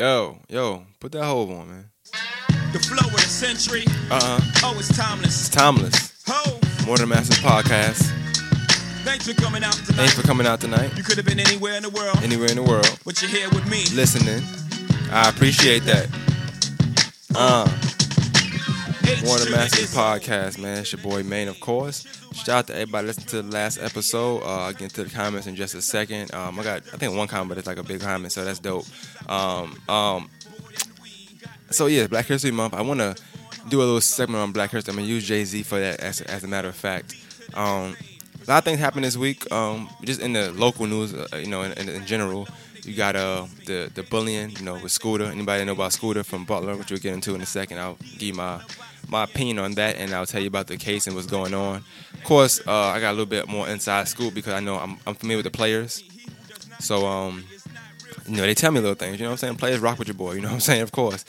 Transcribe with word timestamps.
Yo, 0.00 0.38
yo, 0.48 0.82
put 0.98 1.12
that 1.12 1.24
hold 1.24 1.50
on, 1.50 1.68
man. 1.68 1.90
The 2.72 2.78
flow 2.78 3.06
of 3.06 3.12
the 3.12 3.20
century. 3.20 3.84
Uh 4.10 4.14
uh 4.14 4.40
Oh, 4.64 4.74
it's 4.78 4.96
timeless. 4.96 5.40
It's 5.46 5.50
timeless. 5.50 6.22
Ho! 6.26 6.58
More 6.86 6.96
than 6.96 7.10
Masters 7.10 7.36
podcast. 7.40 8.08
Thanks 9.04 9.28
for 9.28 9.34
coming 9.34 9.62
out 9.62 9.74
tonight. 9.74 9.96
Thanks 9.96 10.14
for 10.14 10.22
coming 10.22 10.46
out 10.46 10.58
tonight. 10.58 10.96
You 10.96 11.02
could 11.02 11.18
have 11.18 11.26
been 11.26 11.38
anywhere 11.38 11.74
in 11.74 11.82
the 11.82 11.90
world, 11.90 12.16
Anywhere 12.22 12.48
in 12.48 12.56
the 12.56 12.62
world, 12.62 12.98
but 13.04 13.20
you're 13.20 13.30
here 13.30 13.50
with 13.50 13.68
me. 13.68 13.84
listening. 13.94 14.42
I 15.12 15.28
appreciate 15.28 15.80
that. 15.80 16.08
Uh, 17.34 17.68
To 19.10 19.16
the 19.16 19.50
Masters 19.50 19.92
podcast, 19.92 20.56
man. 20.56 20.78
It's 20.78 20.92
your 20.92 21.02
boy 21.02 21.24
Main, 21.24 21.48
of 21.48 21.58
course. 21.58 22.06
Shout 22.32 22.48
out 22.48 22.66
to 22.68 22.74
everybody 22.74 23.08
listening 23.08 23.26
to 23.26 23.42
the 23.42 23.50
last 23.50 23.78
episode. 23.82 24.44
Uh, 24.44 24.66
I'll 24.66 24.72
get 24.72 24.82
into 24.82 25.02
the 25.02 25.10
comments 25.10 25.48
in 25.48 25.56
just 25.56 25.74
a 25.74 25.82
second. 25.82 26.32
Um, 26.32 26.60
I 26.60 26.62
got, 26.62 26.82
I 26.94 26.96
think 26.96 27.16
one 27.16 27.26
comment, 27.26 27.48
but 27.48 27.58
it's 27.58 27.66
like 27.66 27.78
a 27.78 27.82
big 27.82 28.00
comment, 28.00 28.32
so 28.32 28.44
that's 28.44 28.60
dope. 28.60 28.86
Um, 29.28 29.76
um, 29.88 30.30
so 31.70 31.86
yeah, 31.86 32.06
Black 32.06 32.26
History 32.26 32.52
Month. 32.52 32.72
I 32.72 32.82
want 32.82 33.00
to 33.00 33.16
do 33.68 33.78
a 33.78 33.82
little 33.82 34.00
segment 34.00 34.42
on 34.42 34.52
Black 34.52 34.70
History. 34.70 34.92
I'm 34.92 34.98
gonna 34.98 35.08
use 35.08 35.26
Jay 35.26 35.44
Z 35.44 35.64
for 35.64 35.80
that, 35.80 35.98
as, 35.98 36.20
as 36.20 36.44
a 36.44 36.48
matter 36.48 36.68
of 36.68 36.76
fact. 36.76 37.16
Um, 37.54 37.96
a 38.46 38.48
lot 38.48 38.58
of 38.58 38.64
things 38.64 38.78
happened 38.78 39.04
this 39.04 39.16
week. 39.16 39.50
Um, 39.50 39.90
just 40.04 40.20
in 40.20 40.34
the 40.34 40.52
local 40.52 40.86
news, 40.86 41.14
uh, 41.14 41.26
you 41.36 41.48
know, 41.48 41.62
in, 41.62 41.72
in, 41.72 41.88
in 41.88 42.06
general. 42.06 42.46
You 42.84 42.94
got 42.94 43.14
uh 43.14 43.46
the 43.66 43.90
the 43.94 44.04
bullying, 44.04 44.50
you 44.50 44.62
know, 44.62 44.74
with 44.74 44.90
Scooter. 44.90 45.24
Anybody 45.24 45.64
know 45.64 45.72
about 45.72 45.92
Scooter 45.92 46.22
from 46.24 46.44
Butler, 46.46 46.76
which 46.76 46.90
we'll 46.90 46.98
get 47.00 47.12
into 47.12 47.34
in 47.34 47.42
a 47.42 47.46
second. 47.46 47.78
I'll 47.78 47.98
give 48.16 48.36
my 48.36 48.62
my 49.08 49.24
opinion 49.24 49.58
on 49.58 49.74
that, 49.74 49.96
and 49.96 50.12
I'll 50.12 50.26
tell 50.26 50.40
you 50.40 50.48
about 50.48 50.66
the 50.66 50.76
case 50.76 51.06
and 51.06 51.14
what's 51.14 51.26
going 51.26 51.54
on. 51.54 51.84
Of 52.14 52.24
course, 52.24 52.60
uh, 52.66 52.72
I 52.72 53.00
got 53.00 53.10
a 53.10 53.12
little 53.12 53.26
bit 53.26 53.48
more 53.48 53.68
inside 53.68 54.08
scoop 54.08 54.34
because 54.34 54.52
I 54.52 54.60
know 54.60 54.76
I'm, 54.76 54.98
I'm 55.06 55.14
familiar 55.14 55.38
with 55.38 55.44
the 55.44 55.56
players. 55.56 56.04
So 56.78 57.06
um, 57.06 57.44
you 58.26 58.36
know, 58.36 58.42
they 58.42 58.54
tell 58.54 58.72
me 58.72 58.80
little 58.80 58.94
things. 58.94 59.18
You 59.18 59.24
know 59.24 59.30
what 59.30 59.34
I'm 59.34 59.38
saying? 59.38 59.56
Players 59.56 59.80
rock 59.80 59.98
with 59.98 60.08
your 60.08 60.14
boy. 60.14 60.34
You 60.34 60.40
know 60.40 60.48
what 60.48 60.54
I'm 60.54 60.60
saying? 60.60 60.82
Of 60.82 60.92
course. 60.92 61.24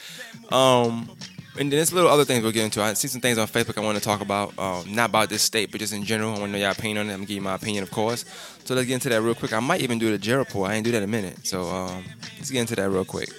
Um, 0.51 1.09
and 1.59 1.69
then 1.71 1.77
there's 1.77 1.91
little 1.91 2.09
other 2.09 2.23
things 2.23 2.43
we'll 2.43 2.53
get 2.53 2.63
into. 2.63 2.81
I 2.81 2.93
see 2.93 3.07
some 3.07 3.19
things 3.19 3.37
on 3.37 3.47
Facebook 3.47 3.77
I 3.77 3.81
want 3.81 3.97
to 3.97 4.03
talk 4.03 4.21
about. 4.21 4.57
Um, 4.57 4.93
not 4.93 5.09
about 5.09 5.29
this 5.29 5.41
state, 5.41 5.71
but 5.71 5.79
just 5.79 5.93
in 5.93 6.03
general. 6.03 6.29
I 6.29 6.39
want 6.39 6.45
to 6.45 6.51
know 6.53 6.57
your 6.59 6.71
opinion 6.71 6.99
on 6.99 7.09
it. 7.09 7.13
I'm 7.13 7.19
gonna 7.19 7.27
give 7.27 7.35
you 7.35 7.41
my 7.41 7.55
opinion, 7.55 7.83
of 7.83 7.91
course. 7.91 8.23
So 8.63 8.73
let's 8.73 8.87
get 8.87 8.95
into 8.95 9.09
that 9.09 9.21
real 9.21 9.35
quick. 9.35 9.51
I 9.51 9.59
might 9.59 9.81
even 9.81 9.99
do 9.99 10.11
the 10.11 10.17
J 10.17 10.33
report. 10.35 10.71
I 10.71 10.75
ain't 10.75 10.85
do 10.85 10.91
that 10.91 10.97
in 10.97 11.03
a 11.03 11.07
minute. 11.07 11.45
So 11.45 11.63
um, 11.63 12.05
let's 12.37 12.51
get 12.51 12.61
into 12.61 12.75
that 12.75 12.89
real 12.89 13.05
quick. 13.05 13.29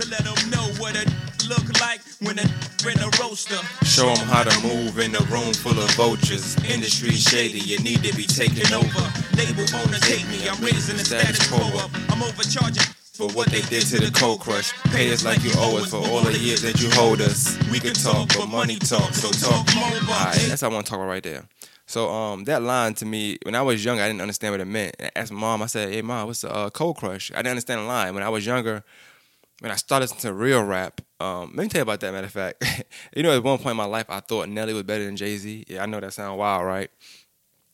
I 0.00 0.04
do 0.04 0.10
this 0.10 0.20
for 0.20 0.24
my 0.24 0.24
culture 0.24 0.24
to 0.24 0.24
let 0.24 0.24
them 0.24 0.50
know 0.50 0.66
what 0.80 0.96
it 0.96 1.08
look 1.48 1.80
like 1.80 2.00
when 2.20 2.38
a 2.38 2.46
in 2.88 2.98
a 3.00 3.10
roaster. 3.20 3.60
Show 3.84 4.08
'em 4.08 4.26
how 4.26 4.42
to 4.42 4.60
move 4.66 4.98
in 4.98 5.14
a 5.14 5.20
room 5.30 5.52
full 5.52 5.78
of 5.78 5.90
vultures. 5.92 6.56
Industry 6.64 7.12
shady, 7.12 7.60
you 7.60 7.78
need 7.80 8.02
to 8.02 8.14
be 8.16 8.24
taken 8.24 8.72
over. 8.72 9.12
Label 9.36 9.66
owners 9.76 10.04
hate 10.04 10.26
me. 10.28 10.48
I'm 10.48 10.60
raising 10.64 10.96
the 10.96 11.04
status 11.04 11.46
quo 11.48 11.60
up. 11.78 11.90
I'm 12.08 12.22
overcharging. 12.22 12.84
For 13.12 13.28
what 13.32 13.48
they 13.48 13.60
did 13.60 13.84
to 13.88 14.00
the 14.00 14.10
cold 14.18 14.40
crush. 14.40 14.72
Pay 14.92 15.12
us 15.12 15.24
like 15.24 15.44
you 15.44 15.52
owe 15.58 15.76
us 15.76 15.90
for 15.90 15.98
all 15.98 16.22
the 16.22 16.38
years 16.38 16.62
that 16.62 16.80
you 16.80 16.90
hold 16.92 17.20
us. 17.20 17.58
We 17.70 17.78
can 17.78 17.92
talk, 17.92 18.28
but 18.34 18.46
money 18.46 18.76
talk, 18.78 19.12
so 19.12 19.28
talk 19.30 19.66
more. 19.74 19.84
Alright, 19.84 20.40
that's 20.48 20.62
what 20.62 20.70
I 20.70 20.74
want 20.74 20.86
to 20.86 20.90
talk 20.90 21.00
about 21.00 21.08
right 21.08 21.22
there. 21.22 21.44
So 21.86 22.08
um, 22.08 22.44
that 22.44 22.62
line 22.62 22.94
to 22.94 23.04
me, 23.04 23.36
when 23.42 23.54
I 23.54 23.60
was 23.60 23.84
younger, 23.84 24.02
I 24.02 24.06
didn't 24.06 24.22
understand 24.22 24.54
what 24.54 24.60
it 24.60 24.64
meant. 24.66 24.96
I 24.98 25.10
asked 25.16 25.32
my 25.32 25.40
mom, 25.40 25.60
I 25.60 25.66
said, 25.66 25.92
"Hey 25.92 26.00
mom, 26.00 26.28
what's 26.28 26.44
a 26.44 26.50
uh, 26.50 26.70
cold 26.70 26.96
crush?" 26.96 27.30
I 27.32 27.38
didn't 27.38 27.50
understand 27.50 27.80
the 27.82 27.84
line. 27.84 28.14
When 28.14 28.22
I 28.22 28.30
was 28.30 28.46
younger, 28.46 28.84
when 29.60 29.70
I 29.70 29.76
started 29.76 30.04
listening 30.04 30.20
to 30.22 30.32
real 30.32 30.62
rap, 30.64 31.00
um, 31.20 31.52
let 31.54 31.64
me 31.64 31.68
tell 31.68 31.80
you 31.80 31.82
about 31.82 32.00
that. 32.00 32.12
Matter 32.12 32.26
of 32.26 32.32
fact, 32.32 32.64
you 33.16 33.22
know, 33.22 33.34
at 33.36 33.42
one 33.42 33.58
point 33.58 33.72
in 33.72 33.76
my 33.76 33.84
life, 33.84 34.06
I 34.08 34.20
thought 34.20 34.48
Nelly 34.48 34.72
was 34.74 34.82
better 34.82 35.04
than 35.04 35.16
Jay 35.16 35.36
Z. 35.36 35.64
Yeah, 35.68 35.82
I 35.82 35.86
know 35.86 36.00
that 36.00 36.12
sounds 36.12 36.38
wild, 36.38 36.64
right? 36.66 36.90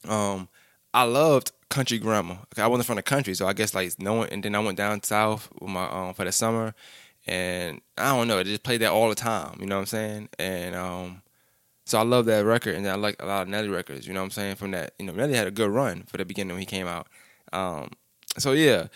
Um, 0.07 0.49
I 0.93 1.05
loved 1.05 1.53
country 1.69 1.99
grammar. 1.99 2.39
I 2.57 2.67
wasn't 2.67 2.87
from 2.87 2.97
the 2.97 3.03
country, 3.03 3.35
so 3.35 3.47
I 3.47 3.53
guess 3.53 3.75
like 3.75 3.99
no 4.01 4.15
one. 4.15 4.29
And 4.31 4.43
then 4.43 4.55
I 4.55 4.59
went 4.59 4.79
down 4.79 5.03
south 5.03 5.49
with 5.61 5.71
my 5.71 5.89
um, 5.89 6.15
for 6.15 6.25
the 6.25 6.33
summer, 6.33 6.75
and 7.27 7.81
I 7.97 8.17
don't 8.17 8.29
know, 8.29 8.39
it 8.39 8.45
just 8.45 8.63
played 8.63 8.81
that 8.81 8.91
all 8.91 9.09
the 9.09 9.15
time. 9.15 9.59
You 9.61 9.67
know 9.67 9.77
what 9.77 9.83
I'm 9.83 9.87
saying? 9.87 10.29
And 10.39 10.75
um, 10.75 11.23
so 11.85 11.99
I 11.99 12.03
love 12.03 12.27
that 12.27 12.45
record, 12.45 12.75
and 12.75 12.89
I 12.89 12.97
like 12.97 13.23
a 13.23 13.27
lot 13.27 13.43
of 13.43 13.49
Nelly 13.49 13.69
records. 13.69 14.07
You 14.07 14.15
know 14.15 14.21
what 14.21 14.27
I'm 14.27 14.31
saying? 14.33 14.57
From 14.57 14.73
that, 14.73 14.95
you 14.99 15.07
know, 15.07 15.13
Nelly 15.13 15.35
had 15.35 15.47
a 15.47 15.53
good 15.53 15.71
run 15.71 16.03
for 16.05 16.17
the 16.17 16.25
beginning 16.25 16.55
when 16.55 16.61
he 16.61 16.67
came 16.67 16.89
out. 16.89 17.07
Um, 17.53 17.91
so 18.39 18.53
yeah, 18.53 18.89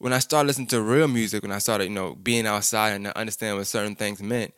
when 0.00 0.14
I 0.14 0.18
started 0.18 0.46
listening 0.46 0.68
to 0.68 0.80
real 0.80 1.08
music, 1.08 1.42
when 1.42 1.52
I 1.52 1.58
started, 1.58 1.84
you 1.84 1.90
know, 1.90 2.14
being 2.14 2.46
outside 2.46 2.92
and 2.92 3.06
understanding 3.08 3.58
what 3.58 3.66
certain 3.66 3.94
things 3.94 4.22
meant, 4.22 4.54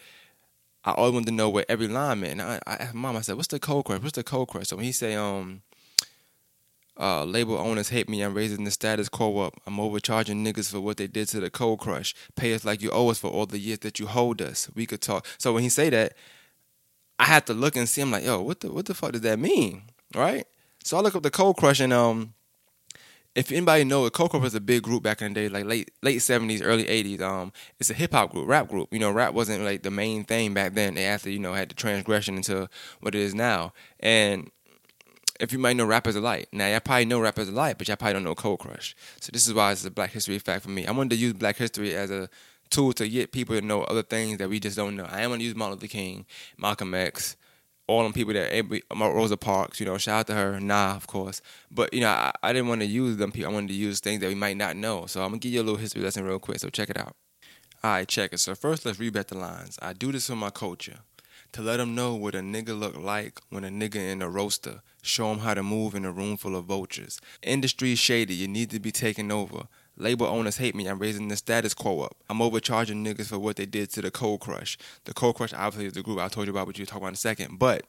I 0.84 0.92
always 0.92 1.14
wanted 1.14 1.26
to 1.26 1.32
know 1.32 1.50
what 1.50 1.66
every 1.68 1.88
line 1.88 2.20
meant. 2.20 2.40
And 2.40 2.42
I, 2.42 2.60
I 2.64 2.74
asked 2.74 2.94
mom, 2.94 3.16
I 3.16 3.22
said, 3.22 3.36
"What's 3.36 3.48
the 3.48 3.58
cold 3.58 3.84
crush? 3.84 4.00
What's 4.00 4.14
the 4.14 4.22
cold 4.22 4.48
crush?" 4.48 4.68
So 4.68 4.76
when 4.76 4.84
he 4.84 4.92
say, 4.92 5.16
um, 5.16 5.62
uh, 6.96 7.24
label 7.24 7.58
owners 7.58 7.88
hate 7.88 8.08
me. 8.08 8.22
I'm 8.22 8.34
raising 8.34 8.64
the 8.64 8.70
status 8.70 9.08
quo 9.08 9.40
up. 9.40 9.54
I'm 9.66 9.80
overcharging 9.80 10.44
niggas 10.44 10.70
for 10.70 10.80
what 10.80 10.96
they 10.98 11.08
did 11.08 11.26
to 11.28 11.40
the 11.40 11.50
cold 11.50 11.80
crush. 11.80 12.14
Pay 12.36 12.54
us 12.54 12.64
like 12.64 12.80
you 12.80 12.90
owe 12.92 13.10
us 13.10 13.18
for 13.18 13.28
all 13.28 13.46
the 13.46 13.58
years 13.58 13.80
that 13.80 13.98
you 13.98 14.06
hold 14.06 14.40
us. 14.40 14.70
We 14.76 14.86
could 14.86 15.00
talk. 15.00 15.26
So 15.38 15.52
when 15.52 15.64
he 15.64 15.68
say 15.68 15.90
that, 15.90 16.14
I 17.18 17.24
had 17.24 17.46
to 17.46 17.54
look 17.54 17.74
and 17.74 17.88
see. 17.88 18.02
I'm 18.02 18.12
like, 18.12 18.24
yo, 18.24 18.40
what 18.42 18.60
the 18.60 18.70
what 18.70 18.86
the 18.86 18.94
fuck 18.94 19.12
does 19.12 19.22
that 19.22 19.40
mean? 19.40 19.82
Right? 20.14 20.46
So 20.84 20.96
I 20.96 21.00
look 21.00 21.16
up 21.16 21.24
the 21.24 21.30
cold 21.30 21.56
crush 21.56 21.80
and 21.80 21.92
um, 21.92 22.34
if 23.34 23.50
anybody 23.50 23.84
know, 23.84 24.08
Cold 24.10 24.30
Crush 24.30 24.42
was 24.42 24.54
a 24.54 24.60
big 24.60 24.82
group 24.82 25.02
back 25.02 25.22
in 25.22 25.32
the 25.32 25.40
day, 25.40 25.48
like 25.48 25.64
late 25.64 25.90
late 26.02 26.20
seventies, 26.20 26.60
early 26.60 26.86
eighties. 26.88 27.20
Um, 27.22 27.52
it's 27.80 27.90
a 27.90 27.94
hip 27.94 28.12
hop 28.12 28.32
group, 28.32 28.48
rap 28.48 28.68
group. 28.68 28.92
You 28.92 28.98
know, 28.98 29.10
rap 29.10 29.32
wasn't 29.32 29.64
like 29.64 29.82
the 29.82 29.90
main 29.90 30.24
thing 30.24 30.52
back 30.52 30.74
then. 30.74 30.94
They 30.94 31.04
after 31.04 31.30
you 31.30 31.38
know 31.38 31.54
had 31.54 31.70
the 31.70 31.74
transgression 31.74 32.36
into 32.36 32.68
what 33.00 33.14
it 33.14 33.20
is 33.20 33.34
now. 33.34 33.72
And 34.00 34.50
if 35.40 35.52
you 35.52 35.58
might 35.58 35.76
know 35.76 35.86
Rapper's 35.86 36.14
Delight, 36.14 36.48
now 36.52 36.68
y'all 36.68 36.80
probably 36.80 37.06
know 37.06 37.20
Rapper's 37.20 37.48
Delight, 37.48 37.78
but 37.78 37.88
y'all 37.88 37.96
probably 37.96 38.14
don't 38.14 38.24
know 38.24 38.34
Cold 38.34 38.60
Crush. 38.60 38.94
So 39.20 39.30
this 39.32 39.46
is 39.46 39.54
why 39.54 39.72
it's 39.72 39.84
a 39.84 39.90
Black 39.90 40.10
History 40.10 40.38
fact 40.38 40.62
for 40.62 40.70
me. 40.70 40.86
I 40.86 40.92
wanted 40.92 41.10
to 41.10 41.16
use 41.16 41.32
Black 41.32 41.56
History 41.56 41.94
as 41.94 42.10
a 42.10 42.28
tool 42.68 42.92
to 42.94 43.08
get 43.08 43.32
people 43.32 43.58
to 43.58 43.64
know 43.64 43.82
other 43.84 44.02
things 44.02 44.38
that 44.38 44.48
we 44.48 44.60
just 44.60 44.76
don't 44.76 44.94
know. 44.94 45.04
I 45.04 45.22
am 45.22 45.30
gonna 45.30 45.42
use 45.42 45.54
Martin 45.54 45.78
Luther 45.78 45.88
King, 45.88 46.26
Malcolm 46.58 46.94
X, 46.94 47.36
all 47.92 48.02
them 48.02 48.12
people 48.12 48.32
that 48.32 48.52
every- 48.52 48.82
Rosa 48.94 49.36
Parks, 49.36 49.78
you 49.80 49.86
know, 49.86 49.98
shout 49.98 50.20
out 50.20 50.26
to 50.28 50.34
her, 50.34 50.60
nah, 50.60 50.96
of 50.96 51.06
course. 51.06 51.40
But 51.70 51.92
you 51.92 52.00
know, 52.00 52.08
I, 52.08 52.32
I 52.42 52.52
didn't 52.52 52.68
want 52.68 52.80
to 52.80 52.86
use 52.86 53.16
them 53.16 53.32
people. 53.32 53.50
I 53.50 53.54
wanted 53.54 53.68
to 53.68 53.74
use 53.74 54.00
things 54.00 54.20
that 54.20 54.28
we 54.28 54.34
might 54.34 54.56
not 54.56 54.76
know. 54.76 55.06
So 55.06 55.22
I'm 55.22 55.28
gonna 55.28 55.38
give 55.38 55.52
you 55.52 55.60
a 55.60 55.64
little 55.64 55.78
history 55.78 56.02
lesson 56.02 56.24
real 56.24 56.38
quick. 56.38 56.58
So 56.58 56.68
check 56.70 56.90
it 56.90 56.98
out. 56.98 57.14
All 57.84 57.90
right, 57.90 58.08
check 58.08 58.32
it. 58.32 58.38
So 58.38 58.54
first, 58.54 58.86
let's 58.86 58.98
back 59.10 59.26
the 59.26 59.36
lines. 59.36 59.78
I 59.82 59.92
do 59.92 60.12
this 60.12 60.28
for 60.28 60.36
my 60.36 60.50
culture. 60.50 61.00
To 61.52 61.60
let 61.60 61.76
them 61.76 61.94
know 61.94 62.14
what 62.14 62.34
a 62.34 62.38
nigga 62.38 62.78
look 62.78 62.96
like 62.96 63.38
when 63.50 63.64
a 63.64 63.68
nigga 63.68 63.96
in 63.96 64.22
a 64.22 64.28
roaster. 64.28 64.80
Show 65.02 65.28
them 65.28 65.40
how 65.40 65.52
to 65.52 65.62
move 65.62 65.94
in 65.94 66.04
a 66.04 66.12
room 66.12 66.38
full 66.38 66.56
of 66.56 66.64
vultures. 66.64 67.20
Industry 67.42 67.94
shady, 67.94 68.34
you 68.34 68.48
need 68.48 68.70
to 68.70 68.80
be 68.80 68.90
taken 68.90 69.30
over. 69.30 69.64
Label 69.96 70.26
owners 70.26 70.56
hate 70.56 70.74
me, 70.74 70.86
I'm 70.86 70.98
raising 70.98 71.28
the 71.28 71.36
status 71.36 71.74
quo 71.74 72.00
up. 72.00 72.16
I'm 72.30 72.40
overcharging 72.40 73.04
niggas 73.04 73.28
for 73.28 73.38
what 73.38 73.56
they 73.56 73.66
did 73.66 73.90
to 73.90 74.02
the 74.02 74.10
Cold 74.10 74.40
Crush. 74.40 74.78
The 75.04 75.12
Cold 75.12 75.36
Crush 75.36 75.52
obviously 75.52 75.86
is 75.86 75.92
the 75.92 76.02
group 76.02 76.18
I 76.18 76.28
told 76.28 76.46
you 76.46 76.52
about, 76.52 76.66
what 76.66 76.78
you 76.78 76.86
talk 76.86 76.98
about 76.98 77.08
in 77.08 77.14
a 77.14 77.18
second. 77.18 77.58
But 77.58 77.84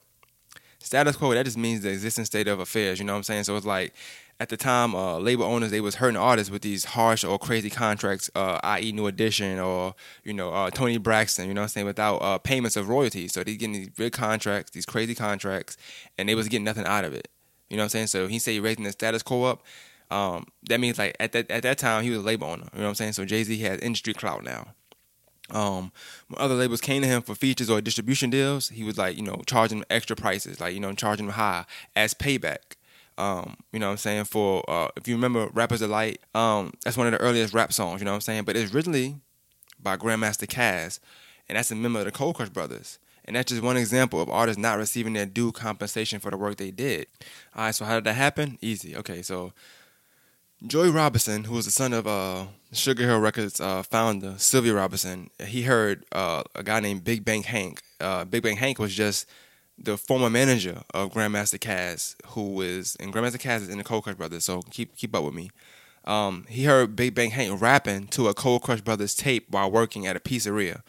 status 0.80 1.16
quo, 1.16 1.34
that 1.34 1.46
just 1.46 1.58
means 1.58 1.81
the 1.81 1.92
existing 1.92 2.25
state 2.25 2.47
of 2.47 2.59
affairs, 2.59 3.00
you 3.00 3.06
know 3.06 3.13
what 3.13 3.18
I'm 3.18 3.24
saying? 3.24 3.46
So 3.46 3.56
it's 3.56 3.66
like 3.66 3.94
at 4.40 4.50
the 4.50 4.58
time, 4.58 4.96
uh, 4.96 5.18
label 5.19 5.46
owners 5.46 5.72
they 5.72 5.80
was 5.80 5.96
hurting 5.96 6.18
artists 6.18 6.52
with 6.52 6.62
these 6.62 6.86
harsh 6.86 7.24
or 7.24 7.40
crazy 7.40 7.69
contracts, 7.69 8.30
uh, 8.36 8.59
i.e., 8.63 8.92
New 8.92 9.08
Edition 9.08 9.59
or 9.59 9.96
you 10.24 10.34
know 10.34 10.52
uh, 10.52 10.69
Toni 10.69 10.97
Braxton. 10.97 11.47
You 11.47 11.53
know 11.53 11.62
what 11.62 11.66
I'm 11.66 11.69
saying? 11.69 11.86
Without 11.86 12.18
uh, 12.18 12.38
payments 12.40 12.75
of 12.75 12.90
royalties, 12.90 13.34
so 13.34 13.44
they 13.44 13.56
getting 13.56 13.74
these 13.74 13.90
big 13.90 14.12
contracts, 14.12 14.72
these 14.72 14.86
crazy 14.86 15.16
contracts, 15.16 15.78
and 16.18 16.28
they 16.28 16.36
was 16.36 16.50
getting 16.50 16.66
nothing 16.66 16.86
out 16.86 17.06
of 17.06 17.13
it. 17.13 17.30
You 17.69 17.78
know 17.78 17.81
what 17.81 17.86
I'm 17.86 17.90
saying? 17.90 18.08
So 18.08 18.28
he 18.28 18.40
said 18.40 18.62
raising 18.62 18.84
the 18.84 18.92
status 18.92 19.24
quo 19.24 19.44
up. 19.44 19.63
Um, 20.13 20.46
that 20.69 20.79
means 20.79 21.00
like 21.00 21.16
at 21.19 21.31
that 21.31 21.50
at 21.50 21.63
that 21.63 21.79
time 21.79 22.03
he 22.03 22.12
was 22.12 22.19
a 22.19 22.22
label 22.22 22.47
owner. 22.47 22.68
You 22.74 22.79
know 22.79 22.84
what 22.84 22.90
I'm 22.90 22.96
saying? 22.96 23.13
So 23.13 23.25
Jay 23.25 23.44
Z 23.44 23.57
has 23.59 23.79
industry 23.79 24.13
clout 24.13 24.44
now. 24.44 24.75
Um, 25.50 25.91
when 26.28 26.40
other 26.40 26.53
labels 26.53 26.81
came 26.81 27.01
to 27.01 27.07
him 27.07 27.24
for 27.24 27.34
features 27.34 27.69
or 27.69 27.81
distribution 27.81 28.29
deals, 28.29 28.69
he 28.69 28.84
was 28.84 28.97
like, 28.97 29.18
you 29.18 29.24
know, 29.24 29.41
charging 29.47 29.84
extra 29.90 30.16
prices, 30.16 30.59
like 30.59 30.75
you 30.75 30.79
know, 30.79 30.94
charging 30.94 31.25
them 31.25 31.35
high 31.35 31.66
as 31.96 32.13
payback. 32.13 32.75
Um, 33.18 33.57
you 33.72 33.79
know 33.79 33.88
what 33.88 33.94
I'm 33.94 33.97
saying? 33.97 34.25
For 34.25 34.63
uh, 34.69 34.90
if 34.96 35.07
you 35.07 35.16
remember 35.16 35.50
Rappers 35.51 35.79
Delight, 35.79 36.22
um, 36.35 36.74
that's 36.84 36.95
one 36.97 37.07
of 37.07 37.13
the 37.13 37.19
earliest 37.19 37.53
rap 37.53 37.74
songs, 37.74 38.00
you 38.00 38.06
know 38.06 38.12
what 38.12 38.18
I'm 38.18 38.22
saying? 38.22 38.44
But 38.44 38.56
it's 38.56 38.74
originally 38.74 39.16
by 39.81 39.98
Grandmaster 39.98 40.48
Caz, 40.48 41.00
and 41.50 41.57
that's 41.57 41.71
a 41.71 41.75
member 41.75 42.00
of 42.00 42.06
the 42.06 42.12
Cold 42.12 42.36
Crush 42.36 42.50
Brothers. 42.50 43.00
And 43.25 43.36
that's 43.36 43.51
just 43.51 43.63
one 43.63 43.77
example 43.77 44.21
of 44.21 44.30
artists 44.30 44.59
not 44.59 44.77
receiving 44.77 45.13
their 45.13 45.25
due 45.25 45.51
compensation 45.51 46.19
for 46.19 46.30
the 46.30 46.38
work 46.38 46.57
they 46.57 46.71
did. 46.71 47.07
All 47.56 47.66
right, 47.66 47.75
so 47.75 47.86
how 47.86 47.95
did 47.95 48.04
that 48.04 48.16
happen? 48.16 48.57
Easy. 48.62 48.95
Okay, 48.98 49.21
so 49.21 49.54
Joey 50.65 50.92
Robinson, 50.92 51.44
who 51.44 51.56
was 51.56 51.65
the 51.65 51.71
son 51.71 51.92
of 51.92 52.07
uh, 52.07 52.45
Sugar 52.71 53.04
Hill 53.04 53.19
Records 53.19 53.60
uh, 53.60 53.83
founder 53.83 54.36
Sylvia 54.38 54.74
Robinson, 54.74 55.30
he 55.45 55.63
heard 55.63 56.06
uh, 56.13 56.44
a 56.56 56.63
guy 56.63 56.80
named 56.80 57.04
Big 57.04 57.25
Bank 57.25 57.45
Hank. 57.45 57.81
Uh, 58.00 58.24
Big 58.24 58.44
Bank 58.44 58.60
Hank 58.60 58.80
was 58.80 58.95
just 58.95 59.27
the 59.77 59.98
former 59.98 60.30
manager 60.30 60.83
of 60.94 61.12
Grandmaster 61.12 61.60
Caz, 61.60 62.15
who 62.27 62.62
is 62.62 62.95
and 63.01 63.13
Grandmaster 63.13 63.42
Caz 63.42 63.57
is 63.57 63.69
in 63.69 63.77
the 63.77 63.83
Cold 63.83 64.06
Crush 64.06 64.15
Brothers. 64.15 64.45
So 64.45 64.62
keep 64.71 64.95
keep 64.95 65.13
up 65.13 65.25
with 65.25 65.33
me. 65.33 65.51
Um, 66.06 66.45
he 66.48 66.63
heard 66.63 66.95
Big 66.95 67.13
Bank 67.13 67.33
Hank 67.33 67.62
rapping 67.62 68.07
to 68.07 68.30
a 68.30 68.33
Cold 68.33 68.62
Crush 68.62 68.81
Brothers 68.81 69.16
tape 69.16 69.48
while 69.50 69.69
working 69.69 70.07
at 70.07 70.16
a 70.16 70.21
pizzeria. 70.21 70.81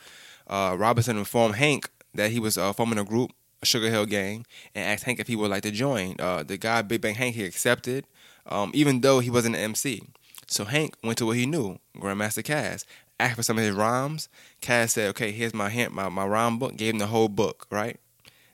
Uh, 0.47 0.77
Robinson 0.79 1.19
informed 1.19 1.57
Hank 1.57 1.91
that 2.15 2.31
he 2.31 2.39
was 2.39 2.57
uh, 2.57 2.73
forming 2.73 2.99
a 2.99 3.05
group, 3.05 3.33
a 3.61 3.67
Sugar 3.67 3.91
Hill 3.91 4.07
Gang, 4.07 4.47
and 4.73 4.85
asked 4.85 5.03
Hank 5.03 5.19
if 5.19 5.27
he 5.27 5.35
would 5.35 5.51
like 5.51 5.65
to 5.65 5.73
join. 5.73 6.15
The 6.19 6.59
guy 6.61 6.83
Big 6.83 7.01
Bank 7.01 7.17
Hank 7.17 7.35
he 7.35 7.45
accepted, 7.45 8.07
um, 8.47 8.71
even 8.75 9.01
though 9.01 9.21
he 9.21 9.31
wasn't 9.31 9.57
an 9.57 9.63
MC. 9.63 10.03
So 10.47 10.65
Hank 10.65 10.97
went 11.03 11.19
to 11.19 11.27
what 11.27 11.37
he 11.37 11.47
knew, 11.47 11.79
Grandmaster 11.97 12.43
Caz, 12.43 12.85
asked 13.19 13.37
for 13.37 13.43
some 13.43 13.59
of 13.59 13.65
his 13.65 13.75
rhymes. 13.75 14.29
Caz 14.61 14.91
said, 14.91 15.09
"Okay, 15.11 15.33
here's 15.33 15.55
my 15.55 15.71
hint, 15.71 15.93
my, 15.93 16.09
my 16.09 16.27
rhyme 16.27 16.59
book." 16.59 16.77
Gave 16.77 16.95
him 16.95 16.99
the 16.99 17.07
whole 17.07 17.29
book, 17.29 17.67
right? 17.71 17.99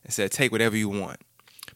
And 0.05 0.13
said, 0.13 0.31
"Take 0.31 0.53
whatever 0.53 0.77
you 0.77 0.89
want." 0.89 1.21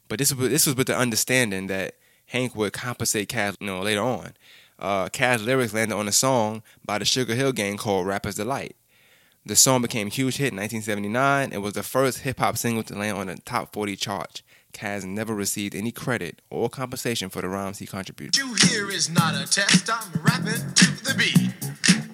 But 0.08 0.18
this 0.18 0.32
was 0.32 0.50
this 0.50 0.66
was 0.66 0.76
with 0.76 0.86
the 0.86 0.96
understanding 0.96 1.66
that 1.68 1.96
Hank 2.26 2.54
would 2.54 2.72
compensate 2.72 3.28
Caz, 3.28 3.56
you 3.60 3.66
know, 3.66 3.80
later 3.80 4.02
on. 4.02 4.34
Uh, 4.78 5.08
Caz 5.08 5.44
lyrics 5.44 5.74
landed 5.74 5.96
on 5.96 6.08
a 6.08 6.12
song 6.12 6.62
by 6.84 6.98
the 6.98 7.04
Sugar 7.04 7.34
Hill 7.34 7.52
Gang 7.52 7.76
called 7.76 8.06
"Rapper's 8.06 8.36
Delight." 8.36 8.76
The 9.46 9.56
song 9.56 9.82
became 9.82 10.06
a 10.06 10.10
huge 10.10 10.36
hit 10.36 10.52
in 10.52 10.56
1979. 10.56 11.52
It 11.52 11.58
was 11.58 11.74
the 11.74 11.82
first 11.82 12.20
hip 12.20 12.38
hop 12.38 12.56
single 12.56 12.82
to 12.84 12.94
land 12.94 13.18
on 13.18 13.26
the 13.26 13.36
top 13.36 13.74
40 13.74 13.94
chart. 13.96 14.42
Caz 14.74 15.04
never 15.04 15.34
received 15.34 15.74
any 15.74 15.92
credit 15.92 16.42
or 16.50 16.68
compensation 16.68 17.30
for 17.30 17.40
the 17.40 17.48
rhymes 17.48 17.78
he 17.78 17.86
contributed. 17.86 18.36
You 18.36 18.54
hear 18.68 18.90
is 18.90 19.08
not 19.08 19.34
a 19.34 19.50
test. 19.50 19.88
I'm 19.90 20.20
rapping 20.22 20.74
to 20.74 21.04
the 21.04 21.14
beat, 21.16 21.52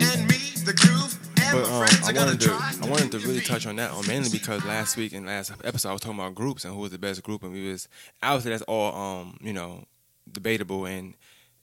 and 0.00 0.28
me, 0.28 0.38
the 0.64 0.74
groove, 0.74 1.18
and 1.42 1.58
But 1.58 1.68
my 1.68 1.80
um, 1.80 1.86
friends 1.86 2.08
I 2.08 2.12
wanted 2.12 2.40
to 2.40 2.46
try 2.48 2.72
I 2.82 2.88
wanted 2.88 3.10
to 3.12 3.18
really 3.20 3.40
touch 3.40 3.66
on 3.66 3.76
that, 3.76 3.90
um, 3.92 4.06
mainly 4.06 4.28
because 4.28 4.64
last 4.64 4.96
week 4.96 5.12
and 5.12 5.26
last 5.26 5.52
episode 5.64 5.88
I 5.88 5.92
was 5.92 6.00
talking 6.02 6.18
about 6.18 6.34
groups 6.34 6.64
and 6.64 6.74
who 6.74 6.80
was 6.80 6.92
the 6.92 6.98
best 6.98 7.22
group, 7.22 7.42
and 7.42 7.52
we 7.52 7.68
was 7.68 7.88
obviously 8.22 8.50
that's 8.50 8.62
all 8.62 8.94
um 8.94 9.38
you 9.40 9.52
know 9.52 9.84
debatable 10.30 10.84
and 10.86 11.14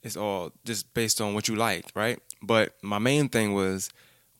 it's 0.03 0.17
all 0.17 0.51
just 0.65 0.93
based 0.93 1.21
on 1.21 1.33
what 1.33 1.47
you 1.47 1.55
like, 1.55 1.85
right? 1.95 2.19
But 2.41 2.73
my 2.81 2.99
main 2.99 3.29
thing 3.29 3.53
was 3.53 3.89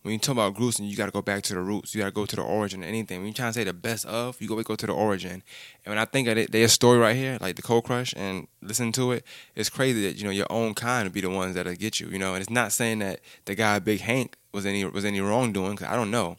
when 0.04 0.14
you 0.14 0.20
talk 0.20 0.34
about 0.34 0.58
and 0.58 0.90
you 0.90 0.96
got 0.96 1.08
to 1.08 1.12
go 1.12 1.22
back 1.22 1.44
to 1.44 1.54
the 1.54 1.60
roots, 1.60 1.94
you 1.94 2.02
got 2.02 2.08
to 2.08 2.14
go 2.14 2.26
to 2.26 2.36
the 2.36 2.42
origin 2.42 2.82
of 2.82 2.88
anything. 2.88 3.20
When 3.20 3.28
you 3.28 3.34
trying 3.34 3.50
to 3.50 3.60
say 3.60 3.64
the 3.64 3.74
best 3.74 4.06
of, 4.06 4.40
you 4.42 4.48
go 4.48 4.62
go 4.64 4.76
to 4.76 4.88
the 4.88 4.94
origin. 4.94 5.32
And 5.32 5.92
when 5.92 5.98
I 5.98 6.06
think 6.06 6.28
of 6.28 6.38
it, 6.38 6.52
their 6.52 6.68
story 6.68 6.98
right 6.98 7.16
here, 7.16 7.38
like 7.42 7.56
the 7.56 7.62
Cold 7.62 7.84
Crush, 7.84 8.14
and 8.16 8.48
listen 8.62 8.92
to 8.94 9.12
it, 9.12 9.26
it's 9.56 9.70
crazy 9.70 10.08
that 10.08 10.18
you 10.18 10.24
know 10.24 10.30
your 10.30 10.50
own 10.50 10.74
kind 10.76 11.06
would 11.06 11.14
be 11.14 11.22
the 11.22 11.30
ones 11.30 11.56
that'll 11.56 11.76
get 11.76 12.00
you. 12.00 12.08
You 12.08 12.20
know, 12.20 12.34
and 12.34 12.42
it's 12.42 12.50
not 12.50 12.72
saying 12.72 13.00
that 13.00 13.20
the 13.46 13.56
guy 13.56 13.80
Big 13.80 14.02
Hank 14.02 14.38
was 14.54 14.66
any 14.66 14.86
was 14.86 15.04
any 15.04 15.20
wrongdoing. 15.20 15.76
Cause 15.76 15.88
I 15.88 15.96
don't 15.96 16.12
know. 16.12 16.38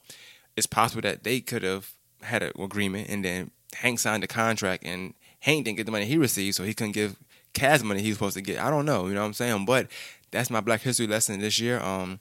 It's 0.57 0.67
possible 0.67 1.03
that 1.03 1.25
they 1.25 1.41
could 1.41 1.63
have 1.63 1.93
had 2.23 2.43
an 2.43 2.53
agreement, 2.59 3.09
and 3.09 3.25
then 3.25 3.51
Hank 3.75 3.99
signed 3.99 4.23
the 4.23 4.29
contract, 4.29 4.85
and 4.85 5.15
Hank 5.41 5.65
didn't 5.65 5.77
get 5.77 5.87
the 5.87 5.93
money 5.93 6.07
he 6.07 6.17
received, 6.17 6.57
so 6.57 6.65
he 6.65 6.75
couldn't 6.75 6.93
give 6.93 7.17
Caz 7.55 7.83
money 7.83 8.01
he 8.01 8.09
was 8.09 8.19
supposed 8.19 8.37
to 8.37 8.43
get. 8.43 8.61
I 8.61 8.71
don't 8.71 8.87
know. 8.87 9.07
You 9.07 9.15
know 9.15 9.21
what 9.21 9.27
I'm 9.27 9.35
saying? 9.35 9.65
But 9.67 9.89
that's 10.31 10.51
my 10.51 10.61
Black 10.61 10.83
History 10.83 11.07
lesson 11.07 11.41
this 11.41 11.61
year. 11.61 11.81
Um, 11.81 12.21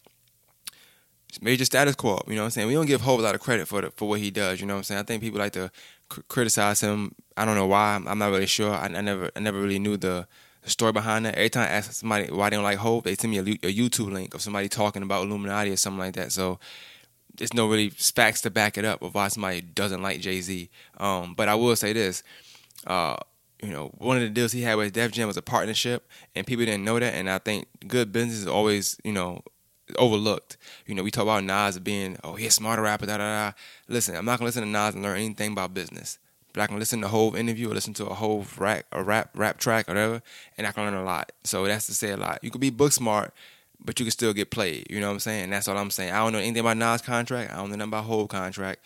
major 1.41 1.65
status 1.65 1.95
quo. 1.95 2.21
You 2.27 2.35
know 2.35 2.41
what 2.41 2.45
I'm 2.45 2.51
saying? 2.51 2.67
We 2.67 2.73
don't 2.73 2.85
give 2.85 3.01
Hov 3.01 3.19
a 3.19 3.21
lot 3.21 3.35
of 3.35 3.41
credit 3.41 3.67
for 3.67 3.81
the, 3.81 3.91
for 3.91 4.07
what 4.09 4.19
he 4.19 4.31
does. 4.31 4.59
You 4.59 4.67
know 4.67 4.73
what 4.73 4.79
I'm 4.79 4.83
saying? 4.83 4.99
I 4.99 5.03
think 5.03 5.21
people 5.21 5.39
like 5.39 5.53
to 5.53 5.71
cr- 6.09 6.21
criticize 6.27 6.81
him. 6.81 7.13
I 7.35 7.45
don't 7.45 7.55
know 7.55 7.67
why. 7.67 7.95
I'm, 7.95 8.07
I'm 8.07 8.17
not 8.17 8.31
really 8.31 8.45
sure. 8.47 8.73
I, 8.73 8.85
I 8.85 9.01
never 9.01 9.29
I 9.35 9.39
never 9.39 9.59
really 9.59 9.79
knew 9.79 9.97
the, 9.97 10.27
the 10.63 10.69
story 10.69 10.91
behind 10.91 11.25
that. 11.25 11.35
Every 11.35 11.49
time 11.49 11.63
I 11.63 11.71
ask 11.71 11.91
somebody 11.91 12.31
why 12.31 12.49
they 12.49 12.55
don't 12.55 12.63
like 12.63 12.77
Hov, 12.79 13.03
they 13.03 13.15
send 13.15 13.31
me 13.31 13.39
a, 13.39 13.41
a 13.41 13.73
YouTube 13.73 14.11
link 14.11 14.33
of 14.33 14.41
somebody 14.41 14.69
talking 14.69 15.03
about 15.03 15.25
Illuminati 15.25 15.71
or 15.71 15.77
something 15.77 15.99
like 15.99 16.15
that. 16.15 16.31
So 16.31 16.59
there's 17.35 17.53
no 17.53 17.67
really 17.67 17.89
facts 17.89 18.41
to 18.41 18.49
back 18.49 18.77
it 18.77 18.85
up 18.85 19.01
of 19.01 19.13
why 19.13 19.27
somebody 19.27 19.61
doesn't 19.61 20.01
like 20.01 20.21
Jay 20.21 20.41
Z. 20.41 20.69
Um, 20.97 21.33
but 21.35 21.47
I 21.47 21.55
will 21.55 21.75
say 21.75 21.93
this. 21.93 22.23
Uh, 22.85 23.17
you 23.61 23.69
know, 23.69 23.87
one 23.97 24.17
of 24.17 24.23
the 24.23 24.29
deals 24.29 24.51
he 24.51 24.61
had 24.61 24.75
with 24.75 24.93
Def 24.93 25.11
Jam 25.11 25.27
was 25.27 25.37
a 25.37 25.41
partnership, 25.41 26.07
and 26.35 26.45
people 26.45 26.65
didn't 26.65 26.83
know 26.83 26.99
that. 26.99 27.15
And 27.15 27.29
I 27.29 27.39
think 27.39 27.67
good 27.87 28.11
business 28.11 28.37
is 28.37 28.47
always, 28.47 28.97
you 29.03 29.11
know, 29.11 29.41
overlooked. 29.97 30.57
You 30.85 30.95
know, 30.95 31.03
we 31.03 31.11
talk 31.11 31.23
about 31.23 31.43
Nas 31.43 31.79
being, 31.79 32.17
oh, 32.23 32.35
he's 32.35 32.49
a 32.49 32.51
smarter 32.51 32.81
rapper, 32.81 33.05
da 33.05 33.17
da 33.17 33.49
da. 33.49 33.51
Listen, 33.87 34.15
I'm 34.15 34.25
not 34.25 34.39
gonna 34.39 34.47
listen 34.47 34.63
to 34.63 34.69
Nas 34.69 34.93
and 34.93 35.03
learn 35.03 35.17
anything 35.17 35.51
about 35.53 35.73
business. 35.73 36.19
But 36.53 36.63
I 36.63 36.67
can 36.67 36.79
listen 36.79 37.01
to 37.01 37.05
a 37.05 37.09
whole 37.09 37.35
interview 37.35 37.69
or 37.69 37.73
listen 37.73 37.93
to 37.95 38.07
a 38.07 38.13
whole 38.13 38.45
rap, 38.57 38.85
a 38.91 39.03
rap, 39.03 39.29
rap 39.35 39.59
track, 39.59 39.87
or 39.87 39.93
whatever, 39.93 40.21
and 40.57 40.65
I 40.65 40.71
can 40.71 40.85
learn 40.85 40.93
a 40.95 41.03
lot. 41.03 41.31
So 41.43 41.65
that's 41.65 41.85
to 41.85 41.93
say 41.93 42.11
a 42.11 42.17
lot. 42.17 42.39
You 42.41 42.49
could 42.49 42.61
be 42.61 42.71
book 42.71 42.91
smart, 42.91 43.33
but 43.83 43.99
you 43.99 44.05
can 44.05 44.11
still 44.11 44.33
get 44.33 44.49
played. 44.49 44.87
You 44.89 44.99
know 44.99 45.07
what 45.07 45.13
I'm 45.13 45.19
saying? 45.19 45.49
That's 45.51 45.67
all 45.67 45.77
I'm 45.77 45.91
saying. 45.91 46.13
I 46.13 46.17
don't 46.17 46.33
know 46.33 46.39
anything 46.39 46.61
about 46.61 46.77
Nas' 46.77 47.01
contract. 47.01 47.53
I 47.53 47.57
don't 47.57 47.69
know 47.69 47.75
nothing 47.75 47.89
about 47.89 48.05
whole 48.05 48.27
contract. 48.27 48.79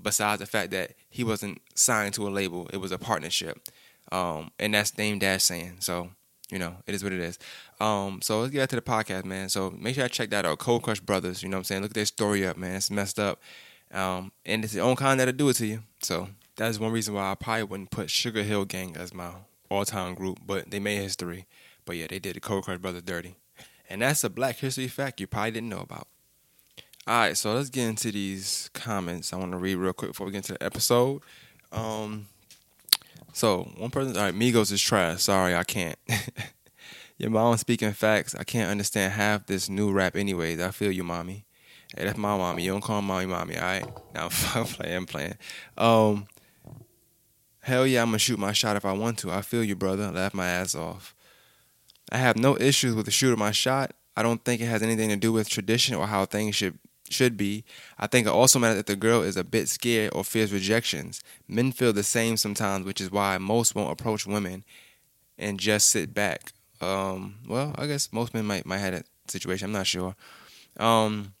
Besides 0.00 0.40
the 0.40 0.46
fact 0.46 0.70
that 0.70 0.92
he 1.10 1.24
wasn't 1.24 1.60
signed 1.74 2.14
to 2.14 2.26
a 2.26 2.30
label, 2.30 2.70
it 2.72 2.78
was 2.78 2.92
a 2.92 2.98
partnership, 2.98 3.68
um, 4.12 4.50
and 4.58 4.72
that's 4.72 4.92
Dame 4.92 5.18
Dash 5.18 5.42
saying. 5.42 5.78
So 5.80 6.10
you 6.50 6.58
know, 6.58 6.76
it 6.86 6.94
is 6.94 7.02
what 7.02 7.12
it 7.12 7.20
is. 7.20 7.38
Um, 7.80 8.20
so 8.22 8.40
let's 8.40 8.52
get 8.52 8.60
back 8.60 8.68
to 8.68 8.76
the 8.76 8.82
podcast, 8.82 9.24
man. 9.24 9.48
So 9.48 9.70
make 9.70 9.94
sure 9.94 10.04
I 10.04 10.08
check 10.08 10.30
that 10.30 10.44
out. 10.44 10.58
Cold 10.58 10.82
Crush 10.82 11.00
Brothers, 11.00 11.42
you 11.42 11.48
know 11.48 11.56
what 11.56 11.60
I'm 11.60 11.64
saying? 11.64 11.82
Look 11.82 11.92
at 11.92 11.94
their 11.94 12.04
story 12.04 12.46
up, 12.46 12.56
man. 12.56 12.76
It's 12.76 12.90
messed 12.90 13.18
up. 13.18 13.40
Um, 13.92 14.32
and 14.44 14.62
it's 14.62 14.74
the 14.74 14.80
own 14.80 14.96
kind 14.96 15.18
that'll 15.18 15.32
do 15.32 15.48
it 15.48 15.54
to 15.54 15.66
you. 15.66 15.82
So 16.02 16.28
that's 16.56 16.78
one 16.78 16.92
reason 16.92 17.14
why 17.14 17.32
I 17.32 17.34
probably 17.34 17.64
wouldn't 17.64 17.90
put 17.90 18.10
Sugar 18.10 18.42
Hill 18.42 18.66
Gang 18.66 18.96
as 18.96 19.14
my 19.14 19.30
all 19.70 19.84
time 19.84 20.14
group, 20.14 20.40
but 20.44 20.70
they 20.70 20.78
made 20.78 21.00
history. 21.00 21.46
But 21.86 21.96
yeah, 21.96 22.06
they 22.08 22.18
did 22.18 22.36
the 22.36 22.40
Cold 22.40 22.64
Crush 22.64 22.78
Brothers 22.78 23.02
dirty. 23.02 23.34
And 23.88 24.02
that's 24.02 24.22
a 24.22 24.30
black 24.30 24.56
history 24.56 24.86
fact 24.86 25.20
you 25.20 25.26
probably 25.26 25.52
didn't 25.52 25.70
know 25.70 25.80
about. 25.80 26.06
All 27.06 27.18
right, 27.18 27.36
so 27.36 27.54
let's 27.54 27.70
get 27.70 27.88
into 27.88 28.12
these 28.12 28.68
comments. 28.74 29.32
I 29.32 29.36
want 29.36 29.52
to 29.52 29.58
read 29.58 29.76
real 29.76 29.94
quick 29.94 30.10
before 30.10 30.26
we 30.26 30.32
get 30.32 30.38
into 30.38 30.52
the 30.52 30.62
episode. 30.62 31.22
Um, 31.72 32.26
so 33.32 33.62
one 33.78 33.90
person, 33.90 34.16
all 34.16 34.24
right, 34.24 34.34
Migos 34.34 34.70
is 34.70 34.82
trash. 34.82 35.22
Sorry, 35.22 35.54
I 35.54 35.64
can't. 35.64 35.98
Your 37.20 37.28
mom 37.28 37.54
speaking 37.58 37.92
facts. 37.92 38.34
I 38.34 38.44
can't 38.44 38.70
understand 38.70 39.12
half 39.12 39.44
this 39.44 39.68
new 39.68 39.92
rap, 39.92 40.16
anyways. 40.16 40.58
I 40.58 40.70
feel 40.70 40.90
you, 40.90 41.04
mommy. 41.04 41.44
Hey, 41.94 42.06
that's 42.06 42.16
my 42.16 42.34
mommy. 42.34 42.62
You 42.62 42.72
don't 42.72 42.80
call 42.80 43.02
mommy, 43.02 43.26
mommy. 43.26 43.58
All 43.58 43.62
right. 43.62 43.84
Now 44.14 44.30
I'm 44.54 44.64
playing, 44.64 44.96
I'm 44.96 45.06
playing. 45.06 45.34
Um, 45.76 46.26
hell 47.60 47.86
yeah, 47.86 48.00
I'm 48.00 48.08
gonna 48.08 48.18
shoot 48.18 48.38
my 48.38 48.52
shot 48.52 48.76
if 48.76 48.86
I 48.86 48.92
want 48.92 49.18
to. 49.18 49.30
I 49.30 49.42
feel 49.42 49.62
you, 49.62 49.76
brother. 49.76 50.10
Laugh 50.10 50.32
my 50.32 50.46
ass 50.46 50.74
off. 50.74 51.14
I 52.10 52.16
have 52.16 52.38
no 52.38 52.56
issues 52.56 52.94
with 52.94 53.04
the 53.04 53.10
shoot 53.10 53.34
of 53.34 53.38
my 53.38 53.50
shot. 53.50 53.92
I 54.16 54.22
don't 54.22 54.42
think 54.42 54.62
it 54.62 54.66
has 54.66 54.82
anything 54.82 55.10
to 55.10 55.16
do 55.16 55.30
with 55.30 55.50
tradition 55.50 55.96
or 55.96 56.06
how 56.06 56.24
things 56.24 56.56
should 56.56 56.78
should 57.10 57.36
be. 57.36 57.64
I 57.98 58.06
think 58.06 58.28
it 58.28 58.30
also 58.30 58.58
matters 58.58 58.78
that 58.78 58.86
the 58.86 58.96
girl 58.96 59.20
is 59.20 59.36
a 59.36 59.44
bit 59.44 59.68
scared 59.68 60.14
or 60.14 60.24
fears 60.24 60.54
rejections. 60.54 61.22
Men 61.46 61.70
feel 61.70 61.92
the 61.92 62.02
same 62.02 62.38
sometimes, 62.38 62.86
which 62.86 63.00
is 63.00 63.10
why 63.10 63.36
most 63.36 63.74
won't 63.74 63.92
approach 63.92 64.26
women 64.26 64.64
and 65.36 65.60
just 65.60 65.90
sit 65.90 66.14
back. 66.14 66.52
Um, 66.80 67.36
well, 67.46 67.74
I 67.76 67.86
guess 67.86 68.12
most 68.12 68.34
men 68.34 68.46
might 68.46 68.66
might 68.66 68.78
have 68.78 68.92
that 68.92 69.06
situation. 69.28 69.66
I'm 69.66 69.72
not 69.72 69.86
sure. 69.86 70.14
Um, 70.78 71.34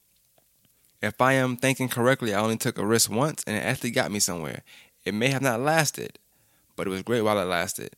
if 1.02 1.20
I 1.20 1.34
am 1.34 1.56
thinking 1.56 1.88
correctly, 1.88 2.34
I 2.34 2.40
only 2.40 2.58
took 2.58 2.78
a 2.78 2.86
risk 2.86 3.10
once, 3.10 3.42
and 3.46 3.56
it 3.56 3.60
actually 3.60 3.90
got 3.90 4.10
me 4.10 4.18
somewhere. 4.18 4.62
It 5.04 5.14
may 5.14 5.28
have 5.28 5.42
not 5.42 5.60
lasted, 5.60 6.18
but 6.76 6.86
it 6.86 6.90
was 6.90 7.02
great 7.02 7.22
while 7.22 7.38
it 7.38 7.44
lasted 7.44 7.96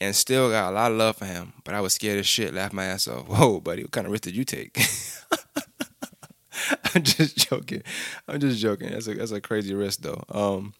and 0.00 0.14
still 0.14 0.50
got 0.50 0.70
a 0.70 0.74
lot 0.74 0.92
of 0.92 0.96
love 0.96 1.16
for 1.16 1.24
him. 1.24 1.52
But 1.64 1.74
I 1.74 1.80
was 1.80 1.94
scared 1.94 2.18
as 2.18 2.26
shit, 2.26 2.54
laughed 2.54 2.72
my 2.72 2.84
ass 2.84 3.08
off. 3.08 3.28
Whoa, 3.28 3.60
buddy, 3.60 3.82
what 3.82 3.92
kind 3.92 4.06
of 4.06 4.12
risk 4.12 4.24
did 4.24 4.36
you 4.36 4.44
take? 4.44 4.78
I'm 6.94 7.02
just 7.02 7.36
joking. 7.36 7.82
I'm 8.26 8.40
just 8.40 8.58
joking. 8.58 8.90
That's 8.90 9.06
a 9.06 9.14
that's 9.14 9.30
a 9.30 9.40
crazy 9.40 9.74
risk 9.74 10.00
though. 10.00 10.22
Um, 10.28 10.74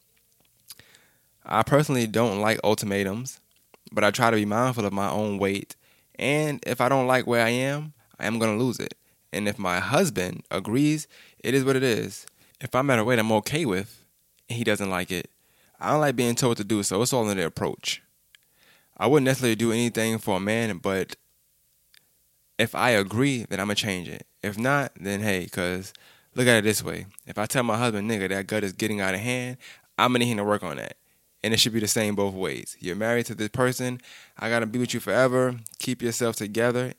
I 1.44 1.62
personally 1.62 2.06
don't 2.06 2.40
like 2.40 2.59
ultimatums, 2.64 3.40
but 3.92 4.04
I 4.04 4.11
try 4.11 4.30
to 4.30 4.37
be 4.37 4.44
mindful 4.44 4.85
of 4.85 4.92
my 4.92 5.09
own 5.09 5.38
weight. 5.38 5.76
And 6.18 6.62
if 6.66 6.80
I 6.80 6.88
don't 6.88 7.06
like 7.06 7.26
where 7.26 7.44
I 7.44 7.50
am, 7.50 7.92
I 8.18 8.26
am 8.26 8.38
gonna 8.38 8.56
lose 8.56 8.78
it. 8.78 8.94
And 9.32 9.48
if 9.48 9.58
my 9.58 9.78
husband 9.78 10.42
agrees, 10.50 11.06
it 11.40 11.54
is 11.54 11.64
what 11.64 11.76
it 11.76 11.82
is. 11.82 12.26
If 12.60 12.75
I'm 12.75 12.90
at 12.90 12.98
a 12.98 13.04
weight 13.04 13.18
I'm 13.18 13.32
okay 13.32 13.64
with, 13.64 14.02
and 14.48 14.56
he 14.56 14.64
doesn't 14.64 14.90
like 14.90 15.12
it, 15.12 15.30
I 15.80 15.92
don't 15.92 16.00
like 16.00 16.16
being 16.16 16.34
told 16.34 16.56
to 16.56 16.64
do 16.64 16.82
so. 16.82 17.00
It's 17.02 17.12
all 17.12 17.28
in 17.30 17.37
the 17.37 17.46
approach. 17.46 18.02
I 18.96 19.06
wouldn't 19.06 19.26
necessarily 19.26 19.54
do 19.54 19.70
anything 19.70 20.18
for 20.18 20.38
a 20.38 20.40
man, 20.40 20.78
but 20.78 21.14
if 22.58 22.75
I 22.75 22.90
agree, 22.90 23.46
then 23.48 23.60
I'm 23.60 23.66
gonna 23.66 23.76
change 23.76 24.08
it. 24.08 24.26
If 24.42 24.58
not, 24.58 24.92
then 25.00 25.20
hey, 25.20 25.46
cause 25.46 25.92
look 26.34 26.48
at 26.48 26.56
it 26.56 26.64
this 26.64 26.82
way: 26.82 27.06
if 27.26 27.38
I 27.38 27.46
tell 27.46 27.62
my 27.62 27.78
husband, 27.78 28.10
nigga, 28.10 28.28
that 28.30 28.48
gut 28.48 28.64
is 28.64 28.72
getting 28.72 29.00
out 29.00 29.14
of 29.14 29.20
hand, 29.20 29.58
I'm 29.96 30.12
gonna 30.12 30.20
need 30.20 30.32
him 30.32 30.38
to 30.38 30.44
work 30.44 30.64
on 30.64 30.76
that, 30.78 30.96
and 31.42 31.54
it 31.54 31.61
should 31.61 31.73
be 31.73 31.80
the 31.80 31.88
same 31.88 32.14
both 32.14 32.35
ways. 32.35 32.76
You're 32.80 32.97
married 32.97 33.26
to 33.26 33.35
this 33.35 33.49
person, 33.49 34.00
I 34.38 34.49
gotta 34.49 34.66
be 34.66 34.78
with 34.78 34.95
you 34.95 35.00
forever. 35.00 35.57
Keep 35.78 36.02
yourself 36.02 36.37
together. 36.37 36.95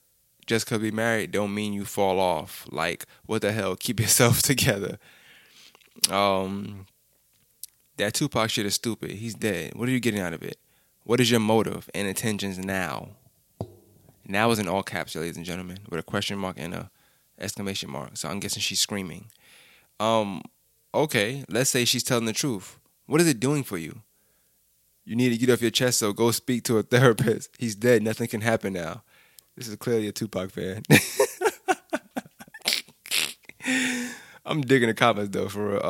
Just 0.46 0.65
cause 0.65 0.79
we 0.79 0.91
married, 0.91 1.31
don't 1.31 1.53
mean 1.53 1.74
you 1.74 1.86
fall 1.86 2.19
off. 2.19 2.65
Like 2.72 3.05
what 3.25 3.41
the 3.41 3.51
hell? 3.51 3.75
Keep 3.79 4.00
yourself 4.00 4.41
together. 4.41 4.98
Um, 6.10 6.86
that 7.98 8.13
Tupac 8.13 8.50
shit 8.50 8.65
is 8.65 8.75
stupid. 8.75 9.12
He's 9.12 9.36
dead. 9.36 9.74
What 9.75 9.89
are 9.89 9.91
you 9.91 10.00
getting 10.00 10.22
out 10.22 10.34
of 10.34 10.41
it? 10.41 10.58
What 11.03 11.19
is 11.19 11.29
your 11.29 11.39
motive 11.39 11.89
and 11.93 12.08
intentions 12.08 12.58
now? 12.58 13.10
Now 14.25 14.51
is 14.51 14.60
in 14.60 14.67
all 14.67 14.84
caps, 14.84 15.15
ladies 15.15 15.38
and 15.38 15.46
gentlemen, 15.46 15.79
with 15.89 16.00
a 16.00 16.03
question 16.03 16.38
mark 16.38 16.55
and 16.60 16.74
a 16.74 16.91
exclamation 17.39 17.89
mark. 17.89 18.15
So 18.15 18.29
I'm 18.29 18.39
guessing 18.39 18.62
she's 18.62 18.79
screaming. 18.79 19.31
Um, 20.00 20.43
okay, 20.93 21.43
let's 21.50 21.69
say 21.69 21.86
she's 21.86 22.03
telling 22.03 22.25
the 22.25 22.34
truth. 22.34 22.79
What 23.08 23.22
is 23.22 23.27
it 23.27 23.39
doing 23.39 23.63
for 23.63 23.77
you? 23.77 24.01
You 25.10 25.16
need 25.16 25.30
to 25.30 25.38
get 25.38 25.50
off 25.50 25.60
your 25.60 25.72
chest, 25.72 25.98
so 25.98 26.13
go 26.13 26.30
speak 26.30 26.66
to 26.66 26.78
a 26.78 26.84
therapist. 26.94 27.50
He's 27.58 27.74
dead. 27.74 28.04
Nothing 28.04 28.28
can 28.28 28.42
happen 28.42 28.74
now. 28.74 29.01
This 29.58 29.68
is 29.68 29.75
clearly 29.75 30.08
a 30.08 30.12
Tupac 30.12 30.51
fan. 30.51 30.84
I'm 34.46 34.62
digging 34.62 34.88
the 34.88 34.94
comments 34.94 35.32
though. 35.32 35.50
For 35.50 35.70
real. 35.72 35.82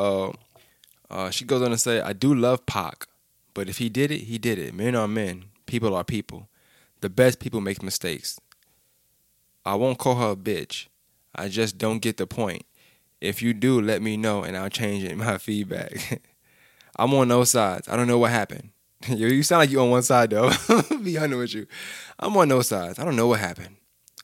uh, 1.10 1.14
uh, 1.14 1.28
she 1.28 1.44
goes 1.44 1.60
on 1.60 1.68
to 1.68 1.76
say, 1.76 2.00
"I 2.00 2.14
do 2.14 2.34
love 2.34 2.64
Pac, 2.64 3.08
but 3.52 3.68
if 3.68 3.76
he 3.76 3.90
did 3.90 4.10
it, 4.10 4.20
he 4.20 4.38
did 4.38 4.58
it. 4.58 4.72
Men 4.72 4.94
are 4.96 5.06
men. 5.06 5.44
People 5.66 5.94
are 5.94 6.02
people. 6.02 6.48
The 7.02 7.10
best 7.10 7.40
people 7.40 7.60
make 7.60 7.82
mistakes. 7.82 8.40
I 9.66 9.74
won't 9.74 9.98
call 9.98 10.14
her 10.14 10.30
a 10.30 10.36
bitch. 10.36 10.86
I 11.34 11.48
just 11.48 11.76
don't 11.76 11.98
get 11.98 12.16
the 12.16 12.26
point. 12.26 12.64
If 13.20 13.42
you 13.42 13.52
do, 13.52 13.82
let 13.82 14.00
me 14.00 14.16
know 14.16 14.44
and 14.44 14.56
I'll 14.56 14.70
change 14.70 15.04
it 15.04 15.12
in 15.12 15.18
my 15.26 15.36
feedback. 15.36 16.22
I'm 16.96 17.12
on 17.12 17.28
no 17.28 17.44
sides. 17.44 17.86
I 17.86 17.96
don't 17.96 18.08
know 18.08 18.18
what 18.18 18.30
happened. 18.30 18.70
you 19.08 19.42
sound 19.42 19.60
like 19.60 19.70
you 19.70 19.80
on 19.80 19.90
one 19.90 20.02
side 20.02 20.30
though. 20.30 20.50
Be 21.02 21.16
honest 21.18 21.38
with 21.38 21.54
you. 21.54 21.66
I'm 22.18 22.36
on 22.36 22.48
no 22.48 22.62
sides. 22.62 22.98
I 22.98 23.04
don't 23.04 23.16
know 23.16 23.28
what 23.28 23.40
happened. 23.40 23.76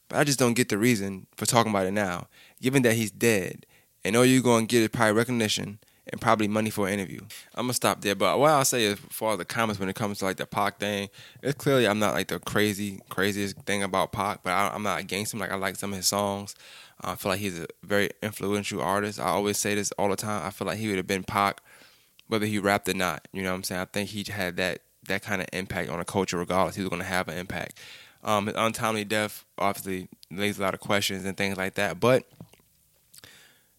But 0.09 0.19
I 0.19 0.25
just 0.25 0.39
don't 0.39 0.55
get 0.55 0.69
the 0.69 0.79
reason 0.79 1.27
for 1.37 1.47
talking 1.47 1.71
about 1.71 1.87
it 1.87 1.93
now. 1.93 2.29
Given 2.61 2.83
that 2.83 2.95
he's 2.95 3.11
dead 3.11 3.67
and 4.05 4.17
all 4.17 4.25
you're 4.25 4.43
gonna 4.43 4.67
get 4.67 4.83
is 4.83 4.89
probably 4.89 5.15
recognition 5.15 5.79
and 6.09 6.21
probably 6.21 6.47
money 6.47 6.71
for 6.71 6.87
an 6.87 6.95
interview. 6.95 7.21
I'm 7.55 7.65
gonna 7.65 7.75
stop 7.75 8.03
there. 8.03 8.15
But 8.15 8.39
what 8.39 8.51
I'll 8.51 8.65
say 8.65 8.87
as 8.87 8.99
far 8.99 9.33
as 9.33 9.39
the 9.39 9.45
comments 9.45 9.81
when 9.81 9.89
it 9.89 9.97
comes 9.97 10.19
to 10.19 10.27
like 10.27 10.37
the 10.37 10.47
Pac 10.47 10.79
thing, 10.79 11.09
it's 11.43 11.55
clearly 11.55 11.89
I'm 11.89 11.99
not 11.99 12.15
like 12.15 12.29
the 12.29 12.39
crazy 12.39 13.01
craziest 13.09 13.59
thing 13.63 13.83
about 13.83 14.13
Pac, 14.13 14.43
but 14.43 14.51
I, 14.51 14.75
am 14.75 14.83
not 14.83 15.01
against 15.01 15.35
him. 15.35 15.41
Like 15.41 15.51
I 15.51 15.57
like 15.57 15.77
some 15.77 15.93
of 15.93 15.97
his 15.97 16.07
songs. 16.07 16.55
I 17.01 17.15
feel 17.17 17.33
like 17.33 17.41
he's 17.41 17.59
a 17.59 17.67
very 17.83 18.11
influential 18.23 18.81
artist. 18.81 19.21
I 19.21 19.29
always 19.29 19.59
say 19.59 19.75
this 19.75 19.93
all 19.93 20.09
the 20.09 20.17
time. 20.17 20.47
I 20.47 20.51
feel 20.51 20.67
like 20.67 20.79
he 20.79 20.89
would 20.89 20.97
have 20.97 21.07
been 21.07 21.25
Pac, 21.25 21.61
whether 22.29 22.47
he 22.47 22.59
rapped 22.59 22.89
or 22.89 22.95
not. 22.95 23.27
You 23.33 23.43
know 23.43 23.51
what 23.51 23.57
I'm 23.57 23.63
saying? 23.65 23.81
I 23.81 23.85
think 23.87 24.11
he 24.11 24.25
had 24.31 24.57
that 24.57 24.81
that 25.09 25.23
kind 25.23 25.41
of 25.41 25.49
impact 25.53 25.89
on 25.89 26.01
a 26.01 26.05
culture, 26.05 26.37
regardless. 26.37 26.77
He 26.77 26.83
was 26.83 26.91
gonna 26.91 27.05
have 27.05 27.29
an 27.29 27.39
impact. 27.39 27.79
Um, 28.25 28.47
his 28.47 28.57
untimely 28.57 29.05
death 29.05 29.45
obviously 29.59 30.09
lays 30.31 30.59
a 30.59 30.63
lot 30.63 30.75
of 30.75 30.81
questions 30.81 31.25
and 31.25 31.37
things 31.37 31.57
like 31.57 31.75
that, 31.75 32.01
but 32.01 32.25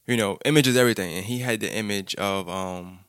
you 0.08 0.16
know, 0.16 0.38
image 0.46 0.68
is 0.68 0.77
everything, 0.77 1.13
and 1.16 1.25
he 1.25 1.39
had 1.39 1.60
the 1.60 1.72
image 1.72 2.16
of 2.16 2.48
um, 2.50 3.00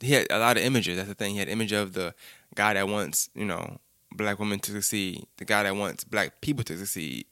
he 0.00 0.12
had 0.12 0.26
a 0.30 0.38
lot 0.38 0.56
of 0.56 0.64
images. 0.64 0.96
That's 0.96 1.08
the 1.08 1.14
thing. 1.14 1.32
He 1.32 1.38
had 1.38 1.48
image 1.48 1.72
of 1.72 1.92
the 1.92 2.12
guy 2.54 2.74
that 2.74 2.88
wants 2.88 3.30
you 3.34 3.44
know 3.44 3.78
black 4.12 4.38
women 4.40 4.58
to 4.60 4.72
succeed, 4.72 5.26
the 5.36 5.44
guy 5.44 5.62
that 5.62 5.76
wants 5.76 6.02
black 6.04 6.40
people 6.40 6.64
to 6.64 6.76
succeed. 6.76 7.26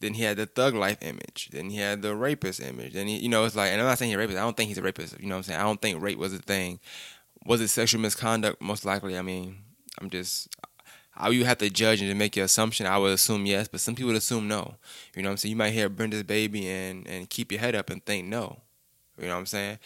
Then 0.00 0.14
he 0.14 0.22
had 0.22 0.36
the 0.36 0.46
thug 0.46 0.74
life 0.74 0.98
image. 1.02 1.50
Then 1.52 1.70
he 1.70 1.76
had 1.76 2.02
the 2.02 2.14
rapist 2.14 2.60
image. 2.60 2.92
Then 2.92 3.08
he, 3.08 3.18
you 3.18 3.28
know, 3.28 3.44
it's 3.44 3.56
like, 3.56 3.72
and 3.72 3.80
I'm 3.80 3.86
not 3.86 3.98
saying 3.98 4.10
he's 4.10 4.16
a 4.16 4.20
rapist. 4.20 4.38
I 4.38 4.42
don't 4.42 4.56
think 4.56 4.68
he's 4.68 4.78
a 4.78 4.82
rapist. 4.82 5.18
You 5.18 5.26
know 5.26 5.34
what 5.34 5.38
I'm 5.38 5.42
saying? 5.44 5.60
I 5.60 5.64
don't 5.64 5.80
think 5.82 6.00
rape 6.00 6.18
was 6.18 6.32
a 6.32 6.38
thing. 6.38 6.78
Was 7.44 7.60
it 7.60 7.68
sexual 7.68 8.00
misconduct? 8.00 8.60
Most 8.60 8.84
likely. 8.84 9.18
I 9.18 9.22
mean, 9.22 9.58
I'm 10.00 10.10
just, 10.10 10.48
how 11.18 11.30
you 11.30 11.44
have 11.44 11.58
to 11.58 11.68
judge 11.68 12.00
and 12.00 12.08
to 12.08 12.14
make 12.14 12.36
your 12.36 12.44
assumption. 12.44 12.86
I 12.86 12.98
would 12.98 13.12
assume 13.12 13.44
yes, 13.44 13.66
but 13.66 13.80
some 13.80 13.96
people 13.96 14.08
would 14.08 14.16
assume 14.16 14.46
no. 14.46 14.76
You 15.16 15.22
know 15.22 15.30
what 15.30 15.32
I'm 15.32 15.36
saying? 15.38 15.50
You 15.50 15.56
might 15.56 15.72
hear 15.72 15.88
Brenda's 15.88 16.22
baby 16.22 16.68
and 16.68 17.06
and 17.08 17.28
keep 17.28 17.50
your 17.50 17.60
head 17.60 17.74
up 17.74 17.90
and 17.90 18.04
think 18.04 18.28
no. 18.28 18.60
You 19.18 19.26
know 19.26 19.34
what 19.34 19.40
I'm 19.40 19.46
saying? 19.46 19.78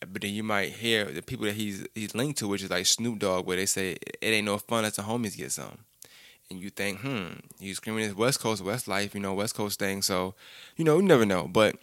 But 0.00 0.22
then 0.22 0.34
you 0.34 0.42
might 0.42 0.72
hear 0.72 1.04
the 1.04 1.22
people 1.22 1.46
that 1.46 1.54
he's 1.54 1.86
he's 1.94 2.14
linked 2.14 2.38
to, 2.40 2.48
which 2.48 2.62
is 2.62 2.70
like 2.70 2.86
Snoop 2.86 3.20
Dogg, 3.20 3.46
where 3.46 3.56
they 3.56 3.66
say 3.66 3.92
it 3.92 4.26
ain't 4.26 4.46
no 4.46 4.58
fun 4.58 4.84
until 4.84 5.04
homies 5.04 5.36
get 5.36 5.52
some. 5.52 5.78
And 6.50 6.60
you 6.60 6.70
think, 6.70 7.00
hmm, 7.00 7.28
he's 7.60 7.76
screaming 7.76 8.04
his 8.04 8.14
West 8.14 8.40
Coast, 8.40 8.62
West 8.62 8.88
life, 8.88 9.14
you 9.14 9.20
know, 9.20 9.34
West 9.34 9.54
Coast 9.54 9.78
thing. 9.78 10.02
So, 10.02 10.34
you 10.76 10.84
know, 10.84 10.96
you 10.96 11.02
never 11.02 11.24
know. 11.24 11.46
But 11.46 11.76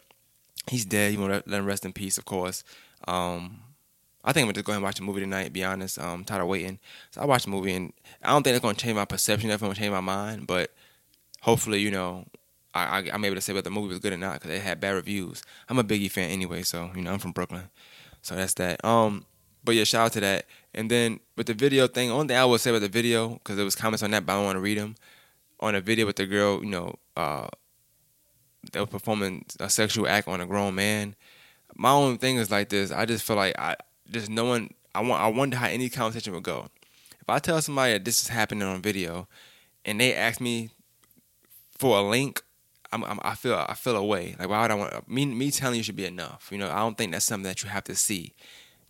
he's 0.70 0.86
dead. 0.86 1.14
You 1.14 1.20
want 1.20 1.32
to 1.32 1.50
let 1.50 1.60
him 1.60 1.66
rest 1.66 1.86
in 1.86 1.94
peace, 1.94 2.18
of 2.18 2.26
course. 2.26 2.64
Um, 3.08 3.62
I 4.24 4.34
think 4.34 4.44
I'm 4.44 4.48
gonna 4.48 4.54
just 4.56 4.66
go 4.66 4.74
ahead 4.74 4.78
and 4.80 4.84
watch 4.84 4.98
the 4.98 5.04
movie 5.04 5.22
tonight. 5.22 5.54
Be 5.54 5.64
honest, 5.64 5.98
um, 6.00 6.10
I'm 6.10 6.24
tired 6.26 6.42
of 6.42 6.48
waiting. 6.48 6.80
So 7.12 7.22
I 7.22 7.26
watch 7.26 7.46
the 7.46 7.50
movie, 7.50 7.74
and 7.74 7.94
I 8.22 8.32
don't 8.32 8.44
think 8.44 8.56
it's 8.56 8.62
gonna 8.62 8.76
change 8.76 8.96
my 8.96 9.06
perception. 9.06 9.50
It's 9.50 9.62
gonna 9.62 9.74
change 9.74 9.92
my 9.92 10.02
mind, 10.02 10.48
but 10.48 10.74
hopefully, 11.42 11.80
you 11.80 11.92
know, 11.92 12.26
I, 12.74 12.98
I 12.98 13.16
am 13.16 13.24
able 13.24 13.36
to 13.36 13.42
say 13.42 13.54
whether 13.54 13.64
the 13.64 13.72
movie 13.72 13.88
was 13.88 14.00
good 14.00 14.12
or 14.12 14.18
not 14.18 14.34
because 14.34 14.52
it 14.52 14.62
had 14.62 14.82
bad 14.82 14.96
reviews. 14.96 15.44
I'm 15.70 15.80
a 15.80 15.84
Biggie 15.84 16.12
fan 16.12 16.30
anyway, 16.30 16.64
so 16.64 16.92
you 16.94 17.02
know 17.02 17.14
I'm 17.14 17.20
from 17.20 17.32
Brooklyn, 17.32 17.70
so 18.22 18.36
that's 18.36 18.54
that. 18.56 18.84
Um, 18.84 19.26
but 19.68 19.76
yeah, 19.76 19.84
shout 19.84 20.06
out 20.06 20.14
to 20.14 20.22
that. 20.22 20.46
And 20.74 20.90
then 20.90 21.20
with 21.36 21.48
the 21.48 21.54
video 21.54 21.88
thing, 21.88 22.10
only 22.10 22.30
thing 22.30 22.38
I 22.38 22.46
would 22.46 22.62
say 22.62 22.70
about 22.70 22.80
the 22.80 22.88
video 22.88 23.34
because 23.34 23.58
there 23.58 23.66
was 23.66 23.76
comments 23.76 24.02
on 24.02 24.12
that, 24.12 24.26
but 24.26 24.32
I 24.32 24.36
don't 24.38 24.46
want 24.46 24.56
to 24.56 24.62
read 24.62 24.78
them. 24.78 24.96
On 25.60 25.76
a 25.76 25.82
video 25.82 26.06
with 26.06 26.16
the 26.16 26.26
girl, 26.26 26.64
you 26.64 26.70
know, 26.70 26.96
uh, 27.18 27.48
that 28.72 28.80
was 28.80 28.90
performing 28.90 29.44
a 29.60 29.70
sexual 29.70 30.08
act 30.08 30.30
on 30.30 30.40
a 30.40 30.46
grown 30.46 30.74
man. 30.76 31.16
My 31.76 31.92
only 31.92 32.16
thing 32.16 32.38
is 32.38 32.50
like 32.50 32.70
this. 32.70 32.92
I 32.92 33.06
just 33.06 33.26
feel 33.26 33.36
like 33.36 33.60
I 33.60 33.76
just 34.10 34.30
no 34.30 34.46
one. 34.46 34.70
I 34.96 35.02
want. 35.02 35.22
I 35.22 35.28
wonder 35.28 35.58
how 35.58 35.68
any 35.68 35.90
conversation 35.90 36.32
would 36.34 36.44
go. 36.44 36.68
If 37.20 37.30
I 37.30 37.40
tell 37.40 37.62
somebody 37.62 37.92
that 37.92 38.06
this 38.06 38.22
is 38.22 38.30
happening 38.30 38.66
on 38.66 38.82
video, 38.82 39.28
and 39.84 40.00
they 40.00 40.14
ask 40.14 40.40
me 40.40 40.70
for 41.78 41.98
a 41.98 42.02
link, 42.02 42.42
I'm, 42.94 43.04
I'm, 43.04 43.20
i 43.22 43.36
feel 43.36 43.56
I 43.68 43.74
feel 43.74 43.98
away. 43.98 44.38
Like 44.40 44.48
why 44.48 44.62
would 44.62 44.72
I 44.72 44.76
want 44.76 45.10
me 45.10 45.26
me 45.26 45.52
telling 45.52 45.76
you 45.76 45.84
should 45.84 45.98
be 45.98 46.06
enough? 46.06 46.48
You 46.54 46.58
know, 46.58 46.70
I 46.70 46.78
don't 46.78 46.98
think 46.98 47.12
that's 47.12 47.26
something 47.26 47.44
that 47.50 47.64
you 47.64 47.70
have 47.70 47.84
to 47.86 47.96
see. 47.96 48.34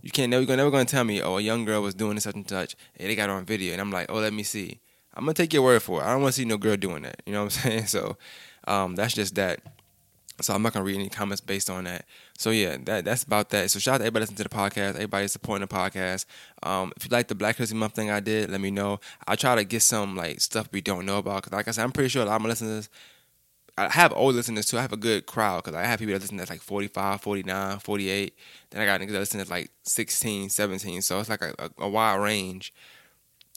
You 0.02 0.12
can't 0.12 0.30
never 0.30 0.44
you're 0.44 0.58
never 0.58 0.72
gonna 0.72 0.86
tell 0.86 1.04
me, 1.04 1.22
oh, 1.22 1.38
a 1.38 1.42
young 1.42 1.66
girl 1.66 1.82
was 1.82 1.96
doing 1.96 2.20
such 2.20 2.36
and 2.36 2.48
such, 2.48 2.76
and 2.98 3.10
they 3.10 3.16
got 3.16 3.30
on 3.30 3.46
video, 3.46 3.74
and 3.74 3.82
I'm 3.82 3.92
like, 3.92 4.10
oh, 4.10 4.20
let 4.20 4.34
me 4.34 4.44
see. 4.44 4.80
I'm 5.14 5.26
gonna 5.26 5.34
take 5.34 5.54
your 5.54 5.64
word 5.64 5.82
for 5.82 6.02
it. 6.02 6.06
I 6.06 6.14
don't 6.14 6.22
want 6.22 6.36
to 6.36 6.42
see 6.42 6.46
no 6.46 6.58
girl 6.58 6.78
doing 6.78 7.02
that. 7.04 7.22
You 7.26 7.34
know 7.34 7.46
what 7.46 7.58
I'm 7.58 7.62
saying? 7.72 7.88
So, 7.88 8.18
um, 8.68 8.96
that's 8.96 9.14
just 9.14 9.36
that. 9.36 9.62
So 10.40 10.54
I'm 10.54 10.62
not 10.62 10.74
gonna 10.74 10.86
read 10.86 10.96
any 10.96 11.10
comments 11.10 11.42
based 11.42 11.70
on 11.70 11.86
that. 11.86 12.06
So 12.38 12.52
yeah, 12.52 12.78
that 12.86 13.06
that's 13.06 13.24
about 13.24 13.50
that. 13.50 13.72
So 13.72 13.80
shout 13.80 13.96
out 13.96 13.98
to 14.00 14.04
everybody 14.04 14.24
listening 14.24 14.38
to 14.38 14.44
the 14.44 14.50
podcast, 14.50 14.94
everybody 14.94 15.28
supporting 15.28 15.68
the 15.68 15.74
podcast. 15.74 16.26
Um, 16.62 16.94
if 16.96 17.06
you 17.06 17.10
like 17.10 17.28
the 17.28 17.34
Black 17.36 17.56
History 17.56 17.78
Month 17.78 17.96
thing 17.96 18.12
I 18.12 18.20
did, 18.20 18.52
let 18.52 18.62
me 18.62 18.70
know. 18.70 19.00
I 19.28 19.36
try 19.36 19.56
to 19.56 19.64
get 19.64 19.82
some 19.82 20.16
like 20.16 20.40
stuff 20.40 20.70
we 20.72 20.82
don't 20.82 21.08
know 21.08 21.18
about. 21.18 21.42
Cause 21.44 21.54
like 21.54 21.68
I 21.68 21.72
said, 21.72 21.84
I'm 21.84 21.92
pretty 21.92 22.10
sure 22.10 22.22
a 22.22 22.26
lot 22.26 22.36
of 22.36 22.44
my 22.44 22.50
listeners. 22.50 22.88
I 23.78 23.90
have 23.90 24.12
old 24.14 24.36
listeners 24.36 24.66
too. 24.66 24.78
I 24.78 24.82
have 24.82 24.94
a 24.94 24.98
good 24.98 25.26
crowd 25.28 25.64
because 25.64 25.76
I 25.76 25.86
have 25.86 26.00
people 26.00 26.14
that 26.14 26.22
listen 26.22 26.38
that's 26.38 26.50
like 26.50 26.62
45, 26.62 27.22
49, 27.22 27.80
48. 27.80 28.38
Then 28.72 28.82
I 28.82 28.86
got 28.86 29.00
niggas 29.00 29.12
that 29.12 29.20
listen 29.20 29.40
at 29.40 29.50
like 29.50 29.70
16, 29.84 30.50
17. 30.50 31.02
So 31.02 31.20
it's 31.20 31.30
like 31.30 31.42
a, 31.42 31.54
a, 31.60 31.84
a 31.84 31.90
wide 31.90 32.16
range. 32.16 32.74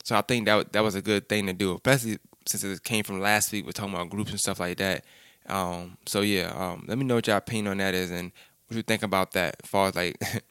So 0.05 0.17
I 0.17 0.21
think 0.21 0.47
that 0.47 0.73
that 0.73 0.83
was 0.83 0.95
a 0.95 1.03
good 1.03 1.29
thing 1.29 1.47
to 1.47 1.53
do, 1.53 1.75
especially 1.75 2.19
since 2.47 2.65
it 2.65 2.85
came 2.85 3.05
from 3.05 3.21
last 3.21 3.51
week. 3.53 3.65
We're 3.65 3.73
talking 3.73 3.95
about 3.95 4.11
groups 4.11 4.31
and 4.31 4.41
stuff 4.41 4.61
like 4.61 4.77
that. 4.79 5.05
Um, 5.47 5.97
so 6.07 6.21
yeah, 6.21 6.53
um, 6.55 6.85
let 6.87 6.99
me 6.99 7.05
know 7.05 7.17
what 7.17 7.27
your 7.27 7.37
opinion 7.37 7.69
on 7.69 7.79
that 7.79 7.95
is 7.95 8.11
and 8.11 8.31
what 8.69 8.77
you 8.77 8.83
think 8.83 9.03
about 9.03 9.33
that 9.33 9.57
as 9.63 9.71
far 9.71 9.89
as 9.89 9.97
like 9.97 10.21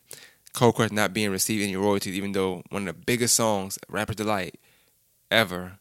Cold 0.53 0.75
Crush 0.75 0.91
not 0.91 1.13
being 1.13 1.29
received 1.29 1.63
any 1.63 1.75
royalties, 1.75 2.15
even 2.15 2.31
though 2.31 2.63
one 2.69 2.87
of 2.87 2.95
the 2.95 3.05
biggest 3.05 3.35
songs, 3.35 3.77
Rapper's 3.87 4.15
Delight, 4.15 4.59
ever, 5.29 5.79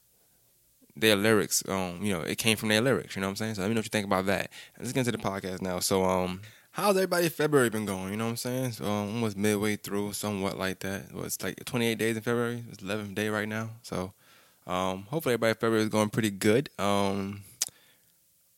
their 1.01 1.17
lyrics, 1.17 1.63
um, 1.69 2.01
you 2.03 2.13
know, 2.13 2.21
it 2.21 2.39
came 2.39 2.57
from 2.57 2.69
their 2.69 2.81
lyrics, 2.81 3.17
you 3.17 3.21
know 3.21 3.29
what 3.29 3.33
I'm 3.33 3.37
saying? 3.37 3.55
So 3.55 3.63
let 3.63 3.69
me 3.69 3.75
know 3.75 3.79
what 3.79 3.87
you 3.87 3.91
think 3.91 4.07
about 4.07 4.27
that. 4.27 4.51
Let's 4.79 4.93
get 4.93 5.07
into 5.07 5.13
the 5.13 5.19
podcast 5.19 5.63
now. 5.63 5.79
So, 5.81 6.05
um, 6.05 6.41
how's 6.73 6.97
everybody 6.97 7.29
February 7.29 7.71
been 7.71 7.87
going? 7.87 8.11
You 8.11 8.17
know 8.17 8.25
what 8.25 8.31
I'm 8.31 8.37
saying? 8.37 8.73
So 8.73 8.85
um, 8.85 9.09
almost 9.09 9.37
midway 9.37 9.77
through, 9.77 10.13
somewhat 10.13 10.59
like 10.59 10.81
that. 10.81 11.13
Well, 11.13 11.25
it's 11.25 11.43
like 11.43 11.65
28 11.65 11.99
days 11.99 12.17
in 12.17 12.23
February. 12.23 12.65
It's 12.71 12.83
11th 12.83 13.15
day 13.15 13.29
right 13.29 13.49
now. 13.49 13.71
So 13.83 14.13
um, 14.67 15.05
hopefully 15.09 15.35
everybody 15.35 15.55
February 15.55 15.83
is 15.83 15.89
going 15.89 16.11
pretty 16.11 16.31
good. 16.31 16.71
Um, 16.79 17.43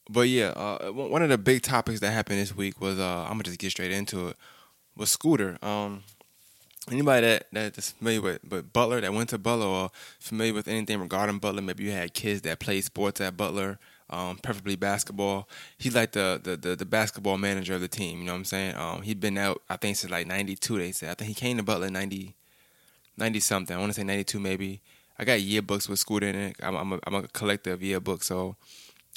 but 0.09 0.29
yeah, 0.29 0.49
uh, 0.49 0.91
one 0.91 1.23
of 1.23 1.29
the 1.29 1.39
big 1.39 1.63
topics 1.63 2.01
that 2.01 2.11
happened 2.11 2.41
this 2.41 2.55
week 2.55 2.81
was 2.81 2.99
uh, 2.99 3.23
I'm 3.23 3.33
gonna 3.33 3.45
just 3.45 3.59
get 3.59 3.71
straight 3.71 3.93
into 3.93 4.29
it. 4.29 4.37
Was 4.97 5.11
Scooter. 5.11 5.57
Um, 5.63 6.03
anybody 6.91 7.27
that 7.27 7.47
that's 7.53 7.93
familiar 7.93 8.23
with, 8.23 8.41
but 8.45 8.73
Butler 8.73 9.01
that 9.01 9.13
went 9.13 9.31
to 9.31 9.39
Butler 9.39 9.67
or 9.67 9.91
familiar 10.19 10.55
with 10.55 10.69
anything 10.69 11.01
regarding 11.01 11.39
Butler, 11.39 11.63
maybe 11.63 11.85
you 11.85 11.93
had 11.93 12.15
kids 12.15 12.43
that 12.43 12.61
played 12.61 12.85
sports 12.85 13.21
at 13.21 13.37
Butler, 13.37 13.79
um, 14.09 14.39
preferably 14.39 14.77
basketball. 14.77 15.49
He's 15.79 15.95
like 15.95 16.13
the, 16.13 16.41
the, 16.43 16.57
the 16.57 16.77
the 16.77 16.87
basketball 16.87 17.39
manager 17.39 17.75
of 17.75 17.81
the 17.81 17.89
team. 17.89 18.21
You 18.21 18.27
know 18.27 18.33
what 18.33 18.39
I'm 18.39 18.45
saying? 18.45 18.77
Um, 18.77 19.03
he'd 19.03 19.21
been 19.21 19.39
out 19.39 19.63
I 19.69 19.77
think 19.77 19.97
since 19.97 20.11
like 20.11 20.27
'92. 20.27 20.79
They 20.79 20.93
said 20.93 21.11
I 21.11 21.15
think 21.15 21.29
he 21.29 21.35
came 21.35 21.57
to 21.59 21.63
Butler 21.63 21.91
90, 21.91 22.35
90 23.17 23.41
something. 23.41 23.77
I 23.77 23.81
want 23.81 23.91
to 23.91 23.95
say 23.95 24.05
'92 24.05 24.41
maybe. 24.41 24.81
I 25.19 25.25
got 25.25 25.41
yearbooks 25.41 25.87
with 25.87 25.99
school 25.99 26.23
in 26.23 26.35
it. 26.35 26.57
I'm, 26.63 26.75
I'm, 26.75 26.93
a, 26.95 26.99
I'm 27.07 27.15
a 27.15 27.29
collector 27.29 27.75
of 27.75 27.81
yearbooks, 27.81 28.25
so 28.25 28.57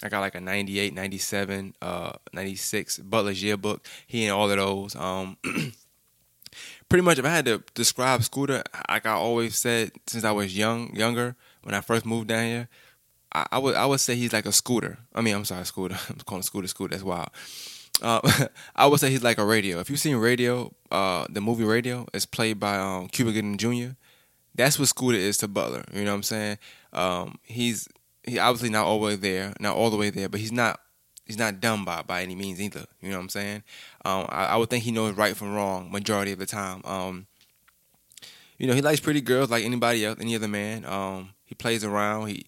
I 0.03 0.09
got 0.09 0.19
like 0.19 0.35
a 0.35 0.41
98, 0.41 0.93
97, 0.93 1.75
uh, 1.81 2.11
96 2.33 2.99
Butler's 2.99 3.41
yearbook. 3.41 3.85
He 4.05 4.25
in 4.25 4.31
all 4.31 4.51
of 4.51 4.57
those. 4.57 4.97
Um, 4.97 5.37
pretty 6.93 7.03
much, 7.03 7.17
if 7.17 7.25
I 7.25 7.29
had 7.29 7.45
to 7.45 7.63
describe 7.73 8.21
Scooter, 8.21 8.61
like 8.87 9.07
I 9.07 9.13
always 9.13 9.57
said 9.57 9.93
since 10.05 10.23
I 10.23 10.31
was 10.31 10.55
young, 10.55 10.95
younger, 10.95 11.35
when 11.63 11.73
I 11.73 11.81
first 11.81 12.05
moved 12.05 12.27
down 12.27 12.45
here, 12.45 12.69
I, 13.33 13.47
I 13.53 13.57
would 13.57 13.73
I 13.73 13.87
would 13.87 13.99
say 13.99 14.13
he's 14.13 14.31
like 14.31 14.45
a 14.45 14.51
scooter. 14.51 14.99
I 15.15 15.21
mean, 15.21 15.33
I'm 15.33 15.43
sorry, 15.43 15.65
scooter. 15.65 15.97
I'm 16.11 16.17
calling 16.17 16.43
scooter 16.43 16.67
scooter. 16.67 16.91
That's 16.91 17.03
wild. 17.03 17.29
Uh, 17.99 18.21
I 18.75 18.85
would 18.85 18.99
say 18.99 19.09
he's 19.09 19.23
like 19.23 19.39
a 19.39 19.43
radio. 19.43 19.79
If 19.79 19.89
you've 19.89 19.99
seen 19.99 20.17
Radio, 20.17 20.71
uh, 20.91 21.25
the 21.31 21.41
movie 21.41 21.63
Radio 21.63 22.05
it's 22.13 22.27
played 22.27 22.59
by 22.59 22.77
um, 22.77 23.07
Cuba 23.07 23.31
Gooding 23.31 23.57
Jr. 23.57 23.95
That's 24.53 24.77
what 24.77 24.87
Scooter 24.87 25.17
is 25.17 25.39
to 25.39 25.47
Butler. 25.47 25.85
You 25.91 26.03
know 26.03 26.11
what 26.11 26.17
I'm 26.17 26.23
saying? 26.23 26.57
Um, 26.91 27.39
he's 27.41 27.87
he 28.23 28.37
obviously 28.37 28.69
not 28.69 28.99
way 28.99 29.15
there, 29.15 29.55
not 29.59 29.75
all 29.75 29.89
the 29.89 29.97
way 29.97 30.11
there, 30.11 30.29
but 30.29 30.39
he's 30.39 30.51
not 30.51 30.79
he's 31.25 31.37
not 31.37 31.59
dumb 31.59 31.85
by 31.85 32.01
by 32.01 32.21
any 32.21 32.35
means 32.35 32.61
either. 32.61 32.85
You 33.01 33.09
know 33.09 33.17
what 33.17 33.23
I'm 33.23 33.29
saying? 33.29 33.63
Um, 34.05 34.25
I, 34.29 34.45
I, 34.45 34.57
would 34.57 34.69
think 34.69 34.83
he 34.83 34.91
knows 34.91 35.15
right 35.15 35.35
from 35.35 35.53
wrong 35.53 35.91
majority 35.91 36.31
of 36.31 36.39
the 36.39 36.45
time. 36.45 36.81
Um, 36.85 37.27
you 38.57 38.67
know, 38.67 38.73
he 38.73 38.81
likes 38.81 38.99
pretty 38.99 39.21
girls 39.21 39.49
like 39.49 39.63
anybody 39.63 40.05
else, 40.05 40.19
any 40.19 40.35
other 40.35 40.47
man. 40.47 40.85
Um, 40.85 41.33
he 41.45 41.55
plays 41.55 41.83
around. 41.83 42.27
He, 42.27 42.45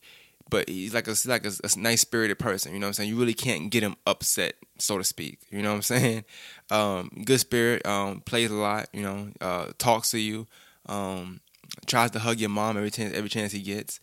but 0.50 0.70
he's 0.70 0.94
like 0.94 1.08
a 1.08 1.12
he's 1.12 1.28
like 1.28 1.46
a, 1.46 1.52
a 1.64 1.80
nice 1.80 2.02
spirited 2.02 2.40
person. 2.40 2.74
You 2.74 2.80
know 2.80 2.86
what 2.86 2.90
I'm 2.90 2.94
saying? 2.94 3.10
You 3.10 3.18
really 3.18 3.34
can't 3.34 3.70
get 3.72 3.84
him 3.84 3.96
upset, 4.06 4.56
so 4.78 4.98
to 4.98 5.04
speak. 5.04 5.40
You 5.50 5.62
know 5.62 5.70
what 5.70 5.76
I'm 5.76 5.82
saying? 5.82 6.26
Um, 6.70 7.10
good 7.26 7.40
spirit. 7.40 7.86
Um, 7.86 8.22
plays 8.22 8.52
a 8.52 8.56
lot. 8.56 8.88
You 8.94 9.04
know, 9.04 9.30
uh, 9.42 9.68
talks 9.78 10.12
to 10.12 10.20
you. 10.20 10.48
Um, 10.88 11.42
tries 11.88 12.12
to 12.12 12.20
hug 12.20 12.40
your 12.40 12.50
mom 12.50 12.78
every 12.78 12.92
chance 12.92 13.16
every 13.16 13.30
chance 13.30 13.52
he 13.52 13.62
gets. 13.62 14.00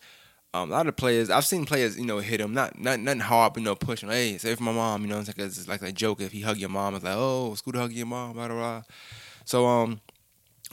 Um, 0.55 0.71
a 0.71 0.73
lot 0.73 0.87
of 0.87 0.97
players, 0.97 1.31
I've 1.31 1.47
seen 1.47 1.65
players, 1.65 1.99
you 1.99 2.05
know, 2.05 2.19
hit 2.19 2.41
him, 2.41 2.53
not 2.53 2.79
not 2.79 3.01
nothing 3.01 3.21
hard, 3.21 3.55
but 3.55 3.61
you 3.61 3.65
know, 3.65 3.75
push 3.75 4.03
him. 4.03 4.11
Hey, 4.11 4.37
save 4.37 4.59
for 4.59 4.65
my 4.65 4.73
mom, 4.73 5.03
you 5.03 5.09
know, 5.09 5.19
it's 5.19 5.29
like 5.29 5.39
it's 5.39 5.67
like 5.67 5.83
a 5.83 5.93
joke 5.93 6.21
if 6.21 6.33
he 6.33 6.43
hug 6.43 6.59
your 6.59 6.69
mom, 6.69 6.95
it's 6.95 7.05
like, 7.05 7.17
oh, 7.17 7.55
Scooter 7.55 7.79
hug 7.79 7.93
your 7.93 8.07
mom, 8.07 8.35
blah 8.35 8.49
blah 8.49 8.57
blah. 8.57 8.83
So 9.47 9.67
um, 9.67 10.01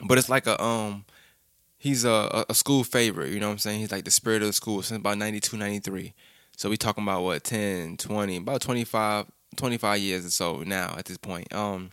but 0.06 0.18
it's 0.18 0.30
like 0.30 0.48
a 0.48 0.62
um, 0.62 1.06
he's 1.78 2.04
a, 2.04 2.46
a 2.50 2.54
school 2.54 2.84
favorite, 2.84 3.32
you 3.32 3.40
know 3.40 3.48
what 3.48 3.54
I'm 3.54 3.60
saying? 3.60 3.80
He's 3.80 3.92
like 3.92 4.04
the 4.04 4.12
spirit 4.12 4.42
of 4.42 4.50
the 4.50 4.54
school 4.54 4.82
since 4.82 5.00
about 5.00 5.18
92, 5.18 5.58
93. 5.58 6.14
So 6.58 6.70
we 6.70 6.76
talking 6.78 7.04
about 7.04 7.24
what 7.24 7.44
10, 7.44 7.98
20, 7.98 8.36
about 8.36 8.62
25, 8.62 9.28
25 9.56 10.00
years 10.00 10.26
or 10.26 10.30
so 10.30 10.64
now 10.66 10.94
at 10.98 11.06
this 11.06 11.18
point. 11.18 11.54
Um, 11.56 11.92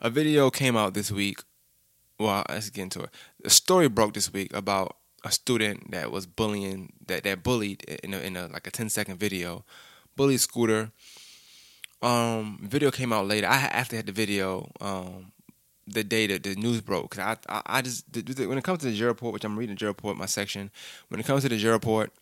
a 0.00 0.10
video 0.10 0.50
came 0.50 0.76
out 0.76 0.92
this 0.92 1.10
week. 1.10 1.40
Well, 2.20 2.44
let's 2.48 2.68
get 2.68 2.82
into 2.82 3.04
it. 3.04 3.10
A 3.44 3.50
story 3.50 3.88
broke 3.88 4.12
this 4.12 4.32
week 4.32 4.52
about 4.52 4.97
a 5.24 5.32
student 5.32 5.90
that 5.90 6.10
was 6.10 6.26
bullying 6.26 6.92
that 7.06 7.24
that 7.24 7.42
bullied 7.42 7.82
in 8.04 8.14
a, 8.14 8.18
in 8.18 8.36
a 8.36 8.46
like 8.46 8.66
a 8.66 8.70
10 8.70 8.88
second 8.88 9.18
video, 9.18 9.64
bullied 10.16 10.40
Scooter. 10.40 10.90
Um, 12.00 12.60
video 12.62 12.92
came 12.92 13.12
out 13.12 13.26
later. 13.26 13.48
I 13.48 13.56
actually 13.56 13.96
had 13.96 14.06
the 14.06 14.12
video 14.12 14.70
um 14.80 15.32
the 15.86 16.04
day 16.04 16.26
that 16.26 16.42
the 16.42 16.54
news 16.54 16.80
broke. 16.80 17.10
Cause 17.12 17.38
I, 17.48 17.56
I, 17.56 17.62
I 17.78 17.82
just 17.82 18.04
when 18.12 18.58
it 18.58 18.64
comes 18.64 18.80
to 18.80 18.86
the 18.86 18.96
J 18.96 19.04
report, 19.04 19.32
which 19.32 19.44
I'm 19.44 19.58
reading 19.58 19.74
the 19.74 19.78
J 19.78 19.86
report, 19.86 20.16
my 20.16 20.26
section. 20.26 20.70
When 21.08 21.20
it 21.20 21.26
comes 21.26 21.42
to 21.42 21.48
the 21.48 21.56
J 21.56 21.68
report, 21.68 22.12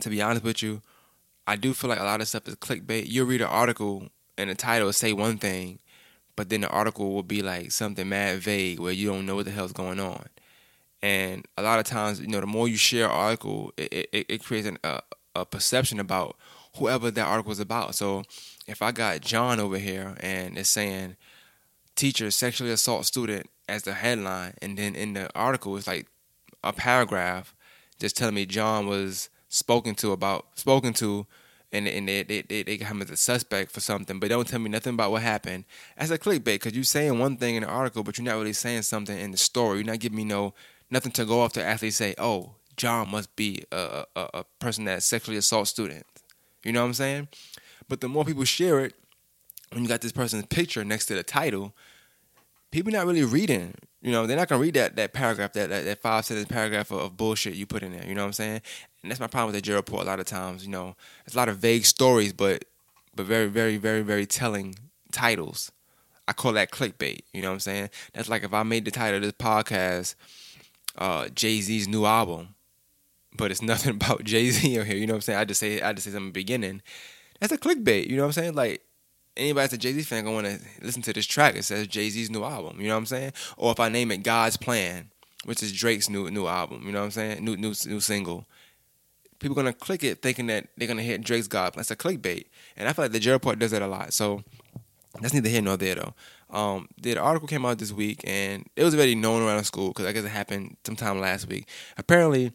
to 0.00 0.10
be 0.10 0.22
honest 0.22 0.44
with 0.44 0.62
you, 0.62 0.80
I 1.46 1.56
do 1.56 1.74
feel 1.74 1.90
like 1.90 2.00
a 2.00 2.04
lot 2.04 2.20
of 2.20 2.28
stuff 2.28 2.46
is 2.46 2.54
clickbait. 2.56 3.04
You'll 3.08 3.26
read 3.26 3.40
an 3.40 3.48
article 3.48 4.08
and 4.36 4.50
the 4.50 4.54
title 4.54 4.86
will 4.86 4.92
say 4.92 5.12
one 5.12 5.38
thing, 5.38 5.80
but 6.36 6.48
then 6.48 6.60
the 6.60 6.68
article 6.68 7.12
will 7.12 7.22
be 7.22 7.42
like 7.42 7.72
something 7.72 8.08
mad 8.08 8.38
vague 8.38 8.78
where 8.78 8.92
you 8.92 9.08
don't 9.08 9.26
know 9.26 9.34
what 9.34 9.46
the 9.46 9.50
hell's 9.50 9.72
going 9.72 9.98
on. 9.98 10.26
And 11.02 11.46
a 11.56 11.62
lot 11.62 11.78
of 11.78 11.84
times, 11.84 12.20
you 12.20 12.26
know, 12.26 12.40
the 12.40 12.46
more 12.46 12.68
you 12.68 12.76
share 12.76 13.04
an 13.06 13.12
article, 13.12 13.72
it, 13.76 14.08
it, 14.12 14.26
it 14.28 14.44
creates 14.44 14.66
an, 14.66 14.78
a, 14.82 15.00
a 15.34 15.44
perception 15.44 16.00
about 16.00 16.36
whoever 16.76 17.10
that 17.10 17.26
article 17.26 17.52
is 17.52 17.60
about. 17.60 17.94
So 17.94 18.24
if 18.66 18.82
I 18.82 18.92
got 18.92 19.20
John 19.20 19.60
over 19.60 19.78
here 19.78 20.16
and 20.20 20.58
it's 20.58 20.68
saying 20.68 21.16
teacher 21.94 22.30
sexually 22.30 22.72
assault 22.72 23.06
student 23.06 23.48
as 23.68 23.82
the 23.82 23.92
headline, 23.92 24.54
and 24.60 24.76
then 24.76 24.94
in 24.94 25.14
the 25.14 25.30
article 25.36 25.76
it's 25.76 25.86
like 25.86 26.06
a 26.64 26.72
paragraph 26.72 27.54
just 28.00 28.16
telling 28.16 28.34
me 28.34 28.46
John 28.46 28.86
was 28.86 29.28
spoken 29.48 29.94
to 29.96 30.12
about 30.12 30.46
spoken 30.54 30.92
to 30.94 31.26
and 31.72 31.86
and 31.86 32.08
they 32.08 32.22
they 32.22 32.42
they, 32.42 32.76
got 32.76 32.88
him 32.88 33.02
as 33.02 33.10
a 33.10 33.16
suspect 33.16 33.70
for 33.70 33.80
something, 33.80 34.18
but 34.18 34.30
don't 34.30 34.46
tell 34.48 34.58
me 34.58 34.70
nothing 34.70 34.94
about 34.94 35.10
what 35.10 35.22
happened. 35.22 35.64
That's 35.98 36.10
a 36.10 36.18
clickbait, 36.18 36.44
because 36.44 36.74
you're 36.74 36.84
saying 36.84 37.18
one 37.18 37.36
thing 37.36 37.56
in 37.56 37.62
the 37.62 37.68
article, 37.68 38.02
but 38.02 38.16
you're 38.16 38.24
not 38.24 38.36
really 38.36 38.54
saying 38.54 38.82
something 38.82 39.18
in 39.18 39.32
the 39.32 39.36
story. 39.36 39.78
You're 39.78 39.86
not 39.86 39.98
giving 39.98 40.16
me 40.16 40.24
no 40.24 40.54
nothing 40.90 41.12
to 41.12 41.24
go 41.24 41.40
off 41.40 41.52
to 41.54 41.64
actually 41.64 41.90
say, 41.90 42.14
oh, 42.18 42.52
John 42.76 43.10
must 43.10 43.34
be 43.36 43.64
a, 43.72 44.04
a, 44.16 44.28
a 44.34 44.44
person 44.60 44.84
that 44.84 45.02
sexually 45.02 45.36
assaults 45.36 45.70
students. 45.70 46.08
You 46.64 46.72
know 46.72 46.80
what 46.80 46.88
I'm 46.88 46.94
saying? 46.94 47.28
But 47.88 48.00
the 48.00 48.08
more 48.08 48.24
people 48.24 48.44
share 48.44 48.80
it, 48.80 48.94
when 49.72 49.82
you 49.82 49.88
got 49.88 50.00
this 50.00 50.12
person's 50.12 50.46
picture 50.46 50.84
next 50.84 51.06
to 51.06 51.14
the 51.14 51.22
title, 51.22 51.74
people 52.70 52.92
not 52.92 53.06
really 53.06 53.24
reading. 53.24 53.74
You 54.00 54.12
know, 54.12 54.26
they're 54.26 54.36
not 54.36 54.48
gonna 54.48 54.62
read 54.62 54.74
that 54.74 54.96
that 54.96 55.12
paragraph, 55.12 55.52
that 55.54 55.68
that, 55.70 55.84
that 55.84 56.00
five 56.00 56.24
sentence 56.24 56.48
paragraph 56.48 56.90
of, 56.90 57.00
of, 57.00 57.16
bullshit 57.16 57.54
you 57.54 57.66
put 57.66 57.82
in 57.82 57.92
there. 57.92 58.06
You 58.06 58.14
know 58.14 58.22
what 58.22 58.28
I'm 58.28 58.32
saying? 58.32 58.60
And 59.02 59.10
that's 59.10 59.20
my 59.20 59.26
problem 59.26 59.52
with 59.52 59.56
the 59.56 59.62
J 59.62 59.74
report. 59.74 60.04
A 60.04 60.06
lot 60.06 60.20
of 60.20 60.26
times, 60.26 60.64
you 60.64 60.70
know, 60.70 60.96
it's 61.26 61.34
a 61.34 61.38
lot 61.38 61.48
of 61.48 61.58
vague 61.58 61.84
stories, 61.84 62.32
but 62.32 62.64
but 63.14 63.26
very 63.26 63.46
very 63.46 63.76
very 63.76 64.02
very 64.02 64.26
telling 64.26 64.76
titles. 65.12 65.72
I 66.26 66.32
call 66.34 66.52
that 66.52 66.70
clickbait. 66.70 67.22
You 67.32 67.42
know 67.42 67.48
what 67.48 67.54
I'm 67.54 67.60
saying? 67.60 67.90
That's 68.12 68.28
like 68.28 68.44
if 68.44 68.52
I 68.52 68.62
made 68.62 68.84
the 68.84 68.90
title 68.90 69.16
of 69.16 69.22
this 69.22 69.32
podcast, 69.32 70.14
uh, 70.98 71.28
Jay 71.28 71.60
Z's 71.60 71.88
new 71.88 72.04
album, 72.04 72.54
but 73.36 73.50
it's 73.50 73.62
nothing 73.72 73.92
about 73.92 74.24
Jay 74.24 74.50
Z 74.50 74.78
on 74.78 74.86
here. 74.86 74.96
You 74.96 75.06
know 75.06 75.14
what 75.14 75.18
I'm 75.18 75.22
saying? 75.22 75.38
I 75.38 75.44
just 75.44 75.60
say 75.60 75.80
I 75.80 75.92
just 75.92 76.04
say 76.06 76.12
something 76.12 76.32
beginning. 76.32 76.82
That's 77.40 77.52
a 77.52 77.58
clickbait. 77.58 78.08
You 78.08 78.16
know 78.16 78.22
what 78.22 78.28
I'm 78.28 78.32
saying? 78.32 78.54
Like 78.54 78.82
anybody 79.36 79.62
that's 79.62 79.72
a 79.72 79.78
Jay 79.78 79.92
Z 79.92 80.02
fan 80.02 80.24
gonna 80.24 80.34
want 80.34 80.46
to 80.46 80.60
listen 80.82 81.02
to 81.02 81.12
this 81.12 81.26
track. 81.26 81.56
It 81.56 81.64
says 81.64 81.86
Jay 81.86 82.10
Z's 82.10 82.30
new 82.30 82.44
album. 82.44 82.80
You 82.80 82.88
know 82.88 82.94
what 82.94 82.98
I'm 82.98 83.06
saying? 83.06 83.32
Or 83.56 83.72
if 83.72 83.80
I 83.80 83.88
name 83.88 84.10
it 84.10 84.18
God's 84.18 84.56
Plan, 84.56 85.10
which 85.44 85.62
is 85.62 85.72
Drake's 85.72 86.08
new 86.08 86.30
new 86.30 86.46
album. 86.46 86.82
You 86.84 86.92
know 86.92 87.00
what 87.00 87.06
I'm 87.06 87.10
saying? 87.12 87.44
New 87.44 87.56
new 87.56 87.74
new 87.86 88.00
single. 88.00 88.44
People 89.38 89.54
gonna 89.54 89.72
click 89.72 90.02
it 90.02 90.20
thinking 90.20 90.48
that 90.48 90.66
they're 90.76 90.88
gonna 90.88 91.02
hit 91.02 91.22
Drake's 91.22 91.46
God. 91.46 91.72
Plan. 91.72 91.80
That's 91.80 91.90
a 91.90 91.96
clickbait, 91.96 92.46
and 92.76 92.88
I 92.88 92.92
feel 92.92 93.04
like 93.04 93.12
the 93.12 93.20
J 93.20 93.38
part 93.38 93.58
does 93.58 93.70
that 93.70 93.82
a 93.82 93.86
lot. 93.86 94.12
So 94.12 94.42
that's 95.20 95.32
neither 95.32 95.48
here 95.48 95.62
nor 95.62 95.76
there 95.76 95.94
though. 95.94 96.14
Um, 96.50 96.88
the 97.00 97.18
article 97.18 97.48
came 97.48 97.66
out 97.66 97.78
this 97.78 97.92
week, 97.92 98.22
and 98.24 98.66
it 98.74 98.84
was 98.84 98.94
already 98.94 99.14
known 99.14 99.42
around 99.42 99.64
school 99.64 99.88
because 99.88 100.06
I 100.06 100.12
guess 100.12 100.24
it 100.24 100.28
happened 100.28 100.76
sometime 100.84 101.20
last 101.20 101.48
week. 101.48 101.68
Apparently, 101.96 102.52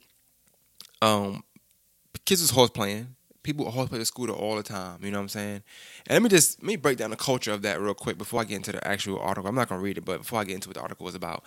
um, 1.01 1.43
kids 2.25 2.41
was 2.41 2.51
horse 2.51 2.71
playing 2.71 3.15
people 3.43 3.69
horse 3.69 3.89
play 3.89 3.99
the 3.99 4.05
scooter 4.05 4.33
all 4.33 4.55
the 4.55 4.63
time. 4.63 4.99
You 5.03 5.11
know 5.11 5.17
what 5.17 5.23
I'm 5.23 5.29
saying? 5.29 5.63
And 6.07 6.15
let 6.15 6.23
me 6.23 6.29
just 6.29 6.61
let 6.61 6.67
me 6.67 6.75
break 6.77 6.97
down 6.97 7.11
the 7.11 7.15
culture 7.15 7.51
of 7.51 7.61
that 7.61 7.79
real 7.79 7.93
quick 7.93 8.17
before 8.17 8.41
I 8.41 8.45
get 8.45 8.55
into 8.55 8.71
the 8.71 8.85
actual 8.87 9.19
article. 9.19 9.47
I'm 9.47 9.55
not 9.55 9.69
gonna 9.69 9.81
read 9.81 9.97
it, 9.97 10.05
but 10.05 10.19
before 10.19 10.39
I 10.39 10.45
get 10.45 10.55
into 10.55 10.69
what 10.69 10.75
the 10.75 10.81
article 10.81 11.05
was 11.05 11.15
about. 11.15 11.43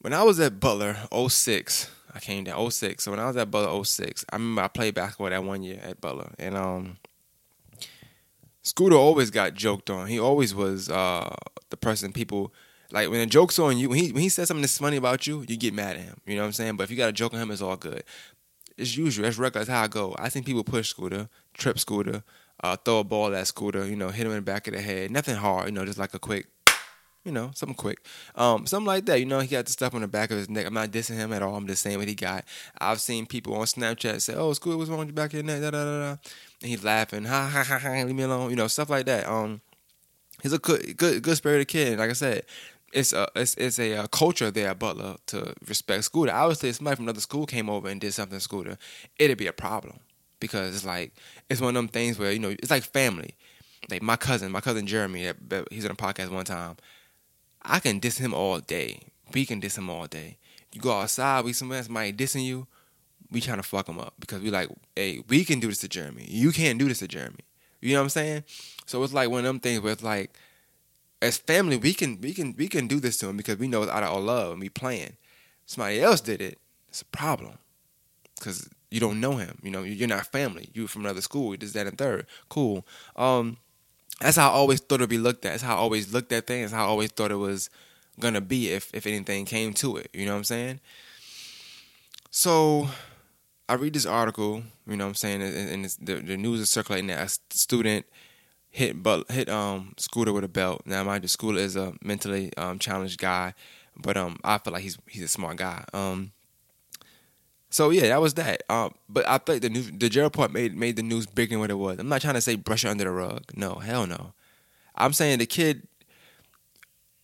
When 0.00 0.12
I 0.12 0.22
was 0.22 0.38
at 0.38 0.60
Butler 0.60 0.96
06, 1.10 1.90
I 2.14 2.20
came 2.20 2.44
down 2.44 2.70
06. 2.70 3.02
So 3.02 3.10
when 3.10 3.20
I 3.20 3.26
was 3.26 3.36
at 3.38 3.50
Butler 3.50 3.82
06, 3.82 4.24
I 4.30 4.36
remember 4.36 4.62
I 4.62 4.68
played 4.68 4.94
basketball 4.94 5.30
that 5.30 5.42
one 5.42 5.62
year 5.62 5.80
at 5.82 6.00
Butler. 6.00 6.32
And 6.38 6.56
um 6.56 6.98
Scooter 8.64 8.96
always 8.96 9.30
got 9.30 9.54
joked 9.54 9.88
on. 9.90 10.08
He 10.08 10.18
always 10.18 10.54
was 10.54 10.90
uh 10.90 11.34
the 11.70 11.76
person 11.76 12.12
people 12.12 12.52
like 12.90 13.10
when 13.10 13.20
a 13.20 13.26
joke's 13.26 13.58
on 13.58 13.78
you, 13.78 13.88
when 13.88 13.98
he 13.98 14.12
when 14.12 14.22
he 14.22 14.28
says 14.28 14.48
something 14.48 14.62
that's 14.62 14.78
funny 14.78 14.96
about 14.96 15.26
you, 15.26 15.44
you 15.48 15.56
get 15.56 15.72
mad 15.72 15.96
at 15.96 16.02
him. 16.02 16.20
You 16.26 16.34
know 16.34 16.42
what 16.42 16.46
I'm 16.46 16.52
saying? 16.52 16.76
But 16.76 16.84
if 16.84 16.90
you 16.90 16.96
got 16.96 17.08
a 17.08 17.12
joke 17.12 17.34
on 17.34 17.40
him, 17.40 17.50
it's 17.50 17.62
all 17.62 17.76
good 17.76 18.02
it's 18.76 18.96
usual. 18.96 19.24
That's 19.24 19.38
regular. 19.38 19.64
That's 19.64 19.76
how 19.76 19.84
I 19.84 19.88
go. 19.88 20.14
I 20.18 20.28
think 20.28 20.46
people 20.46 20.64
push 20.64 20.88
Scooter, 20.88 21.28
trip 21.52 21.78
Scooter, 21.78 22.22
uh, 22.62 22.76
throw 22.76 23.00
a 23.00 23.04
ball 23.04 23.34
at 23.34 23.46
Scooter. 23.46 23.86
You 23.86 23.96
know, 23.96 24.08
hit 24.08 24.26
him 24.26 24.32
in 24.32 24.38
the 24.38 24.42
back 24.42 24.66
of 24.66 24.74
the 24.74 24.80
head. 24.80 25.10
Nothing 25.10 25.36
hard. 25.36 25.66
You 25.66 25.72
know, 25.72 25.84
just 25.84 25.98
like 25.98 26.14
a 26.14 26.18
quick. 26.18 26.46
You 27.24 27.32
know, 27.32 27.52
something 27.54 27.74
quick, 27.74 28.04
um, 28.34 28.66
something 28.66 28.86
like 28.86 29.06
that. 29.06 29.18
You 29.18 29.24
know, 29.24 29.40
he 29.40 29.48
got 29.48 29.64
the 29.64 29.72
stuff 29.72 29.94
on 29.94 30.02
the 30.02 30.08
back 30.08 30.30
of 30.30 30.36
his 30.36 30.50
neck. 30.50 30.66
I'm 30.66 30.74
not 30.74 30.90
dissing 30.90 31.16
him 31.16 31.32
at 31.32 31.42
all. 31.42 31.56
I'm 31.56 31.66
just 31.66 31.82
saying 31.82 31.98
what 31.98 32.06
he 32.06 32.14
got. 32.14 32.44
I've 32.78 33.00
seen 33.00 33.24
people 33.24 33.54
on 33.54 33.64
Snapchat 33.64 34.20
say, 34.20 34.34
"Oh, 34.34 34.52
Scooter, 34.52 34.76
what's 34.76 34.90
wrong 34.90 34.98
with 34.98 35.08
your 35.08 35.14
back 35.14 35.30
of 35.30 35.34
your 35.34 35.42
neck?" 35.42 35.62
Da 35.62 35.70
da 35.70 35.84
da 35.84 35.98
da. 36.00 36.10
And 36.10 36.70
he's 36.70 36.84
laughing, 36.84 37.24
ha 37.24 37.48
ha 37.50 37.64
ha 37.64 37.78
ha. 37.78 37.88
Leave 38.04 38.14
me 38.14 38.24
alone. 38.24 38.50
You 38.50 38.56
know, 38.56 38.66
stuff 38.66 38.90
like 38.90 39.06
that. 39.06 39.26
Um, 39.26 39.62
he's 40.42 40.52
a 40.52 40.58
good, 40.58 40.96
good, 40.96 41.22
good 41.22 41.36
spirited 41.36 41.68
kid. 41.68 41.98
Like 41.98 42.10
I 42.10 42.14
said, 42.14 42.44
it's 42.92 43.12
a 43.12 43.28
it's, 43.34 43.54
it's 43.54 43.78
a, 43.78 43.92
a, 43.92 44.02
uh, 44.02 44.06
culture 44.06 44.50
there 44.50 44.68
at 44.68 44.78
Butler 44.78 45.16
to 45.26 45.54
respect 45.66 46.04
Scooter. 46.04 46.32
Obviously, 46.32 46.68
if 46.68 46.76
somebody 46.76 46.96
from 46.96 47.06
another 47.06 47.20
school 47.20 47.46
came 47.46 47.68
over 47.68 47.88
and 47.88 48.00
did 48.00 48.14
something 48.14 48.38
to 48.38 48.42
Scooter, 48.42 48.78
it'd 49.18 49.38
be 49.38 49.46
a 49.46 49.52
problem 49.52 49.98
because 50.40 50.74
it's 50.74 50.84
like 50.84 51.12
it's 51.50 51.60
one 51.60 51.70
of 51.70 51.74
them 51.74 51.88
things 51.88 52.18
where 52.18 52.32
you 52.32 52.38
know 52.38 52.50
it's 52.50 52.70
like 52.70 52.84
family. 52.84 53.34
Like 53.90 54.02
my 54.02 54.16
cousin, 54.16 54.50
my 54.50 54.60
cousin 54.60 54.86
Jeremy, 54.86 55.32
he's 55.70 55.84
on 55.84 55.90
a 55.90 55.94
podcast 55.94 56.30
one 56.30 56.44
time. 56.44 56.76
I 57.64 57.80
can 57.80 57.98
diss 57.98 58.18
him 58.18 58.34
all 58.34 58.60
day. 58.60 59.00
We 59.32 59.46
can 59.46 59.60
diss 59.60 59.78
him 59.78 59.88
all 59.88 60.06
day. 60.06 60.36
You 60.72 60.80
go 60.80 60.92
outside, 60.92 61.44
we 61.44 61.52
somebody 61.52 61.82
somebody 61.82 62.12
dissing 62.12 62.44
you, 62.44 62.66
we 63.30 63.40
trying 63.40 63.58
to 63.58 63.62
fuck 63.62 63.88
him 63.88 63.98
up 63.98 64.14
because 64.18 64.42
we 64.42 64.50
like, 64.50 64.68
hey, 64.94 65.22
we 65.28 65.44
can 65.44 65.60
do 65.60 65.68
this 65.68 65.78
to 65.78 65.88
Jeremy. 65.88 66.26
You 66.28 66.52
can't 66.52 66.78
do 66.78 66.88
this 66.88 66.98
to 66.98 67.08
Jeremy. 67.08 67.40
You 67.80 67.92
know 67.92 68.00
what 68.00 68.04
I'm 68.04 68.10
saying? 68.10 68.44
So 68.86 69.02
it's 69.02 69.12
like 69.12 69.30
one 69.30 69.40
of 69.40 69.44
them 69.44 69.60
things 69.60 69.80
where 69.82 69.92
it's 69.92 70.02
like 70.02 70.30
as 71.22 71.38
family, 71.38 71.76
we 71.76 71.94
can 71.94 72.20
we 72.20 72.34
can 72.34 72.54
we 72.56 72.68
can 72.68 72.86
do 72.86 73.00
this 73.00 73.16
to 73.18 73.28
him 73.28 73.36
because 73.36 73.58
we 73.58 73.68
know 73.68 73.82
it's 73.82 73.92
out 73.92 74.02
of 74.02 74.12
our 74.12 74.20
love 74.20 74.52
and 74.52 74.60
we 74.60 74.68
playing. 74.68 75.16
Somebody 75.66 76.00
else 76.00 76.20
did 76.20 76.42
it. 76.42 76.58
It's 76.88 77.02
a 77.02 77.06
problem 77.06 77.54
because 78.36 78.68
you 78.90 79.00
don't 79.00 79.20
know 79.20 79.36
him. 79.36 79.58
You 79.62 79.70
know, 79.70 79.82
you're 79.82 80.06
not 80.06 80.26
family. 80.26 80.68
You 80.74 80.86
from 80.86 81.04
another 81.04 81.22
school. 81.22 81.52
You 81.52 81.56
This, 81.56 81.72
that, 81.72 81.86
and 81.86 81.98
third. 81.98 82.26
Cool. 82.48 82.86
Um, 83.16 83.56
that's 84.20 84.36
how 84.36 84.50
I 84.50 84.52
always 84.52 84.80
thought 84.80 84.96
it'd 84.96 85.10
be 85.10 85.18
looked 85.18 85.44
at. 85.44 85.50
That's 85.50 85.62
how 85.62 85.76
I 85.76 85.78
always 85.78 86.12
looked 86.12 86.32
at 86.32 86.46
things. 86.46 86.70
That's 86.70 86.78
how 86.78 86.86
I 86.86 86.88
always 86.88 87.10
thought 87.10 87.30
it 87.30 87.36
was 87.36 87.70
gonna 88.20 88.40
be 88.40 88.70
if 88.70 88.90
if 88.94 89.06
anything 89.06 89.44
came 89.44 89.72
to 89.74 89.96
it. 89.96 90.08
You 90.12 90.26
know 90.26 90.32
what 90.32 90.38
I'm 90.38 90.44
saying? 90.44 90.80
So 92.30 92.88
I 93.68 93.74
read 93.74 93.94
this 93.94 94.06
article. 94.06 94.62
You 94.86 94.96
know 94.96 95.04
what 95.04 95.10
I'm 95.10 95.14
saying? 95.14 95.42
And, 95.42 95.84
the, 95.84 96.16
the 96.16 96.36
news 96.36 96.60
is 96.60 96.70
circulating 96.70 97.08
that 97.08 97.26
a 97.26 97.56
student 97.56 98.06
hit 98.70 99.02
but 99.02 99.30
hit 99.30 99.48
um 99.48 99.94
Scooter 99.96 100.32
with 100.32 100.44
a 100.44 100.48
belt. 100.48 100.82
Now 100.84 101.04
mind 101.04 101.24
you, 101.24 101.28
Scooter 101.28 101.58
is 101.58 101.76
a 101.76 101.94
mentally 102.02 102.52
um, 102.56 102.78
challenged 102.78 103.18
guy, 103.18 103.54
but 103.96 104.16
um 104.16 104.38
I 104.44 104.58
feel 104.58 104.72
like 104.72 104.82
he's 104.82 104.98
he's 105.08 105.22
a 105.22 105.28
smart 105.28 105.56
guy. 105.56 105.84
Um 105.92 106.32
so 107.74 107.90
yeah, 107.90 108.08
that 108.08 108.20
was 108.20 108.34
that. 108.34 108.62
Um 108.70 108.94
but 109.08 109.26
I 109.26 109.38
think 109.38 109.62
the 109.62 109.68
news 109.68 109.90
the 109.90 110.08
J 110.08 110.28
part 110.30 110.52
made 110.52 110.76
made 110.76 110.94
the 110.94 111.02
news 111.02 111.26
bigger 111.26 111.50
than 111.50 111.60
what 111.60 111.70
it 111.70 111.74
was. 111.74 111.98
I'm 111.98 112.08
not 112.08 112.20
trying 112.20 112.34
to 112.34 112.40
say 112.40 112.54
brush 112.54 112.84
it 112.84 112.88
under 112.88 113.04
the 113.04 113.10
rug. 113.10 113.42
No, 113.56 113.74
hell 113.74 114.06
no. 114.06 114.32
I'm 114.94 115.12
saying 115.12 115.40
the 115.40 115.46
kid 115.46 115.88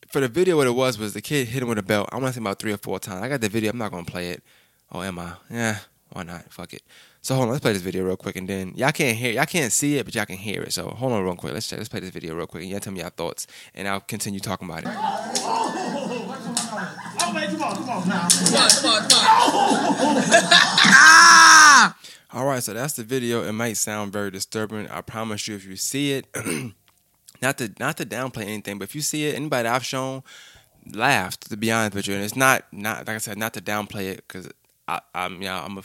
for 0.08 0.20
the 0.20 0.26
video 0.26 0.56
what 0.56 0.66
it 0.66 0.74
was 0.74 0.98
was 0.98 1.14
the 1.14 1.22
kid 1.22 1.46
hit 1.48 1.62
him 1.62 1.68
with 1.68 1.78
a 1.78 1.84
belt. 1.84 2.08
I 2.10 2.16
want 2.16 2.26
to 2.26 2.32
say 2.32 2.40
about 2.40 2.58
three 2.58 2.72
or 2.72 2.78
four 2.78 2.98
times. 2.98 3.22
I 3.22 3.28
got 3.28 3.40
the 3.40 3.48
video, 3.48 3.70
I'm 3.70 3.78
not 3.78 3.92
gonna 3.92 4.04
play 4.04 4.30
it. 4.30 4.42
Oh 4.90 5.02
am 5.02 5.20
I? 5.20 5.34
Yeah, 5.48 5.78
why 6.08 6.24
not? 6.24 6.52
Fuck 6.52 6.74
it. 6.74 6.82
So 7.22 7.34
hold 7.34 7.46
on, 7.46 7.52
let's 7.52 7.62
play 7.62 7.72
this 7.72 7.82
video 7.82 8.04
real 8.04 8.16
quick, 8.16 8.34
and 8.34 8.48
then 8.48 8.72
y'all 8.74 8.90
can't 8.92 9.16
hear, 9.16 9.32
y'all 9.32 9.44
can't 9.44 9.72
see 9.72 9.98
it, 9.98 10.04
but 10.04 10.14
y'all 10.14 10.24
can 10.24 10.36
hear 10.36 10.62
it. 10.62 10.72
So 10.72 10.88
hold 10.88 11.12
on, 11.12 11.22
real 11.22 11.36
quick. 11.36 11.52
Let's 11.52 11.68
check, 11.68 11.78
let's 11.78 11.88
play 11.88 12.00
this 12.00 12.10
video 12.10 12.34
real 12.34 12.48
quick, 12.48 12.62
and 12.62 12.72
y'all 12.72 12.80
tell 12.80 12.92
me 12.92 13.00
your 13.00 13.10
thoughts, 13.10 13.46
and 13.74 13.86
I'll 13.86 14.00
continue 14.00 14.40
talking 14.40 14.68
about 14.68 14.84
it. 14.84 15.69
Man, 17.32 17.50
come 17.50 17.62
on, 17.62 17.74
come 17.76 17.90
on 17.90 18.08
now. 18.08 18.28
Come 18.28 18.54
on, 18.54 18.70
come 18.70 18.90
on, 18.90 19.08
come 19.08 19.26
on. 20.96 21.94
All 22.32 22.46
right, 22.46 22.62
so 22.62 22.72
that's 22.74 22.94
the 22.94 23.02
video. 23.04 23.42
It 23.42 23.52
might 23.52 23.76
sound 23.76 24.12
very 24.12 24.30
disturbing. 24.30 24.88
I 24.88 25.00
promise 25.00 25.48
you, 25.48 25.56
if 25.56 25.64
you 25.64 25.76
see 25.76 26.12
it, 26.12 26.26
not 27.42 27.58
to 27.58 27.72
not 27.78 27.96
to 27.96 28.06
downplay 28.06 28.42
anything, 28.42 28.78
but 28.78 28.84
if 28.84 28.94
you 28.94 29.00
see 29.00 29.26
it, 29.26 29.34
anybody 29.34 29.64
that 29.64 29.74
I've 29.74 29.84
shown 29.84 30.22
laughed. 30.92 31.50
To 31.50 31.56
be 31.56 31.70
honest 31.72 31.94
with 31.94 32.08
you, 32.08 32.14
and 32.14 32.24
it's 32.24 32.36
not 32.36 32.64
not 32.72 33.06
like 33.06 33.16
I 33.16 33.18
said, 33.18 33.38
not 33.38 33.54
to 33.54 33.60
downplay 33.60 34.12
it 34.12 34.24
because 34.26 34.48
I, 34.86 35.00
I'm 35.14 35.42
yeah 35.42 35.62
I'm 35.64 35.78
a 35.78 35.82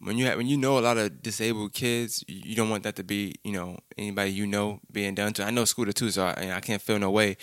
when 0.00 0.18
you 0.18 0.26
have, 0.26 0.36
when 0.36 0.48
you 0.48 0.56
know 0.56 0.78
a 0.78 0.80
lot 0.80 0.98
of 0.98 1.22
disabled 1.22 1.72
kids, 1.72 2.24
you 2.26 2.40
you 2.44 2.56
don't 2.56 2.70
want 2.70 2.82
that 2.82 2.96
to 2.96 3.04
be 3.04 3.36
you 3.44 3.52
know 3.52 3.78
anybody 3.96 4.32
you 4.32 4.46
know 4.46 4.80
being 4.90 5.14
done 5.14 5.32
to. 5.34 5.44
I 5.44 5.50
know 5.50 5.64
Scooter 5.64 5.92
too, 5.92 6.10
so 6.10 6.26
I, 6.26 6.52
I 6.56 6.60
can't 6.60 6.82
feel 6.82 6.98
no 6.98 7.10
way. 7.10 7.36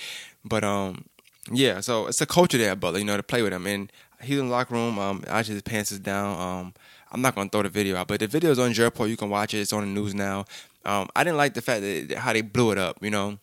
But 0.44 0.64
um, 0.64 1.06
yeah, 1.52 1.80
so 1.80 2.08
it's 2.08 2.22
a 2.22 2.26
culture 2.26 2.58
there, 2.58 2.76
Butler, 2.76 3.00
you 3.00 3.06
know, 3.06 3.18
to 3.18 3.24
play 3.24 3.42
with 3.42 3.54
him. 3.54 3.66
And 3.68 3.92
he's 4.22 4.40
in 4.40 4.48
the 4.48 4.52
locker 4.52 4.74
room. 4.74 5.00
Um, 5.00 5.24
actually 5.28 5.56
his 5.56 5.64
pants 5.64 5.92
is 5.92 6.00
down. 6.00 6.40
Um, 6.40 6.74
I'm 7.12 7.22
not 7.22 7.36
gonna 7.36 7.50
throw 7.50 7.64
the 7.64 7.70
video 7.70 7.96
out, 7.98 8.08
but 8.08 8.20
the 8.20 8.28
video 8.28 8.52
is 8.52 8.60
on 8.60 8.72
Jerport. 8.72 9.10
You 9.10 9.18
can 9.18 9.30
watch 9.30 9.54
it. 9.54 9.60
It's 9.60 9.74
on 9.74 9.82
the 9.82 9.88
news 9.88 10.14
now. 10.14 10.46
Um, 10.86 11.10
I 11.16 11.24
didn't 11.24 11.38
like 11.38 11.54
the 11.54 11.62
fact 11.62 11.82
that 11.82 12.18
how 12.18 12.34
they 12.34 12.42
blew 12.42 12.72
it 12.72 12.78
up. 12.78 12.98
You 13.02 13.10
know, 13.10 13.40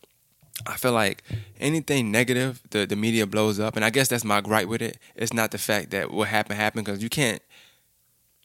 I 0.66 0.76
feel 0.76 0.92
like 0.92 1.22
anything 1.60 2.10
negative, 2.10 2.62
the 2.70 2.86
the 2.86 2.96
media 2.96 3.26
blows 3.26 3.58
up, 3.58 3.76
and 3.76 3.84
I 3.84 3.90
guess 3.90 4.08
that's 4.08 4.24
my 4.24 4.40
gripe 4.40 4.68
with 4.68 4.82
it. 4.82 4.98
It's 5.14 5.32
not 5.32 5.50
the 5.50 5.58
fact 5.58 5.90
that 5.90 6.10
what 6.10 6.28
happened 6.28 6.58
happened 6.58 6.86
because 6.86 7.02
you 7.02 7.08
can't, 7.08 7.42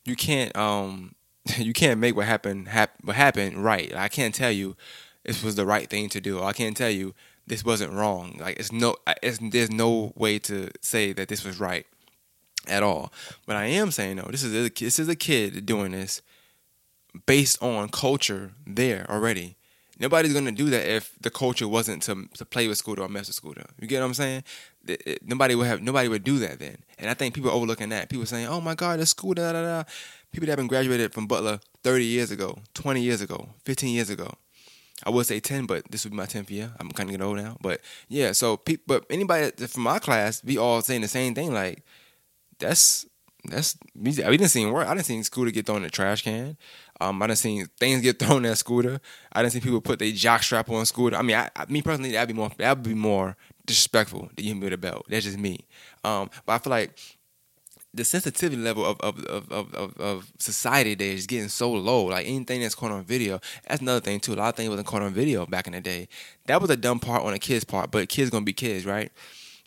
you 0.05 0.15
can't, 0.15 0.55
um, 0.57 1.13
you 1.57 1.73
can't 1.73 1.99
make 1.99 2.15
what 2.15 2.25
happened 2.25 2.69
hap- 2.69 3.03
what 3.03 3.15
happened 3.15 3.63
right. 3.63 3.93
I 3.95 4.09
can't 4.09 4.33
tell 4.33 4.51
you 4.51 4.75
this 5.23 5.43
was 5.43 5.55
the 5.55 5.65
right 5.65 5.89
thing 5.89 6.09
to 6.09 6.21
do. 6.21 6.41
I 6.41 6.53
can't 6.53 6.75
tell 6.75 6.89
you 6.89 7.13
this 7.47 7.63
wasn't 7.65 7.93
wrong. 7.93 8.37
Like 8.39 8.59
it's 8.59 8.71
no, 8.71 8.95
it's 9.21 9.39
there's 9.41 9.71
no 9.71 10.13
way 10.15 10.39
to 10.39 10.69
say 10.81 11.13
that 11.13 11.27
this 11.27 11.43
was 11.43 11.59
right 11.59 11.85
at 12.67 12.83
all. 12.83 13.11
But 13.45 13.55
I 13.55 13.65
am 13.65 13.91
saying 13.91 14.17
though, 14.17 14.29
this 14.31 14.43
is 14.43 14.53
a, 14.53 14.69
this 14.69 14.99
is 14.99 15.09
a 15.09 15.15
kid 15.15 15.65
doing 15.65 15.91
this 15.91 16.21
based 17.25 17.61
on 17.61 17.89
culture 17.89 18.51
there 18.65 19.05
already. 19.09 19.55
Nobody's 19.99 20.33
gonna 20.33 20.51
do 20.51 20.69
that 20.71 20.87
if 20.87 21.13
the 21.21 21.29
culture 21.29 21.67
wasn't 21.67 22.01
to 22.03 22.27
to 22.35 22.45
play 22.45 22.67
with 22.67 22.77
Scooter 22.77 23.03
or 23.03 23.09
mess 23.09 23.27
with 23.27 23.35
Scooter. 23.35 23.65
You 23.79 23.87
get 23.87 23.99
what 23.99 24.07
I'm 24.07 24.13
saying? 24.13 24.43
It- 24.87 25.01
it- 25.05 25.27
nobody 25.27 25.53
would 25.53 25.67
have 25.67 25.81
nobody 25.81 26.07
would 26.07 26.23
do 26.23 26.39
that 26.39 26.57
then. 26.59 26.77
And 26.97 27.09
I 27.09 27.13
think 27.13 27.35
people 27.35 27.51
are 27.51 27.53
overlooking 27.53 27.89
that. 27.89 28.09
People 28.09 28.25
saying, 28.25 28.47
"Oh 28.47 28.61
my 28.61 28.73
God, 28.73 28.99
that's 28.99 29.11
Scooter." 29.11 29.41
Da, 29.41 29.51
da, 29.53 29.61
da. 29.61 29.83
People 30.31 30.45
that 30.45 30.51
have 30.53 30.57
been 30.57 30.67
graduated 30.67 31.13
from 31.13 31.27
Butler 31.27 31.59
30 31.83 32.05
years 32.05 32.31
ago, 32.31 32.57
20 32.73 33.01
years 33.01 33.21
ago, 33.21 33.49
15 33.65 33.93
years 33.93 34.09
ago. 34.09 34.33
I 35.03 35.09
would 35.09 35.25
say 35.25 35.39
10, 35.39 35.65
but 35.65 35.89
this 35.89 36.03
would 36.03 36.11
be 36.11 36.17
my 36.17 36.25
10th 36.25 36.49
year. 36.49 36.71
I'm 36.79 36.91
kind 36.91 37.09
of 37.09 37.11
getting 37.11 37.25
old 37.25 37.37
now. 37.37 37.57
But 37.61 37.81
yeah, 38.07 38.31
so 38.33 38.57
people, 38.57 38.83
but 38.87 39.05
anybody 39.09 39.51
from 39.67 39.83
my 39.83 39.99
class, 39.99 40.43
we 40.43 40.57
all 40.57 40.81
saying 40.81 41.01
the 41.01 41.07
same 41.07 41.33
thing. 41.33 41.53
Like, 41.53 41.83
that's 42.59 43.05
that's 43.45 43.77
we, 43.95 44.11
we 44.11 44.37
didn't 44.37 44.49
see 44.49 44.65
work. 44.65 44.87
I 44.87 44.93
didn't 44.93 45.05
see 45.05 45.23
Scooter 45.23 45.51
get 45.51 45.65
thrown 45.65 45.77
in 45.77 45.83
the 45.83 45.89
trash 45.89 46.23
can. 46.23 46.57
Um, 46.99 47.21
I 47.21 47.27
didn't 47.27 47.39
see 47.39 47.63
things 47.79 48.01
get 48.01 48.19
thrown 48.19 48.45
at 48.45 48.57
Scooter. 48.57 49.01
I 49.31 49.41
didn't 49.41 49.53
see 49.53 49.59
people 49.59 49.81
put 49.81 49.99
their 49.99 50.11
jock 50.11 50.43
strap 50.43 50.69
on 50.69 50.85
Scooter. 50.85 51.17
I 51.17 51.23
mean, 51.23 51.35
I, 51.35 51.49
I, 51.55 51.65
me 51.67 51.81
personally, 51.81 52.11
that'd 52.11 52.27
be 52.27 52.39
more 52.39 52.51
that'd 52.57 52.83
be 52.83 52.93
more 52.93 53.35
disrespectful 53.65 54.29
than 54.35 54.45
you 54.45 54.55
me 54.55 54.61
with 54.61 54.73
a 54.73 54.77
belt. 54.77 55.05
That's 55.09 55.25
just 55.25 55.39
me. 55.39 55.65
Um, 56.03 56.29
but 56.45 56.53
I 56.53 56.57
feel 56.59 56.71
like 56.71 56.99
the 57.93 58.05
sensitivity 58.05 58.61
level 58.61 58.85
of 58.85 58.99
of, 59.01 59.25
of, 59.25 59.73
of, 59.73 59.97
of 59.97 60.31
society 60.39 60.91
today 60.91 61.13
is 61.13 61.27
getting 61.27 61.49
so 61.49 61.71
low. 61.71 62.05
Like 62.05 62.25
anything 62.25 62.61
that's 62.61 62.75
caught 62.75 62.91
on 62.91 63.03
video, 63.03 63.39
that's 63.67 63.81
another 63.81 63.99
thing 63.99 64.19
too. 64.19 64.33
A 64.33 64.35
lot 64.35 64.49
of 64.49 64.55
things 64.55 64.69
wasn't 64.69 64.87
caught 64.87 65.01
on 65.01 65.13
video 65.13 65.45
back 65.45 65.67
in 65.67 65.73
the 65.73 65.81
day. 65.81 66.07
That 66.47 66.61
was 66.61 66.69
a 66.69 66.77
dumb 66.77 66.99
part 66.99 67.23
on 67.23 67.33
a 67.33 67.39
kid's 67.39 67.65
part, 67.65 67.91
but 67.91 68.07
kids 68.09 68.29
gonna 68.29 68.45
be 68.45 68.53
kids, 68.53 68.85
right? 68.85 69.11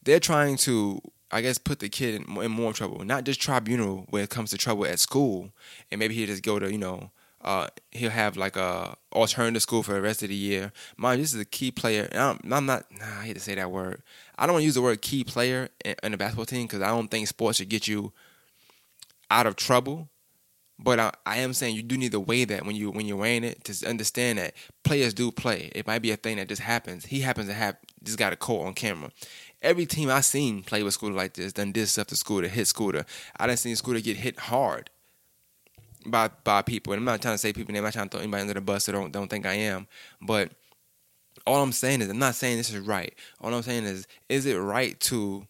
They're 0.05 0.21
trying 0.21 0.57
to, 0.59 1.01
I 1.31 1.41
guess, 1.41 1.59
put 1.59 1.79
the 1.79 1.89
kid 1.89 2.15
in, 2.15 2.43
in 2.43 2.51
more 2.51 2.73
trouble. 2.73 3.05
Not 3.05 3.25
just 3.25 3.41
tribunal 3.41 4.07
when 4.11 4.23
it 4.23 4.31
comes 4.31 4.51
to 4.51 4.59
trouble 4.59 4.87
at 4.87 5.01
school, 5.01 5.51
and 5.91 5.99
maybe 5.99 6.15
he'll 6.15 6.27
just 6.27 6.43
go 6.43 6.59
to, 6.59 6.71
you 6.71 6.79
know, 6.79 7.11
uh, 7.45 7.69
he'll 7.93 8.11
have 8.11 8.37
like 8.37 8.57
a 8.57 8.97
alternative 9.13 9.63
school 9.63 9.83
for 9.83 9.93
the 9.93 10.01
rest 10.01 10.23
of 10.23 10.31
the 10.31 10.35
year. 10.35 10.73
Mind, 10.97 11.21
this 11.21 11.35
is 11.35 11.41
a 11.41 11.45
key 11.45 11.71
player. 11.71 12.09
I'm, 12.13 12.39
I'm 12.51 12.67
not. 12.67 12.87
Nah, 12.91 13.21
I 13.21 13.27
hate 13.27 13.35
to 13.35 13.41
say 13.41 13.55
that 13.55 13.71
word. 13.71 14.03
I 14.37 14.47
don't 14.47 14.55
want 14.55 14.63
to 14.63 14.67
use 14.67 14.75
the 14.75 14.83
word 14.83 15.03
key 15.03 15.25
player 15.25 15.69
in, 15.85 15.95
in 16.03 16.15
a 16.15 16.17
basketball 16.17 16.47
team 16.47 16.67
because 16.67 16.81
I 16.81 16.89
don't 16.89 17.11
think 17.11 17.29
sports 17.29 17.59
should 17.59 17.69
get 17.69 17.87
you 17.87 18.13
out 19.31 19.47
of 19.47 19.57
trouble. 19.57 20.09
But 20.77 20.99
I, 20.99 21.13
I 21.25 21.37
am 21.39 21.53
saying 21.53 21.77
you 21.77 21.83
do 21.83 21.97
need 21.97 22.13
to 22.13 22.21
weigh 22.21 22.45
that 22.47 22.65
when 22.65 22.75
you 22.75 22.91
when 22.91 23.07
you're 23.07 23.17
weighing 23.17 23.45
it 23.45 23.63
to 23.65 23.89
understand 23.89 24.39
that 24.39 24.55
players 24.83 25.15
do 25.15 25.31
play. 25.31 25.71
It 25.75 25.87
might 25.87 26.01
be 26.01 26.11
a 26.11 26.17
thing 26.17 26.39
that 26.39 26.49
just 26.49 26.63
happens. 26.63 27.07
He 27.07 27.21
happens 27.21 27.49
to 27.49 27.55
have 27.55 27.77
just 28.03 28.19
got 28.19 28.33
a 28.33 28.37
caught 28.37 28.67
on 28.67 28.75
camera. 28.75 29.11
Every 29.63 29.87
team 29.87 30.11
I 30.11 30.21
seen 30.21 30.63
play 30.63 30.83
with 30.83 30.95
Scooter 30.95 31.15
like 31.15 31.35
this, 31.35 31.53
done 31.53 31.73
did 31.73 31.89
stuff 31.89 32.09
to 32.09 32.17
Scooter, 32.17 32.49
hit 32.49 32.67
Scooter. 32.67 33.07
I 33.39 33.47
didn't 33.47 33.61
see 33.61 33.75
Scooter 33.75 34.01
get 34.01 34.17
hit 34.17 34.39
hard 34.39 34.91
by 36.07 36.31
by 36.45 36.63
people. 36.63 36.93
And 36.93 37.01
I'm 37.01 37.05
not 37.05 37.23
trying 37.23 37.35
to 37.35 37.39
say 37.39 37.53
people 37.53 37.73
name. 37.73 37.81
I'm 37.81 37.87
not 37.87 37.93
trying 37.95 38.09
to 38.09 38.17
throw 38.17 38.23
anybody 38.23 38.43
under 38.43 38.55
the 38.55 38.61
bus. 38.61 38.85
So 38.85 38.93
don't 38.93 39.13
don't 39.13 39.29
think 39.29 39.47
I 39.47 39.55
am. 39.55 39.87
But 40.21 40.53
all 41.47 41.63
I'm 41.63 41.73
saying 41.73 42.01
is 42.01 42.09
I'm 42.09 42.19
not 42.19 42.35
saying 42.35 42.57
this 42.57 42.73
is 42.73 42.79
right. 42.81 43.15
All 43.41 43.53
I'm 43.53 43.63
saying 43.63 43.85
is 43.85 44.07
is 44.29 44.47
it 44.47 44.57
right 44.57 44.99
to 45.01 45.47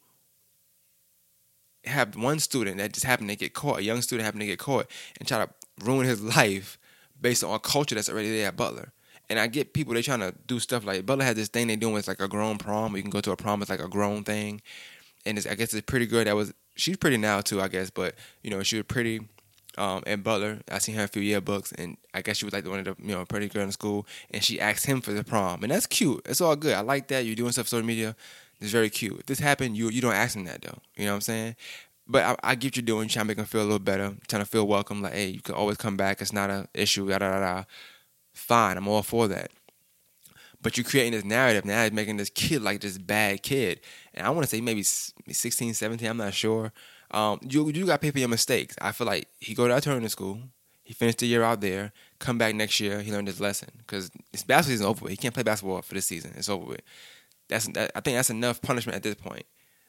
have 1.86 2.16
one 2.16 2.38
student 2.38 2.78
that 2.78 2.92
just 2.92 3.04
happened 3.04 3.30
to 3.30 3.36
get 3.36 3.54
caught, 3.54 3.78
a 3.78 3.82
young 3.82 4.02
student 4.02 4.24
happened 4.24 4.40
to 4.40 4.46
get 4.46 4.58
caught, 4.58 4.86
and 5.18 5.28
try 5.28 5.44
to 5.44 5.50
ruin 5.84 6.06
his 6.06 6.22
life 6.36 6.78
based 7.20 7.44
on 7.44 7.54
a 7.54 7.58
culture 7.58 7.94
that's 7.94 8.08
already 8.08 8.36
there 8.36 8.48
at 8.48 8.56
Butler. 8.56 8.92
And 9.30 9.38
I 9.38 9.46
get 9.46 9.72
people 9.72 9.94
they 9.94 10.02
trying 10.02 10.20
to 10.20 10.34
do 10.46 10.60
stuff 10.60 10.84
like 10.84 11.06
Butler 11.06 11.24
has 11.24 11.36
this 11.36 11.48
thing 11.48 11.66
they're 11.66 11.76
doing 11.76 11.94
with 11.94 12.08
like 12.08 12.20
a 12.20 12.28
grown 12.28 12.58
prom. 12.58 12.94
You 12.94 13.02
can 13.02 13.10
go 13.10 13.22
to 13.22 13.32
a 13.32 13.36
prom, 13.36 13.62
it's 13.62 13.70
like 13.70 13.80
a 13.80 13.88
grown 13.88 14.22
thing, 14.22 14.60
and 15.24 15.38
it's, 15.38 15.46
I 15.46 15.54
guess 15.54 15.72
it's 15.72 15.86
pretty 15.86 16.06
good. 16.06 16.26
That 16.26 16.36
was 16.36 16.52
she's 16.76 16.96
pretty 16.96 17.16
now 17.16 17.40
too, 17.40 17.60
I 17.60 17.68
guess. 17.68 17.90
But 17.90 18.14
you 18.42 18.50
know 18.50 18.62
she 18.62 18.76
was 18.76 18.86
pretty 18.86 19.20
um, 19.78 20.02
at 20.06 20.22
Butler. 20.22 20.60
I 20.70 20.78
seen 20.78 20.94
her 20.96 21.04
a 21.04 21.08
few 21.08 21.22
yearbooks, 21.22 21.72
and 21.76 21.96
I 22.12 22.22
guess 22.22 22.38
she 22.38 22.44
was 22.44 22.54
like 22.54 22.64
the 22.64 22.70
one 22.70 22.80
of 22.80 22.84
the 22.84 22.96
you 23.02 23.14
know 23.14 23.24
pretty 23.24 23.48
girl 23.48 23.64
in 23.64 23.72
school. 23.72 24.06
And 24.30 24.42
she 24.42 24.60
asked 24.60 24.86
him 24.86 25.00
for 25.00 25.12
the 25.12 25.24
prom, 25.24 25.62
and 25.62 25.72
that's 25.72 25.86
cute. 25.86 26.22
It's 26.26 26.40
all 26.40 26.56
good. 26.56 26.74
I 26.74 26.80
like 26.80 27.08
that. 27.08 27.24
You're 27.24 27.36
doing 27.36 27.52
stuff 27.52 27.68
social 27.68 27.86
media. 27.86 28.16
It's 28.60 28.70
very 28.70 28.90
cute. 28.90 29.20
If 29.20 29.26
this 29.26 29.38
happened, 29.40 29.76
you 29.76 29.90
you 29.90 30.00
don't 30.00 30.14
ask 30.14 30.36
him 30.36 30.44
that 30.44 30.62
though. 30.62 30.78
You 30.96 31.06
know 31.06 31.12
what 31.12 31.16
I'm 31.16 31.20
saying? 31.22 31.56
But 32.06 32.24
I, 32.24 32.50
I 32.50 32.54
get 32.54 32.68
what 32.68 32.76
you're 32.76 32.84
doing, 32.84 33.08
trying 33.08 33.24
to 33.24 33.28
make 33.28 33.38
him 33.38 33.46
feel 33.46 33.62
a 33.62 33.64
little 33.64 33.78
better, 33.78 34.14
trying 34.28 34.42
to 34.42 34.48
feel 34.48 34.66
welcome. 34.66 35.00
Like, 35.02 35.14
hey, 35.14 35.28
you 35.28 35.40
can 35.40 35.54
always 35.54 35.78
come 35.78 35.96
back. 35.96 36.20
It's 36.20 36.32
not 36.32 36.50
an 36.50 36.68
issue. 36.74 37.08
Da 37.08 37.18
da 37.18 37.40
da. 37.40 37.64
Fine, 38.34 38.76
I'm 38.76 38.88
all 38.88 39.02
for 39.02 39.28
that. 39.28 39.50
But 40.60 40.78
you're 40.78 40.84
creating 40.84 41.12
this 41.12 41.24
narrative 41.24 41.66
now, 41.66 41.84
it's 41.84 41.94
making 41.94 42.16
this 42.16 42.30
kid 42.30 42.62
like 42.62 42.80
this 42.80 42.96
bad 42.96 43.42
kid. 43.42 43.80
And 44.14 44.26
I 44.26 44.30
want 44.30 44.44
to 44.44 44.48
say 44.48 44.62
maybe 44.62 44.82
16, 44.82 45.74
17, 45.74 46.08
I'm 46.08 46.16
not 46.16 46.32
sure. 46.32 46.72
Um, 47.14 47.38
you 47.48 47.70
you 47.70 47.86
got 47.86 47.94
to 47.94 47.98
pay 47.98 48.10
for 48.10 48.18
your 48.18 48.28
mistakes. 48.28 48.74
I 48.80 48.90
feel 48.90 49.06
like 49.06 49.28
he 49.38 49.54
go 49.54 49.68
to 49.68 49.72
alternative 49.72 50.10
school, 50.10 50.40
he 50.82 50.92
finished 50.92 51.18
the 51.18 51.26
year 51.26 51.44
out 51.44 51.60
there, 51.60 51.92
come 52.18 52.38
back 52.38 52.56
next 52.56 52.80
year, 52.80 53.02
he 53.02 53.12
learned 53.12 53.28
his 53.28 53.40
lesson 53.40 53.70
because 53.78 54.10
his 54.32 54.42
basketball 54.42 54.62
season 54.72 54.86
over 54.86 55.04
with. 55.04 55.10
He 55.12 55.16
can't 55.16 55.32
play 55.32 55.44
basketball 55.44 55.80
for 55.82 55.94
this 55.94 56.06
season. 56.06 56.32
It's 56.36 56.48
over 56.48 56.66
with. 56.66 56.82
That's 57.48 57.68
that, 57.68 57.92
I 57.94 58.00
think 58.00 58.16
that's 58.16 58.30
enough 58.30 58.60
punishment 58.60 58.96
at 58.96 59.04
this 59.04 59.14
point. 59.14 59.46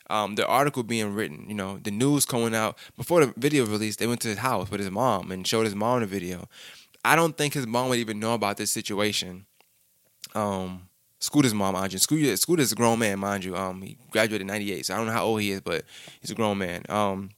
Um, 0.07 0.35
the 0.35 0.45
article 0.45 0.83
being 0.83 1.15
written, 1.15 1.45
you 1.47 1.55
know, 1.55 1.79
the 1.79 1.89
news 1.89 2.25
coming 2.25 2.53
out 2.53 2.77
before 2.95 3.25
the 3.25 3.33
video 3.37 3.65
release, 3.65 3.95
they 3.95 4.05
went 4.05 4.21
to 4.21 4.27
his 4.27 4.37
house 4.37 4.69
with 4.69 4.79
his 4.79 4.91
mom 4.91 5.31
and 5.31 5.47
showed 5.47 5.65
his 5.65 5.73
mom 5.73 6.01
the 6.01 6.05
video. 6.05 6.47
I 7.03 7.15
don't 7.15 7.35
think 7.35 7.55
his 7.55 7.65
mom 7.65 7.89
would 7.89 7.97
even 7.97 8.19
know 8.19 8.35
about 8.35 8.57
this 8.57 8.71
situation. 8.71 9.47
Um, 10.35 10.89
Scooter's 11.25 11.55
mom, 11.55 11.73
mind 11.73 11.91
you. 11.91 11.97
Scooter, 11.97 12.37
Scooter's 12.37 12.71
a 12.71 12.75
grown 12.75 12.99
man, 12.99 13.17
mind 13.17 13.43
you. 13.43 13.55
Um, 13.55 13.81
he 13.81 13.97
graduated 14.11 14.41
in 14.41 14.47
'98, 14.47 14.85
so 14.85 14.93
I 14.93 14.97
don't 14.97 15.07
know 15.07 15.11
how 15.11 15.25
old 15.25 15.41
he 15.41 15.49
is, 15.49 15.61
but 15.61 15.83
he's 16.21 16.29
a 16.29 16.35
grown 16.35 16.59
man. 16.59 16.83
Um, 16.87 17.31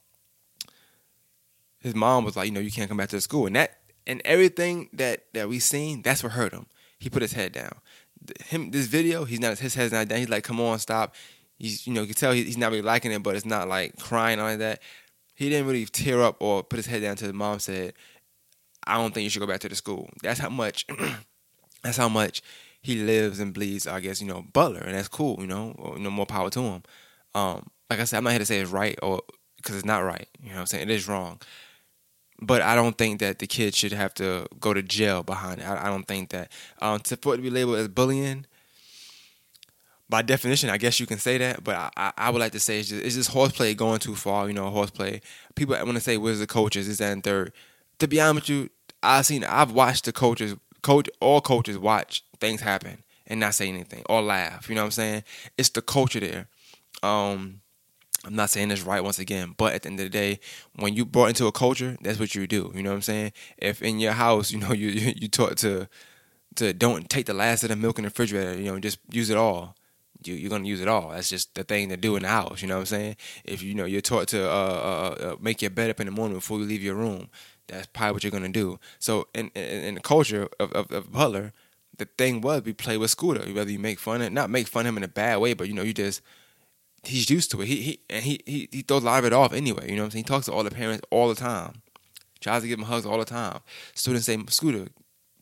his 1.78 1.94
mom 1.94 2.26
was 2.26 2.36
like, 2.36 2.44
you 2.44 2.52
know, 2.52 2.60
you 2.60 2.70
can't 2.70 2.86
come 2.86 2.98
back 2.98 3.08
to 3.08 3.16
the 3.16 3.22
school, 3.22 3.46
and 3.46 3.56
that 3.56 3.78
and 4.06 4.20
everything 4.26 4.90
that 4.92 5.24
that 5.32 5.48
we 5.48 5.58
seen, 5.58 6.02
that's 6.02 6.22
what 6.22 6.32
hurt 6.32 6.52
him. 6.52 6.66
He 6.98 7.08
put 7.08 7.22
his 7.22 7.32
head 7.32 7.52
down. 7.52 7.76
Him, 8.44 8.72
this 8.72 8.88
video, 8.88 9.24
he's 9.24 9.40
not 9.40 9.58
his 9.58 9.74
head's 9.74 9.92
not 9.92 10.06
down. 10.06 10.18
He's 10.18 10.28
like, 10.28 10.44
come 10.44 10.60
on, 10.60 10.78
stop. 10.80 11.14
He's, 11.56 11.86
you 11.86 11.94
know, 11.94 12.02
you 12.02 12.08
can 12.08 12.16
tell 12.16 12.32
he's 12.32 12.58
not 12.58 12.70
really 12.70 12.82
liking 12.82 13.10
it, 13.10 13.22
but 13.22 13.36
it's 13.36 13.46
not 13.46 13.68
like 13.68 13.98
crying 13.98 14.38
or 14.38 14.42
like 14.42 14.58
that. 14.58 14.82
He 15.34 15.48
didn't 15.48 15.66
really 15.66 15.86
tear 15.86 16.22
up 16.22 16.36
or 16.40 16.62
put 16.62 16.76
his 16.76 16.86
head 16.86 17.00
down 17.00 17.16
till 17.16 17.28
his 17.28 17.34
mom 17.34 17.58
said, 17.58 17.94
I 18.86 18.98
don't 18.98 19.14
think 19.14 19.24
you 19.24 19.30
should 19.30 19.40
go 19.40 19.46
back 19.46 19.60
to 19.60 19.68
the 19.70 19.76
school. 19.76 20.10
That's 20.22 20.40
how 20.40 20.50
much. 20.50 20.84
that's 21.82 21.96
how 21.96 22.10
much 22.10 22.42
he 22.82 22.96
lives 22.96 23.40
and 23.40 23.52
bleeds. 23.52 23.86
I 23.86 24.00
guess 24.00 24.20
you 24.20 24.26
know 24.26 24.44
Butler, 24.52 24.80
and 24.80 24.94
that's 24.94 25.08
cool. 25.08 25.36
You 25.40 25.46
know, 25.46 25.74
or, 25.78 25.96
you 25.96 26.02
know 26.02 26.10
more 26.10 26.26
power 26.26 26.50
to 26.50 26.60
him. 26.60 26.82
Um, 27.34 27.70
like 27.90 28.00
I 28.00 28.04
said, 28.04 28.18
I'm 28.18 28.24
not 28.24 28.30
here 28.30 28.38
to 28.40 28.46
say 28.46 28.60
it's 28.60 28.70
right 28.70 28.98
or 29.02 29.22
because 29.56 29.76
it's 29.76 29.84
not 29.84 30.00
right. 30.00 30.28
You 30.40 30.50
know, 30.50 30.56
what 30.56 30.60
I'm 30.60 30.66
saying 30.66 30.88
it 30.88 30.94
is 30.94 31.08
wrong. 31.08 31.40
But 32.40 32.62
I 32.62 32.76
don't 32.76 32.96
think 32.96 33.18
that 33.20 33.40
the 33.40 33.46
kid 33.46 33.74
should 33.74 33.92
have 33.92 34.14
to 34.14 34.46
go 34.60 34.72
to 34.72 34.82
jail 34.82 35.22
behind 35.22 35.60
it. 35.60 35.68
I, 35.68 35.86
I 35.86 35.88
don't 35.88 36.06
think 36.06 36.30
that 36.30 36.52
um, 36.80 37.00
to 37.00 37.16
for 37.16 37.34
it 37.34 37.38
to 37.38 37.42
be 37.42 37.50
labeled 37.50 37.78
as 37.78 37.88
bullying. 37.88 38.46
By 40.10 40.22
definition, 40.22 40.70
I 40.70 40.78
guess 40.78 40.98
you 40.98 41.04
can 41.04 41.18
say 41.18 41.36
that, 41.36 41.62
but 41.62 41.74
I, 41.74 41.90
I, 41.94 42.12
I 42.16 42.30
would 42.30 42.38
like 42.38 42.52
to 42.52 42.60
say 42.60 42.80
it's 42.80 42.88
just, 42.88 43.04
it's 43.04 43.14
just 43.14 43.30
horseplay 43.30 43.74
going 43.74 43.98
too 43.98 44.14
far. 44.14 44.48
You 44.48 44.54
know, 44.54 44.70
horseplay. 44.70 45.20
People 45.54 45.76
want 45.76 45.94
to 45.94 46.00
say, 46.00 46.16
"Where's 46.16 46.38
the 46.38 46.46
coaches?" 46.46 46.88
Is 46.88 46.98
that 46.98 47.12
and 47.12 47.22
third? 47.22 47.52
To 47.98 48.08
be 48.08 48.20
honest 48.20 48.48
with 48.48 48.56
you, 48.56 48.70
I've 49.02 49.26
seen, 49.26 49.44
I've 49.44 49.72
watched 49.72 50.06
the 50.06 50.12
coaches, 50.12 50.54
coach, 50.82 51.10
all 51.20 51.40
coaches 51.40 51.76
watch 51.76 52.22
things 52.40 52.60
happen 52.60 53.02
and 53.26 53.40
not 53.40 53.54
say 53.54 53.68
anything 53.68 54.02
or 54.08 54.22
laugh. 54.22 54.68
You 54.68 54.74
know 54.74 54.82
what 54.82 54.86
I'm 54.86 54.92
saying? 54.92 55.24
It's 55.56 55.68
the 55.68 55.82
culture 55.82 56.20
there. 56.20 56.48
Um, 57.02 57.60
I'm 58.24 58.34
not 58.34 58.50
saying 58.50 58.68
this 58.68 58.82
right 58.82 59.02
once 59.02 59.18
again, 59.18 59.54
but 59.56 59.74
at 59.74 59.82
the 59.82 59.90
end 59.90 60.00
of 60.00 60.06
the 60.06 60.10
day, 60.10 60.40
when 60.74 60.94
you 60.94 61.04
brought 61.04 61.28
into 61.28 61.46
a 61.46 61.52
culture, 61.52 61.96
that's 62.00 62.18
what 62.18 62.34
you 62.34 62.46
do. 62.46 62.72
You 62.74 62.82
know 62.82 62.90
what 62.90 62.96
I'm 62.96 63.02
saying? 63.02 63.32
If 63.58 63.80
in 63.80 64.00
your 64.00 64.12
house, 64.12 64.50
you 64.52 64.58
know, 64.58 64.72
you 64.72 64.88
you, 64.88 65.14
you 65.16 65.28
taught 65.28 65.56
to 65.58 65.88
to 66.56 66.72
don't 66.72 67.08
take 67.08 67.26
the 67.26 67.34
last 67.34 67.62
of 67.62 67.68
the 67.68 67.76
milk 67.76 67.98
in 67.98 68.02
the 68.02 68.08
refrigerator, 68.08 68.58
you 68.58 68.72
know, 68.72 68.78
just 68.80 68.98
use 69.12 69.30
it 69.30 69.36
all. 69.36 69.76
You, 70.24 70.34
you're 70.34 70.50
gonna 70.50 70.66
use 70.66 70.80
it 70.80 70.88
all. 70.88 71.10
That's 71.10 71.28
just 71.28 71.54
the 71.54 71.62
thing 71.62 71.90
to 71.90 71.96
do 71.96 72.16
in 72.16 72.22
the 72.22 72.28
house. 72.28 72.60
You 72.60 72.68
know 72.68 72.74
what 72.74 72.80
I'm 72.80 72.86
saying? 72.86 73.16
If 73.44 73.62
you 73.62 73.74
know 73.74 73.84
you're 73.84 74.00
taught 74.00 74.28
to 74.28 74.50
uh, 74.50 74.52
uh, 74.52 75.24
uh, 75.24 75.36
make 75.40 75.62
your 75.62 75.70
bed 75.70 75.90
up 75.90 76.00
in 76.00 76.06
the 76.06 76.12
morning 76.12 76.36
before 76.36 76.58
you 76.58 76.64
leave 76.64 76.82
your 76.82 76.96
room, 76.96 77.28
that's 77.68 77.86
probably 77.86 78.14
what 78.14 78.24
you're 78.24 78.32
gonna 78.32 78.48
do. 78.48 78.80
So 78.98 79.28
in 79.32 79.52
in, 79.54 79.84
in 79.84 79.94
the 79.94 80.00
culture 80.00 80.48
of, 80.58 80.72
of, 80.72 80.90
of 80.90 81.12
Butler, 81.12 81.52
the 81.98 82.06
thing 82.16 82.40
was 82.40 82.62
we 82.62 82.72
play 82.72 82.96
with 82.96 83.10
Scooter. 83.10 83.52
Whether 83.52 83.70
you 83.70 83.78
make 83.78 83.98
fun 83.98 84.22
of 84.22 84.32
not 84.32 84.50
make 84.50 84.66
fun 84.66 84.86
of 84.86 84.90
him 84.90 84.96
in 84.96 85.04
a 85.04 85.08
bad 85.08 85.38
way, 85.38 85.52
but 85.54 85.68
you 85.68 85.74
know 85.74 85.82
you 85.82 85.94
just 85.94 86.22
he's 87.04 87.28
used 87.30 87.50
to 87.50 87.60
it. 87.60 87.66
He 87.66 87.82
he 87.82 88.00
and 88.08 88.24
he 88.24 88.40
he, 88.46 88.68
he 88.70 88.82
throws 88.82 89.02
a 89.02 89.06
lot 89.06 89.18
of 89.20 89.24
it 89.26 89.32
off 89.32 89.52
anyway. 89.52 89.88
You 89.88 89.96
know 89.96 90.02
what 90.02 90.06
I'm 90.06 90.10
saying? 90.12 90.24
He 90.24 90.28
talks 90.28 90.46
to 90.46 90.52
all 90.52 90.64
the 90.64 90.70
parents 90.70 91.06
all 91.10 91.28
the 91.28 91.34
time. 91.34 91.82
Tries 92.40 92.62
to 92.62 92.68
give 92.68 92.78
them 92.78 92.86
hugs 92.86 93.04
all 93.04 93.18
the 93.18 93.24
time. 93.24 93.60
Students 93.94 94.26
say, 94.26 94.38
Scooter, 94.48 94.86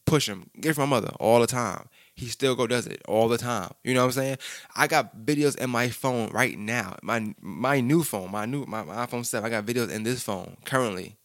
push 0.07 0.29
him, 0.29 0.49
get 0.59 0.75
from 0.75 0.89
my 0.89 0.97
mother 0.97 1.13
all 1.21 1.41
the 1.41 1.47
time. 1.47 1.89
He 2.15 2.27
still 2.29 2.55
go 2.55 2.67
does 2.67 2.87
it 2.87 3.03
all 3.07 3.29
the 3.29 3.37
time. 3.37 3.73
You 3.85 3.93
know 3.93 4.01
what 4.01 4.07
I'm 4.07 4.13
saying? 4.13 4.39
I 4.75 4.87
got 4.87 5.19
videos 5.19 5.59
in 5.59 5.69
my 5.69 5.91
phone 5.91 6.31
right 6.31 6.59
now. 6.59 6.97
My 7.03 7.35
my 7.43 7.81
new 7.81 8.03
phone, 8.03 8.31
my 8.31 8.47
new 8.47 8.65
my, 8.65 8.83
my 8.83 9.07
iPhone 9.07 9.27
7. 9.27 9.47
I 9.47 9.51
got 9.51 9.67
videos 9.67 9.91
in 9.91 10.03
this 10.03 10.23
phone 10.23 10.57
currently 10.65 11.19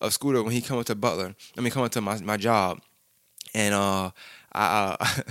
of 0.00 0.14
Scooter 0.14 0.42
when 0.42 0.52
he 0.52 0.62
come 0.62 0.82
to 0.82 0.94
Butler. 0.94 1.34
I 1.58 1.60
mean, 1.60 1.70
come 1.70 1.82
up 1.82 1.92
to 1.92 2.00
my 2.00 2.18
my 2.20 2.38
job, 2.38 2.80
and 3.54 3.74
uh, 3.74 4.10
I 4.56 5.22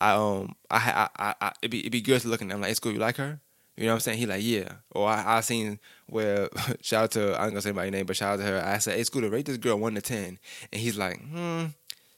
I 0.00 0.12
um 0.14 0.54
I 0.70 1.08
I 1.18 1.34
I 1.40 1.52
it'd 1.62 1.70
be 1.70 1.80
it'd 1.80 1.92
be 1.92 2.00
good 2.00 2.20
to 2.22 2.28
look 2.28 2.42
at 2.42 2.48
him 2.50 2.60
like, 2.60 2.68
hey, 2.68 2.74
Scooter, 2.74 2.94
you 2.94 3.00
like 3.00 3.16
her? 3.16 3.40
You 3.76 3.84
know 3.84 3.92
what 3.92 3.94
I'm 3.94 4.00
saying? 4.00 4.18
He 4.18 4.26
like, 4.26 4.42
yeah. 4.44 4.68
Or 4.90 5.08
I, 5.08 5.38
I 5.38 5.40
seen 5.40 5.78
where 6.06 6.48
shout 6.82 7.04
out 7.04 7.10
to 7.12 7.32
I 7.38 7.44
ain't 7.44 7.52
gonna 7.52 7.62
say 7.62 7.72
my 7.72 7.90
name, 7.90 8.06
but 8.06 8.16
shout 8.16 8.34
out 8.34 8.44
to 8.44 8.50
her. 8.50 8.62
I 8.64 8.78
said, 8.78 8.96
hey 8.96 9.04
Scooter, 9.04 9.30
rate 9.30 9.46
this 9.46 9.56
girl 9.56 9.78
one 9.78 9.94
to 9.94 10.02
ten. 10.02 10.38
And 10.72 10.80
he's 10.80 10.98
like, 10.98 11.20
hmm, 11.20 11.66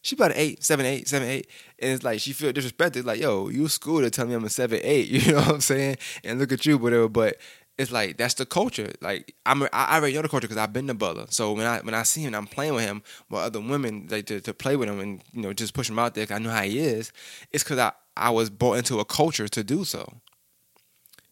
she 0.04 0.16
about 0.16 0.32
an 0.32 0.36
eight, 0.36 0.62
seven, 0.62 0.84
eight, 0.84 1.08
seven, 1.08 1.26
eight. 1.28 1.48
And 1.78 1.92
it's 1.92 2.04
like 2.04 2.20
she 2.20 2.32
feel 2.34 2.52
disrespected, 2.52 3.04
like, 3.04 3.20
yo, 3.20 3.48
you 3.48 3.68
school 3.68 4.00
to 4.02 4.10
tell 4.10 4.26
me 4.26 4.34
I'm 4.34 4.44
a 4.44 4.50
seven, 4.50 4.80
eight, 4.82 5.08
you 5.08 5.32
know 5.32 5.38
what 5.38 5.48
I'm 5.48 5.60
saying? 5.60 5.96
And 6.22 6.38
look 6.38 6.52
at 6.52 6.66
you, 6.66 6.76
whatever. 6.76 7.08
But 7.08 7.36
it's 7.76 7.90
like 7.90 8.16
that's 8.16 8.34
the 8.34 8.46
culture. 8.46 8.92
Like 9.00 9.34
I'm, 9.46 9.62
I, 9.72 9.96
already 9.96 10.14
know 10.14 10.22
the 10.22 10.28
culture 10.28 10.46
because 10.46 10.62
I've 10.62 10.72
been 10.72 10.86
to 10.86 10.94
Butler. 10.94 11.26
So 11.30 11.52
when 11.52 11.66
I 11.66 11.80
when 11.80 11.94
I 11.94 12.04
see 12.04 12.22
him, 12.22 12.34
I'm 12.34 12.46
playing 12.46 12.74
with 12.74 12.84
him, 12.84 13.02
with 13.28 13.40
other 13.40 13.60
women 13.60 14.06
like 14.10 14.26
to, 14.26 14.40
to 14.40 14.54
play 14.54 14.76
with 14.76 14.88
him 14.88 15.00
and 15.00 15.22
you 15.32 15.42
know 15.42 15.52
just 15.52 15.74
push 15.74 15.90
him 15.90 15.98
out 15.98 16.14
there. 16.14 16.26
Cause 16.26 16.36
I 16.36 16.38
know 16.38 16.50
how 16.50 16.62
he 16.62 16.78
is. 16.78 17.12
It's 17.52 17.64
because 17.64 17.78
I 17.78 17.92
I 18.16 18.30
was 18.30 18.50
brought 18.50 18.74
into 18.74 19.00
a 19.00 19.04
culture 19.04 19.48
to 19.48 19.64
do 19.64 19.84
so. 19.84 20.20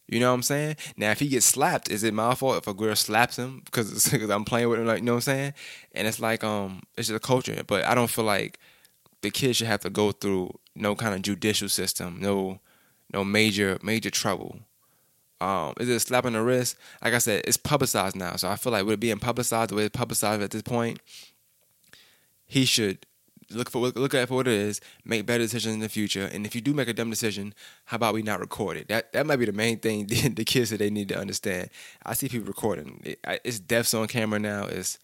You 0.09 0.21
know 0.21 0.29
what 0.29 0.35
I'm 0.35 0.43
saying? 0.43 0.77
Now, 0.97 1.11
if 1.13 1.21
he 1.21 1.29
gets 1.29 1.47
slapped, 1.47 1.91
is 1.91 2.03
it 2.05 2.13
my 2.13 2.35
fault 2.35 2.59
if 2.59 2.67
a 2.67 2.75
girl 2.75 2.95
slaps 2.95 3.39
him 3.39 3.63
because 3.65 4.11
because 4.11 4.31
I'm 4.31 4.45
playing 4.45 4.69
with 4.69 4.81
him? 4.81 4.87
Like, 4.87 4.99
you 4.99 5.05
know 5.05 5.13
what 5.13 5.19
I'm 5.19 5.23
saying? 5.23 5.55
And 5.93 6.07
it's 6.09 6.21
like 6.21 6.43
um, 6.45 6.83
it's 6.97 7.09
just 7.09 7.17
a 7.17 7.27
culture. 7.27 7.63
But 7.67 7.85
I 7.85 7.95
don't 7.95 8.11
feel 8.11 8.25
like 8.25 8.59
the 9.23 9.31
kids 9.31 9.59
should 9.59 9.69
have 9.69 9.81
to 9.81 9.91
go 9.91 10.13
through 10.13 10.59
no 10.75 10.97
kind 10.97 11.15
of 11.15 11.23
judicial 11.23 11.69
system, 11.69 12.19
no 12.21 12.59
no 13.13 13.25
major 13.25 13.79
major 13.83 14.11
trouble. 14.11 14.59
Um, 15.43 15.75
is 15.81 15.89
it 15.89 15.95
a 15.95 16.01
slap 16.01 16.25
on 16.25 16.35
the 16.35 16.43
wrist? 16.43 16.77
Like 17.03 17.15
I 17.15 17.19
said, 17.19 17.43
it's 17.47 17.57
publicized 17.57 18.15
now, 18.15 18.37
so 18.37 18.49
I 18.49 18.57
feel 18.57 18.73
like 18.73 18.85
with 18.85 18.95
it 18.95 19.01
being 19.01 19.19
publicized 19.19 19.71
the 19.71 19.75
way 19.75 19.85
it's 19.87 19.97
publicized 19.97 20.41
at 20.41 20.53
this 20.53 20.63
point, 20.63 21.01
he 22.47 22.65
should 22.65 23.05
look 23.51 23.71
for 23.71 23.79
look 23.79 24.15
at 24.15 24.23
it 24.23 24.29
for 24.29 24.35
what 24.35 24.47
it 24.49 24.55
is, 24.55 24.81
make 25.05 25.27
better 25.27 25.43
decisions 25.43 25.75
in 25.75 25.81
the 25.81 25.89
future. 25.89 26.29
And 26.33 26.47
if 26.47 26.55
you 26.55 26.61
do 26.61 26.73
make 26.73 26.89
a 26.89 26.93
dumb 26.93 27.11
decision, 27.11 27.55
how 27.87 27.97
about 27.97 28.15
we 28.15 28.23
not 28.23 28.41
record 28.41 28.77
it? 28.77 28.89
That 28.89 29.13
that 29.13 29.27
might 29.27 29.37
be 29.37 29.47
the 29.47 29.53
main 29.53 29.79
thing 29.79 30.07
the, 30.35 30.45
kids 30.45 30.71
that 30.71 30.79
they 30.79 30.91
need 30.91 31.09
to 31.09 31.19
understand. 31.19 31.71
I 32.05 32.15
see 32.15 32.29
people 32.29 32.47
recording. 32.47 33.01
It, 33.05 33.19
it's 33.45 33.59
deaths 33.59 33.95
on 33.95 34.07
camera 34.07 34.39
now. 34.39 34.67
It's 34.67 34.99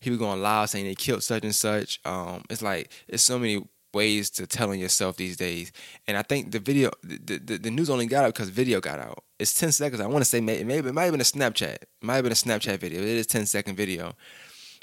people 0.00 0.18
going 0.18 0.40
live 0.42 0.70
saying 0.70 0.86
they 0.86 0.94
killed 0.94 1.22
such 1.22 1.44
and 1.44 1.54
such. 1.54 2.00
Um, 2.04 2.44
it's 2.50 2.62
like 2.62 2.90
it's 3.08 3.22
so 3.22 3.38
many 3.38 3.64
ways 3.94 4.30
to 4.30 4.46
telling 4.46 4.80
yourself 4.80 5.16
these 5.16 5.36
days. 5.36 5.72
And 6.06 6.16
I 6.16 6.22
think 6.22 6.52
the 6.52 6.58
video, 6.58 6.90
the, 7.02 7.38
the, 7.38 7.58
the 7.58 7.70
news 7.70 7.90
only 7.90 8.06
got 8.06 8.24
out 8.24 8.34
because 8.34 8.48
video 8.48 8.80
got 8.80 8.98
out. 8.98 9.24
It's 9.38 9.54
10 9.54 9.72
seconds. 9.72 10.00
I 10.00 10.06
want 10.06 10.24
to 10.24 10.28
say 10.28 10.40
maybe, 10.40 10.64
maybe 10.64 10.88
it 10.88 10.92
might 10.92 11.04
have 11.04 11.12
been 11.12 11.20
a 11.20 11.24
Snapchat. 11.24 11.74
It 11.74 11.88
might 12.00 12.16
have 12.16 12.24
been 12.24 12.32
a 12.32 12.36
Snapchat 12.36 12.78
video. 12.78 13.00
It 13.00 13.08
is 13.08 13.26
10 13.26 13.46
second 13.46 13.76
video. 13.76 14.14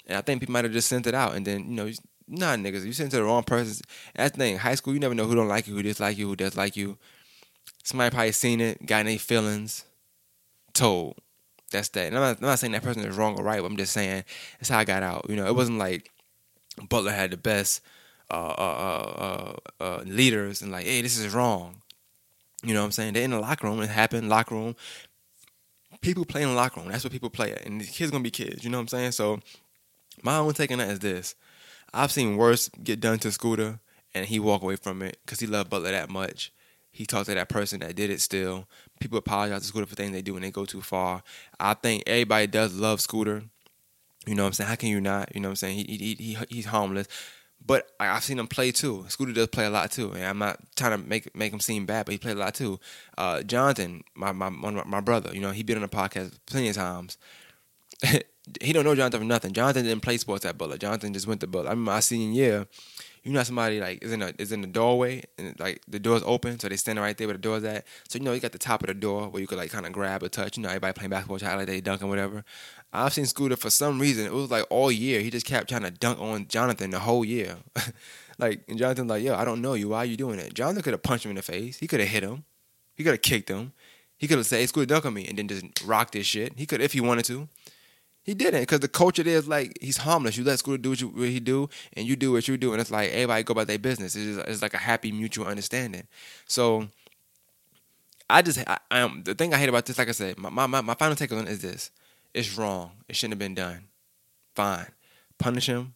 And 0.06 0.17
I 0.17 0.22
think 0.22 0.41
people 0.41 0.54
might 0.54 0.65
have 0.65 0.74
just 0.74 0.88
sent 0.88 1.08
it 1.08 1.13
out. 1.13 1.36
And 1.36 1.45
then, 1.45 1.69
you 1.69 1.76
know, 1.76 1.91
nah, 2.28 2.56
niggas, 2.56 2.86
you 2.86 2.93
sent 2.93 3.08
it 3.08 3.12
to 3.12 3.17
the 3.17 3.24
wrong 3.24 3.43
person. 3.43 3.84
That's 4.15 4.32
the 4.32 4.38
thing. 4.38 4.58
High 4.58 4.76
school, 4.76 4.93
you 4.93 5.00
never 5.00 5.15
know 5.15 5.26
who 5.26 5.36
don't 5.36 5.48
like 5.48 5.67
you, 5.67 5.76
who 5.76 5.84
dislike 5.84 6.17
you, 6.17 6.28
who 6.28 6.36
does 6.36 6.56
like 6.56 6.76
you. 6.76 6.98
Somebody 7.84 8.12
probably 8.12 8.32
seen 8.32 8.62
it, 8.62 8.86
got 8.86 9.00
any 9.00 9.17
feelings, 9.17 9.86
told. 10.74 11.17
That's 11.72 11.89
that. 11.89 12.08
And 12.08 12.17
I'm 12.17 12.22
not, 12.22 12.38
I'm 12.38 12.45
not 12.45 12.60
saying 12.60 12.74
that 12.74 12.84
person 12.84 13.04
is 13.04 13.15
wrong 13.15 13.39
or 13.39 13.43
right, 13.43 13.62
but 13.62 13.67
I'm 13.67 13.78
just 13.78 13.93
saying 13.93 14.24
that's 14.60 14.69
how 14.69 14.80
I 14.80 14.86
got 14.86 15.04
out. 15.04 15.28
You 15.30 15.36
know, 15.36 15.45
it 15.45 15.56
wasn't 15.56 15.78
like 15.78 16.10
Butler 16.88 17.12
had 17.12 17.32
the 17.32 17.38
best 17.38 17.82
uh, 18.32 18.34
uh, 18.58 19.54
uh, 19.80 19.84
uh, 19.84 20.04
leaders 20.06 20.62
and 20.62 20.72
like, 20.72 20.86
hey, 20.86 21.02
this 21.02 21.18
is 21.18 21.34
wrong. 21.34 21.82
You 22.63 22.74
know 22.74 22.82
what 22.82 22.88
I'm 22.88 22.92
saying? 22.92 23.13
They're 23.13 23.24
in 23.24 23.32
the 23.32 23.39
locker 23.39 23.68
room. 23.68 23.82
It 23.82 23.89
happened, 23.89 24.30
locker 24.30 24.56
room. 24.56 24.76
People 26.02 26.26
play 26.26 26.44
in 26.44 26.50
the 26.50 26.56
locker 26.56 26.80
room. 26.80 26.89
That's 26.89 27.04
what 27.04 27.13
people 27.13 27.30
play 27.30 27.52
at. 27.52 27.65
And 27.65 27.82
the 27.82 27.86
kids 27.86 28.12
gonna 28.12 28.24
be 28.24 28.32
kids. 28.32 28.63
You 28.63 28.70
know 28.70 28.78
what 28.78 28.84
I'm 28.84 28.88
saying? 28.89 29.12
So 29.13 29.39
my 30.24 30.38
own 30.38 30.54
take 30.54 30.72
on 30.72 30.80
that 30.80 30.89
is 30.89 31.00
this. 31.00 31.36
I've 31.94 32.12
seen 32.12 32.38
worse 32.38 32.70
get 32.84 33.00
done 33.00 33.20
to 33.20 33.32
Scooter 33.32 33.80
and 34.13 34.26
he 34.26 34.39
walk 34.39 34.62
away 34.62 34.76
from 34.76 35.02
it 35.02 35.18
because 35.26 35.39
he 35.39 35.48
loved 35.48 35.70
Butler 35.70 35.92
that 35.92 36.10
much. 36.10 36.52
He 36.92 37.06
talked 37.06 37.28
to 37.28 37.36
that 37.36 37.50
person 37.50 37.80
that 37.80 37.96
did 37.96 38.10
it 38.10 38.22
still. 38.22 38.68
People 39.00 39.18
apologize 39.18 39.62
to 39.62 39.68
Scooter 39.68 39.86
for 39.86 39.96
things 39.96 40.12
they 40.12 40.22
do 40.22 40.34
when 40.34 40.42
they 40.42 40.52
go 40.52 40.65
too 40.65 40.82
far. 40.82 41.24
I 41.60 41.74
think 41.74 42.04
everybody 42.08 42.48
does 42.48 42.76
love 42.76 43.02
Scooter. 43.02 43.44
You 44.26 44.36
know 44.36 44.44
what 44.44 44.48
I'm 44.48 44.54
saying? 44.54 44.68
How 44.70 44.76
can 44.76 44.89
you 44.89 45.00
not? 45.00 45.34
You 45.34 45.42
know 45.42 45.50
what 45.50 45.54
I'm 45.54 45.56
saying? 45.58 45.78
He, 45.78 45.98
he, 45.98 46.15
he 46.15 46.38
he's 46.50 46.65
harmless. 46.65 47.08
But 47.65 47.91
I've 48.00 48.24
seen 48.24 48.39
him 48.39 48.48
play 48.48 48.72
too. 48.72 49.06
Scooter 49.10 49.34
does 49.34 49.48
play 49.48 49.65
a 49.65 49.69
lot 49.69 49.91
too, 49.91 50.12
and 50.13 50.24
I'm 50.24 50.39
not 50.39 50.60
trying 50.76 50.91
to 50.91 50.98
make 50.98 51.36
make 51.36 51.54
him 51.54 51.60
seem 51.60 51.86
bad, 51.86 52.06
but 52.06 52.13
he 52.13 52.17
played 52.17 52.38
a 52.38 52.39
lot 52.39 52.56
too. 52.56 52.80
Uh, 53.17 53.43
Jonathan, 53.43 54.04
my 54.15 54.32
my 54.32 54.50
my 54.50 55.02
brother, 55.02 55.32
you 55.34 55.41
know, 55.41 55.52
he 55.52 55.62
been 55.63 55.78
on 55.78 55.84
the 55.84 55.88
podcast 55.88 56.34
plenty 56.48 56.69
of 56.69 56.76
times. 56.76 57.17
he 58.62 58.74
don't 58.74 58.86
know 58.86 58.95
Jonathan 58.95 59.19
for 59.19 59.26
nothing. 59.26 59.54
Jonathan 59.54 59.84
didn't 59.84 60.02
play 60.02 60.17
sports 60.17 60.45
at 60.45 60.58
Butler. 60.58 60.78
Jonathan 60.78 61.13
just 61.13 61.28
went 61.28 61.41
to 61.41 61.48
Butler. 61.48 61.69
I 61.69 61.72
remember 61.72 61.91
my 61.91 62.00
senior 62.00 62.34
year, 62.34 62.67
you 63.24 63.34
know 63.34 63.43
somebody 63.43 63.80
like 63.80 64.04
is 64.04 64.13
in 64.13 64.22
a 64.22 64.34
is 64.38 64.52
in 64.52 64.62
the 64.62 64.67
doorway 64.67 65.24
and 65.38 65.60
like 65.60 65.82
the 65.88 66.00
door's 66.00 66.24
open, 66.26 66.60
so 66.60 66.69
they 66.69 66.78
standing 66.78 67.04
right 67.04 67.17
there 67.17 67.28
where 67.28 67.36
the 67.36 67.41
door's 67.41 67.63
at. 67.63 67.86
So 68.08 68.17
you 68.17 68.26
know 68.26 68.34
you 68.34 68.39
got 68.39 68.54
the 68.54 68.58
top 68.58 68.82
of 68.82 68.88
the 68.88 68.93
door 68.93 69.28
where 69.30 69.41
you 69.41 69.48
could 69.48 69.58
like 69.58 69.72
kind 69.72 69.86
of 69.86 69.91
grab 69.91 70.24
or 70.24 70.30
touch. 70.30 70.58
You 70.58 70.63
know 70.63 70.69
everybody 70.69 70.93
playing 70.93 71.10
basketball, 71.10 71.39
trying 71.39 71.58
like 71.58 71.67
they 71.67 71.82
dunking 71.82 72.10
whatever. 72.10 72.43
I've 72.91 73.13
seen 73.13 73.25
Scooter 73.25 73.56
for 73.56 73.69
some 73.69 73.99
reason. 73.99 74.25
It 74.25 74.34
was 74.34 74.49
like 74.49 74.65
all 74.69 74.91
year 74.91 75.21
he 75.21 75.30
just 75.30 75.45
kept 75.45 75.69
trying 75.69 75.84
to 75.84 75.91
dunk 75.91 76.19
on 76.19 76.47
Jonathan 76.47 76.89
the 76.89 76.99
whole 76.99 77.23
year. 77.23 77.58
like 78.39 78.62
and 78.67 78.78
Jonathan 78.78 79.08
like 79.08 79.23
yo 79.23 79.36
I 79.36 79.45
don't 79.45 79.62
know 79.62 79.73
you. 79.73 79.89
Why 79.89 79.99
are 79.99 80.06
you 80.06 80.17
doing 80.17 80.39
it? 80.39 80.54
Jonathan 80.54 80.82
could 80.82 80.93
have 80.93 81.04
punched 81.04 81.25
him 81.25 81.32
in 81.32 81.36
the 81.36 81.41
face. 81.41 81.78
He 81.78 81.88
could 81.88 81.99
have 81.99 82.10
hit 82.10 82.23
him. 82.23 82.43
He 82.95 83.04
could 83.04 83.13
have 83.13 83.21
kicked 83.21 83.49
him. 83.49 83.73
He 84.17 84.28
could 84.28 84.38
have 84.38 84.45
said, 84.45 84.60
hey, 84.60 84.65
Scooter, 84.65 84.86
dunk 84.86 85.06
on 85.06 85.13
me, 85.13 85.25
and 85.28 85.38
then 85.38 85.47
just 85.47 85.65
rock 85.86 86.12
this 86.12 86.28
shit. 86.28 86.54
He 86.58 86.65
could 86.65 86.82
if 86.82 86.91
he 86.91 86.99
wanted 86.99 87.23
to. 87.25 87.47
He 88.23 88.34
didn't 88.34 88.62
because 88.62 88.82
the 88.82 88.89
culture 88.89 89.23
there 89.23 89.38
is 89.38 89.47
like 89.47 89.78
he's 89.82 89.97
harmless. 89.97 90.38
You 90.38 90.43
let 90.43 90.60
Scooter 90.60 90.78
do 90.78 90.89
what, 90.89 91.02
you, 91.02 91.08
what 91.08 91.30
he 91.30 91.39
do, 91.39 91.69
and 91.93 92.06
you 92.06 92.15
do 92.15 92.34
what 92.34 92.47
you 92.47 92.58
do, 92.58 92.73
and 92.73 92.82
it's 92.82 92.91
like 92.91 93.10
everybody 93.12 93.43
go 93.43 93.54
about 93.54 93.67
their 93.67 93.80
business. 93.80 94.15
It's, 94.15 94.36
just, 94.36 94.47
it's 94.47 94.62
like 94.62 94.73
a 94.73 94.78
happy 94.78 95.12
mutual 95.12 95.47
understanding. 95.47 96.06
So 96.45 96.89
I 98.30 98.41
just 98.41 98.60
I, 98.67 98.78
I 98.91 99.21
the 99.23 99.34
thing 99.34 99.54
I 99.54 99.58
hate 99.58 99.69
about 99.69 99.86
this. 99.86 99.97
Like 99.97 100.10
I 100.10 100.12
said, 100.12 100.38
my 100.38 100.67
my, 100.67 100.82
my 100.82 100.93
final 100.93 101.15
take 101.15 101.32
on 101.32 101.47
is 101.47 101.62
this: 101.62 101.91
it's 102.34 102.58
wrong. 102.58 102.92
It 103.08 103.15
shouldn't 103.15 103.34
have 103.34 103.39
been 103.39 103.56
done. 103.56 103.86
Fine, 104.56 104.88
punish 105.38 105.68
him. 105.68 105.94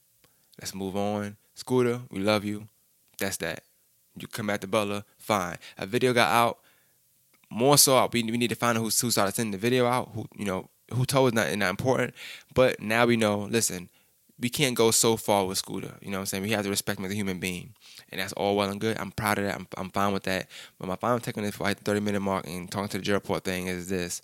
Let's 0.60 0.76
move 0.76 0.96
on. 0.96 1.38
Scooter, 1.56 2.02
we 2.10 2.19
love 2.19 2.46
you. 2.46 2.67
That's 3.17 3.38
that. 3.38 3.63
You 4.17 4.28
come 4.28 4.48
back 4.48 4.62
to 4.62 4.67
Butler, 4.67 5.04
fine. 5.17 5.58
A 5.78 5.86
video 5.86 6.13
got 6.13 6.32
out. 6.32 6.60
More 7.50 7.78
so, 7.78 8.10
we, 8.12 8.24
we 8.24 8.38
need 8.38 8.50
to 8.50 8.56
find 8.56 8.78
out 8.78 8.82
who, 8.82 8.89
who 8.89 9.12
started 9.12 9.36
sending 9.36 9.52
the 9.52 9.58
video 9.58 9.86
out. 9.86 10.10
Who 10.13 10.26
you 10.36 10.46
know 10.46 10.69
who 10.91 11.06
told 11.06 11.30
is 11.30 11.34
not, 11.34 11.56
not 11.58 11.69
important. 11.69 12.13
But 12.54 12.80
now 12.80 13.06
we 13.06 13.17
know, 13.17 13.41
listen, 13.43 13.89
we 14.39 14.50
can't 14.50 14.76
go 14.76 14.91
so 14.91 15.15
far 15.15 15.46
with 15.46 15.58
Scooter. 15.58 15.96
You 16.02 16.10
know 16.10 16.17
what 16.17 16.22
I'm 16.22 16.26
saying? 16.28 16.43
We 16.43 16.50
have 16.52 16.63
to 16.63 16.69
respect 16.69 17.00
him 17.00 17.06
as 17.06 17.12
a 17.12 17.15
human 17.15 17.39
being. 17.39 17.74
And 18.10 18.19
that's 18.19 18.34
all 18.34 18.56
well 18.56 18.69
and 18.69 18.82
good. 18.82 18.98
I'm 18.98 19.12
proud 19.12 19.38
of 19.38 19.46
that. 19.46 19.56
I'm, 19.56 19.67
I'm 19.78 19.89
fine 19.89 20.13
with 20.13 20.24
that. 20.24 20.50
But 20.80 20.88
my 20.88 20.96
final 20.96 21.19
take 21.19 21.38
on 21.38 21.43
this 21.43 21.56
for 21.56 21.63
like 21.63 21.78
the 21.78 21.84
30 21.84 22.00
minute 22.02 22.19
mark 22.19 22.48
and 22.48 22.69
talking 22.69 22.89
to 22.89 22.98
the 22.98 23.04
J 23.04 23.13
report 23.13 23.43
thing 23.43 23.67
is 23.67 23.88
this. 23.88 24.22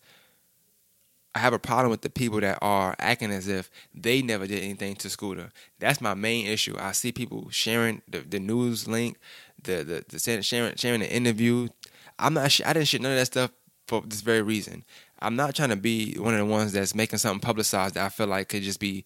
I 1.36 1.39
have 1.39 1.54
a 1.54 1.60
problem 1.60 1.92
with 1.92 2.02
the 2.02 2.10
people 2.10 2.42
that 2.42 2.58
are 2.62 2.96
acting 2.98 3.32
as 3.32 3.48
if 3.48 3.70
they 3.94 4.22
never 4.22 4.48
did 4.48 4.63
anything 4.63 4.96
to 4.96 5.10
Scooter. 5.10 5.52
That's 5.80 6.02
my 6.02 6.15
main 6.15 6.48
issue. 6.48 6.76
I 6.80 6.92
see 6.92 7.12
people 7.12 7.50
sharing 7.52 8.02
the, 8.08 8.20
the 8.20 8.39
news 8.39 8.88
link, 8.88 9.18
the, 9.63 9.84
the 9.84 10.06
the 10.08 10.44
sharing 10.44 10.76
sharing 10.76 11.02
the 11.02 11.12
interview. 11.12 11.70
I'm 12.18 12.34
not. 12.34 12.60
I 12.65 12.74
didn't 12.74 12.88
shit 12.88 13.02
none 13.02 13.12
of 13.12 13.18
that 13.18 13.28
stuff 13.28 13.52
for 13.88 14.02
this 14.02 14.22
very 14.22 14.42
reason. 14.42 14.84
I'm 15.22 15.36
not 15.36 15.56
trying 15.56 15.70
to 15.70 15.76
be 15.76 16.15
one 16.15 16.34
of 16.34 16.39
the 16.39 16.46
ones 16.46 16.72
that's 16.72 16.96
making 16.96 17.20
something 17.20 17.42
publicized 17.42 17.96
that 17.96 18.06
I 18.06 18.10
feel 18.10 18.28
like 18.28 18.50
could 18.50 18.63
just 18.63 18.80
be 18.80 19.04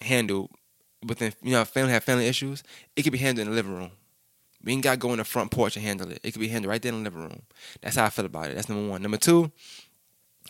handled 0.00 0.50
within, 1.06 1.32
you 1.42 1.52
know, 1.52 1.64
family 1.64 1.92
have 1.92 2.04
family 2.04 2.26
issues. 2.26 2.62
It 2.96 3.02
could 3.02 3.12
be 3.12 3.18
handled 3.18 3.46
in 3.46 3.50
the 3.50 3.56
living 3.56 3.74
room. 3.74 3.90
We 4.64 4.72
ain't 4.72 4.82
got 4.82 4.92
to 4.92 4.96
go 4.96 5.10
in 5.12 5.18
the 5.18 5.24
front 5.24 5.50
porch 5.50 5.76
and 5.76 5.84
handle 5.84 6.10
it. 6.10 6.20
It 6.22 6.32
could 6.32 6.40
be 6.40 6.48
handled 6.48 6.70
right 6.70 6.80
there 6.80 6.92
in 6.92 7.02
the 7.02 7.10
living 7.10 7.24
room. 7.24 7.42
That's 7.80 7.96
how 7.96 8.04
I 8.04 8.10
feel 8.10 8.26
about 8.26 8.50
it. 8.50 8.54
That's 8.54 8.68
number 8.68 8.88
one. 8.88 9.02
Number 9.02 9.16
two, 9.16 9.50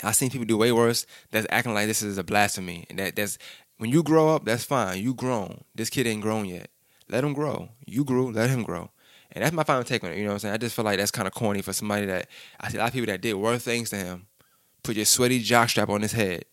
I've 0.02 0.16
seen 0.16 0.30
people 0.30 0.46
do 0.46 0.56
way 0.56 0.72
worse. 0.72 1.06
That's 1.30 1.46
acting 1.50 1.74
like 1.74 1.86
this 1.86 2.02
is 2.02 2.18
a 2.18 2.24
blasphemy, 2.24 2.86
and 2.90 2.98
that 2.98 3.16
that's 3.16 3.38
when 3.78 3.90
you 3.90 4.02
grow 4.02 4.34
up, 4.34 4.44
that's 4.44 4.64
fine. 4.64 5.02
You 5.02 5.14
grown. 5.14 5.64
This 5.74 5.90
kid 5.90 6.06
ain't 6.06 6.22
grown 6.22 6.46
yet. 6.46 6.70
Let 7.08 7.24
him 7.24 7.32
grow. 7.32 7.68
You 7.86 8.04
grew. 8.04 8.30
Let 8.30 8.50
him 8.50 8.62
grow. 8.62 8.90
And 9.32 9.42
that's 9.42 9.54
my 9.54 9.64
final 9.64 9.82
take 9.82 10.04
on 10.04 10.12
it. 10.12 10.18
You 10.18 10.24
know 10.24 10.30
what 10.30 10.34
I'm 10.34 10.38
saying? 10.40 10.54
I 10.54 10.58
just 10.58 10.76
feel 10.76 10.84
like 10.84 10.98
that's 10.98 11.10
kind 11.10 11.26
of 11.26 11.34
corny 11.34 11.62
for 11.62 11.72
somebody 11.72 12.06
that 12.06 12.28
I 12.60 12.68
see 12.68 12.76
a 12.76 12.80
lot 12.80 12.88
of 12.88 12.92
people 12.92 13.06
that 13.06 13.20
did 13.20 13.34
worse 13.34 13.64
things 13.64 13.90
to 13.90 13.96
him. 13.96 14.26
Put 14.82 14.96
your 14.96 15.04
sweaty 15.04 15.42
jockstrap 15.42 15.88
on 15.88 16.02
his 16.02 16.12
head, 16.12 16.44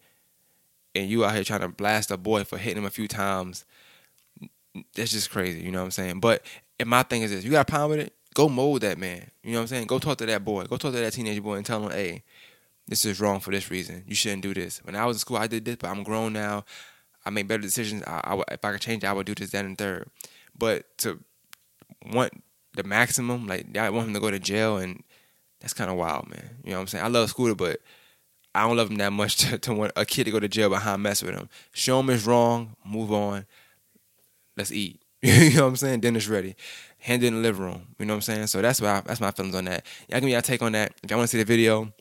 and 0.96 1.10
you 1.10 1.26
out 1.26 1.34
here 1.34 1.44
trying 1.44 1.62
to 1.62 1.68
blast 1.68 2.12
a 2.12 2.18
boy 2.18 2.44
for 2.44 2.58
hitting 2.58 2.78
him 2.78 2.86
a 2.86 2.92
few 2.92 3.08
times. 3.08 3.66
That's 4.96 5.12
just 5.12 5.32
crazy. 5.32 5.62
You 5.62 5.72
know 5.72 5.80
what 5.80 5.86
I'm 5.86 5.92
saying? 5.92 6.20
But 6.20 6.44
and 6.80 6.90
my 6.90 7.04
thing 7.04 7.24
is 7.24 7.32
this: 7.32 7.44
you 7.44 7.52
got 7.52 7.68
a 7.68 7.72
problem 7.72 7.98
with 7.98 8.08
it? 8.08 8.14
Go 8.36 8.48
mold 8.48 8.82
that 8.82 8.98
man. 8.98 9.30
You 9.44 9.52
know 9.52 9.58
what 9.58 9.64
I'm 9.64 9.68
saying? 9.68 9.88
Go 9.88 10.00
talk 10.00 10.18
to 10.20 10.26
that 10.28 10.46
boy. 10.46 10.66
Go 10.66 10.78
talk 10.78 10.94
to 10.94 11.00
that 11.00 11.14
teenage 11.14 11.42
boy 11.42 11.56
and 11.56 11.66
tell 11.66 11.84
him, 11.84 11.92
hey, 11.92 12.24
this 12.90 13.06
is 13.06 13.22
wrong 13.22 13.40
for 13.40 13.52
this 13.52 13.70
reason. 13.70 14.04
You 14.08 14.16
shouldn't 14.16 14.42
do 14.42 14.54
this. 14.54 14.80
When 14.84 14.96
I 14.96 15.06
was 15.06 15.18
in 15.18 15.20
school, 15.20 15.38
I 15.38 15.46
did 15.46 15.64
this, 15.64 15.76
but 15.76 15.90
I'm 15.90 16.02
grown 16.02 16.34
now. 16.34 16.66
I 17.24 17.30
make 17.30 17.48
better 17.48 17.62
decisions. 17.62 18.04
I, 18.08 18.20
I, 18.24 18.54
if 18.54 18.66
I 18.66 18.72
could 18.72 18.82
change 18.82 19.04
it, 19.04 19.08
I 19.08 19.14
would 19.14 19.28
do 19.28 19.36
this, 19.36 19.52
that, 19.52 19.64
and 19.64 19.78
third. 19.78 20.10
But 20.58 20.98
to 21.00 21.20
want 22.12 22.44
the 22.74 22.84
maximum, 22.84 23.46
like 23.46 23.78
I 23.78 23.92
want 23.92 24.08
him 24.08 24.16
to 24.16 24.20
go 24.20 24.32
to 24.32 24.40
jail, 24.40 24.78
and 24.78 25.04
that's 25.62 25.74
kind 25.74 25.92
of 25.92 25.98
wild, 25.98 26.30
man. 26.30 26.58
You 26.64 26.72
know 26.72 26.78
what 26.78 26.82
I'm 26.82 26.88
saying? 26.88 27.06
I 27.06 27.10
love 27.10 27.30
Scooter, 27.30 27.54
but 27.54 27.80
I 28.56 28.68
don't 28.68 28.76
love 28.76 28.90
him 28.90 28.98
that 28.98 29.14
much 29.14 29.38
to, 29.50 29.60
to 29.60 29.74
want 29.74 29.92
a 29.96 30.04
kid 30.04 30.24
to 30.24 30.32
go 30.32 30.40
to 30.40 30.48
jail 30.48 30.70
behind 30.70 31.04
mess 31.04 31.22
with 31.22 31.36
him. 31.36 31.48
Show 31.72 32.00
him 32.00 32.10
it's 32.10 32.26
wrong, 32.26 32.76
move 32.84 33.12
on. 33.14 33.46
Let's 34.58 34.72
eat. 34.72 35.00
you 35.22 35.52
know 35.52 35.64
what 35.64 35.70
I'm 35.70 35.76
saying? 35.76 36.00
Dinner's 36.00 36.28
ready. 36.28 36.56
Hand 36.98 37.24
in 37.24 37.36
the 37.36 37.40
living 37.40 37.64
room. 37.64 37.88
You 38.00 38.08
know 38.08 38.14
what 38.14 38.18
I'm 38.18 38.22
saying? 38.22 38.48
So 38.48 38.64
that's 38.64 38.82
why 38.82 39.02
that's 39.06 39.22
my 39.22 39.30
feelings 39.30 39.56
on 39.56 39.66
that. 39.66 39.86
Y'all 40.10 40.20
give 40.20 40.26
me 40.26 40.32
your 40.32 40.42
take 40.42 40.64
on 40.64 40.72
that. 40.72 40.94
If 41.04 41.12
y'all 41.12 41.20
want 41.20 41.30
to 41.30 41.38
see 41.38 41.44
the 41.44 41.46
video, 41.46 41.94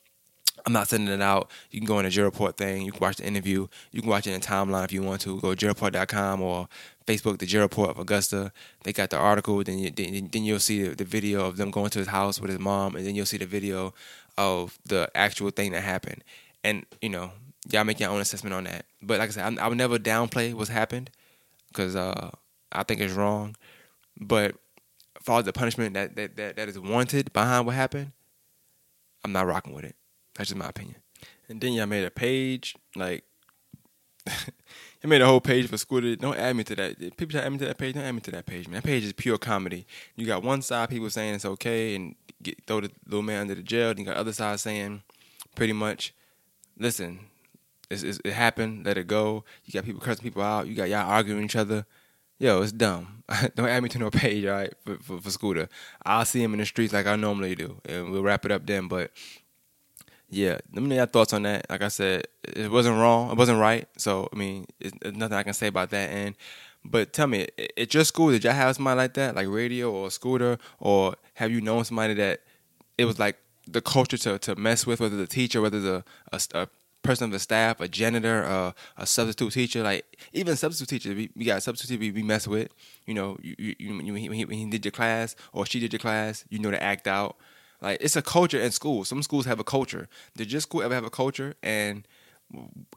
I'm 0.69 0.75
not 0.75 0.87
sending 0.87 1.15
it 1.15 1.23
out. 1.23 1.51
You 1.71 1.81
can 1.81 1.87
go 1.87 1.97
on 1.97 2.05
the 2.05 2.11
J 2.11 2.21
Report 2.21 2.59
thing. 2.59 2.83
You 2.83 2.93
can 2.93 3.01
watch 3.01 3.17
the 3.17 3.27
interview. 3.27 3.69
You 3.91 4.03
can 4.03 4.11
watch 4.11 4.27
it 4.27 4.33
in 4.33 4.41
timeline 4.43 4.85
if 4.85 4.93
you 4.93 5.03
want 5.03 5.23
to. 5.23 5.41
Go 5.41 5.55
to 5.55 5.67
jreport.com 5.67 6.43
or 6.43 6.69
Facebook, 7.07 7.39
the 7.39 7.47
J 7.47 7.61
Report 7.61 7.89
of 7.89 7.99
Augusta. 7.99 8.53
They 8.85 8.93
got 8.93 9.09
the 9.09 9.17
article. 9.17 9.65
Then 9.65 9.79
you, 9.79 9.91
then, 9.91 10.29
then 10.31 10.45
you'll 10.45 10.61
see 10.61 10.83
the, 10.83 10.95
the 10.95 11.07
video 11.07 11.47
of 11.47 11.57
them 11.57 11.71
going 11.71 11.89
to 11.89 12.01
his 12.01 12.09
house 12.09 12.39
with 12.39 12.51
his 12.51 12.59
mom, 12.59 12.97
and 12.97 13.07
then 13.07 13.15
you'll 13.15 13.25
see 13.25 13.39
the 13.39 13.47
video 13.47 13.95
of 14.37 14.79
the 14.85 15.11
actual 15.15 15.49
thing 15.49 15.73
that 15.73 15.83
happened. 15.83 16.23
And 16.63 16.85
you 17.01 17.09
know, 17.09 17.33
y'all 17.71 17.85
make 17.85 17.99
your 17.99 18.11
own 18.11 18.21
assessment 18.21 18.53
on 18.53 18.65
that. 18.65 18.85
But 19.01 19.21
like 19.21 19.31
I 19.31 19.33
said, 19.33 19.59
I, 19.59 19.65
I 19.65 19.69
would 19.69 19.79
never 19.79 19.99
downplay 19.99 20.53
what's 20.53 20.69
happened 20.69 21.09
because 21.69 21.97
uh, 21.97 22.31
I 22.73 22.83
think 22.83 23.01
it's 23.01 23.15
wrong. 23.15 23.57
But 24.21 24.55
as 25.17 25.23
far 25.23 25.39
as 25.39 25.47
the 25.47 25.55
punishment 25.55 25.95
that, 25.95 26.15
that 26.17 26.37
that 26.37 26.57
that 26.57 26.69
is 26.69 26.79
wanted 26.79 27.33
behind 27.33 27.65
what 27.65 27.75
happened, 27.75 28.13
I'm 29.25 29.33
not 29.33 29.47
rocking 29.47 29.73
with 29.73 29.85
it. 29.85 29.97
That's 30.39 30.51
just 30.51 30.59
my 30.59 30.69
opinion. 30.69 30.97
And 31.49 31.61
then 31.61 31.73
y'all 31.73 31.87
made 31.87 32.05
a 32.05 32.11
page, 32.11 32.77
like 32.95 33.25
you 35.03 35.09
made 35.09 35.21
a 35.21 35.27
whole 35.27 35.41
page 35.41 35.69
for 35.69 35.77
Scooter. 35.77 36.15
Don't 36.15 36.39
add 36.39 36.55
me 36.55 36.63
to 36.65 36.77
that. 36.77 36.99
People 36.99 37.33
try 37.33 37.41
to 37.41 37.47
add 37.47 37.53
me 37.53 37.59
to 37.59 37.65
that 37.67 37.79
page. 37.79 37.95
Don't 37.95 38.05
add 38.05 38.13
me 38.13 38.21
to 38.21 38.31
that 38.31 38.47
page, 38.47 38.69
man. 38.69 38.77
That 38.77 38.85
page 38.85 39.05
is 39.05 39.13
pure 39.13 39.39
comedy. 39.39 39.85
You 40.15 40.27
got 40.27 40.45
one 40.45 40.63
side 40.63 40.91
people 40.91 41.11
saying 41.11 41.35
it's 41.35 41.45
okay 41.45 41.97
and 41.97 42.15
get, 42.41 42.65
throw 42.67 42.81
the 42.81 42.91
little 43.07 43.23
man 43.23 43.43
under 43.43 43.57
the 43.57 43.63
jail. 43.63 43.89
Then 43.89 43.99
you 43.99 44.05
got 44.05 44.17
other 44.17 44.33
side 44.33 44.61
saying 44.61 45.03
pretty 45.57 45.73
much, 45.73 46.15
listen, 46.79 47.21
it's, 47.91 48.05
it's, 48.05 48.21
it 48.25 48.33
happened. 48.33 48.87
Let 48.87 48.97
it 48.97 49.09
go. 49.09 49.45
You 49.65 49.73
got 49.73 49.85
people 49.85 50.01
cursing 50.01 50.23
people 50.23 50.43
out. 50.43 50.69
You 50.69 50.75
got 50.77 50.89
y'all 50.89 51.11
arguing 51.11 51.45
each 51.45 51.57
other. 51.57 51.85
Yo, 52.39 52.63
it's 52.63 52.71
dumb. 52.71 53.25
Don't 53.57 53.69
add 53.69 53.83
me 53.83 53.89
to 53.89 53.99
no 53.99 54.11
page, 54.11 54.45
all 54.45 54.53
right, 54.53 54.73
for, 54.85 54.97
for, 54.99 55.21
for 55.21 55.31
Scooter. 55.31 55.69
I'll 56.07 56.25
see 56.25 56.41
him 56.41 56.53
in 56.53 56.61
the 56.61 56.67
streets 56.67 56.93
like 56.93 57.07
I 57.07 57.17
normally 57.17 57.57
do, 57.57 57.81
and 57.85 58.13
we'll 58.13 58.23
wrap 58.23 58.45
it 58.45 58.53
up 58.53 58.65
then. 58.65 58.87
But 58.87 59.11
yeah, 60.31 60.59
let 60.73 60.83
me 60.83 60.89
know 60.89 60.97
your 60.97 61.07
thoughts 61.07 61.33
on 61.33 61.43
that. 61.45 61.67
Like 61.71 61.83
I 61.83 61.89
said, 61.89 62.27
it 62.45 62.71
wasn't 62.71 62.97
wrong, 62.97 63.31
it 63.31 63.39
wasn't 63.39 63.61
right. 63.61 63.89
So 63.97 64.29
I 64.33 64.37
mean, 64.37 64.67
it's, 64.81 64.97
there's 65.01 65.17
nothing 65.17 65.37
I 65.37 65.43
can 65.43 65.55
say 65.55 65.69
about 65.69 65.91
that. 65.91 66.11
And 66.11 66.35
but 66.85 67.13
tell 67.13 67.27
me, 67.27 67.47
at 67.77 67.93
your 67.95 68.05
school, 68.05 68.31
did 68.31 68.45
y'all 68.45 68.53
have 68.53 68.77
somebody 68.77 68.97
like 68.99 69.15
that, 69.15 69.35
like 69.35 69.49
radio 69.49 69.91
or 69.91 70.11
scooter, 70.11 70.59
or 70.79 71.17
have 71.35 71.51
you 71.51 71.61
known 71.61 71.85
somebody 71.85 72.15
that 72.15 72.41
it 72.97 73.05
was 73.05 73.19
like 73.19 73.39
the 73.67 73.81
culture 73.81 74.19
to 74.19 74.39
to 74.39 74.57
mess 74.57 74.87
with, 74.87 75.01
whether 75.01 75.17
the 75.17 75.27
teacher, 75.27 75.61
whether 75.61 75.81
the 75.81 76.05
a, 76.33 76.41
a 76.55 76.69
person 77.03 77.25
of 77.25 77.31
the 77.31 77.39
staff, 77.39 77.81
a 77.81 77.89
janitor, 77.89 78.75
a 78.97 79.07
substitute 79.07 79.53
teacher, 79.53 79.83
like 79.83 80.05
even 80.33 80.57
substitute 80.57 80.89
teachers, 80.89 81.17
we, 81.17 81.31
we 81.35 81.45
got 81.45 81.63
substitute 81.63 82.01
we, 82.01 82.11
we 82.11 82.23
mess 82.23 82.47
with. 82.47 82.69
You 83.07 83.15
know, 83.15 83.39
you, 83.41 83.55
you, 83.59 83.75
you 83.79 84.13
when, 84.13 84.35
he, 84.35 84.45
when 84.45 84.59
he 84.59 84.67
did 84.67 84.85
your 84.85 84.93
class 84.93 85.37
or 85.53 85.65
she 85.65 85.81
did 85.81 85.93
your 85.93 86.01
class, 86.01 86.45
you 86.49 86.59
know 86.59 86.71
to 86.71 86.83
act 86.83 87.07
out. 87.07 87.37
Like 87.81 87.99
it's 88.01 88.17
a 88.17 88.23
culture 88.23 88.61
in 88.61 88.71
school. 88.71 89.05
Some 89.05 89.23
schools 89.23 89.47
have 89.47 89.61
a 89.61 89.65
culture. 89.65 90.09
Did 90.37 90.51
your 90.53 90.61
school 90.61 90.83
ever 90.83 90.95
have 90.95 91.05
a 91.05 91.11
culture? 91.11 91.55
And 91.63 92.07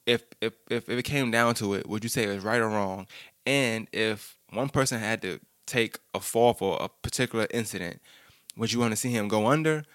if 0.05 0.23
if 0.41 0.53
if, 0.69 0.89
if 0.89 0.99
it 0.99 1.03
came 1.03 1.31
down 1.31 1.55
to 1.55 1.73
it, 1.73 1.87
would 1.87 2.03
you 2.03 2.09
say 2.09 2.23
it 2.23 2.33
was 2.33 2.43
right 2.43 2.61
or 2.61 2.69
wrong? 2.69 3.07
And 3.45 3.87
if 3.91 4.37
one 4.51 4.69
person 4.69 4.99
had 4.99 5.21
to 5.21 5.39
take 5.65 5.99
a 6.13 6.19
fall 6.19 6.53
for 6.53 6.77
a 6.81 6.89
particular 6.89 7.47
incident, 7.51 8.01
would 8.57 8.71
you 8.71 8.79
want 8.79 8.91
to 8.91 8.97
see 8.97 9.11
him 9.11 9.27
go 9.27 9.47
under 9.47 9.85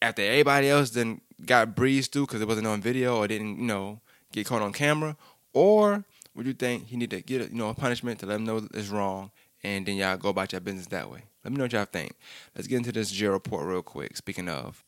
after 0.00 0.22
everybody 0.22 0.68
else 0.68 0.90
then 0.90 1.20
got 1.46 1.74
breezed 1.74 2.12
through 2.12 2.26
because 2.26 2.40
it 2.40 2.48
wasn't 2.48 2.66
on 2.66 2.82
video 2.82 3.16
or 3.16 3.28
didn't 3.28 3.58
you 3.58 3.66
know 3.66 4.00
get 4.32 4.46
caught 4.46 4.62
on 4.62 4.72
camera, 4.72 5.16
or 5.52 6.04
would 6.34 6.46
you 6.46 6.54
think 6.54 6.86
he 6.88 6.96
need 6.96 7.10
to 7.10 7.20
get 7.20 7.40
a, 7.42 7.44
you 7.50 7.56
know 7.56 7.68
a 7.68 7.74
punishment 7.74 8.18
to 8.20 8.26
let 8.26 8.36
him 8.36 8.44
know 8.44 8.66
it's 8.74 8.88
wrong, 8.88 9.30
and 9.62 9.86
then 9.86 9.96
y'all 9.96 10.16
go 10.16 10.28
about 10.28 10.52
your 10.52 10.60
business 10.60 10.86
that 10.86 11.10
way? 11.10 11.22
Let 11.44 11.52
me 11.52 11.58
know 11.58 11.64
what 11.64 11.72
y'all 11.72 11.84
think. 11.84 12.14
Let's 12.54 12.68
get 12.68 12.76
into 12.76 12.92
this 12.92 13.10
J 13.10 13.26
report 13.26 13.66
real 13.66 13.82
quick. 13.82 14.16
Speaking 14.16 14.48
of, 14.48 14.84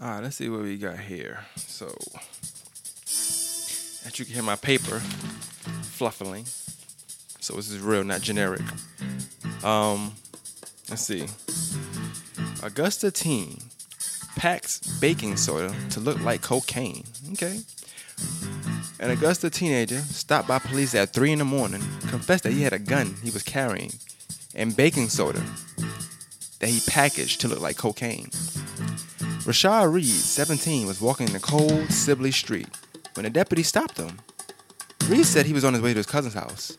all 0.00 0.08
right, 0.08 0.22
let's 0.22 0.36
see 0.36 0.48
what 0.48 0.62
we 0.62 0.76
got 0.76 0.98
here. 0.98 1.46
So, 1.56 1.86
as 3.06 4.18
you 4.18 4.24
can 4.24 4.34
hear 4.34 4.42
my 4.42 4.56
paper 4.56 4.98
fluffling. 4.98 6.46
so 7.38 7.54
this 7.54 7.70
is 7.70 7.78
real, 7.78 8.02
not 8.02 8.22
generic. 8.22 8.62
Um, 9.62 10.14
let's 10.90 11.02
see. 11.02 11.26
Augusta 12.64 13.10
teen 13.12 13.58
packs 14.34 14.80
baking 15.00 15.36
soda 15.36 15.72
to 15.90 16.00
look 16.00 16.20
like 16.22 16.42
cocaine. 16.42 17.04
Okay. 17.32 17.60
An 18.98 19.10
Augusta 19.10 19.50
teenager 19.50 19.98
stopped 19.98 20.48
by 20.48 20.58
police 20.58 20.94
at 20.94 21.12
3 21.12 21.32
in 21.32 21.38
the 21.40 21.44
morning, 21.44 21.82
confessed 22.08 22.44
that 22.44 22.52
he 22.52 22.62
had 22.62 22.72
a 22.72 22.78
gun 22.78 23.14
he 23.22 23.30
was 23.30 23.42
carrying 23.42 23.92
and 24.54 24.76
baking 24.76 25.08
soda 25.08 25.42
that 26.60 26.68
he 26.68 26.80
packaged 26.88 27.40
to 27.40 27.48
look 27.48 27.60
like 27.60 27.76
cocaine. 27.76 28.30
Rashad 29.44 29.92
Reed, 29.92 30.04
17, 30.04 30.86
was 30.86 31.00
walking 31.00 31.26
in 31.26 31.32
the 31.32 31.40
cold 31.40 31.90
Sibley 31.90 32.30
Street 32.30 32.68
when 33.14 33.26
a 33.26 33.30
deputy 33.30 33.62
stopped 33.62 33.98
him. 33.98 34.20
Reed 35.08 35.26
said 35.26 35.46
he 35.46 35.52
was 35.52 35.64
on 35.64 35.74
his 35.74 35.82
way 35.82 35.92
to 35.92 35.98
his 35.98 36.06
cousin's 36.06 36.34
house. 36.34 36.76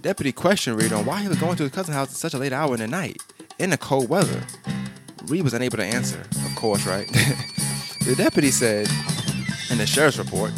Deputy 0.00 0.32
questioned 0.32 0.80
Reed 0.80 0.92
on 0.92 1.06
why 1.06 1.22
he 1.22 1.28
was 1.28 1.38
going 1.38 1.56
to 1.56 1.62
his 1.62 1.72
cousin's 1.72 1.96
house 1.96 2.10
at 2.10 2.16
such 2.16 2.34
a 2.34 2.38
late 2.38 2.52
hour 2.52 2.74
in 2.74 2.80
the 2.80 2.88
night, 2.88 3.18
in 3.58 3.70
the 3.70 3.78
cold 3.78 4.08
weather. 4.08 4.42
Reed 5.26 5.42
was 5.42 5.54
unable 5.54 5.76
to 5.78 5.84
answer, 5.84 6.20
of 6.20 6.56
course, 6.56 6.86
right? 6.86 7.06
the 8.04 8.14
deputy 8.16 8.50
said, 8.50 8.88
in 9.70 9.78
the 9.78 9.86
sheriff's 9.86 10.18
report, 10.18 10.52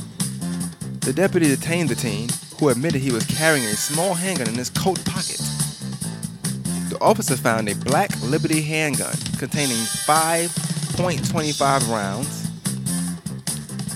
the 1.01 1.13
deputy 1.13 1.47
detained 1.49 1.89
the 1.89 1.95
teen, 1.95 2.29
who 2.59 2.69
admitted 2.69 3.01
he 3.01 3.13
was 3.13 3.25
carrying 3.27 3.65
a 3.65 3.75
small 3.75 4.15
handgun 4.15 4.49
in 4.49 4.55
his 4.55 4.71
coat 4.71 5.03
pocket. 5.05 5.41
Officer 7.01 7.37
found 7.37 7.69
a 7.69 7.75
black 7.77 8.11
Liberty 8.23 8.63
handgun 8.63 9.15
containing 9.39 9.77
5.25 9.77 11.89
rounds 11.89 12.49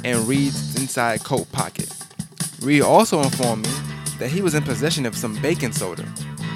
and 0.04 0.26
Reed's 0.26 0.80
inside 0.80 1.22
coat 1.24 1.50
pocket. 1.52 1.88
Reed 2.60 2.82
also 2.82 3.22
informed 3.22 3.66
me 3.66 3.72
that 4.18 4.28
he 4.28 4.42
was 4.42 4.54
in 4.54 4.62
possession 4.62 5.06
of 5.06 5.16
some 5.16 5.40
baking 5.42 5.72
soda 5.72 6.04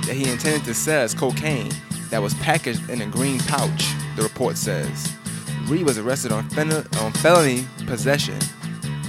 that 0.07 0.15
he 0.15 0.31
intended 0.31 0.65
to 0.65 0.75
sell 0.75 1.03
as 1.03 1.15
cocaine 1.15 1.73
that 2.11 2.23
was 2.23 2.35
packaged 2.35 2.89
in 2.91 3.03
a 3.03 3.07
green 3.07 3.39
pouch, 3.41 3.93
the 4.17 4.23
report 4.23 4.57
says. 4.57 5.13
Reed 5.67 5.85
was 5.85 5.99
arrested 5.99 6.33
on, 6.33 6.45
on 7.01 7.13
felony 7.13 7.67
possession 7.87 8.39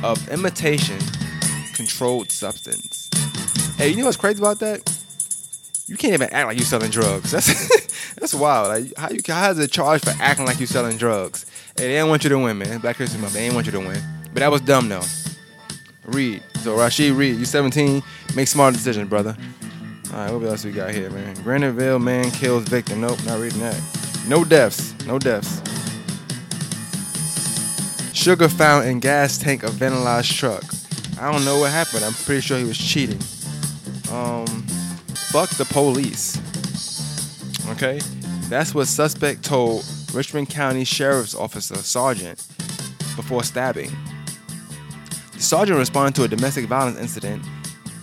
of 0.03 0.27
imitation 0.29 0.97
controlled 1.73 2.31
substance. 2.31 3.09
Hey, 3.77 3.89
you 3.89 3.97
know 3.97 4.05
what's 4.05 4.17
crazy 4.17 4.39
about 4.39 4.59
that? 4.59 4.96
You 5.87 5.95
can't 5.95 6.13
even 6.13 6.29
act 6.33 6.47
like 6.47 6.57
you're 6.57 6.65
selling 6.65 6.91
drugs. 6.91 7.31
That's 7.31 8.13
that's 8.15 8.33
wild. 8.33 8.67
Like 8.67 8.97
how 8.97 9.09
you 9.09 9.21
how 9.25 9.51
is 9.51 9.59
it 9.59 9.71
charged 9.71 10.03
for 10.03 10.13
acting 10.21 10.45
like 10.45 10.59
you're 10.59 10.67
selling 10.67 10.97
drugs? 10.97 11.45
Hey, 11.77 11.83
they 11.83 11.93
didn't 11.93 12.09
want 12.09 12.23
you 12.23 12.29
to 12.29 12.37
win, 12.37 12.57
man. 12.57 12.79
Black 12.79 12.97
History 12.97 13.21
Month, 13.21 13.33
they 13.33 13.43
didn't 13.43 13.55
want 13.55 13.67
you 13.67 13.71
to 13.71 13.79
win. 13.79 14.01
But 14.33 14.41
that 14.41 14.51
was 14.51 14.61
dumb 14.61 14.89
though. 14.89 15.03
Reed. 16.03 16.43
So 16.61 16.77
Rashid 16.77 17.13
Reed, 17.13 17.37
you 17.37 17.45
17, 17.45 18.03
make 18.35 18.47
smart 18.49 18.73
decisions, 18.73 19.09
brother. 19.09 19.37
All 20.11 20.19
right, 20.19 20.33
what 20.33 20.43
else 20.43 20.65
we 20.65 20.71
got 20.71 20.91
here, 20.91 21.09
man? 21.09 21.35
Graniteville 21.37 22.01
man 22.01 22.31
kills 22.31 22.63
victim. 22.63 23.01
Nope, 23.01 23.23
not 23.25 23.39
reading 23.39 23.59
that. 23.59 23.81
No 24.27 24.43
deaths. 24.43 24.93
No 25.05 25.17
deaths. 25.19 25.61
Sugar 28.13 28.49
found 28.49 28.87
in 28.87 28.99
gas 28.99 29.37
tank 29.37 29.63
of 29.63 29.71
vandalized 29.71 30.33
truck. 30.33 30.63
I 31.21 31.31
don't 31.31 31.45
know 31.45 31.59
what 31.59 31.71
happened. 31.71 32.03
I'm 32.03 32.13
pretty 32.13 32.41
sure 32.41 32.57
he 32.57 32.65
was 32.65 32.77
cheating. 32.77 33.19
Um, 34.11 34.65
fuck 35.27 35.49
the 35.51 35.65
police. 35.65 36.37
Okay, 37.71 37.99
that's 38.49 38.73
what 38.73 38.87
suspect 38.87 39.43
told 39.43 39.85
Richmond 40.13 40.49
County 40.49 40.85
Sheriff's 40.85 41.35
Officer 41.35 41.75
Sergeant 41.75 42.45
before 43.15 43.43
stabbing. 43.43 43.91
The 45.33 45.41
sergeant 45.41 45.77
responded 45.77 46.15
to 46.15 46.23
a 46.23 46.27
domestic 46.27 46.65
violence 46.65 46.97
incident 46.97 47.43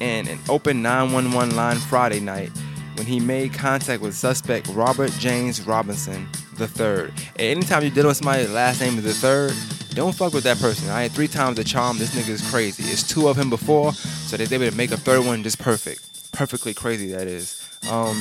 and 0.01 0.29
an 0.29 0.39
open 0.49 0.83
911 0.83 1.57
line 1.57 1.77
Friday 1.77 2.21
night 2.21 2.51
when 2.97 3.07
he 3.07 3.21
made 3.21 3.55
contact 3.55 4.03
with 4.03 4.15
suspect 4.15 4.69
Robert 4.69 5.11
James 5.19 5.63
Robinson 5.67 6.29
III. 6.61 7.11
And 7.37 7.41
anytime 7.41 7.83
you 7.83 7.91
deal 7.91 8.07
with 8.07 8.19
somebody, 8.19 8.47
last 8.47 8.81
name 8.81 8.99
is 8.99 9.05
the 9.05 9.15
third, 9.15 9.53
don't 9.95 10.15
fuck 10.15 10.35
with 10.35 10.45
that 10.45 10.59
person. 10.59 10.91
I 10.91 11.03
had 11.03 11.13
three 11.13 11.29
times 11.29 11.57
the 11.57 11.65
charm. 11.65 11.99
This 11.99 12.15
nigga 12.15 12.29
is 12.29 12.51
crazy. 12.51 12.83
It's 12.85 13.03
two 13.03 13.29
of 13.29 13.37
him 13.39 13.49
before, 13.49 13.93
so 13.93 14.37
they 14.37 14.45
able 14.55 14.71
to 14.71 14.77
make 14.77 14.91
a 14.91 14.97
third 14.97 15.25
one 15.25 15.43
just 15.43 15.59
perfect. 15.59 16.14
Perfectly 16.35 16.75
crazy, 16.75 17.13
that 17.13 17.27
is. 17.27 17.63
Um, 17.91 18.17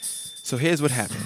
so 0.00 0.56
here's 0.56 0.82
what 0.82 0.90
happened. 0.90 1.24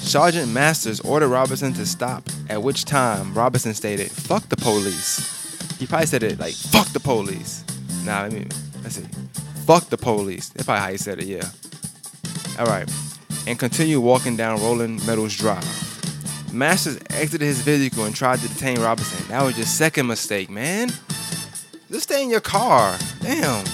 Sergeant 0.00 0.52
Masters 0.52 1.00
ordered 1.00 1.28
Robinson 1.28 1.72
to 1.74 1.86
stop, 1.86 2.28
at 2.48 2.62
which 2.62 2.84
time 2.84 3.32
Robinson 3.34 3.74
stated, 3.74 4.10
fuck 4.10 4.48
the 4.48 4.56
police. 4.56 5.78
He 5.78 5.86
probably 5.86 6.06
said 6.06 6.22
it 6.22 6.38
like, 6.38 6.54
fuck 6.54 6.88
the 6.88 7.00
police. 7.00 7.64
Nah, 8.04 8.22
let 8.22 8.32
me, 8.32 8.46
let's 8.82 8.96
see. 8.96 9.06
Fuck 9.64 9.88
the 9.88 9.98
police. 9.98 10.48
That's 10.50 10.64
probably 10.64 10.82
how 10.82 10.90
he 10.90 10.96
said 10.96 11.18
it, 11.18 11.26
yeah. 11.26 11.48
All 12.58 12.66
right. 12.66 12.90
And 13.46 13.58
continue 13.58 14.00
walking 14.00 14.36
down 14.36 14.60
Rolling 14.60 15.04
Meadows 15.06 15.36
Drive. 15.36 16.52
Masters 16.52 16.98
exited 17.10 17.46
his 17.46 17.60
vehicle 17.60 18.04
and 18.04 18.14
tried 18.14 18.38
to 18.40 18.48
detain 18.48 18.80
Robinson. 18.80 19.26
That 19.28 19.42
was 19.42 19.56
your 19.56 19.66
second 19.66 20.06
mistake, 20.06 20.50
man. 20.50 20.88
Just 21.90 22.04
stay 22.04 22.22
in 22.22 22.30
your 22.30 22.40
car. 22.40 22.96
Damn. 23.20 23.64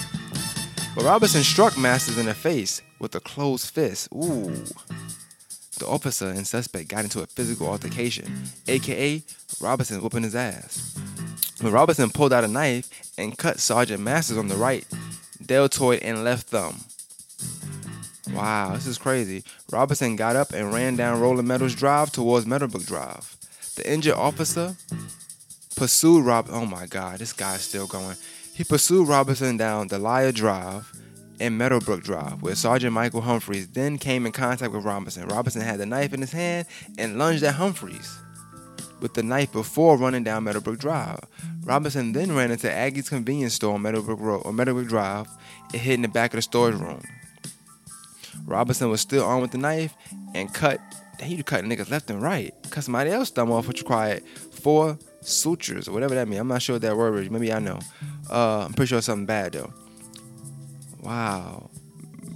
But 0.95 1.05
Robinson 1.05 1.43
struck 1.43 1.77
Masters 1.77 2.17
in 2.17 2.25
the 2.27 2.33
face 2.33 2.81
with 2.99 3.15
a 3.15 3.19
closed 3.19 3.73
fist. 3.73 4.09
Ooh. 4.13 4.53
The 5.79 5.87
officer 5.87 6.29
and 6.29 6.45
suspect 6.45 6.89
got 6.89 7.03
into 7.03 7.21
a 7.21 7.27
physical 7.27 7.67
altercation, 7.67 8.31
aka 8.67 9.23
Robinson 9.59 10.01
whooping 10.01 10.23
his 10.23 10.35
ass. 10.35 10.95
When 11.61 11.73
Robinson 11.73 12.09
pulled 12.09 12.33
out 12.33 12.43
a 12.43 12.47
knife 12.47 12.89
and 13.17 13.37
cut 13.37 13.59
Sergeant 13.59 14.01
Masters 14.01 14.37
on 14.37 14.47
the 14.47 14.55
right 14.55 14.85
deltoid, 15.45 15.99
and 16.01 16.23
left 16.23 16.47
thumb. 16.47 16.79
Wow, 18.33 18.73
this 18.73 18.87
is 18.87 18.97
crazy. 18.97 19.43
Robinson 19.71 20.15
got 20.15 20.35
up 20.35 20.53
and 20.53 20.73
ran 20.73 20.95
down 20.95 21.19
Rolling 21.19 21.47
Meadows 21.47 21.75
Drive 21.75 22.11
towards 22.11 22.45
Meadowbrook 22.45 22.85
Drive. 22.85 23.35
The 23.75 23.91
injured 23.91 24.13
officer 24.13 24.75
pursued 25.75 26.25
Rob. 26.25 26.47
Oh 26.49 26.65
my 26.65 26.85
God, 26.87 27.19
this 27.19 27.33
guy's 27.33 27.61
still 27.61 27.87
going. 27.87 28.15
He 28.53 28.63
pursued 28.63 29.07
Robinson 29.07 29.57
down 29.57 29.87
Delia 29.87 30.31
Drive 30.31 30.91
and 31.39 31.57
Meadowbrook 31.57 32.03
Drive, 32.03 32.41
where 32.43 32.53
Sergeant 32.53 32.93
Michael 32.93 33.21
Humphreys 33.21 33.67
then 33.69 33.97
came 33.97 34.27
in 34.27 34.31
contact 34.31 34.71
with 34.71 34.85
Robinson. 34.85 35.27
Robinson 35.27 35.61
had 35.61 35.79
the 35.79 35.87
knife 35.87 36.13
in 36.13 36.21
his 36.21 36.31
hand 36.31 36.67
and 36.97 37.17
lunged 37.17 37.43
at 37.43 37.55
Humphreys 37.55 38.19
with 38.99 39.15
the 39.15 39.23
knife 39.23 39.51
before 39.51 39.97
running 39.97 40.23
down 40.23 40.43
Meadowbrook 40.43 40.77
Drive. 40.77 41.19
Robinson 41.63 42.13
then 42.13 42.35
ran 42.35 42.51
into 42.51 42.71
Aggie's 42.71 43.09
convenience 43.09 43.55
store 43.55 43.73
on 43.73 43.81
Meadowbrook 43.81 44.19
Road 44.19 44.43
or 44.45 44.53
Meadowbrook 44.53 44.87
Drive 44.87 45.27
and 45.71 45.81
hid 45.81 45.95
in 45.95 46.03
the 46.03 46.07
back 46.07 46.33
of 46.33 46.37
the 46.37 46.43
storage 46.43 46.75
room. 46.75 47.01
Robinson 48.45 48.89
was 48.89 49.01
still 49.01 49.25
armed 49.25 49.41
with 49.41 49.51
the 49.51 49.57
knife 49.57 49.95
and 50.35 50.53
cut. 50.53 50.79
He 51.21 51.41
cut 51.41 51.63
niggas 51.63 51.89
left 51.89 52.09
and 52.09 52.21
right. 52.21 52.53
Cut 52.69 52.83
somebody 52.83 53.09
else 53.09 53.29
thumb 53.29 53.51
off, 53.51 53.67
which 53.67 53.81
required 53.81 54.23
four 54.51 54.97
sutures 55.27 55.87
or 55.87 55.91
whatever 55.91 56.15
that 56.15 56.27
means. 56.27 56.39
I'm 56.39 56.47
not 56.47 56.61
sure 56.61 56.75
what 56.75 56.81
that 56.81 56.97
word 56.97 57.23
is. 57.23 57.29
Maybe 57.29 57.51
I 57.51 57.59
know. 57.59 57.79
Uh, 58.29 58.65
I'm 58.65 58.73
pretty 58.73 58.89
sure 58.89 58.97
it's 58.97 59.07
something 59.07 59.25
bad 59.25 59.53
though. 59.53 59.73
Wow. 61.01 61.69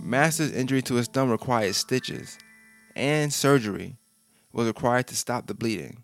Master's 0.01 0.53
injury 0.53 0.81
to 0.83 0.95
his 0.95 1.07
thumb 1.07 1.29
required 1.29 1.75
stitches, 1.75 2.37
and 2.95 3.33
surgery 3.33 3.97
was 4.53 4.67
required 4.67 5.07
to 5.07 5.15
stop 5.15 5.47
the 5.47 5.53
bleeding 5.53 6.03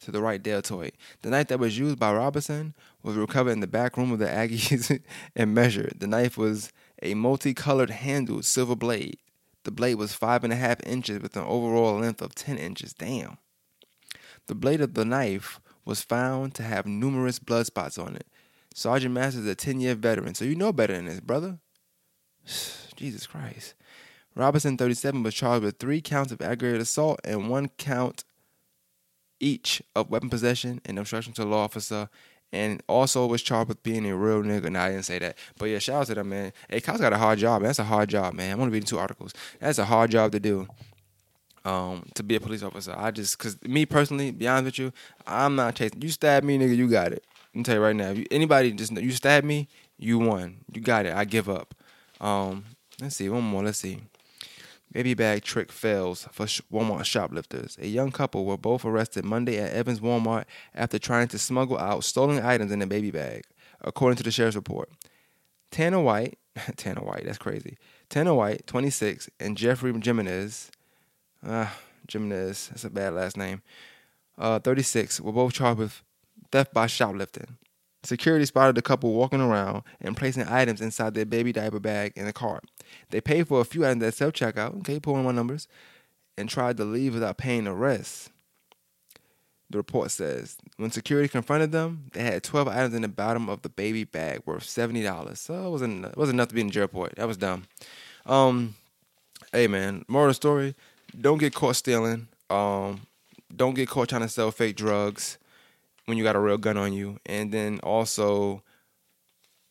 to 0.00 0.10
the 0.10 0.20
right 0.20 0.42
deltoid. 0.42 0.92
The 1.22 1.30
knife 1.30 1.48
that 1.48 1.58
was 1.58 1.78
used 1.78 1.98
by 1.98 2.12
Robinson 2.12 2.74
was 3.02 3.16
recovered 3.16 3.52
in 3.52 3.60
the 3.60 3.66
back 3.66 3.96
room 3.96 4.12
of 4.12 4.18
the 4.18 4.26
Aggies 4.26 5.00
and 5.36 5.54
measured. 5.54 5.96
The 5.98 6.06
knife 6.06 6.36
was 6.36 6.72
a 7.02 7.14
multicolored 7.14 7.90
handled 7.90 8.44
silver 8.44 8.76
blade. 8.76 9.18
The 9.64 9.70
blade 9.70 9.96
was 9.96 10.14
five 10.14 10.42
and 10.42 10.52
a 10.52 10.56
half 10.56 10.80
inches 10.86 11.20
with 11.20 11.36
an 11.36 11.44
overall 11.44 11.98
length 11.98 12.22
of 12.22 12.34
10 12.34 12.56
inches. 12.56 12.94
Damn. 12.94 13.38
The 14.46 14.54
blade 14.54 14.80
of 14.80 14.94
the 14.94 15.04
knife 15.04 15.60
was 15.84 16.02
found 16.02 16.54
to 16.54 16.62
have 16.62 16.86
numerous 16.86 17.38
blood 17.38 17.66
spots 17.66 17.98
on 17.98 18.16
it. 18.16 18.26
Sergeant 18.74 19.14
Masters 19.14 19.42
is 19.42 19.50
a 19.50 19.54
10 19.54 19.80
year 19.80 19.94
veteran, 19.94 20.34
so 20.34 20.44
you 20.44 20.54
know 20.54 20.72
better 20.72 20.94
than 20.94 21.06
this, 21.06 21.20
brother. 21.20 21.58
Jesus 22.96 23.26
Christ. 23.26 23.74
Robinson, 24.36 24.76
37, 24.76 25.22
was 25.22 25.34
charged 25.34 25.64
with 25.64 25.78
three 25.78 26.00
counts 26.00 26.32
of 26.32 26.40
aggravated 26.40 26.80
assault 26.80 27.20
and 27.24 27.50
one 27.50 27.68
count 27.78 28.24
each 29.40 29.82
of 29.96 30.10
weapon 30.10 30.30
possession 30.30 30.80
and 30.84 30.98
obstruction 30.98 31.32
to 31.32 31.42
a 31.42 31.44
law 31.44 31.64
officer, 31.64 32.08
and 32.52 32.82
also 32.88 33.26
was 33.26 33.42
charged 33.42 33.68
with 33.68 33.82
being 33.82 34.06
a 34.06 34.16
real 34.16 34.42
nigga. 34.42 34.70
Now 34.70 34.84
I 34.84 34.90
didn't 34.90 35.04
say 35.04 35.18
that, 35.18 35.36
but 35.58 35.66
yeah, 35.66 35.78
shout 35.78 36.02
out 36.02 36.06
to 36.08 36.14
them, 36.14 36.28
man. 36.28 36.52
Hey, 36.68 36.80
Kyle's 36.80 37.00
got 37.00 37.12
a 37.12 37.18
hard 37.18 37.38
job. 37.38 37.62
Man. 37.62 37.68
That's 37.68 37.78
a 37.78 37.84
hard 37.84 38.10
job, 38.10 38.34
man. 38.34 38.52
I'm 38.52 38.60
only 38.60 38.72
reading 38.72 38.86
two 38.86 38.98
articles. 38.98 39.32
That's 39.58 39.78
a 39.78 39.84
hard 39.84 40.10
job 40.10 40.32
to 40.32 40.40
do. 40.40 40.68
Um, 41.64 42.06
to 42.14 42.22
be 42.22 42.36
a 42.36 42.40
police 42.40 42.62
officer, 42.62 42.94
I 42.96 43.10
just, 43.10 43.38
cause 43.38 43.58
me 43.62 43.84
personally, 43.84 44.30
be 44.30 44.48
honest 44.48 44.64
with 44.64 44.78
you, 44.78 44.92
I'm 45.26 45.56
not 45.56 45.74
chasing. 45.74 46.00
You 46.00 46.08
stab 46.08 46.42
me, 46.42 46.58
nigga, 46.58 46.74
you 46.74 46.88
got 46.88 47.12
it. 47.12 47.24
I'm 47.54 47.64
tell 47.64 47.74
you 47.74 47.82
right 47.82 47.94
now. 47.94 48.10
If 48.10 48.18
you, 48.18 48.26
anybody 48.30 48.72
just 48.72 48.92
you 48.92 49.10
stab 49.10 49.44
me, 49.44 49.68
you 49.98 50.18
won. 50.18 50.58
You 50.72 50.80
got 50.80 51.06
it. 51.06 51.14
I 51.14 51.24
give 51.24 51.48
up. 51.48 51.74
Um, 52.20 52.64
let's 53.00 53.16
see 53.16 53.28
one 53.28 53.44
more. 53.44 53.62
Let's 53.62 53.78
see. 53.78 54.00
Baby 54.92 55.14
bag 55.14 55.42
trick 55.42 55.70
fails 55.70 56.26
for 56.32 56.46
Walmart 56.46 57.04
shoplifters. 57.04 57.76
A 57.80 57.86
young 57.86 58.10
couple 58.10 58.44
were 58.44 58.56
both 58.56 58.84
arrested 58.84 59.24
Monday 59.24 59.58
at 59.58 59.72
Evans 59.72 60.00
Walmart 60.00 60.44
after 60.74 60.98
trying 60.98 61.28
to 61.28 61.38
smuggle 61.38 61.78
out 61.78 62.02
stolen 62.02 62.44
items 62.44 62.72
in 62.72 62.82
a 62.82 62.86
baby 62.88 63.12
bag, 63.12 63.44
according 63.82 64.16
to 64.16 64.24
the 64.24 64.32
sheriff's 64.32 64.56
report. 64.56 64.90
Tanner 65.70 66.00
White, 66.00 66.38
Tanner 66.76 67.02
White, 67.02 67.24
that's 67.24 67.38
crazy. 67.38 67.76
Tanner 68.08 68.34
White, 68.34 68.66
26, 68.66 69.30
and 69.38 69.56
Jeffrey 69.56 69.92
Jimenez, 69.92 70.72
uh, 71.46 71.68
Jimenez, 72.10 72.68
that's 72.68 72.84
a 72.84 72.90
bad 72.90 73.14
last 73.14 73.36
name, 73.36 73.62
uh, 74.38 74.58
36, 74.58 75.20
were 75.20 75.32
both 75.32 75.52
charged 75.52 75.78
with 75.78 76.02
theft 76.50 76.72
by 76.72 76.86
shoplifting. 76.86 77.56
Security 78.02 78.46
spotted 78.46 78.74
the 78.74 78.82
couple 78.82 79.12
walking 79.12 79.42
around 79.42 79.82
and 80.00 80.16
placing 80.16 80.48
items 80.48 80.80
inside 80.80 81.12
their 81.12 81.26
baby 81.26 81.52
diaper 81.52 81.78
bag 81.78 82.12
in 82.16 82.26
a 82.26 82.32
cart. 82.32 82.64
They 83.10 83.20
paid 83.20 83.46
for 83.46 83.60
a 83.60 83.64
few 83.64 83.84
items 83.84 84.02
at 84.02 84.14
self 84.14 84.32
checkout, 84.32 84.78
okay, 84.78 84.98
pulling 84.98 85.24
my 85.24 85.32
numbers, 85.32 85.68
and 86.38 86.48
tried 86.48 86.78
to 86.78 86.84
leave 86.84 87.12
without 87.12 87.36
paying 87.36 87.64
the 87.64 87.74
rest. 87.74 88.30
The 89.68 89.78
report 89.78 90.10
says 90.10 90.56
when 90.78 90.90
security 90.90 91.28
confronted 91.28 91.72
them, 91.72 92.06
they 92.12 92.22
had 92.22 92.42
12 92.42 92.68
items 92.68 92.94
in 92.94 93.02
the 93.02 93.08
bottom 93.08 93.48
of 93.48 93.62
the 93.62 93.68
baby 93.68 94.04
bag 94.04 94.42
worth 94.44 94.64
$70. 94.64 95.36
So 95.36 95.66
it 95.66 95.70
wasn't, 95.70 96.04
it 96.06 96.16
wasn't 96.16 96.36
enough 96.36 96.48
to 96.48 96.54
be 96.54 96.62
in 96.62 96.68
the 96.68 96.72
jail 96.72 96.84
report. 96.84 97.14
That 97.16 97.28
was 97.28 97.36
dumb. 97.36 97.66
Um, 98.26 98.74
hey, 99.52 99.68
man, 99.68 100.04
moral 100.08 100.26
of 100.26 100.30
the 100.30 100.34
story 100.34 100.74
don't 101.18 101.38
get 101.38 101.54
caught 101.54 101.76
stealing. 101.76 102.28
Um, 102.48 103.02
don't 103.54 103.74
get 103.74 103.88
caught 103.88 104.08
trying 104.08 104.22
to 104.22 104.28
sell 104.28 104.50
fake 104.50 104.76
drugs 104.76 105.38
when 106.06 106.18
you 106.18 106.24
got 106.24 106.36
a 106.36 106.40
real 106.40 106.58
gun 106.58 106.76
on 106.76 106.92
you. 106.92 107.18
And 107.26 107.52
then 107.52 107.80
also, 107.80 108.62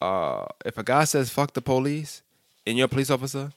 uh, 0.01 0.45
if 0.65 0.77
a 0.77 0.83
guy 0.83 1.03
says 1.03 1.29
fuck 1.29 1.53
the 1.53 1.61
police 1.61 2.21
and 2.65 2.77
you're 2.77 2.85
a 2.85 2.89
police 2.89 3.09
officer, 3.09 3.51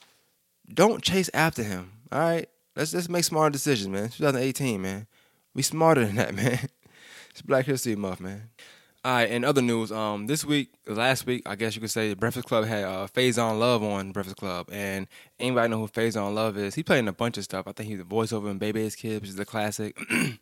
don't 0.73 1.03
chase 1.03 1.31
after 1.35 1.63
him. 1.63 1.93
All 2.11 2.19
right? 2.19 2.49
Let's 2.75 2.95
let's 2.95 3.09
make 3.09 3.25
smarter 3.25 3.53
decisions, 3.53 3.89
man. 3.89 4.09
2018, 4.09 4.81
man. 4.81 5.07
We 5.55 5.63
smarter 5.63 6.05
than 6.05 6.17
that, 6.17 6.35
man. 6.35 6.69
It's 7.31 7.43
Black 7.43 7.67
History 7.67 7.97
Month, 7.97 8.21
man. 8.21 8.51
All 9.05 9.13
right, 9.15 9.29
in 9.29 9.45
other 9.45 9.63
news, 9.63 9.91
um, 9.91 10.29
this 10.29 10.45
week, 10.45 10.69
last 10.87 11.27
week, 11.27 11.43
I 11.45 11.57
guess 11.57 11.75
you 11.75 11.81
could 11.81 11.91
say, 11.91 12.11
the 12.11 12.15
Breakfast 12.15 12.47
Club 12.47 12.67
had 12.67 12.85
uh, 12.85 13.09
Faizon 13.09 13.59
Love 13.59 13.83
on 13.83 14.13
Breakfast 14.13 14.37
Club, 14.37 14.69
and 14.71 15.09
anybody 15.41 15.69
know 15.69 15.81
who 15.81 15.89
Faizon 15.89 16.33
Love 16.35 16.57
is? 16.57 16.77
He 16.77 16.85
played 16.85 17.01
in 17.01 17.09
a 17.09 17.13
bunch 17.13 17.37
of 17.37 17.43
stuff. 17.43 17.67
I 17.67 17.73
think 17.73 17.89
he's 17.89 17.99
a 17.99 18.05
voiceover 18.05 18.49
in 18.49 18.59
Bebe's 18.59 18.95
Kids, 18.95 19.21
which 19.21 19.31
is 19.31 19.39
a 19.41 19.45
classic. 19.45 19.99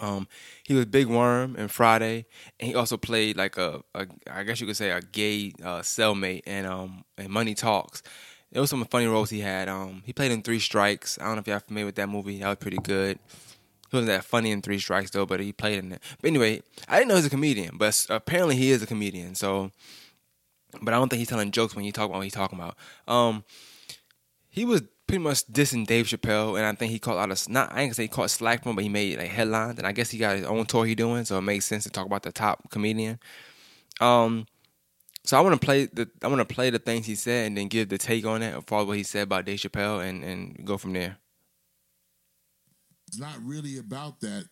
Um, 0.00 0.26
he 0.62 0.72
was 0.72 0.86
Big 0.86 1.06
Worm 1.06 1.54
in 1.56 1.68
Friday, 1.68 2.24
and 2.58 2.68
he 2.68 2.74
also 2.74 2.96
played 2.96 3.36
like 3.36 3.58
a, 3.58 3.82
a 3.94 4.06
I 4.30 4.42
guess 4.42 4.58
you 4.58 4.66
could 4.66 4.76
say 4.76 4.90
a 4.90 5.02
gay 5.02 5.52
uh, 5.62 5.80
cellmate 5.80 6.42
and 6.46 6.66
um 6.66 7.04
and 7.18 7.28
Money 7.28 7.54
Talks. 7.54 8.02
There 8.50 8.62
was 8.62 8.70
some 8.70 8.84
funny 8.86 9.06
roles 9.06 9.28
he 9.28 9.40
had. 9.40 9.68
Um, 9.68 10.02
he 10.06 10.14
played 10.14 10.32
in 10.32 10.42
Three 10.42 10.60
Strikes. 10.60 11.18
I 11.20 11.24
don't 11.24 11.34
know 11.34 11.40
if 11.40 11.46
y'all 11.46 11.58
familiar 11.58 11.86
with 11.86 11.96
that 11.96 12.08
movie. 12.08 12.38
That 12.38 12.48
was 12.48 12.56
pretty 12.56 12.78
good. 12.78 13.18
He 13.92 13.96
wasn't 13.98 14.08
that 14.08 14.24
funny 14.24 14.50
in 14.52 14.62
Three 14.62 14.78
Strikes 14.78 15.10
though, 15.10 15.26
but 15.26 15.38
he 15.40 15.52
played 15.52 15.78
in 15.78 15.92
it. 15.92 16.02
But 16.22 16.28
anyway, 16.28 16.62
I 16.88 16.96
didn't 16.96 17.08
know 17.08 17.16
he 17.16 17.18
was 17.18 17.26
a 17.26 17.30
comedian, 17.30 17.76
but 17.76 18.06
apparently 18.08 18.56
he 18.56 18.70
is 18.70 18.82
a 18.82 18.86
comedian. 18.86 19.34
So, 19.34 19.70
but 20.80 20.94
I 20.94 20.96
don't 20.96 21.10
think 21.10 21.18
he's 21.18 21.28
telling 21.28 21.50
jokes 21.50 21.76
when 21.76 21.84
he 21.84 21.92
talk 21.92 22.06
about 22.06 22.16
what 22.16 22.24
he's 22.24 22.32
talking 22.32 22.58
about. 22.58 22.74
Um, 23.06 23.44
he 24.48 24.64
was 24.64 24.80
pretty 25.06 25.22
much 25.22 25.46
dissing 25.48 25.86
Dave 25.86 26.06
Chappelle, 26.06 26.56
and 26.56 26.64
I 26.64 26.72
think 26.72 26.90
he 26.90 26.98
caught 26.98 27.16
a 27.16 27.20
lot 27.20 27.30
of 27.30 27.48
not. 27.50 27.70
I 27.70 27.82
ain't 27.82 27.88
gonna 27.88 27.94
say 27.94 28.04
he 28.04 28.08
caught 28.08 28.30
slack 28.30 28.62
from, 28.62 28.76
but 28.76 28.82
he 28.82 28.88
made 28.88 29.18
like 29.18 29.28
headlines, 29.28 29.76
and 29.76 29.86
I 29.86 29.92
guess 29.92 30.08
he 30.08 30.16
got 30.16 30.38
his 30.38 30.46
own 30.46 30.64
tour 30.64 30.86
he 30.86 30.94
doing, 30.94 31.26
so 31.26 31.36
it 31.36 31.42
makes 31.42 31.66
sense 31.66 31.84
to 31.84 31.90
talk 31.90 32.06
about 32.06 32.22
the 32.22 32.32
top 32.32 32.70
comedian. 32.70 33.18
Um, 34.00 34.46
so 35.22 35.36
I 35.36 35.42
want 35.42 35.60
to 35.60 35.62
play 35.62 35.84
the 35.84 36.08
I 36.22 36.28
want 36.28 36.38
to 36.38 36.54
play 36.54 36.70
the 36.70 36.78
things 36.78 37.04
he 37.04 37.14
said, 37.14 37.48
and 37.48 37.58
then 37.58 37.68
give 37.68 37.90
the 37.90 37.98
take 37.98 38.24
on 38.24 38.42
it, 38.42 38.56
or 38.56 38.62
follow 38.62 38.86
what 38.86 38.96
he 38.96 39.02
said 39.02 39.24
about 39.24 39.44
Dave 39.44 39.58
Chappelle, 39.58 40.02
and 40.02 40.24
and 40.24 40.64
go 40.64 40.78
from 40.78 40.94
there. 40.94 41.18
It's 43.12 43.20
not 43.20 43.36
really 43.44 43.76
about 43.76 44.20
that. 44.20 44.46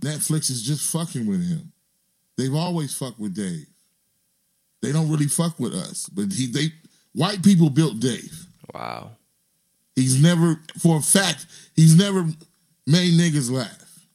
Netflix 0.00 0.50
is 0.50 0.62
just 0.62 0.88
fucking 0.92 1.26
with 1.26 1.44
him. 1.48 1.72
they've 2.38 2.54
always 2.54 2.94
fucked 2.96 3.18
with 3.18 3.34
Dave. 3.34 3.66
They 4.82 4.92
don't 4.92 5.10
really 5.10 5.26
fuck 5.26 5.58
with 5.58 5.74
us, 5.74 6.08
but 6.08 6.32
he 6.32 6.46
they 6.46 6.66
white 7.12 7.42
people 7.42 7.68
built 7.70 7.98
Dave. 7.98 8.46
Wow. 8.72 9.10
He's 9.96 10.22
never, 10.22 10.60
for 10.78 10.98
a 10.98 11.00
fact, 11.00 11.46
he's 11.74 11.96
never 11.96 12.24
made 12.86 13.14
niggas 13.18 13.50
laugh 13.50 14.06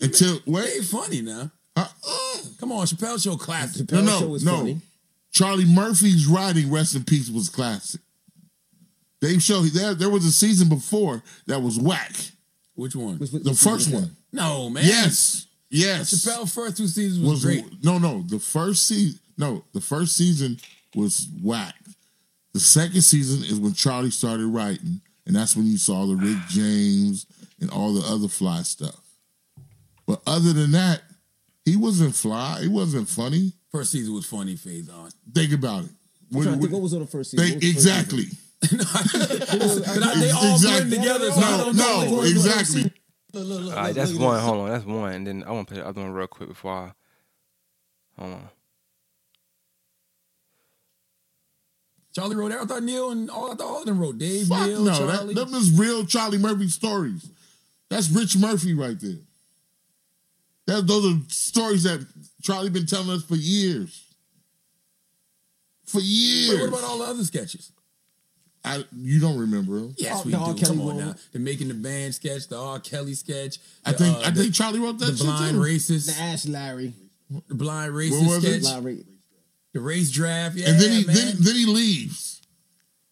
until 0.00 0.34
Ain't 0.34 0.46
wait. 0.46 0.84
funny 0.84 1.22
now. 1.22 1.50
Uh, 1.74 1.88
Come 2.60 2.70
on, 2.70 2.86
Chappelle 2.86 3.20
Show 3.20 3.36
classic. 3.36 3.90
no, 3.90 3.98
Chappelle 3.98 4.04
no, 4.04 4.18
Show 4.20 4.28
was 4.28 4.44
no. 4.44 4.58
funny. 4.58 4.80
Charlie 5.32 5.64
Murphy's 5.64 6.26
writing, 6.26 6.70
rest 6.70 6.94
in 6.94 7.02
peace, 7.02 7.30
was 7.30 7.48
classic. 7.48 8.00
Dave 9.20 9.42
Show 9.42 9.62
there. 9.62 9.94
There 9.94 10.10
was 10.10 10.24
a 10.24 10.30
season 10.30 10.68
before 10.68 11.22
that 11.46 11.60
was 11.62 11.80
whack. 11.80 12.12
Which 12.74 12.94
one? 12.96 13.18
Which- 13.18 13.30
which- 13.32 13.42
The 13.42 13.50
which- 13.50 13.58
first 13.58 13.86
which- 13.88 13.94
one. 13.96 14.16
No, 14.32 14.70
man. 14.70 14.84
Yes, 14.84 15.46
yes. 15.70 16.12
Chappelle 16.12 16.50
first 16.52 16.76
two 16.78 16.88
seasons 16.88 17.20
was, 17.20 17.44
was 17.44 17.44
great. 17.44 17.84
no, 17.84 17.98
no. 17.98 18.22
The 18.28 18.38
first 18.38 18.86
season, 18.86 19.18
no, 19.36 19.64
the 19.72 19.80
first 19.80 20.16
season 20.16 20.58
was 20.94 21.28
whack. 21.42 21.74
The 22.54 22.60
second 22.60 23.02
season 23.02 23.44
is 23.44 23.58
when 23.60 23.72
Charlie 23.74 24.10
started 24.10 24.46
writing, 24.46 25.00
and 25.26 25.34
that's 25.36 25.54
when 25.56 25.66
you 25.66 25.76
saw 25.78 26.06
the 26.06 26.16
Rick 26.16 26.38
James 26.48 27.26
and 27.60 27.70
all 27.70 27.92
the 27.94 28.06
other 28.06 28.28
fly 28.28 28.62
stuff. 28.62 29.00
But 30.06 30.20
other 30.26 30.52
than 30.52 30.72
that, 30.72 31.02
he 31.64 31.76
wasn't 31.76 32.14
fly. 32.14 32.60
He 32.62 32.68
wasn't 32.68 33.08
funny. 33.08 33.52
First 33.70 33.92
season 33.92 34.12
was 34.14 34.26
funny, 34.26 34.56
Faizon. 34.56 35.12
Think 35.34 35.52
about 35.52 35.84
it. 35.84 35.90
I'm 36.34 36.42
to 36.42 36.50
think 36.56 36.72
what 36.72 36.82
was 36.82 36.92
on 36.94 37.00
the 37.00 37.06
first 37.06 37.30
season. 37.30 37.46
they- 37.46 37.52
What 37.54 37.62
was 37.62 37.84
the 37.84 37.90
first 37.90 38.12
exactly. 38.12 38.38
But 39.58 40.14
they 40.20 40.30
all 40.30 40.40
blend 40.40 40.54
Exactly. 40.54 40.96
together. 40.98 41.30
So 41.32 41.40
I 41.40 41.50
No, 41.50 41.64
don't 41.64 41.76
know. 41.76 42.04
no, 42.16 42.22
exactly. 42.22 42.82
Look, 43.34 43.46
look, 43.46 43.60
look, 43.62 43.76
All 43.76 43.82
right, 43.82 43.94
that's 43.94 44.12
one. 44.14 44.40
Hold 44.40 44.58
on, 44.60 44.68
that's 44.70 44.84
one. 44.84 45.12
And 45.12 45.26
then 45.26 45.44
I 45.46 45.50
want 45.52 45.68
to 45.68 45.74
play 45.74 45.82
the 45.82 45.88
other 45.88 46.00
one 46.02 46.12
real 46.12 46.26
quick 46.26 46.48
before 46.50 46.72
I. 46.72 46.92
Hold 48.20 48.34
on. 48.34 48.48
Charlie 52.14 52.36
wrote 52.36 52.50
that. 52.50 52.60
I 52.60 52.64
thought 52.66 52.82
Neal 52.82 53.10
and 53.10 53.30
all, 53.30 53.52
I 53.52 53.54
thought 53.54 53.66
all 53.66 53.80
of 53.80 53.86
them 53.86 53.98
wrote. 53.98 54.18
Dave, 54.18 54.46
Fuck 54.48 54.66
Neal, 54.66 54.82
no, 54.84 54.92
Charlie. 54.94 55.34
that, 55.34 55.46
them 55.46 55.54
is 55.54 55.70
real 55.78 56.04
Charlie 56.04 56.36
Murphy 56.38 56.68
stories. 56.68 57.30
That's 57.88 58.10
Rich 58.10 58.36
Murphy 58.36 58.74
right 58.74 58.98
there. 59.00 59.16
That 60.66 60.86
those 60.86 61.06
are 61.06 61.18
stories 61.28 61.84
that 61.84 62.06
Charlie 62.42 62.70
been 62.70 62.86
telling 62.86 63.10
us 63.10 63.22
for 63.24 63.34
years. 63.36 64.04
For 65.86 65.98
Wait, 65.98 66.04
years. 66.04 66.60
what 66.60 66.68
about 66.68 66.84
all 66.84 66.98
the 66.98 67.04
other 67.04 67.24
sketches? 67.24 67.72
I, 68.64 68.84
you 68.96 69.18
don't 69.20 69.38
remember 69.38 69.80
them? 69.80 69.94
Yes, 69.98 70.20
Oh, 70.20 70.22
we 70.24 70.30
the 70.32 70.38
do. 70.38 70.42
R. 70.44 70.54
Kelly 70.54 70.66
Come 70.76 70.80
on 70.82 70.96
now. 70.98 71.14
The 71.32 71.38
making 71.40 71.68
the 71.68 71.74
band 71.74 72.14
sketch, 72.14 72.46
the 72.48 72.56
R. 72.58 72.78
Kelly 72.78 73.14
sketch. 73.14 73.58
I 73.84 73.92
think 73.92 74.16
uh, 74.18 74.20
I 74.20 74.30
the, 74.30 74.42
think 74.42 74.54
Charlie 74.54 74.78
wrote 74.78 74.98
that 75.00 75.06
the 75.06 75.16
shit 75.16 75.26
blind 75.26 75.52
too. 75.56 75.60
racist, 75.60 76.14
The 76.16 76.22
Ash 76.22 76.46
Larry. 76.46 76.94
the 77.48 77.54
blind 77.56 77.92
What 77.92 78.00
racist 78.02 78.26
was 78.28 78.44
it? 78.44 78.62
sketch, 78.62 78.74
Larry. 78.74 79.04
the 79.72 79.80
race 79.80 80.10
draft. 80.12 80.54
Yeah, 80.56 80.68
and 80.68 80.80
then 80.80 80.90
he 80.92 81.04
man. 81.06 81.16
then, 81.16 81.34
then 81.40 81.54
he 81.56 81.66
leaves. 81.66 82.40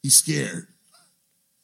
He's 0.02 0.14
scared. 0.14 0.68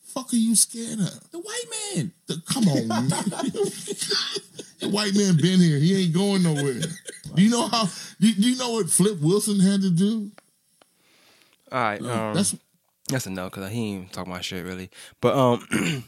Fuck 0.06 0.32
are 0.32 0.36
you 0.36 0.56
scared 0.56 0.98
of? 0.98 1.30
the 1.30 1.38
white 1.38 1.94
man. 1.94 2.12
The- 2.26 2.42
come 2.52 2.68
on, 2.68 2.88
man. 2.88 3.08
the 4.80 4.88
white 4.90 5.14
man 5.14 5.36
been 5.36 5.60
here. 5.60 5.78
He 5.78 6.02
ain't 6.04 6.14
going 6.14 6.42
nowhere. 6.42 6.80
Do 7.34 7.42
you 7.42 7.50
know 7.50 7.66
how? 7.68 7.84
Do 8.20 8.26
you, 8.28 8.34
do 8.34 8.50
you 8.50 8.56
know 8.56 8.72
what 8.72 8.88
Flip 8.90 9.20
Wilson 9.20 9.60
had 9.60 9.82
to 9.82 9.90
do? 9.90 10.30
All 11.70 11.80
right. 11.80 12.00
Um, 12.00 12.34
That's 12.34 12.56
That's 13.08 13.26
a 13.26 13.30
no 13.30 13.44
because 13.44 13.70
he 13.70 13.94
ain't 13.94 14.12
talking 14.12 14.32
about 14.32 14.44
shit 14.44 14.64
really. 14.64 14.90
But 15.20 15.36
um, 15.36 15.66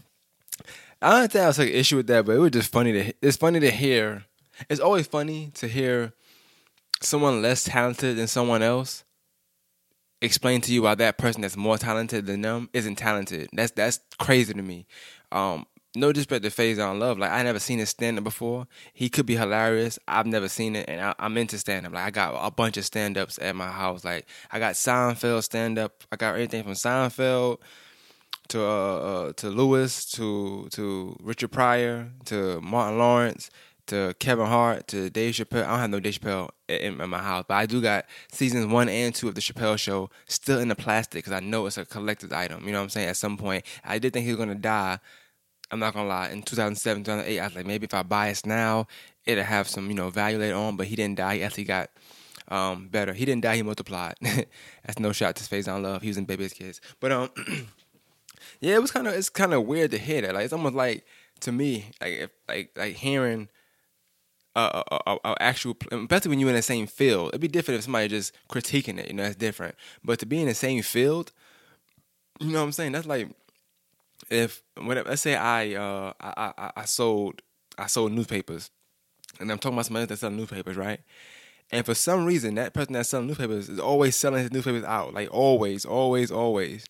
I 1.03 1.20
don't 1.20 1.32
think 1.32 1.44
I 1.44 1.46
was 1.46 1.59
like 1.59 1.68
an 1.68 1.74
issue 1.74 1.96
with 1.96 2.09
that, 2.09 2.26
but 2.26 2.36
it 2.36 2.38
was 2.38 2.51
just 2.51 2.72
funny 2.72 2.92
to. 2.92 3.12
It's 3.22 3.36
funny 3.36 3.61
to 3.61 3.70
hear. 3.70 4.24
It's 4.68 4.80
always 4.80 5.07
funny 5.07 5.53
to 5.55 5.68
hear 5.68 6.12
someone 7.01 7.42
less 7.42 7.64
talented 7.64 8.16
than 8.16 8.26
someone 8.26 8.62
else 8.62 9.05
explain 10.20 10.61
to 10.62 10.72
you 10.72 10.82
why 10.82 10.94
that 10.96 11.18
person 11.18 11.42
that's 11.42 11.57
more 11.57 11.78
talented 11.78 12.26
than 12.26 12.40
them 12.40 12.68
isn't 12.72 12.96
talented. 12.96 13.49
That's 13.53 13.72
that's 13.72 14.01
crazy 14.18 14.53
to 14.53 14.62
me. 14.62 14.86
Um, 15.30 15.66
no 15.95 16.12
disrespect 16.12 16.45
to 16.45 16.51
Faizon 16.51 16.99
Love. 16.99 17.18
Like 17.18 17.30
I 17.30 17.43
never 17.43 17.59
seen 17.59 17.78
his 17.78 17.91
stand 17.91 18.18
up 18.18 18.24
before. 18.24 18.66
He 18.93 19.09
could 19.09 19.26
be 19.26 19.36
hilarious. 19.36 19.99
I've 20.07 20.26
never 20.26 20.49
seen 20.49 20.76
it, 20.76 20.89
and 20.89 21.01
I, 21.01 21.14
I'm 21.18 21.36
into 21.36 21.59
stand 21.59 21.86
up. 21.86 21.93
Like 21.93 22.05
I 22.05 22.11
got 22.11 22.47
a 22.47 22.51
bunch 22.51 22.76
of 22.76 22.84
stand 22.84 23.18
ups 23.18 23.39
at 23.41 23.57
my 23.57 23.68
house. 23.68 24.05
Like 24.05 24.26
I 24.51 24.59
got 24.59 24.74
Seinfeld 24.74 25.43
stand 25.45 25.78
up. 25.78 26.05
I 26.12 26.16
got 26.16 26.34
everything 26.34 26.62
from 26.62 26.72
Seinfeld 26.72 27.59
to 28.49 28.62
uh, 28.62 28.97
uh, 28.99 29.32
to 29.34 29.49
Lewis 29.49 30.05
to 30.12 30.68
to 30.72 31.16
Richard 31.20 31.53
Pryor 31.53 32.11
to 32.26 32.61
Martin 32.61 32.99
Lawrence 32.99 33.51
to 33.89 34.14
Kevin 34.18 34.47
Hart 34.47 34.86
to 34.89 35.11
Dave 35.11 35.34
Chappelle. 35.34 35.64
I 35.64 35.70
don't 35.70 35.78
have 35.78 35.91
no 35.91 36.01
Dave 36.01 36.20
Chappelle 36.20 36.51
in, 36.68 37.01
in 37.01 37.11
my 37.11 37.18
house, 37.18 37.45
but 37.49 37.55
I 37.55 37.66
do 37.66 37.80
got 37.80 38.05
seasons 38.30 38.66
one 38.66 38.89
and 38.89 39.14
two 39.14 39.28
of 39.28 39.34
the 39.34 39.41
Chappelle 39.41 39.78
Show 39.78 40.11
still 40.26 40.61
in 40.61 40.68
the 40.68 40.76
plastic 40.76 41.24
because 41.24 41.32
I 41.32 41.41
know 41.41 41.66
it's 41.66 41.78
a 41.78 41.84
collector's 41.84 42.32
item. 42.32 42.64
You 42.66 42.72
know 42.72 42.78
what 42.78 42.84
I'm 42.84 42.91
saying? 42.91 43.09
At 43.09 43.16
some 43.16 43.36
point, 43.36 43.64
I 43.84 43.99
did 43.99 44.12
think 44.12 44.24
he 44.26 44.32
was 44.32 44.39
gonna 44.39 44.55
die. 44.55 44.99
I'm 45.70 45.78
not 45.78 45.94
gonna 45.94 46.08
lie. 46.08 46.30
In 46.30 46.42
2007, 46.42 47.04
2008, 47.04 47.40
I 47.40 47.44
was 47.44 47.54
like, 47.54 47.66
maybe 47.66 47.84
if 47.84 47.94
I 47.94 48.02
buy 48.02 48.28
it 48.28 48.46
now, 48.46 48.86
it'll 49.26 49.44
have 49.44 49.68
some, 49.68 49.88
you 49.88 49.94
know, 49.94 50.10
value 50.10 50.38
later 50.38 50.56
on. 50.56 50.76
But 50.76 50.86
he 50.86 50.96
didn't 50.96 51.18
die. 51.18 51.36
He 51.36 51.42
actually 51.42 51.64
got 51.64 51.90
um, 52.48 52.88
better. 52.88 53.12
He 53.12 53.24
didn't 53.24 53.42
die. 53.42 53.56
He 53.56 53.62
multiplied. 53.62 54.14
That's 54.20 54.98
no 54.98 55.12
shot 55.12 55.36
to 55.36 55.44
Faizon 55.44 55.82
Love. 55.82 56.02
He 56.02 56.08
was 56.08 56.16
in 56.16 56.24
Bebe's 56.24 56.52
Kids. 56.52 56.80
But 57.00 57.12
um, 57.12 57.30
yeah, 58.60 58.74
it 58.74 58.82
was 58.82 58.90
kind 58.90 59.06
of 59.06 59.14
it's 59.14 59.28
kind 59.28 59.52
of 59.52 59.64
weird 59.64 59.90
to 59.92 59.98
hear 59.98 60.22
that. 60.22 60.34
Like 60.34 60.44
it's 60.44 60.52
almost 60.52 60.74
like 60.74 61.04
to 61.40 61.52
me, 61.52 61.90
like 62.00 62.12
if 62.12 62.30
like 62.48 62.70
like 62.76 62.96
hearing 62.96 63.48
a, 64.56 64.82
a, 64.90 65.00
a, 65.06 65.18
a 65.24 65.42
actual, 65.42 65.76
especially 65.90 66.30
when 66.30 66.40
you're 66.40 66.48
in 66.48 66.56
the 66.56 66.62
same 66.62 66.86
field. 66.86 67.28
It'd 67.28 67.40
be 67.40 67.48
different 67.48 67.78
if 67.78 67.84
somebody 67.84 68.08
just 68.08 68.32
critiquing 68.48 68.98
it. 68.98 69.08
You 69.08 69.14
know, 69.14 69.24
that's 69.24 69.36
different. 69.36 69.74
But 70.04 70.18
to 70.20 70.26
be 70.26 70.40
in 70.40 70.48
the 70.48 70.54
same 70.54 70.82
field, 70.82 71.32
you 72.40 72.48
know 72.48 72.60
what 72.60 72.64
I'm 72.64 72.72
saying? 72.72 72.92
That's 72.92 73.06
like 73.06 73.28
if. 74.30 74.62
Let's 74.76 75.22
say 75.22 75.36
I 75.36 75.74
uh 75.74 76.12
I 76.20 76.52
I, 76.56 76.70
I 76.76 76.84
sold 76.84 77.42
I 77.76 77.86
sold 77.86 78.12
newspapers, 78.12 78.70
and 79.40 79.50
I'm 79.50 79.58
talking 79.58 79.76
about 79.76 79.86
somebody 79.86 80.06
that's 80.06 80.20
selling 80.20 80.36
newspapers, 80.36 80.76
right? 80.76 81.00
And 81.70 81.84
for 81.84 81.94
some 81.94 82.24
reason, 82.24 82.54
that 82.54 82.72
person 82.72 82.94
that's 82.94 83.10
selling 83.10 83.26
newspapers 83.26 83.68
is 83.68 83.78
always 83.78 84.16
selling 84.16 84.42
his 84.42 84.52
newspapers 84.52 84.84
out, 84.84 85.12
like 85.12 85.28
always, 85.30 85.84
always, 85.84 86.30
always. 86.30 86.86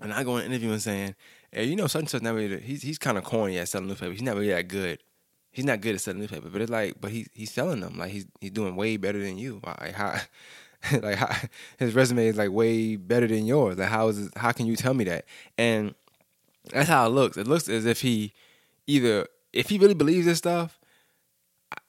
And 0.00 0.12
I 0.12 0.22
go 0.22 0.36
in 0.36 0.44
an 0.44 0.52
interview 0.52 0.72
and 0.72 0.82
saying, 0.82 1.14
"Hey, 1.50 1.64
you 1.64 1.76
know, 1.76 1.86
such 1.86 2.00
and 2.00 2.10
such 2.10 2.22
not 2.22 2.34
really. 2.34 2.60
He's 2.60 2.82
he's 2.82 2.98
kind 2.98 3.16
of 3.16 3.24
corny 3.24 3.58
at 3.58 3.68
selling 3.68 3.88
newspapers. 3.88 4.18
He's 4.18 4.22
not 4.22 4.36
really 4.36 4.50
that 4.50 4.68
good. 4.68 4.98
He's 5.50 5.64
not 5.64 5.80
good 5.80 5.94
at 5.94 6.02
selling 6.02 6.20
newspapers. 6.20 6.52
But 6.52 6.62
it's 6.62 6.70
like, 6.70 7.00
but 7.00 7.10
he's 7.10 7.28
he's 7.32 7.50
selling 7.50 7.80
them. 7.80 7.98
Like 7.98 8.10
he's 8.10 8.26
he's 8.40 8.50
doing 8.50 8.76
way 8.76 8.98
better 8.98 9.18
than 9.18 9.38
you. 9.38 9.60
Like 9.64 9.94
how, 9.94 10.20
like 11.02 11.16
how, 11.16 11.34
his 11.78 11.94
resume 11.94 12.26
is 12.26 12.36
like 12.36 12.50
way 12.50 12.96
better 12.96 13.26
than 13.26 13.46
yours. 13.46 13.78
Like 13.78 13.88
how 13.88 14.08
is 14.08 14.30
how 14.36 14.52
can 14.52 14.66
you 14.66 14.76
tell 14.76 14.92
me 14.92 15.04
that? 15.04 15.24
And 15.56 15.94
that's 16.72 16.88
how 16.88 17.06
it 17.06 17.10
looks. 17.10 17.36
It 17.36 17.46
looks 17.46 17.68
as 17.68 17.86
if 17.86 18.00
he 18.00 18.32
either 18.86 19.26
if 19.52 19.68
he 19.68 19.78
really 19.78 19.94
believes 19.94 20.26
this 20.26 20.38
stuff, 20.38 20.78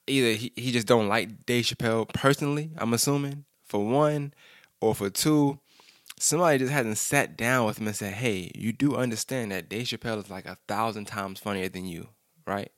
either 0.06 0.32
he, 0.32 0.52
he 0.56 0.72
just 0.72 0.86
don't 0.86 1.08
like 1.08 1.46
Dave 1.46 1.64
Chappelle 1.64 2.08
personally, 2.12 2.70
I'm 2.78 2.94
assuming, 2.94 3.44
for 3.64 3.84
one, 3.84 4.32
or 4.80 4.94
for 4.94 5.10
two, 5.10 5.58
somebody 6.18 6.58
just 6.58 6.72
hasn't 6.72 6.98
sat 6.98 7.36
down 7.36 7.66
with 7.66 7.78
him 7.78 7.86
and 7.86 7.96
said, 7.96 8.14
Hey, 8.14 8.50
you 8.54 8.72
do 8.72 8.96
understand 8.96 9.52
that 9.52 9.68
Dave 9.68 9.86
Chappelle 9.86 10.18
is 10.18 10.30
like 10.30 10.46
a 10.46 10.58
thousand 10.66 11.06
times 11.06 11.38
funnier 11.38 11.68
than 11.68 11.84
you, 11.84 12.08
right? 12.46 12.70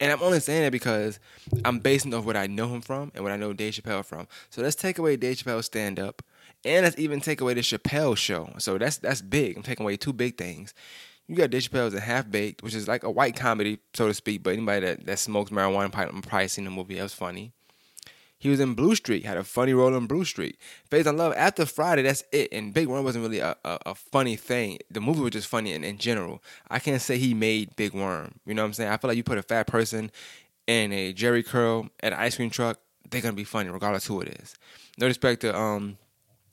And 0.00 0.10
I'm 0.10 0.22
only 0.22 0.40
saying 0.40 0.62
that 0.62 0.72
because 0.72 1.20
I'm 1.64 1.78
basing 1.78 2.12
off 2.14 2.24
what 2.24 2.36
I 2.36 2.46
know 2.46 2.68
him 2.68 2.80
from 2.80 3.12
and 3.14 3.22
what 3.22 3.32
I 3.32 3.36
know 3.36 3.52
Dave 3.52 3.74
Chappelle 3.74 4.04
from. 4.04 4.26
So 4.50 4.60
let's 4.60 4.74
take 4.74 4.98
away 4.98 5.16
Dave 5.16 5.36
Chappelle's 5.36 5.66
stand 5.66 6.00
up, 6.00 6.22
and 6.64 6.84
let's 6.84 6.98
even 6.98 7.20
take 7.20 7.40
away 7.40 7.54
the 7.54 7.60
Chappelle 7.60 8.16
show. 8.16 8.52
So 8.58 8.76
that's 8.76 8.98
that's 8.98 9.22
big. 9.22 9.56
I'm 9.56 9.62
taking 9.62 9.84
away 9.84 9.96
two 9.96 10.12
big 10.12 10.36
things. 10.36 10.74
You 11.26 11.36
got 11.36 11.50
Dave 11.50 11.62
Chappelle's 11.62 11.94
and 11.94 12.02
Half 12.02 12.30
Baked, 12.30 12.62
which 12.62 12.74
is 12.74 12.86
like 12.86 13.02
a 13.02 13.10
white 13.10 13.36
comedy, 13.36 13.78
so 13.94 14.08
to 14.08 14.14
speak. 14.14 14.42
But 14.42 14.54
anybody 14.54 14.86
that, 14.86 15.06
that 15.06 15.18
smokes 15.18 15.50
marijuana 15.50 15.90
probably, 15.90 16.20
probably 16.20 16.48
seen 16.48 16.64
the 16.64 16.70
movie. 16.70 16.96
That 16.96 17.04
was 17.04 17.14
funny. 17.14 17.52
He 18.36 18.50
was 18.50 18.60
in 18.60 18.74
Blue 18.74 18.94
Streak, 18.94 19.24
had 19.24 19.38
a 19.38 19.44
funny 19.44 19.72
role 19.72 19.94
in 19.94 20.06
Blue 20.06 20.26
Streak. 20.26 20.58
Phase 20.90 21.06
on 21.06 21.16
Love, 21.16 21.32
after 21.34 21.64
Friday, 21.64 22.02
that's 22.02 22.24
it. 22.30 22.52
And 22.52 22.74
Big 22.74 22.88
Worm 22.88 23.02
wasn't 23.02 23.24
really 23.24 23.38
a, 23.38 23.56
a, 23.64 23.78
a 23.86 23.94
funny 23.94 24.36
thing. 24.36 24.80
The 24.90 25.00
movie 25.00 25.22
was 25.22 25.30
just 25.30 25.48
funny 25.48 25.72
in, 25.72 25.82
in 25.82 25.96
general. 25.96 26.42
I 26.68 26.78
can't 26.78 27.00
say 27.00 27.16
he 27.16 27.32
made 27.32 27.74
Big 27.76 27.94
Worm. 27.94 28.34
You 28.44 28.52
know 28.52 28.62
what 28.62 28.66
I'm 28.66 28.72
saying? 28.74 28.90
I 28.90 28.98
feel 28.98 29.08
like 29.08 29.16
you 29.16 29.24
put 29.24 29.38
a 29.38 29.42
fat 29.42 29.66
person 29.66 30.10
in 30.66 30.92
a 30.92 31.12
Jheri 31.14 31.44
curl 31.44 31.88
at 32.00 32.12
an 32.12 32.18
ice 32.18 32.36
cream 32.36 32.50
truck, 32.50 32.78
they're 33.10 33.20
gonna 33.20 33.34
be 33.34 33.44
funny 33.44 33.70
regardless 33.70 34.06
who 34.06 34.20
it 34.20 34.28
is. 34.40 34.54
No 34.98 35.06
respect 35.06 35.42
to 35.42 35.56
um, 35.56 35.98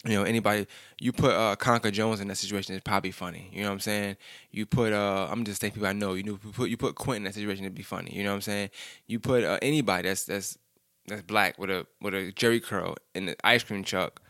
you 0.05 0.15
know, 0.15 0.23
anybody 0.23 0.67
you 0.99 1.11
put 1.11 1.31
uh 1.31 1.55
Conker 1.55 1.91
Jones 1.91 2.19
in 2.21 2.27
that 2.27 2.37
situation, 2.37 2.73
it's 2.73 2.83
probably 2.83 3.11
funny. 3.11 3.49
You 3.53 3.61
know 3.61 3.69
what 3.69 3.73
I'm 3.73 3.79
saying? 3.81 4.17
You 4.51 4.65
put 4.65 4.93
uh 4.93 5.27
I'm 5.29 5.43
just 5.43 5.61
saying 5.61 5.73
people 5.73 5.87
I 5.87 5.93
know, 5.93 6.13
you 6.13 6.23
know, 6.23 6.39
you 6.43 6.51
put 6.51 6.69
you 6.69 6.77
put 6.77 6.95
Quentin 6.95 7.17
in 7.17 7.23
that 7.25 7.35
situation, 7.35 7.65
it'd 7.65 7.75
be 7.75 7.83
funny. 7.83 8.11
You 8.15 8.23
know 8.23 8.31
what 8.31 8.35
I'm 8.35 8.41
saying? 8.41 8.69
You 9.07 9.19
put 9.19 9.43
uh, 9.43 9.59
anybody 9.61 10.07
that's 10.07 10.25
that's 10.25 10.57
that's 11.07 11.21
black 11.21 11.59
with 11.59 11.69
a 11.69 11.85
with 12.01 12.15
a 12.15 12.31
Jheri 12.31 12.63
curl 12.63 12.95
in 13.13 13.27
the 13.27 13.35
ice 13.45 13.63
cream 13.63 13.83
truck 13.83 14.21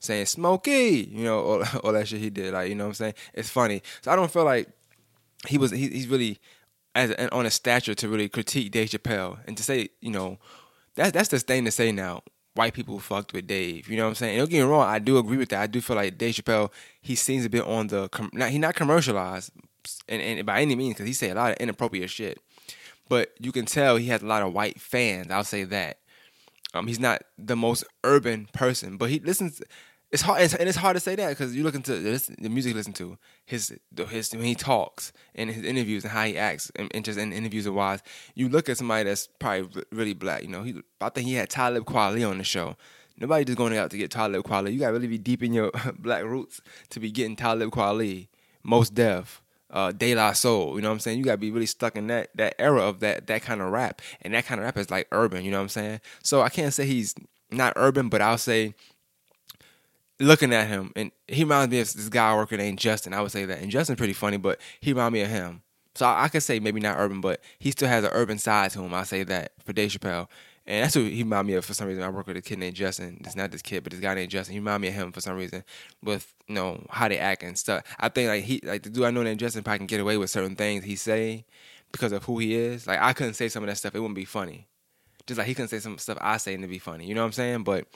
saying 0.00 0.26
Smokey, 0.26 1.08
you 1.10 1.24
know, 1.24 1.40
all, 1.40 1.64
all 1.84 1.92
that 1.92 2.08
shit 2.08 2.20
he 2.20 2.30
did. 2.30 2.52
Like, 2.52 2.68
you 2.68 2.74
know 2.74 2.84
what 2.84 2.90
I'm 2.90 2.94
saying? 2.94 3.14
It's 3.34 3.50
funny. 3.50 3.82
So 4.02 4.12
I 4.12 4.16
don't 4.16 4.30
feel 4.30 4.44
like 4.44 4.68
he 5.48 5.58
was 5.58 5.70
he, 5.70 5.88
he's 5.88 6.08
really 6.08 6.38
as 6.94 7.12
on 7.32 7.46
a 7.46 7.50
stature 7.50 7.94
to 7.94 8.08
really 8.08 8.28
critique 8.28 8.70
Dave 8.70 8.90
Chappelle 8.90 9.38
and 9.46 9.56
to 9.56 9.62
say, 9.62 9.90
you 10.00 10.10
know, 10.10 10.38
that's 10.94 11.12
that's 11.12 11.28
the 11.28 11.38
thing 11.38 11.64
to 11.64 11.70
say 11.70 11.92
now. 11.92 12.22
White 12.56 12.74
people 12.74 12.98
fucked 12.98 13.32
with 13.32 13.46
Dave. 13.46 13.88
You 13.88 13.96
know 13.96 14.04
what 14.04 14.10
I'm 14.10 14.14
saying? 14.16 14.32
And 14.32 14.40
don't 14.40 14.50
get 14.50 14.64
me 14.64 14.70
wrong, 14.70 14.88
I 14.88 14.98
do 14.98 15.18
agree 15.18 15.36
with 15.36 15.50
that. 15.50 15.62
I 15.62 15.66
do 15.66 15.80
feel 15.80 15.96
like 15.96 16.18
Dave 16.18 16.34
Chappelle, 16.34 16.72
he 17.00 17.14
seems 17.14 17.44
a 17.44 17.50
bit 17.50 17.64
on 17.64 17.88
the 17.88 18.08
com- 18.08 18.30
not 18.32 18.50
he 18.50 18.58
not 18.58 18.74
commercialized, 18.74 19.52
and, 20.08 20.20
and 20.20 20.46
by 20.46 20.60
any 20.60 20.74
means, 20.74 20.94
because 20.94 21.06
he 21.06 21.12
say 21.12 21.30
a 21.30 21.34
lot 21.34 21.52
of 21.52 21.56
inappropriate 21.58 22.10
shit. 22.10 22.40
But 23.08 23.32
you 23.38 23.52
can 23.52 23.66
tell 23.66 23.96
he 23.96 24.08
has 24.08 24.22
a 24.22 24.26
lot 24.26 24.42
of 24.42 24.52
white 24.52 24.80
fans. 24.80 25.30
I'll 25.30 25.44
say 25.44 25.64
that. 25.64 25.98
Um, 26.74 26.88
he's 26.88 27.00
not 27.00 27.22
the 27.38 27.56
most 27.56 27.84
urban 28.04 28.48
person, 28.52 28.96
but 28.96 29.10
he 29.10 29.20
listens. 29.20 29.62
It's 30.12 30.22
hard, 30.22 30.40
it's, 30.40 30.54
and 30.54 30.68
it's 30.68 30.78
hard 30.78 30.96
to 30.96 31.00
say 31.00 31.16
that 31.16 31.30
because 31.30 31.54
you 31.56 31.64
look 31.64 31.74
into 31.74 31.98
this, 31.98 32.30
the 32.38 32.48
music 32.48 32.70
you 32.70 32.76
listen 32.76 32.92
to, 32.94 33.18
his 33.44 33.76
his 34.08 34.32
when 34.32 34.44
he 34.44 34.54
talks 34.54 35.12
and 35.34 35.50
his 35.50 35.64
interviews 35.64 36.04
and 36.04 36.12
how 36.12 36.24
he 36.24 36.38
acts, 36.38 36.70
and, 36.76 36.90
and 36.94 37.04
just 37.04 37.18
in 37.18 37.32
interviews 37.32 37.66
and 37.66 37.74
wise. 37.74 38.02
You 38.34 38.48
look 38.48 38.68
at 38.68 38.78
somebody 38.78 39.04
that's 39.04 39.28
probably 39.40 39.82
really 39.90 40.14
black. 40.14 40.42
You 40.42 40.48
know, 40.48 40.62
he 40.62 40.80
I 41.00 41.08
think 41.08 41.26
he 41.26 41.34
had 41.34 41.50
Talib 41.50 41.84
Kweli 41.84 42.28
on 42.28 42.38
the 42.38 42.44
show. 42.44 42.76
Nobody 43.18 43.44
just 43.44 43.58
going 43.58 43.76
out 43.76 43.90
to 43.90 43.98
get 43.98 44.10
Talib 44.10 44.44
Kweli. 44.44 44.72
You 44.72 44.78
got 44.78 44.88
to 44.88 44.92
really 44.92 45.08
be 45.08 45.18
deep 45.18 45.42
in 45.42 45.52
your 45.52 45.72
black 45.98 46.22
roots 46.22 46.60
to 46.90 47.00
be 47.00 47.10
getting 47.10 47.34
Talib 47.34 47.70
Kweli, 47.70 48.28
Mos 48.62 48.90
Def, 48.90 49.42
uh, 49.70 49.90
De 49.90 50.14
La 50.14 50.32
Soul. 50.32 50.76
You 50.76 50.82
know 50.82 50.88
what 50.88 50.94
I'm 50.94 51.00
saying? 51.00 51.18
You 51.18 51.24
got 51.24 51.32
to 51.32 51.38
be 51.38 51.50
really 51.50 51.66
stuck 51.66 51.96
in 51.96 52.06
that 52.08 52.30
that 52.36 52.54
era 52.60 52.82
of 52.82 53.00
that 53.00 53.26
that 53.26 53.42
kind 53.42 53.60
of 53.60 53.72
rap, 53.72 54.00
and 54.22 54.34
that 54.34 54.46
kind 54.46 54.60
of 54.60 54.66
rap 54.66 54.76
is 54.76 54.90
like 54.90 55.08
urban. 55.10 55.44
You 55.44 55.50
know 55.50 55.58
what 55.58 55.64
I'm 55.64 55.68
saying? 55.70 56.00
So 56.22 56.42
I 56.42 56.48
can't 56.48 56.72
say 56.72 56.86
he's 56.86 57.14
not 57.50 57.72
urban, 57.76 58.08
but 58.08 58.20
I'll 58.20 58.38
say 58.38 58.74
looking 60.20 60.52
at 60.52 60.68
him, 60.68 60.92
and 60.96 61.10
he 61.28 61.44
reminds 61.44 61.70
me 61.70 61.80
of 61.80 61.92
this 61.92 62.08
guy 62.08 62.34
working 62.34 62.58
named 62.58 62.78
Justin. 62.78 63.14
I 63.14 63.20
would 63.20 63.32
say 63.32 63.44
that, 63.44 63.60
and 63.60 63.70
Justin's 63.70 63.98
pretty 63.98 64.12
funny, 64.12 64.36
but 64.36 64.60
he 64.80 64.92
reminds 64.92 65.12
me 65.12 65.22
of 65.22 65.28
him. 65.28 65.62
So 65.94 66.06
I, 66.06 66.24
I 66.24 66.28
could 66.28 66.42
say 66.42 66.60
maybe 66.60 66.80
not 66.80 66.98
urban, 66.98 67.20
but 67.20 67.40
he 67.58 67.70
still 67.70 67.88
has 67.88 68.04
an 68.04 68.10
urban 68.12 68.38
side 68.38 68.70
to 68.72 68.82
him. 68.82 68.94
I 68.94 69.04
say 69.04 69.22
that 69.24 69.52
for 69.64 69.72
Dave 69.72 69.90
Chappelle, 69.90 70.28
and 70.66 70.82
that's 70.82 70.94
who 70.94 71.04
he 71.04 71.22
reminds 71.22 71.46
me 71.46 71.54
of 71.54 71.64
for 71.64 71.74
some 71.74 71.86
reason. 71.86 72.02
I 72.02 72.08
work 72.08 72.26
with 72.26 72.36
a 72.36 72.42
kid 72.42 72.58
named 72.58 72.74
Justin. 72.74 73.20
It's 73.24 73.36
not 73.36 73.50
this 73.50 73.62
kid, 73.62 73.84
but 73.84 73.92
this 73.92 74.00
guy 74.00 74.14
named 74.14 74.30
Justin. 74.30 74.54
He 74.54 74.58
reminds 74.58 74.82
me 74.82 74.88
of 74.88 74.94
him 74.94 75.12
for 75.12 75.20
some 75.20 75.36
reason 75.36 75.64
with 76.02 76.34
you 76.48 76.54
know 76.54 76.84
how 76.90 77.08
they 77.08 77.18
act 77.18 77.42
and 77.42 77.56
stuff. 77.56 77.84
I 77.98 78.08
think 78.08 78.28
like 78.28 78.44
he 78.44 78.60
like 78.64 78.82
the 78.82 78.90
dude 78.90 79.04
I 79.04 79.10
know 79.10 79.22
named 79.22 79.40
Justin 79.40 79.62
probably 79.62 79.78
can 79.78 79.86
get 79.86 80.00
away 80.00 80.16
with 80.16 80.30
certain 80.30 80.56
things 80.56 80.84
he 80.84 80.96
say 80.96 81.44
because 81.92 82.12
of 82.12 82.24
who 82.24 82.38
he 82.38 82.54
is. 82.54 82.86
Like 82.86 83.00
I 83.00 83.12
couldn't 83.12 83.34
say 83.34 83.48
some 83.48 83.62
of 83.62 83.68
that 83.68 83.76
stuff; 83.76 83.94
it 83.94 84.00
wouldn't 84.00 84.16
be 84.16 84.24
funny. 84.24 84.66
Just 85.26 85.38
like 85.38 85.46
he 85.46 85.54
couldn't 85.54 85.68
say 85.68 85.80
some 85.80 85.98
stuff 85.98 86.18
I 86.20 86.36
say 86.36 86.54
and 86.54 86.62
to 86.62 86.68
be 86.68 86.78
funny. 86.78 87.06
You 87.06 87.14
know 87.14 87.22
what 87.22 87.26
I'm 87.26 87.32
saying? 87.32 87.64
But 87.64 87.86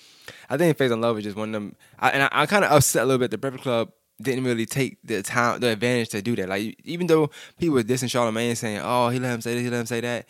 I 0.49 0.57
think 0.57 0.77
Faizon 0.77 1.01
Love 1.01 1.19
is 1.19 1.25
just 1.25 1.37
one 1.37 1.51
of 1.51 1.53
them. 1.53 1.77
I, 1.99 2.11
and 2.11 2.23
I, 2.25 2.29
I'm 2.33 2.47
kind 2.49 2.65
of 2.65 2.73
upset 2.73 3.03
a 3.03 3.07
little 3.07 3.19
bit. 3.19 3.31
The 3.31 3.39
Breakfast 3.39 3.63
Club 3.63 3.93
didn't 4.21 4.45
really 4.45 4.67
take 4.67 4.99
the 5.03 5.23
time, 5.23 5.61
the 5.61 5.69
advantage 5.69 6.11
to 6.11 6.23
do 6.23 6.37
that. 6.37 6.49
Like 6.49 6.77
even 6.85 7.07
though 7.07 7.31
people 7.59 7.75
were 7.75 7.83
dissing 7.83 8.09
Charlamagne 8.09 8.57
saying, 8.57 8.81
"Oh, 8.83 9.09
he 9.09 9.19
let 9.19 9.35
him 9.35 9.41
say 9.41 9.55
this, 9.55 9.63
he 9.63 9.71
let 9.71 9.81
him 9.81 9.87
say 9.87 10.01
that," 10.01 10.27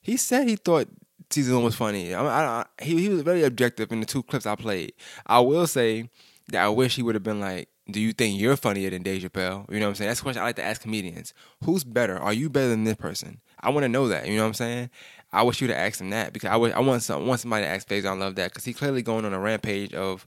he 0.00 0.16
said 0.16 0.48
he 0.48 0.56
thought 0.56 0.88
season 1.30 1.54
one 1.54 1.64
was 1.64 1.74
funny. 1.74 2.14
I, 2.14 2.22
I, 2.22 2.44
I, 2.60 2.84
he 2.84 3.00
he 3.00 3.08
was 3.08 3.22
very 3.22 3.42
objective 3.42 3.90
in 3.92 4.00
the 4.00 4.06
two 4.06 4.22
clips 4.22 4.46
I 4.46 4.54
played. 4.54 4.92
I 5.26 5.40
will 5.40 5.66
say 5.66 6.08
that 6.48 6.62
I 6.62 6.68
wish 6.68 6.96
he 6.96 7.02
would 7.02 7.14
have 7.14 7.24
been 7.24 7.40
like, 7.40 7.68
"Do 7.90 8.00
you 8.00 8.12
think 8.12 8.40
you're 8.40 8.56
funnier 8.56 8.90
than 8.90 9.02
Dave 9.02 9.22
Chappelle?" 9.22 9.70
You 9.70 9.80
know 9.80 9.86
what 9.86 9.90
I'm 9.90 9.94
saying? 9.96 10.08
That's 10.08 10.20
a 10.20 10.22
question 10.22 10.42
I 10.42 10.46
like 10.46 10.56
to 10.56 10.64
ask 10.64 10.82
comedians. 10.82 11.34
Who's 11.64 11.84
better? 11.84 12.18
Are 12.18 12.32
you 12.32 12.48
better 12.48 12.68
than 12.68 12.84
this 12.84 12.96
person? 12.96 13.40
I 13.60 13.70
want 13.70 13.84
to 13.84 13.88
know 13.88 14.08
that. 14.08 14.26
You 14.26 14.36
know 14.36 14.42
what 14.42 14.48
I'm 14.48 14.54
saying? 14.54 14.90
I 15.32 15.42
wish 15.42 15.60
you'd 15.60 15.70
have 15.70 15.78
asked 15.78 16.00
him 16.00 16.10
that 16.10 16.32
because 16.32 16.50
I, 16.50 16.56
would, 16.56 16.72
I 16.72 16.80
want 16.80 17.02
some, 17.02 17.26
want 17.26 17.40
somebody 17.40 17.64
to 17.64 17.70
ask 17.70 17.88
Faizon 17.88 18.18
Love 18.18 18.34
that 18.34 18.50
because 18.50 18.64
he 18.64 18.74
clearly 18.74 19.02
going 19.02 19.24
on 19.24 19.32
a 19.32 19.38
rampage 19.38 19.94
of 19.94 20.26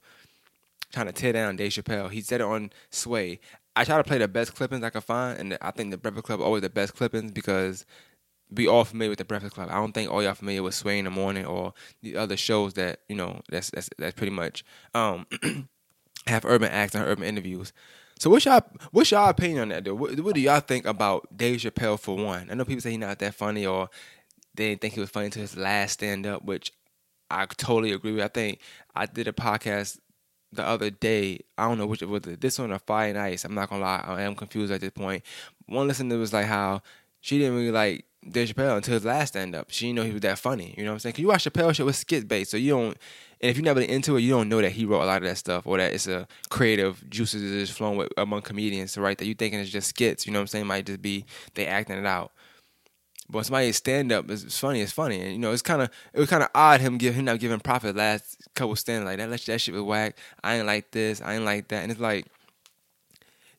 trying 0.91 1.05
to 1.05 1.11
tear 1.11 1.33
down 1.33 1.55
Dave 1.55 1.71
Chappelle. 1.71 2.09
He 2.09 2.21
said 2.21 2.41
it 2.41 2.45
on 2.45 2.71
Sway. 2.89 3.39
I 3.75 3.83
try 3.83 3.97
to 3.97 4.03
play 4.03 4.17
the 4.17 4.27
best 4.27 4.55
clippings 4.55 4.83
I 4.83 4.89
can 4.89 5.01
find, 5.01 5.37
and 5.37 5.57
I 5.61 5.71
think 5.71 5.91
the 5.91 5.97
Breakfast 5.97 6.25
Club 6.25 6.41
always 6.41 6.61
the 6.61 6.69
best 6.69 6.95
clippings 6.95 7.31
because 7.31 7.85
we 8.49 8.67
all 8.67 8.85
familiar 8.85 9.09
with 9.09 9.19
the 9.19 9.25
Breakfast 9.25 9.55
Club. 9.55 9.69
I 9.69 9.75
don't 9.75 9.91
think 9.91 10.09
all 10.09 10.23
y'all 10.23 10.33
familiar 10.33 10.63
with 10.63 10.73
Sway 10.73 10.97
in 10.99 11.05
the 11.05 11.11
Morning 11.11 11.45
or 11.45 11.73
the 12.01 12.15
other 12.15 12.37
shows 12.37 12.73
that 12.75 13.01
you 13.09 13.15
know 13.15 13.41
that's 13.49 13.71
that's 13.71 13.89
that's 13.97 14.15
pretty 14.15 14.31
much 14.31 14.63
um, 14.93 15.27
have 16.27 16.45
urban 16.45 16.71
acts 16.71 16.95
and 16.95 17.03
urban 17.03 17.25
interviews. 17.25 17.73
So 18.17 18.29
what's 18.29 18.45
y'all 18.45 18.63
what's 18.91 19.11
y'all 19.11 19.29
opinion 19.29 19.59
on 19.59 19.69
that? 19.69 19.83
Though? 19.83 19.95
What, 19.95 20.19
what 20.21 20.35
do 20.35 20.41
y'all 20.41 20.61
think 20.61 20.85
about 20.85 21.35
Dave 21.35 21.59
Chappelle 21.59 21.99
for 21.99 22.15
one? 22.15 22.49
I 22.49 22.53
know 22.53 22.63
people 22.63 22.81
say 22.81 22.91
he's 22.91 22.99
not 22.99 23.19
that 23.19 23.35
funny 23.35 23.65
or 23.65 23.89
they 24.55 24.69
didn't 24.69 24.81
think 24.81 24.93
he 24.93 24.99
was 24.99 25.09
funny 25.09 25.27
until 25.27 25.41
his 25.41 25.57
last 25.57 25.93
stand 25.93 26.25
up, 26.25 26.43
which 26.43 26.71
I 27.29 27.45
totally 27.45 27.91
agree 27.91 28.13
with. 28.13 28.23
I 28.23 28.27
think 28.27 28.59
I 28.95 29.05
did 29.05 29.27
a 29.27 29.33
podcast 29.33 29.99
the 30.51 30.65
other 30.65 30.89
day. 30.89 31.39
I 31.57 31.67
don't 31.67 31.77
know 31.77 31.85
which 31.85 32.01
was 32.01 32.21
this 32.23 32.59
one 32.59 32.71
or 32.71 32.79
Fire 32.79 33.09
and 33.09 33.17
Ice. 33.17 33.45
I'm 33.45 33.55
not 33.55 33.69
gonna 33.69 33.83
lie, 33.83 34.03
I 34.05 34.21
am 34.21 34.35
confused 34.35 34.71
at 34.71 34.81
this 34.81 34.91
point. 34.91 35.23
One 35.67 35.87
listener 35.87 36.17
was 36.17 36.33
like 36.33 36.45
how 36.45 36.81
she 37.21 37.39
didn't 37.39 37.55
really 37.55 37.71
like 37.71 38.05
Dave 38.27 38.49
Chappelle 38.49 38.77
until 38.77 38.95
his 38.95 39.05
last 39.05 39.29
stand 39.29 39.55
up. 39.55 39.69
She 39.69 39.85
didn't 39.85 39.97
know 39.97 40.03
he 40.03 40.11
was 40.11 40.21
that 40.21 40.39
funny. 40.39 40.73
You 40.77 40.83
know 40.83 40.91
what 40.91 40.95
I'm 40.95 40.99
saying? 40.99 41.13
Cause 41.13 41.19
you 41.19 41.27
watch 41.27 41.45
Chappelle 41.45 41.75
show 41.75 41.85
with 41.85 41.95
skit 41.95 42.27
based, 42.27 42.51
so 42.51 42.57
you 42.57 42.71
don't. 42.71 42.97
And 43.41 43.51
if 43.51 43.57
you're 43.57 43.65
never 43.65 43.81
into 43.81 44.15
it, 44.15 44.21
you 44.21 44.31
don't 44.31 44.49
know 44.49 44.61
that 44.61 44.71
he 44.71 44.85
wrote 44.85 45.03
a 45.03 45.05
lot 45.05 45.21
of 45.21 45.27
that 45.27 45.37
stuff 45.37 45.67
or 45.67 45.77
that 45.77 45.93
it's 45.93 46.07
a 46.07 46.27
creative 46.49 47.07
juices 47.09 47.43
is 47.43 47.69
flowing 47.69 47.97
with, 47.97 48.09
among 48.17 48.41
comedians 48.41 48.93
to 48.93 49.01
write 49.01 49.17
that. 49.17 49.25
You 49.25 49.35
thinking 49.35 49.59
it's 49.59 49.69
just 49.69 49.89
skits. 49.89 50.25
You 50.25 50.31
know 50.31 50.39
what 50.39 50.43
I'm 50.43 50.47
saying? 50.47 50.67
Might 50.67 50.85
just 50.85 51.01
be 51.01 51.25
they 51.53 51.67
acting 51.67 51.97
it 51.97 52.05
out. 52.05 52.31
But 53.27 53.37
when 53.37 53.43
somebody 53.43 53.71
stand 53.71 54.11
up 54.11 54.29
is 54.29 54.57
funny, 54.57 54.81
it's 54.81 54.91
funny. 54.91 55.19
And 55.21 55.31
you 55.31 55.39
know, 55.39 55.51
it's 55.51 55.61
kinda 55.61 55.89
it 56.13 56.19
was 56.19 56.29
kinda 56.29 56.49
odd 56.53 56.81
him 56.81 56.97
give 56.97 57.15
him 57.15 57.25
not 57.25 57.39
giving 57.39 57.59
profit 57.59 57.95
last 57.95 58.37
couple 58.53 58.75
stand 58.75 59.05
like 59.05 59.17
that. 59.17 59.29
That 59.29 59.61
shit 59.61 59.73
was 59.73 59.83
whack. 59.83 60.17
I 60.43 60.57
ain't 60.57 60.67
like 60.67 60.91
this, 60.91 61.21
I 61.21 61.35
ain't 61.35 61.45
like 61.45 61.67
that. 61.69 61.83
And 61.83 61.91
it's 61.91 62.01
like 62.01 62.27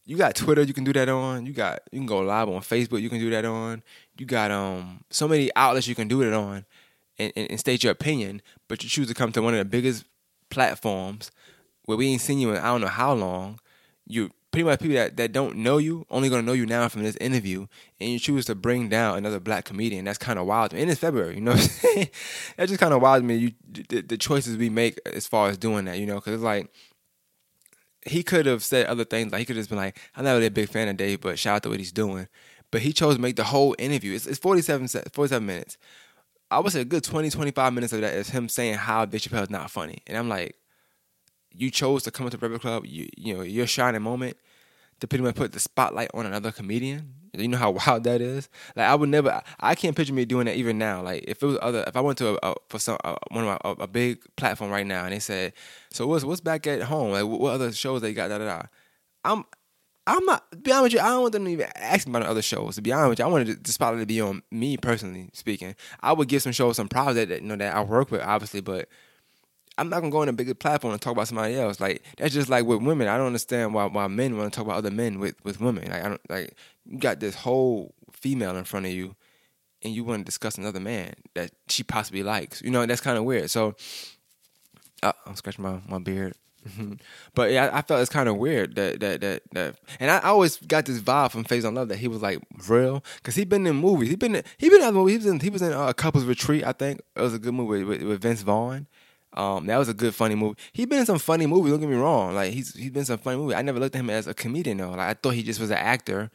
you 0.04 0.16
got 0.16 0.36
Twitter 0.36 0.62
you 0.62 0.72
can 0.72 0.84
do 0.84 0.92
that 0.92 1.08
on. 1.08 1.46
You 1.46 1.52
got 1.52 1.80
you 1.90 1.98
can 1.98 2.06
go 2.06 2.20
live 2.20 2.48
on 2.48 2.60
Facebook, 2.60 3.02
you 3.02 3.10
can 3.10 3.18
do 3.18 3.30
that 3.30 3.44
on. 3.44 3.82
You 4.18 4.26
got 4.26 4.50
um 4.50 5.04
so 5.10 5.26
many 5.26 5.50
outlets 5.56 5.88
you 5.88 5.96
can 5.96 6.08
do 6.08 6.22
it 6.22 6.32
on 6.32 6.64
and, 7.18 7.32
and, 7.34 7.50
and 7.50 7.60
state 7.60 7.82
your 7.82 7.92
opinion, 7.92 8.42
but 8.68 8.84
you 8.84 8.88
choose 8.88 9.08
to 9.08 9.14
come 9.14 9.32
to 9.32 9.42
one 9.42 9.54
of 9.54 9.58
the 9.58 9.64
biggest 9.64 10.04
platforms 10.48 11.32
where 11.86 11.96
we 11.96 12.06
ain't 12.08 12.20
seen 12.20 12.38
you 12.38 12.50
in 12.50 12.58
I 12.58 12.66
don't 12.66 12.80
know 12.80 12.86
how 12.86 13.14
long. 13.14 13.58
You 14.06 14.30
pretty 14.56 14.64
much 14.64 14.80
people 14.80 14.94
that, 14.94 15.18
that 15.18 15.32
don't 15.32 15.54
know 15.54 15.76
you 15.76 16.06
only 16.10 16.30
gonna 16.30 16.40
know 16.40 16.54
you 16.54 16.64
now 16.64 16.88
from 16.88 17.02
this 17.02 17.16
interview, 17.16 17.66
and 18.00 18.08
you 18.08 18.18
choose 18.18 18.46
to 18.46 18.54
bring 18.54 18.88
down 18.88 19.18
another 19.18 19.38
black 19.38 19.66
comedian. 19.66 20.06
That's 20.06 20.16
kind 20.16 20.38
of 20.38 20.46
wild. 20.46 20.72
And 20.72 20.90
it's 20.90 20.98
February, 20.98 21.34
you 21.34 21.42
know. 21.42 21.50
What 21.50 21.60
I'm 21.60 21.66
saying? 21.68 22.08
that 22.56 22.68
just 22.68 22.80
kind 22.80 22.94
of 22.94 23.02
wild 23.02 23.22
to 23.22 23.26
me. 23.26 23.36
You 23.36 23.52
the, 23.68 24.00
the 24.00 24.16
choices 24.16 24.56
we 24.56 24.70
make 24.70 24.98
as 25.04 25.26
far 25.26 25.50
as 25.50 25.58
doing 25.58 25.84
that, 25.84 25.98
you 25.98 26.06
know, 26.06 26.14
because 26.14 26.32
it's 26.32 26.42
like 26.42 26.72
he 28.06 28.22
could 28.22 28.46
have 28.46 28.64
said 28.64 28.86
other 28.86 29.04
things. 29.04 29.30
Like 29.30 29.40
he 29.40 29.44
could 29.44 29.56
have 29.56 29.64
just 29.64 29.68
been 29.68 29.76
like, 29.76 30.00
"I'm 30.16 30.24
not 30.24 30.32
really 30.32 30.46
a 30.46 30.50
big 30.50 30.70
fan 30.70 30.88
of 30.88 30.96
Dave, 30.96 31.20
but 31.20 31.38
shout 31.38 31.56
out 31.56 31.62
to 31.64 31.68
what 31.68 31.78
he's 31.78 31.92
doing." 31.92 32.26
But 32.70 32.80
he 32.80 32.94
chose 32.94 33.16
to 33.16 33.20
make 33.20 33.36
the 33.36 33.44
whole 33.44 33.76
interview. 33.78 34.14
It's, 34.14 34.26
it's 34.26 34.38
47, 34.38 34.88
47 34.88 35.46
minutes. 35.46 35.76
I 36.50 36.60
would 36.60 36.72
say 36.72 36.80
a 36.80 36.84
good 36.86 37.04
20, 37.04 37.28
25 37.28 37.74
minutes 37.74 37.92
of 37.92 38.00
that 38.00 38.14
is 38.14 38.30
him 38.30 38.48
saying 38.48 38.76
how 38.76 39.04
Dave 39.04 39.20
Chappelle 39.20 39.42
is 39.42 39.50
not 39.50 39.70
funny. 39.70 39.98
And 40.06 40.16
I'm 40.16 40.30
like, 40.30 40.56
you 41.54 41.70
chose 41.70 42.04
to 42.04 42.10
come 42.10 42.26
into 42.26 42.38
Rebel 42.38 42.58
Club, 42.58 42.86
you 42.86 43.10
you 43.18 43.34
know, 43.34 43.42
your 43.42 43.66
shining 43.66 44.00
moment 44.00 44.38
to 45.00 45.06
pretty 45.06 45.24
much 45.24 45.34
put 45.34 45.52
the 45.52 45.60
spotlight 45.60 46.10
on 46.14 46.26
another 46.26 46.52
comedian. 46.52 47.14
You 47.34 47.48
know 47.48 47.58
how 47.58 47.70
wild 47.86 48.04
that 48.04 48.20
is. 48.20 48.48
Like 48.74 48.86
I 48.86 48.94
would 48.94 49.10
never, 49.10 49.42
I 49.60 49.74
can't 49.74 49.94
picture 49.94 50.14
me 50.14 50.24
doing 50.24 50.46
that 50.46 50.56
even 50.56 50.78
now. 50.78 51.02
Like 51.02 51.24
if 51.28 51.42
it 51.42 51.46
was 51.46 51.58
other, 51.60 51.84
if 51.86 51.96
I 51.96 52.00
went 52.00 52.18
to 52.18 52.42
a, 52.42 52.50
a 52.50 52.54
for 52.68 52.78
some 52.78 52.96
a, 53.04 53.16
one 53.30 53.46
of 53.46 53.58
my 53.62 53.70
a, 53.70 53.82
a 53.82 53.86
big 53.86 54.20
platform 54.36 54.70
right 54.70 54.86
now 54.86 55.04
and 55.04 55.12
they 55.12 55.18
said, 55.18 55.52
so 55.90 56.06
what's 56.06 56.24
what's 56.24 56.40
back 56.40 56.66
at 56.66 56.82
home? 56.82 57.12
Like 57.12 57.26
what, 57.26 57.40
what 57.40 57.52
other 57.52 57.72
shows 57.72 58.00
they 58.00 58.14
got? 58.14 58.28
Da 58.28 58.38
da 58.38 58.44
da. 58.44 58.62
I'm. 59.24 59.44
I'm 60.08 60.24
not. 60.24 60.62
Be 60.62 60.70
honest 60.70 60.84
with 60.84 60.92
you, 60.92 61.00
I 61.00 61.08
don't 61.08 61.22
want 61.22 61.32
them 61.32 61.44
to 61.46 61.50
even 61.50 61.66
ask 61.74 62.06
me 62.06 62.12
about 62.12 62.22
the 62.22 62.30
other 62.30 62.42
shows. 62.42 62.76
To 62.76 62.80
be 62.80 62.92
honest 62.92 63.08
with 63.08 63.18
you, 63.18 63.24
I 63.24 63.28
wanted 63.28 63.64
the 63.64 63.72
spotlight 63.72 64.02
to 64.02 64.06
be 64.06 64.20
on 64.20 64.40
me 64.52 64.76
personally 64.76 65.30
speaking. 65.32 65.74
I 66.00 66.12
would 66.12 66.28
give 66.28 66.42
some 66.42 66.52
shows 66.52 66.76
some 66.76 66.88
props 66.88 67.16
that, 67.16 67.28
that 67.28 67.42
you 67.42 67.48
know 67.48 67.56
that 67.56 67.74
I 67.74 67.82
work 67.82 68.12
with, 68.12 68.20
obviously, 68.20 68.60
but 68.60 68.88
I'm 69.78 69.88
not 69.88 70.00
gonna 70.00 70.10
go 70.10 70.22
on 70.22 70.28
a 70.28 70.32
bigger 70.32 70.54
platform 70.54 70.92
and 70.92 71.00
talk 71.00 71.12
about 71.12 71.28
somebody 71.28 71.54
else. 71.54 71.80
Like 71.80 72.02
that's 72.16 72.32
just 72.32 72.48
like 72.48 72.64
with 72.64 72.82
women. 72.82 73.08
I 73.08 73.16
don't 73.16 73.26
understand 73.26 73.74
why 73.74 73.86
why 73.86 74.06
men 74.06 74.36
want 74.36 74.52
to 74.52 74.56
talk 74.56 74.66
about 74.66 74.78
other 74.78 74.90
men 74.90 75.18
with 75.18 75.36
with 75.44 75.60
women. 75.60 75.90
Like 75.90 76.04
I 76.04 76.08
don't 76.08 76.30
like 76.30 76.56
you 76.86 76.98
got 76.98 77.20
this 77.20 77.34
whole 77.34 77.94
female 78.12 78.56
in 78.56 78.64
front 78.64 78.86
of 78.86 78.92
you, 78.92 79.14
and 79.82 79.94
you 79.94 80.04
want 80.04 80.20
to 80.20 80.24
discuss 80.24 80.56
another 80.56 80.80
man 80.80 81.14
that 81.34 81.50
she 81.68 81.82
possibly 81.82 82.22
likes. 82.22 82.62
You 82.62 82.70
know 82.70 82.84
that's 82.86 83.00
kind 83.00 83.18
of 83.18 83.24
weird. 83.24 83.50
So 83.50 83.74
uh, 85.02 85.12
I'm 85.26 85.36
scratching 85.36 85.62
my 85.62 85.80
my 85.86 85.98
beard. 85.98 86.34
but 87.34 87.50
yeah, 87.50 87.66
I, 87.66 87.78
I 87.78 87.82
felt 87.82 88.00
it's 88.00 88.10
kind 88.10 88.28
of 88.28 88.36
weird 88.36 88.74
that 88.76 89.00
that 89.00 89.20
that 89.20 89.42
that, 89.52 89.76
and 90.00 90.10
I, 90.10 90.18
always 90.20 90.56
got 90.56 90.86
this 90.86 91.00
vibe 91.00 91.30
from 91.30 91.44
Faizon 91.44 91.74
Love 91.74 91.88
that 91.88 91.98
he 91.98 92.08
was 92.08 92.22
like 92.22 92.42
real 92.68 93.04
because 93.16 93.34
he 93.34 93.44
been 93.44 93.66
in 93.66 93.76
movies. 93.76 94.08
He 94.08 94.16
been 94.16 94.42
he 94.58 94.68
been 94.68 94.80
in 94.80 94.86
other 94.86 94.96
movies. 94.96 95.12
He 95.12 95.18
was 95.18 95.26
in 95.26 95.40
he 95.40 95.50
was 95.50 95.62
in 95.62 95.72
uh, 95.72 95.92
Couples 95.92 96.24
Retreat. 96.24 96.64
I 96.64 96.72
think 96.72 97.00
it 97.14 97.20
was 97.20 97.34
a 97.34 97.38
good 97.38 97.54
movie 97.54 97.84
with, 97.84 98.02
with 98.02 98.22
Vince 98.22 98.42
Vaughn. 98.42 98.86
Um, 99.36 99.66
that 99.66 99.76
was 99.76 99.88
a 99.88 99.94
good 99.94 100.14
funny 100.14 100.34
movie. 100.34 100.56
He 100.72 100.86
been 100.86 101.00
in 101.00 101.06
some 101.06 101.18
funny 101.18 101.46
movies. 101.46 101.72
Don't 101.72 101.80
get 101.80 101.90
me 101.90 101.96
wrong. 101.96 102.34
Like 102.34 102.52
he's 102.52 102.74
he's 102.74 102.90
been 102.90 103.04
some 103.04 103.18
funny 103.18 103.36
movies. 103.36 103.56
I 103.56 103.62
never 103.62 103.78
looked 103.78 103.94
at 103.94 104.00
him 104.00 104.10
as 104.10 104.26
a 104.26 104.34
comedian 104.34 104.78
though. 104.78 104.90
Like 104.90 105.00
I 105.00 105.14
thought 105.14 105.34
he 105.34 105.42
just 105.42 105.60
was 105.60 105.70
an 105.70 105.76
actor 105.76 106.30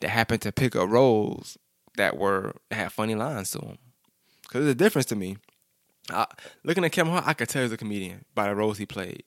that 0.00 0.10
happened 0.10 0.42
to 0.42 0.52
pick 0.52 0.76
up 0.76 0.90
roles 0.90 1.56
that 1.96 2.16
were 2.18 2.54
had 2.70 2.92
funny 2.92 3.14
lines 3.14 3.50
to 3.50 3.60
him. 3.60 3.78
Cause 4.48 4.62
there's 4.62 4.72
a 4.72 4.74
difference 4.74 5.06
to 5.06 5.16
me. 5.16 5.38
I, 6.10 6.26
looking 6.62 6.84
at 6.84 6.92
Kevin 6.92 7.12
Hart, 7.12 7.26
I 7.26 7.32
could 7.32 7.48
tell 7.48 7.62
he's 7.62 7.72
a 7.72 7.76
comedian 7.76 8.26
by 8.34 8.48
the 8.48 8.54
roles 8.54 8.78
he 8.78 8.86
played. 8.86 9.24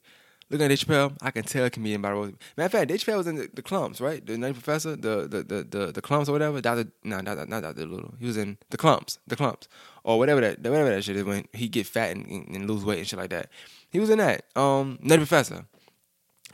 Looking 0.49 0.65
at 0.65 0.67
Dave 0.69 0.79
Chappelle, 0.79 1.15
I 1.21 1.29
can 1.29 1.43
tell 1.43 1.65
a 1.65 1.69
comedian 1.69 2.01
by 2.01 2.09
the 2.09 2.19
way. 2.19 2.33
Matter 2.57 2.65
of 2.65 2.71
fact, 2.71 2.87
Dave 2.87 2.99
Chappelle 2.99 3.17
was 3.17 3.27
in 3.27 3.35
the, 3.35 3.49
the 3.53 3.61
Klumps, 3.61 4.01
right? 4.01 4.25
The 4.25 4.37
name 4.37 4.53
professor, 4.53 4.95
the 4.95 5.27
the 5.27 5.43
the 5.43 5.63
the, 5.63 5.91
the 5.91 6.01
Klumps 6.01 6.27
or 6.27 6.31
whatever. 6.31 6.59
Doctor, 6.59 6.91
no, 7.03 7.21
not 7.21 7.47
not 7.47 7.61
Doctor 7.61 7.85
Little. 7.85 8.15
He 8.19 8.25
was 8.25 8.37
in 8.37 8.57
the 8.71 8.77
Klumps, 8.77 9.19
the 9.27 9.35
Klumps, 9.35 9.67
or 10.03 10.17
whatever 10.17 10.41
that 10.41 10.59
whatever 10.59 10.89
that 10.89 11.03
shit 11.03 11.17
is 11.17 11.23
when 11.23 11.47
he 11.53 11.67
get 11.67 11.85
fat 11.85 12.15
and, 12.15 12.27
and 12.27 12.67
lose 12.67 12.83
weight 12.83 12.97
and 12.97 13.07
shit 13.07 13.19
like 13.19 13.29
that. 13.29 13.49
He 13.91 13.99
was 13.99 14.09
in 14.09 14.17
that. 14.17 14.45
Um, 14.55 14.97
Nutty 15.01 15.19
Professor. 15.19 15.65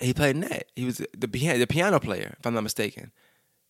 He 0.01 0.13
played 0.13 0.35
in 0.35 0.41
that. 0.41 0.65
He 0.75 0.83
was 0.83 1.01
the 1.17 1.27
piano, 1.27 1.57
the 1.57 1.67
piano 1.67 1.99
player, 2.01 2.35
if 2.37 2.45
I'm 2.45 2.53
not 2.53 2.63
mistaken. 2.63 3.13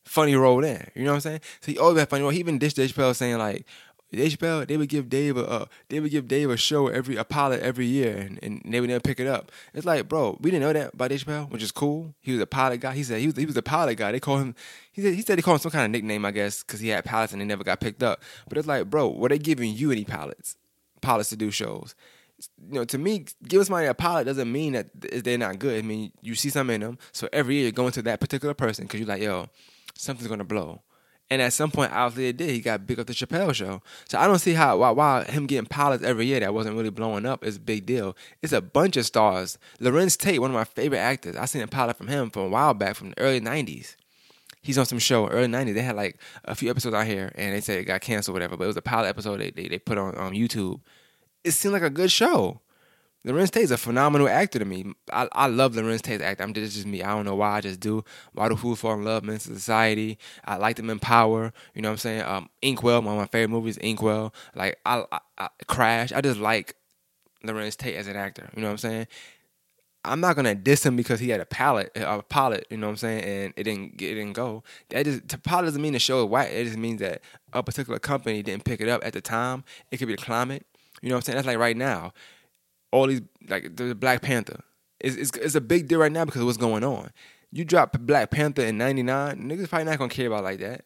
Funny 0.06 0.36
role 0.36 0.60
there. 0.62 0.92
You 0.96 1.04
know 1.04 1.12
what 1.12 1.16
I'm 1.16 1.22
saying? 1.22 1.42
So 1.62 1.72
he 1.72 1.78
always 1.78 2.00
had 2.00 2.10
funny 2.10 2.24
role. 2.24 2.32
He 2.32 2.40
even 2.40 2.58
dished 2.58 2.78
Dave 2.78 2.92
Chappelle 2.92 3.16
saying 3.16 3.38
like, 3.38 3.66
Chappelle, 4.14 4.68
they 4.68 4.78
would 4.78 4.90
give 4.90 5.10
Dave 5.10 5.38
a 5.38 5.46
uh, 5.46 5.66
they 5.90 6.00
would 6.00 6.12
give 6.12 6.28
Dave 6.28 6.50
a 6.50 6.58
show 6.58 6.88
every 6.88 7.16
a 7.16 7.24
pilot 7.24 7.62
every 7.62 7.86
year, 7.86 8.16
and, 8.16 8.40
and 8.42 8.62
they 8.66 8.80
would 8.80 8.90
never 8.90 9.02
pick 9.02 9.20
it 9.20 9.28
up. 9.28 9.52
It's 9.74 9.86
like, 9.86 10.08
bro, 10.08 10.38
we 10.40 10.52
didn't 10.52 10.64
know 10.64 10.74
that 10.74 10.94
about 10.94 11.10
Dave 11.10 11.24
Chappelle, 11.24 11.50
which 11.50 11.64
is 11.64 11.72
cool. 11.72 12.14
He 12.22 12.32
was 12.32 12.42
a 12.42 12.48
pilot 12.48 12.80
guy. 12.80 12.94
He 12.94 13.04
said 13.04 13.20
he 13.20 13.28
was 13.28 13.36
he 13.36 13.46
was 13.46 13.58
a 13.58 13.62
pilot 13.62 13.96
guy. 13.96 14.12
They 14.12 14.20
call 14.20 14.38
him. 14.38 14.56
He 14.92 15.02
said 15.02 15.14
he 15.16 15.22
said 15.22 15.38
they 15.38 15.42
called 15.42 15.56
him 15.56 15.64
some 15.64 15.72
kind 15.72 15.86
of 15.86 15.92
nickname, 15.92 16.26
I 16.26 16.32
guess, 16.32 16.64
because 16.64 16.80
he 16.80 16.90
had 16.90 17.04
pilots 17.04 17.34
and 17.34 17.42
they 17.42 17.46
never 17.46 17.64
got 17.64 17.80
picked 17.80 18.04
up. 18.04 18.22
But 18.48 18.58
it's 18.58 18.68
like, 18.68 18.90
bro, 18.90 19.10
were 19.10 19.30
they 19.30 19.40
giving 19.40 19.74
you 19.74 19.92
any 19.92 20.06
pilots, 20.06 20.56
pilots 21.02 21.30
to 21.30 21.36
do 21.36 21.52
shows? 21.52 21.96
You 22.68 22.76
know, 22.76 22.86
to 22.86 22.98
me, 22.98 23.26
giving 23.48 23.66
somebody 23.66 23.88
a 23.88 23.94
pilot 23.94 24.26
doesn't 24.26 24.52
mean 24.52 24.74
that 24.74 24.88
they're 25.24 25.38
not 25.38 25.58
good. 25.58 25.84
I 25.84 25.88
mean, 25.88 26.12
you 26.22 26.36
see 26.36 26.50
something 26.50 26.76
in 26.76 26.82
them. 26.82 26.98
So 27.12 27.30
every 27.32 27.56
year 27.56 27.64
you're 27.64 27.72
going 27.72 27.94
to 27.94 28.02
that 28.04 28.20
particular 28.20 28.54
person 28.54 28.86
because 28.86 29.00
you're 29.00 29.10
like, 29.10 29.22
yo, 29.22 29.48
something's 29.96 30.28
gonna 30.28 30.44
blow. 30.44 30.82
And 31.30 31.42
at 31.42 31.54
some 31.54 31.72
point, 31.72 31.92
obviously 31.92 32.28
it 32.28 32.38
did. 32.38 32.52
He 32.52 32.60
got 32.60 32.86
big 32.86 33.00
up 33.00 33.08
the 33.08 33.14
Chappelle 33.14 33.54
show. 33.54 33.82
So 34.08 34.20
I 34.20 34.28
don't 34.28 34.40
see 34.40 34.54
how 34.54 34.78
why, 34.78 34.92
why 34.92 35.24
him 35.24 35.48
getting 35.48 35.66
pilots 35.66 36.04
every 36.04 36.28
year 36.28 36.40
that 36.40 36.54
wasn't 36.54 36.78
really 36.78 36.92
blowing 36.92 37.26
up 37.26 37.44
is 37.44 37.58
a 37.58 37.60
big 37.60 37.86
deal. 37.86 38.16
It's 38.44 38.54
a 38.54 38.62
bunch 38.62 38.96
of 38.96 39.06
stars. 39.06 39.58
Larenz 39.80 40.18
Tate, 40.18 40.40
one 40.40 40.52
of 40.52 40.56
my 40.56 40.64
favorite 40.66 41.00
actors. 41.00 41.36
I 41.36 41.46
seen 41.46 41.64
a 41.64 41.68
pilot 41.68 41.98
from 41.98 42.08
him 42.08 42.30
from 42.30 42.44
a 42.44 42.50
while 42.50 42.76
back 42.76 42.96
from 42.96 43.10
the 43.10 43.20
early 43.20 43.42
'90s. 43.42 43.96
He's 44.62 44.78
on 44.78 44.86
some 44.86 45.00
show 45.00 45.28
early 45.28 45.48
'90s. 45.48 45.74
They 45.74 45.82
had 45.82 45.96
like 45.96 46.20
a 46.44 46.54
few 46.54 46.70
episodes 46.70 46.94
out 46.94 47.08
here, 47.08 47.32
and 47.36 47.56
they 47.56 47.62
said 47.62 47.80
it 47.80 47.86
got 47.86 48.02
canceled, 48.02 48.34
whatever. 48.34 48.56
But 48.56 48.66
it 48.66 48.68
was 48.68 48.78
a 48.78 48.84
pilot 48.84 49.08
episode 49.08 49.40
they 49.40 49.50
they, 49.50 49.68
they 49.68 49.80
put 49.80 49.98
on 49.98 50.16
um, 50.20 50.34
YouTube. 50.34 50.82
It 51.44 51.52
seemed 51.52 51.74
like 51.74 51.82
a 51.82 51.90
good 51.90 52.12
show. 52.12 52.62
Larenz 53.26 53.50
Tate's 53.50 53.72
a 53.72 53.78
phenomenal 53.78 54.30
actor 54.30 54.60
to 54.60 54.66
me. 54.66 54.94
I, 55.12 55.28
I 55.32 55.48
love 55.48 55.74
Larenz 55.74 56.02
Tate's 56.02 56.24
acting. 56.24 56.44
I'm 56.44 56.54
just, 56.54 56.76
just 56.76 56.86
me. 56.86 57.02
I 57.02 57.16
don't 57.16 57.26
know 57.26 57.36
why. 57.36 57.58
I 57.58 57.62
just 57.62 57.80
do. 57.80 58.04
Why 58.34 58.48
do 58.50 58.56
Fools 58.56 58.80
Fall 58.80 58.94
in 58.94 59.04
Love, 59.04 59.24
Men's 59.24 59.44
Society? 59.44 60.20
I 60.46 60.58
like 60.58 60.76
them 60.76 60.92
in 60.92 61.00
Power. 61.00 61.52
You 61.74 61.82
know 61.82 61.90
what 61.90 61.94
I'm 61.94 61.98
saying? 61.98 62.22
Um, 62.22 62.50
Inkwell, 62.62 63.02
one 63.02 63.16
of 63.16 63.20
my 63.20 63.26
favorite 63.26 63.50
movies, 63.50 63.78
Inkwell. 63.78 64.32
Like 64.54 64.78
I, 64.86 65.06
I, 65.12 65.20
I 65.40 65.50
Crash. 65.68 66.12
I 66.12 66.22
just 66.22 66.40
like 66.40 66.76
Larenz 67.44 67.76
Tate 67.76 67.96
as 67.96 68.08
an 68.08 68.16
actor. 68.16 68.48
You 68.56 68.62
know 68.62 68.68
what 68.68 68.74
I'm 68.74 68.78
saying? 68.78 69.08
I'm 70.04 70.20
not 70.20 70.36
gonna 70.36 70.54
diss 70.54 70.86
him 70.86 70.96
because 70.96 71.20
he 71.20 71.30
had 71.30 71.42
a 71.42 71.48
palette, 71.48 71.92
a 71.96 72.22
pilot, 72.22 72.68
you 72.70 72.78
know 72.78 72.86
what 72.86 72.92
I'm 72.92 72.98
saying, 72.98 73.24
and 73.24 73.54
it 73.58 73.64
didn't 73.64 73.94
it 73.94 74.14
didn't 74.14 74.34
go. 74.34 74.64
That 74.90 75.04
just 75.06 75.28
to 75.30 75.40
pilot 75.40 75.66
doesn't 75.66 75.82
mean 75.82 75.94
the 75.94 76.00
show 76.00 76.24
is 76.24 76.30
white. 76.30 76.52
It 76.52 76.66
just 76.66 76.78
means 76.78 77.00
that 77.00 77.22
a 77.54 77.64
particular 77.64 77.98
company 77.98 78.44
didn't 78.44 78.66
pick 78.66 78.82
it 78.82 78.88
up 78.88 79.04
at 79.04 79.14
the 79.14 79.22
time. 79.22 79.64
It 79.90 79.98
could 79.98 80.08
be 80.08 80.16
the 80.16 80.22
climate. 80.22 80.64
You 81.02 81.10
know 81.10 81.16
what 81.16 81.20
I'm 81.20 81.22
saying? 81.24 81.36
That's 81.38 81.48
like 81.48 81.58
right 81.58 81.76
now 81.76 82.14
all 82.92 83.08
these 83.08 83.22
like 83.48 83.76
the 83.76 83.96
Black 83.96 84.22
Panther. 84.22 84.62
It's, 85.00 85.16
it's, 85.16 85.38
it's 85.38 85.56
a 85.56 85.62
big 85.62 85.88
deal 85.88 86.00
right 86.00 86.12
now 86.12 86.26
because 86.26 86.42
of 86.42 86.48
what's 86.48 86.58
going 86.58 86.84
on. 86.84 87.12
You 87.52 87.66
drop 87.66 87.98
Black 88.00 88.32
Panther 88.32 88.64
in 88.64 88.78
'99, 88.78 89.38
niggas 89.38 89.70
probably 89.70 89.86
not 89.86 89.98
gonna 89.98 90.10
care 90.10 90.28
about 90.28 90.44
like 90.44 90.60
that. 90.60 90.86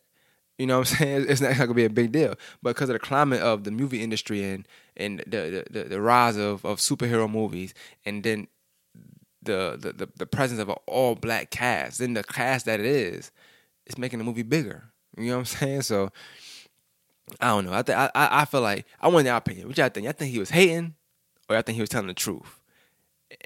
You 0.57 0.65
know 0.65 0.79
what 0.79 0.91
I'm 0.91 0.97
saying? 0.97 1.25
It's 1.29 1.41
not 1.41 1.57
gonna 1.57 1.73
be 1.73 1.85
a 1.85 1.89
big 1.89 2.11
deal, 2.11 2.35
but 2.61 2.75
because 2.75 2.89
of 2.89 2.93
the 2.93 2.99
climate 2.99 3.41
of 3.41 3.63
the 3.63 3.71
movie 3.71 4.03
industry 4.03 4.43
and 4.43 4.67
and 4.97 5.19
the 5.25 5.65
the, 5.71 5.79
the, 5.79 5.89
the 5.89 6.01
rise 6.01 6.37
of, 6.37 6.65
of 6.65 6.79
superhero 6.79 7.31
movies, 7.31 7.73
and 8.05 8.23
then 8.23 8.47
the, 9.41 9.77
the 9.79 9.93
the 9.93 10.09
the 10.17 10.25
presence 10.25 10.59
of 10.59 10.69
an 10.69 10.75
all 10.85 11.15
black 11.15 11.49
cast, 11.49 11.99
then 11.99 12.13
the 12.13 12.23
cast 12.23 12.65
that 12.65 12.79
it 12.79 12.85
is, 12.85 13.31
it's 13.85 13.97
making 13.97 14.19
the 14.19 14.25
movie 14.25 14.43
bigger. 14.43 14.91
You 15.17 15.27
know 15.27 15.33
what 15.35 15.39
I'm 15.39 15.45
saying? 15.59 15.81
So 15.83 16.11
I 17.39 17.47
don't 17.47 17.65
know. 17.65 17.73
I 17.73 17.81
think 17.81 17.97
I 17.97 18.11
I 18.13 18.45
feel 18.45 18.61
like 18.61 18.85
I 18.99 19.07
want 19.07 19.25
your 19.25 19.35
opinion. 19.35 19.67
What 19.67 19.77
y'all 19.77 19.89
think? 19.89 20.07
I 20.07 20.11
think 20.11 20.31
he 20.31 20.39
was 20.39 20.49
hating 20.49 20.95
or 21.49 21.55
I 21.57 21.61
think 21.61 21.75
he 21.75 21.81
was 21.81 21.89
telling 21.89 22.07
the 22.07 22.13
truth. 22.13 22.59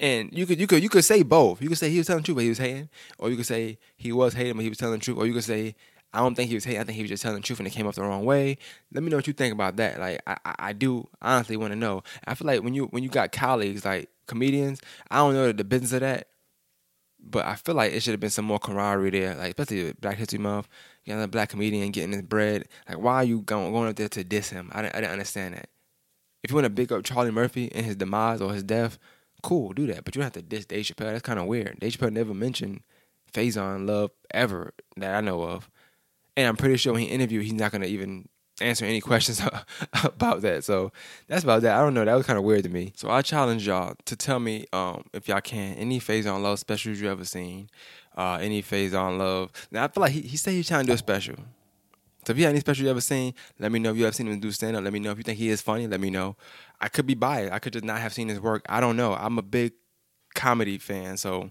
And 0.00 0.30
you 0.32 0.46
could 0.46 0.60
you 0.60 0.66
could 0.66 0.82
you 0.82 0.88
could 0.88 1.04
say 1.04 1.22
both. 1.22 1.60
You 1.60 1.68
could 1.68 1.78
say 1.78 1.90
he 1.90 1.98
was 1.98 2.06
telling 2.06 2.22
the 2.22 2.26
truth, 2.26 2.36
but 2.36 2.42
he 2.42 2.48
was 2.48 2.58
hating, 2.58 2.88
or 3.18 3.30
you 3.30 3.36
could 3.36 3.46
say 3.46 3.78
he 3.96 4.12
was 4.12 4.34
hating, 4.34 4.54
but 4.54 4.62
he 4.62 4.68
was 4.68 4.78
telling 4.78 4.98
the 4.98 5.04
truth, 5.04 5.18
or 5.18 5.26
you 5.26 5.34
could 5.34 5.44
say 5.44 5.74
I 6.14 6.20
don't 6.20 6.34
think 6.34 6.48
he 6.48 6.54
was 6.54 6.64
hating. 6.64 6.80
I 6.80 6.84
think 6.84 6.96
he 6.96 7.02
was 7.02 7.10
just 7.10 7.22
telling 7.22 7.40
the 7.40 7.42
truth, 7.42 7.58
and 7.58 7.66
it 7.66 7.72
came 7.72 7.86
off 7.86 7.96
the 7.96 8.02
wrong 8.02 8.24
way. 8.24 8.56
Let 8.92 9.02
me 9.02 9.10
know 9.10 9.16
what 9.16 9.26
you 9.26 9.32
think 9.32 9.52
about 9.52 9.76
that. 9.76 9.98
Like 9.98 10.22
I, 10.26 10.36
I, 10.44 10.54
I 10.58 10.72
do 10.72 11.08
honestly 11.20 11.56
want 11.56 11.72
to 11.72 11.78
know. 11.78 12.02
I 12.26 12.34
feel 12.34 12.46
like 12.46 12.62
when 12.62 12.72
you 12.72 12.84
when 12.86 13.02
you 13.02 13.10
got 13.10 13.32
colleagues 13.32 13.84
like 13.84 14.08
comedians, 14.26 14.80
I 15.10 15.16
don't 15.16 15.34
know 15.34 15.52
the 15.52 15.64
business 15.64 15.92
of 15.92 16.00
that, 16.00 16.28
but 17.20 17.44
I 17.44 17.56
feel 17.56 17.74
like 17.74 17.92
it 17.92 18.02
should 18.02 18.12
have 18.12 18.20
been 18.20 18.30
some 18.30 18.44
more 18.44 18.58
camaraderie 18.58 19.10
there. 19.10 19.34
Like 19.34 19.58
especially 19.58 19.92
Black 20.00 20.16
History 20.16 20.38
Month, 20.38 20.68
you 21.04 21.14
got 21.14 21.22
a 21.22 21.28
black 21.28 21.50
comedian 21.50 21.90
getting 21.90 22.12
his 22.12 22.22
bread. 22.22 22.68
Like 22.88 22.98
why 22.98 23.16
are 23.16 23.24
you 23.24 23.42
going 23.42 23.72
going 23.72 23.90
up 23.90 23.96
there 23.96 24.08
to 24.08 24.24
diss 24.24 24.50
him? 24.50 24.70
I 24.72 24.82
didn't, 24.82 24.94
I 24.94 25.00
didn't 25.00 25.12
understand 25.12 25.54
that. 25.54 25.68
If 26.44 26.50
you 26.50 26.56
want 26.56 26.66
to 26.66 26.70
big 26.70 26.92
up 26.92 27.04
Charlie 27.04 27.30
Murphy 27.30 27.72
and 27.72 27.86
his 27.86 27.96
demise 27.96 28.42
or 28.42 28.52
his 28.52 28.62
death, 28.62 28.98
cool, 29.42 29.72
do 29.72 29.86
that. 29.86 30.04
But 30.04 30.14
you 30.14 30.20
don't 30.20 30.26
have 30.26 30.34
to 30.34 30.42
diss 30.42 30.66
Dave 30.66 30.84
Chappelle. 30.84 31.10
That's 31.10 31.22
kind 31.22 31.38
of 31.38 31.46
weird. 31.46 31.80
Dave 31.80 31.92
Chappelle 31.92 32.12
never 32.12 32.34
mentioned 32.34 32.82
Faizon 33.32 33.88
Love 33.88 34.10
ever 34.32 34.74
that 34.98 35.14
I 35.14 35.22
know 35.22 35.42
of. 35.42 35.70
And 36.36 36.46
I'm 36.46 36.56
pretty 36.56 36.76
sure 36.76 36.92
when 36.92 37.00
he 37.00 37.08
interviewed, 37.08 37.44
he's 37.44 37.54
not 37.54 37.72
going 37.72 37.80
to 37.80 37.88
even 37.88 38.28
answer 38.60 38.84
any 38.84 39.00
questions 39.00 39.40
about 40.04 40.42
that. 40.42 40.64
So 40.64 40.92
that's 41.28 41.44
about 41.44 41.62
that. 41.62 41.78
I 41.78 41.82
don't 41.82 41.94
know. 41.94 42.04
That 42.04 42.14
was 42.14 42.26
kind 42.26 42.38
of 42.38 42.44
weird 42.44 42.64
to 42.64 42.70
me. 42.70 42.92
So 42.94 43.10
I 43.10 43.22
challenge 43.22 43.66
y'all 43.66 43.94
to 44.04 44.14
tell 44.14 44.38
me, 44.38 44.66
um, 44.74 45.04
if 45.14 45.26
y'all 45.28 45.40
can, 45.40 45.74
any 45.76 45.98
Faizon 45.98 46.42
Love 46.42 46.58
specials 46.58 47.00
you 47.00 47.10
ever 47.10 47.24
seen. 47.24 47.70
Uh, 48.16 48.38
any 48.40 48.62
Faizon 48.62 49.16
Love. 49.18 49.50
Now 49.70 49.84
I 49.84 49.88
feel 49.88 50.02
like 50.02 50.12
he, 50.12 50.20
he 50.20 50.36
said 50.36 50.52
he's 50.52 50.68
trying 50.68 50.82
to 50.82 50.88
do 50.88 50.92
a 50.92 50.98
special. 50.98 51.36
So 52.26 52.32
if 52.32 52.38
you 52.38 52.44
have 52.44 52.52
any 52.52 52.60
special 52.60 52.84
you 52.84 52.90
ever 52.90 53.00
seen, 53.00 53.34
let 53.58 53.72
me 53.72 53.78
know. 53.78 53.90
If 53.90 53.96
you 53.96 54.04
have 54.04 54.14
seen 54.14 54.28
him 54.28 54.40
do 54.40 54.50
stand 54.50 54.76
up, 54.76 54.84
let 54.84 54.92
me 54.92 54.98
know. 54.98 55.10
If 55.10 55.18
you 55.18 55.24
think 55.24 55.38
he 55.38 55.50
is 55.50 55.60
funny, 55.60 55.86
let 55.86 56.00
me 56.00 56.10
know. 56.10 56.36
I 56.80 56.88
could 56.88 57.06
be 57.06 57.14
biased. 57.14 57.52
I 57.52 57.58
could 57.58 57.72
just 57.72 57.84
not 57.84 58.00
have 58.00 58.12
seen 58.12 58.28
his 58.28 58.40
work. 58.40 58.64
I 58.68 58.80
don't 58.80 58.96
know. 58.96 59.14
I'm 59.14 59.38
a 59.38 59.42
big 59.42 59.72
comedy 60.34 60.78
fan, 60.78 61.16
so 61.16 61.50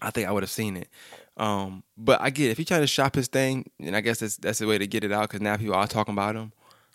I 0.00 0.10
think 0.10 0.28
I 0.28 0.32
would 0.32 0.42
have 0.42 0.50
seen 0.50 0.76
it. 0.76 0.88
Um, 1.36 1.84
but 1.96 2.20
I 2.20 2.30
get 2.30 2.48
it. 2.48 2.50
if 2.50 2.58
he 2.58 2.64
trying 2.64 2.80
to 2.80 2.86
shop 2.86 3.14
his 3.14 3.28
thing, 3.28 3.70
and 3.80 3.94
I 3.94 4.00
guess 4.00 4.20
that's 4.20 4.36
that's 4.36 4.58
the 4.58 4.66
way 4.66 4.78
to 4.78 4.86
get 4.86 5.04
it 5.04 5.12
out 5.12 5.28
because 5.28 5.40
now 5.40 5.56
people 5.56 5.74
are 5.74 5.86
talking 5.86 6.14
about 6.14 6.34
him. 6.34 6.52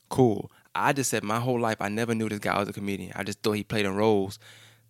Cool. 0.10 0.52
I 0.76 0.92
just 0.92 1.10
said 1.10 1.24
my 1.24 1.40
whole 1.40 1.60
life 1.60 1.78
I 1.80 1.90
never 1.90 2.16
knew 2.16 2.28
this 2.30 2.40
guy 2.40 2.58
was 2.60 2.68
a 2.68 2.74
comedian. 2.74 3.14
I 3.16 3.24
just 3.24 3.42
thought 3.42 3.54
he 3.54 3.64
played 3.64 3.86
in 3.86 3.96
roles 3.96 4.40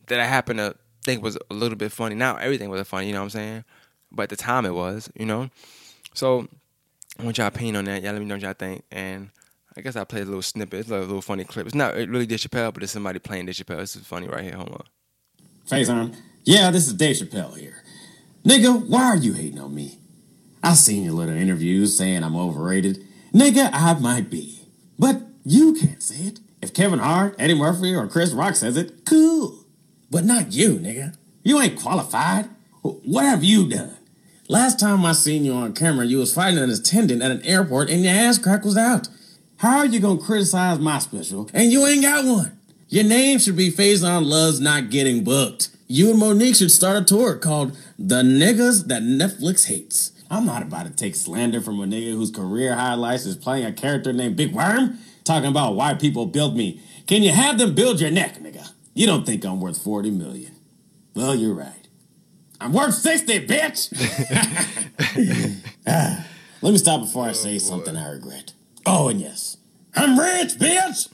that 0.08 0.20
I 0.20 0.26
happen 0.26 0.58
to 0.58 0.76
think 1.04 1.22
was 1.22 1.38
a 1.50 1.54
little 1.54 1.78
bit 1.78 1.92
funny. 1.92 2.16
Now 2.16 2.38
everything 2.38 2.70
was 2.70 2.88
funny, 2.88 3.08
you 3.08 3.14
know 3.14 3.20
what 3.20 3.26
I'm 3.26 3.30
saying? 3.32 3.64
But 4.12 4.24
at 4.24 4.30
the 4.30 4.36
time 4.38 4.66
it 4.66 4.74
was, 4.74 5.10
you 5.16 5.26
know. 5.26 5.50
So 6.14 6.48
I 7.20 7.24
want 7.24 7.38
y'all 7.38 7.48
opinion 7.48 7.76
on 7.78 7.86
that. 7.86 8.02
Y'all 8.02 8.14
let 8.14 8.20
me 8.20 8.26
know 8.26 8.36
what 8.36 8.42
y'all 8.42 8.54
think. 8.54 8.84
And 8.92 9.30
I 9.78 9.82
guess 9.82 9.96
I 9.96 10.04
played 10.04 10.24
a 10.24 10.26
little 10.26 10.42
snippet. 10.42 10.82
It's 10.82 10.90
like 10.90 11.00
a 11.00 11.06
little 11.06 11.22
funny 11.22 11.44
clip. 11.44 11.66
It's 11.66 11.76
not 11.76 11.96
really 11.96 12.26
Dave 12.26 12.40
Chappelle, 12.40 12.74
but 12.74 12.84
it's 12.84 12.92
somebody 12.92 13.20
playing 13.20 13.46
Dave 13.46 13.56
Chappelle. 13.56 13.80
This 13.80 13.96
is 13.96 14.06
funny 14.06 14.28
right 14.28 14.44
here. 14.44 14.56
Hold 14.56 14.72
on. 14.72 14.84
Faizon, 15.68 16.16
yeah, 16.44 16.72
this 16.72 16.88
is 16.88 16.94
Dave 16.94 17.16
Chappelle 17.16 17.58
here. 17.58 17.84
Nigga, 18.44 18.88
why 18.88 19.04
are 19.06 19.16
you 19.16 19.34
hating 19.34 19.60
on 19.60 19.74
me? 19.74 20.00
I 20.62 20.74
seen 20.74 21.04
your 21.04 21.14
little 21.14 21.36
interviews 21.36 21.98
saying 21.98 22.24
I'm 22.24 22.36
overrated. 22.36 23.04
Nigga, 23.34 23.70
I 23.72 23.94
might 24.00 24.30
be. 24.30 24.60
But 25.00 25.22
you 25.46 25.74
can't 25.74 26.04
say 26.04 26.26
it. 26.26 26.40
If 26.62 26.74
Kevin 26.74 27.00
Hart, 27.00 27.36
Eddie 27.40 27.56
Murphy, 27.56 27.94
or 27.94 28.08
Chris 28.08 28.32
Rock 28.32 28.56
says 28.56 28.78
it, 28.78 29.06
cool. 29.06 29.66
But 30.10 30.24
not 30.24 30.54
you, 30.54 30.76
nigga. 30.76 31.16
You 31.44 31.60
ain't 31.60 31.80
qualified. 31.80 32.50
What 32.82 33.26
have 33.26 33.44
you 33.44 33.70
done? 33.70 33.98
Last 34.50 34.78
time 34.78 35.06
I 35.06 35.14
seen 35.14 35.46
you 35.46 35.54
on 35.54 35.74
camera, 35.74 36.06
you 36.06 36.18
was 36.18 36.34
fighting 36.34 36.60
an 36.60 36.70
attendant 36.70 37.22
at 37.22 37.32
an 37.32 37.42
airport 37.44 37.90
and 37.90 38.04
your 38.04 38.14
ass 38.14 38.38
crack 38.38 38.66
was 38.66 38.76
out. 38.76 39.08
How 39.58 39.78
are 39.78 39.86
you 39.86 40.02
gonna 40.02 40.20
criticize 40.20 40.80
my 40.80 41.00
special 41.00 41.50
and 41.54 41.72
you 41.72 41.86
ain't 41.88 42.02
got 42.02 42.26
one? 42.26 42.60
Your 42.90 43.06
name 43.06 43.40
should 43.40 43.56
be 43.56 43.72
Faizon 43.72 44.26
Loves 44.26 44.60
Not 44.60 44.90
Getting 44.90 45.24
Booked. 45.24 45.70
You 45.88 46.10
and 46.10 46.20
Mo'Nique 46.20 46.58
should 46.58 46.72
start 46.72 47.02
a 47.02 47.06
tour 47.06 47.38
called 47.38 47.78
The 47.98 48.22
Niggas 48.22 48.88
That 48.88 49.02
Netflix 49.02 49.68
Hates. 49.68 50.12
I'm 50.30 50.46
not 50.46 50.62
about 50.62 50.88
to 50.88 50.92
take 50.92 51.16
slander 51.16 51.62
from 51.62 51.80
a 51.80 51.86
nigga 51.86 52.12
whose 52.12 52.30
career 52.30 52.76
highlights 52.76 53.26
is 53.26 53.38
playing 53.38 53.66
a 53.66 53.72
character 53.72 54.12
named 54.12 54.36
Big 54.36 54.54
Worm, 54.54 54.98
talking 55.24 55.50
about 55.50 55.76
why 55.76 55.94
people 55.94 56.26
built 56.26 56.54
me. 56.54 56.82
Can 57.08 57.24
you 57.24 57.32
have 57.32 57.58
them 57.58 57.74
build 57.74 58.02
your 58.02 58.12
neck, 58.12 58.40
nigga? 58.40 58.72
You 58.94 59.08
don't 59.08 59.26
think 59.26 59.46
I'm 59.46 59.62
worth 59.62 59.82
40 59.82 60.12
million. 60.12 60.52
Well, 61.16 61.34
you're 61.34 61.54
right. 61.54 61.83
I'm 62.64 62.72
worth 62.72 62.94
60, 62.96 63.46
bitch! 63.46 63.90
Ah, 65.86 66.26
let 66.62 66.72
me 66.72 66.78
stop 66.78 67.02
before 67.02 67.26
I 67.26 67.34
say 67.34 67.60
something 67.60 67.96
I 67.98 68.10
regret. 68.12 68.54
Oh, 68.86 69.10
and 69.10 69.20
yes, 69.20 69.58
I'm 69.96 70.18
rich, 70.18 70.54
bitch! 70.58 71.10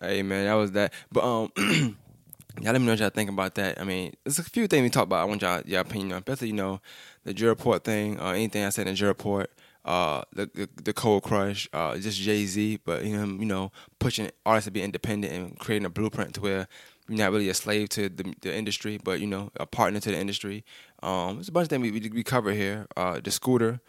Hey 0.00 0.22
man, 0.22 0.44
that 0.46 0.54
was 0.54 0.70
that. 0.72 0.92
But 1.10 1.24
um, 1.24 1.50
y'all 1.58 2.72
let 2.72 2.80
me 2.80 2.86
know 2.86 2.92
what 2.92 3.00
y'all 3.00 3.10
think 3.10 3.30
about 3.30 3.56
that. 3.56 3.80
I 3.80 3.84
mean, 3.84 4.14
there's 4.24 4.38
a 4.38 4.44
few 4.44 4.68
things 4.68 4.82
we 4.84 4.90
talk 4.90 5.04
about. 5.04 5.22
I 5.22 5.24
want 5.24 5.42
y'all 5.42 5.60
your 5.66 5.80
opinion 5.80 6.12
on, 6.12 6.18
especially 6.18 6.48
you 6.48 6.54
know 6.54 6.80
the 7.24 7.34
J 7.34 7.46
report 7.46 7.82
thing 7.82 8.20
or 8.20 8.32
anything 8.32 8.64
I 8.64 8.68
said 8.70 8.86
in 8.86 8.94
the 8.94 8.96
J 8.98 9.06
report. 9.06 9.50
uh, 9.84 10.22
the, 10.32 10.46
the 10.54 10.68
the 10.84 10.92
Cold 10.92 11.24
Crush, 11.24 11.68
uh, 11.72 11.96
just 11.96 12.20
Jay 12.20 12.44
Z, 12.46 12.78
but 12.84 13.04
you 13.04 13.16
know, 13.16 13.24
you 13.24 13.46
know, 13.46 13.72
pushing 13.98 14.30
artists 14.46 14.66
to 14.66 14.70
be 14.70 14.82
independent 14.82 15.32
and 15.32 15.58
creating 15.58 15.86
a 15.86 15.90
blueprint 15.90 16.34
to 16.34 16.40
where 16.40 16.68
not 17.16 17.32
really 17.32 17.48
a 17.48 17.54
slave 17.54 17.88
to 17.90 18.08
the, 18.08 18.34
the 18.40 18.54
industry, 18.54 18.98
but 19.02 19.20
you 19.20 19.26
know, 19.26 19.50
a 19.56 19.66
partner 19.66 20.00
to 20.00 20.10
the 20.10 20.18
industry. 20.18 20.64
Um, 21.02 21.36
there's 21.36 21.48
a 21.48 21.52
bunch 21.52 21.64
of 21.64 21.70
things 21.70 21.82
we 21.82 21.90
we, 21.90 22.08
we 22.08 22.22
cover 22.22 22.52
here. 22.52 22.86
Uh, 22.96 23.20
the 23.22 23.30
scooter, 23.30 23.80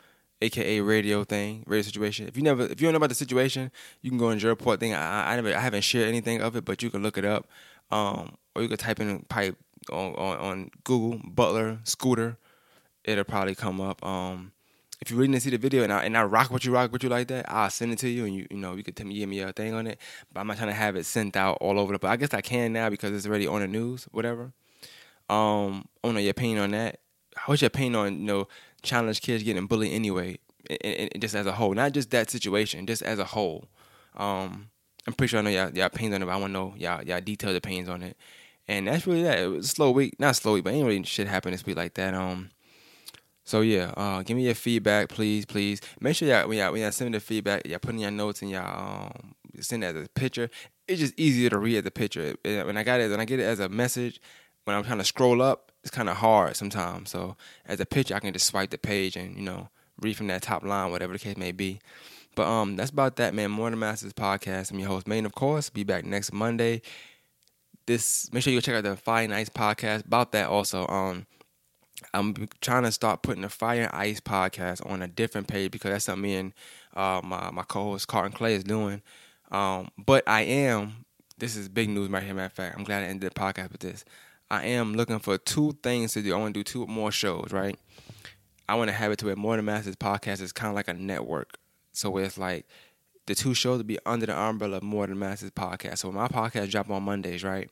aka 0.41 0.81
radio 0.81 1.23
thing, 1.23 1.63
radio 1.67 1.83
situation. 1.83 2.27
If 2.27 2.35
you 2.35 2.43
never, 2.43 2.63
if 2.63 2.81
you 2.81 2.87
don't 2.87 2.93
know 2.93 2.97
about 2.97 3.09
the 3.09 3.15
situation, 3.15 3.71
you 4.01 4.09
can 4.09 4.17
go 4.17 4.31
your 4.31 4.49
report 4.49 4.79
thing. 4.79 4.93
I, 4.93 5.33
I 5.33 5.35
never, 5.35 5.55
I 5.55 5.59
haven't 5.59 5.81
shared 5.81 6.07
anything 6.07 6.41
of 6.41 6.55
it, 6.55 6.65
but 6.65 6.81
you 6.81 6.89
can 6.89 7.03
look 7.03 7.17
it 7.17 7.25
up, 7.25 7.47
um, 7.91 8.35
or 8.55 8.61
you 8.61 8.67
can 8.67 8.77
type 8.77 8.99
in 8.99 9.19
pipe 9.29 9.55
on, 9.91 10.13
on 10.15 10.37
on 10.37 10.71
Google 10.83 11.21
Butler 11.23 11.79
scooter. 11.83 12.37
It'll 13.03 13.23
probably 13.23 13.55
come 13.55 13.81
up. 13.81 14.05
Um, 14.05 14.51
if 15.01 15.09
you 15.09 15.17
really 15.17 15.31
didn't 15.31 15.43
see 15.43 15.49
the 15.49 15.57
video 15.57 15.83
and 15.83 15.91
I 15.91 16.03
and 16.03 16.15
I 16.15 16.23
rock 16.23 16.51
what 16.51 16.63
you 16.63 16.71
rock 16.71 16.91
what 16.91 17.01
you 17.01 17.09
like 17.09 17.27
that, 17.29 17.45
I'll 17.51 17.69
send 17.69 17.91
it 17.91 17.99
to 17.99 18.09
you 18.09 18.25
and 18.25 18.35
you 18.35 18.47
you 18.51 18.57
know 18.57 18.75
you 18.75 18.83
could 18.83 18.95
tell 18.95 19.07
me 19.07 19.15
give 19.15 19.27
me 19.27 19.39
a 19.39 19.51
thing 19.51 19.73
on 19.73 19.87
it. 19.87 19.99
But 20.31 20.41
I'm 20.41 20.47
not 20.47 20.57
trying 20.57 20.69
to 20.69 20.75
have 20.75 20.95
it 20.95 21.05
sent 21.05 21.35
out 21.35 21.57
all 21.59 21.79
over 21.79 21.93
the. 21.93 21.99
But 21.99 22.09
I 22.09 22.17
guess 22.17 22.33
I 22.33 22.41
can 22.41 22.71
now 22.71 22.89
because 22.89 23.11
it's 23.11 23.25
already 23.25 23.47
on 23.47 23.61
the 23.61 23.67
news, 23.67 24.07
whatever. 24.11 24.53
Um, 25.29 25.87
I 26.03 26.07
don't 26.07 26.13
know 26.15 26.19
your 26.19 26.31
opinion 26.31 26.59
on 26.59 26.71
that. 26.71 26.99
What's 27.45 27.61
your 27.61 27.67
opinion 27.67 27.95
on 27.95 28.19
you 28.19 28.25
know 28.25 28.47
challenge 28.83 29.21
kids 29.21 29.43
getting 29.43 29.65
bullied 29.65 29.91
anyway, 29.91 30.37
and, 30.69 31.09
and 31.13 31.21
just 31.21 31.35
as 31.35 31.47
a 31.47 31.53
whole, 31.53 31.73
not 31.73 31.93
just 31.93 32.11
that 32.11 32.29
situation, 32.29 32.85
just 32.85 33.01
as 33.01 33.17
a 33.17 33.25
whole. 33.25 33.65
Um, 34.15 34.69
I'm 35.07 35.13
pretty 35.13 35.31
sure 35.31 35.39
I 35.39 35.43
know 35.43 35.49
y'all, 35.49 35.71
y'all 35.71 35.87
opinions 35.87 36.15
on 36.15 36.21
it, 36.21 36.25
but 36.25 36.33
I 36.33 36.37
want 36.37 36.49
to 36.49 36.53
know 36.53 36.73
y'all, 36.77 37.03
y'all 37.03 37.21
detailed 37.21 37.55
opinions 37.55 37.89
on 37.89 38.03
it. 38.03 38.17
And 38.67 38.87
that's 38.87 39.07
really 39.07 39.23
that. 39.23 39.39
It 39.39 39.47
was 39.47 39.65
a 39.65 39.69
slow 39.69 39.91
week, 39.91 40.19
not 40.19 40.35
slow 40.35 40.53
week, 40.53 40.63
but 40.63 40.73
ain't 40.73 40.85
really 40.85 41.03
shit 41.03 41.27
happen 41.27 41.51
this 41.51 41.65
week 41.65 41.75
like 41.75 41.95
that. 41.95 42.13
Um, 42.13 42.51
so 43.51 43.59
yeah, 43.59 43.91
uh, 43.97 44.23
give 44.23 44.37
me 44.37 44.45
your 44.45 44.55
feedback, 44.55 45.09
please, 45.09 45.45
please. 45.45 45.81
Make 45.99 46.15
sure 46.15 46.25
y'all 46.25 46.47
when 46.47 46.57
y'all 46.57 46.71
when 46.71 46.83
y'all 46.83 46.91
send 46.93 47.11
me 47.11 47.17
the 47.17 47.19
feedback, 47.21 47.67
y'all 47.67 47.79
put 47.79 47.93
in 47.93 47.99
your 47.99 48.09
notes 48.09 48.41
and 48.41 48.49
y'all 48.49 49.07
um, 49.07 49.35
send 49.59 49.83
it 49.83 49.93
as 49.93 50.05
a 50.05 50.07
picture. 50.07 50.49
It's 50.87 51.01
just 51.01 51.19
easier 51.19 51.49
to 51.49 51.59
read 51.59 51.83
the 51.83 51.91
picture. 51.91 52.33
When 52.45 52.77
I 52.77 52.83
got 52.83 53.01
it, 53.01 53.11
when 53.11 53.19
I 53.19 53.25
get 53.25 53.41
it 53.41 53.43
as 53.43 53.59
a 53.59 53.67
message, 53.67 54.21
when 54.63 54.73
I'm 54.73 54.85
trying 54.85 54.99
to 54.99 55.03
scroll 55.03 55.41
up, 55.41 55.73
it's 55.83 55.91
kind 55.91 56.07
of 56.07 56.15
hard 56.15 56.55
sometimes. 56.55 57.09
So 57.09 57.35
as 57.65 57.81
a 57.81 57.85
picture, 57.85 58.15
I 58.15 58.19
can 58.19 58.31
just 58.31 58.45
swipe 58.45 58.69
the 58.69 58.77
page 58.77 59.17
and 59.17 59.35
you 59.35 59.43
know 59.43 59.67
read 59.99 60.15
from 60.15 60.27
that 60.27 60.43
top 60.43 60.63
line, 60.63 60.89
whatever 60.89 61.11
the 61.11 61.19
case 61.19 61.35
may 61.35 61.51
be. 61.51 61.81
But 62.37 62.47
um, 62.47 62.77
that's 62.77 62.91
about 62.91 63.17
that, 63.17 63.33
man. 63.33 63.51
Morning 63.51 63.81
Masters 63.81 64.13
podcast. 64.13 64.71
I'm 64.71 64.79
your 64.79 64.87
host, 64.87 65.09
Maine, 65.09 65.25
of 65.25 65.35
course. 65.35 65.69
Be 65.69 65.83
back 65.83 66.05
next 66.05 66.31
Monday. 66.31 66.83
This 67.85 68.31
make 68.31 68.43
sure 68.43 68.53
you 68.53 68.61
check 68.61 68.75
out 68.75 68.85
the 68.85 69.11
and 69.11 69.33
Ice 69.33 69.49
podcast. 69.49 70.05
About 70.05 70.31
that 70.31 70.47
also. 70.47 70.87
Um, 70.87 71.25
I'm 72.13 72.47
trying 72.61 72.83
to 72.83 72.91
start 72.91 73.21
putting 73.21 73.41
the 73.41 73.49
Fire 73.49 73.83
and 73.83 73.91
Ice 73.93 74.19
podcast 74.19 74.87
on 74.89 75.01
a 75.01 75.07
different 75.07 75.47
page 75.47 75.71
because 75.71 75.91
that's 75.91 76.05
something 76.05 76.21
me 76.21 76.35
and 76.35 76.53
uh, 76.95 77.21
my 77.23 77.51
my 77.51 77.63
co-host 77.63 78.07
Carton 78.07 78.31
Clay 78.31 78.55
is 78.55 78.63
doing. 78.63 79.01
Um, 79.51 79.89
but 79.97 80.27
I 80.27 80.41
am. 80.41 81.05
This 81.37 81.55
is 81.55 81.69
big 81.69 81.89
news 81.89 82.09
right 82.09 82.21
here. 82.23 82.33
Matter 82.33 82.45
of 82.45 82.53
fact, 82.53 82.77
I'm 82.77 82.83
glad 82.83 83.03
I 83.03 83.07
ended 83.07 83.31
the 83.31 83.39
podcast 83.39 83.71
with 83.71 83.81
this. 83.81 84.05
I 84.49 84.65
am 84.65 84.93
looking 84.95 85.19
for 85.19 85.37
two 85.37 85.77
things 85.81 86.13
to 86.13 86.21
do. 86.21 86.35
I 86.35 86.37
want 86.37 86.53
to 86.53 86.59
do 86.59 86.63
two 86.63 86.85
more 86.85 87.11
shows, 87.11 87.49
right? 87.51 87.77
I 88.67 88.75
want 88.75 88.89
to 88.89 88.93
have 88.93 89.11
it 89.11 89.19
to 89.19 89.25
where 89.25 89.35
More 89.35 89.55
Than 89.55 89.65
Masters 89.65 89.95
podcast 89.95 90.41
is 90.41 90.51
kind 90.51 90.69
of 90.69 90.75
like 90.75 90.87
a 90.87 90.93
network. 90.93 91.57
So 91.93 92.17
it's 92.17 92.37
like 92.37 92.65
the 93.25 93.35
two 93.35 93.53
shows 93.53 93.79
to 93.79 93.83
be 93.83 93.97
under 94.05 94.25
the 94.25 94.37
umbrella 94.37 94.77
of 94.77 94.83
More 94.83 95.07
Than 95.07 95.19
Masters 95.19 95.51
podcast. 95.51 95.99
So 95.99 96.11
my 96.11 96.27
podcast 96.27 96.69
drop 96.69 96.89
on 96.89 97.03
Mondays, 97.03 97.43
right? 97.43 97.69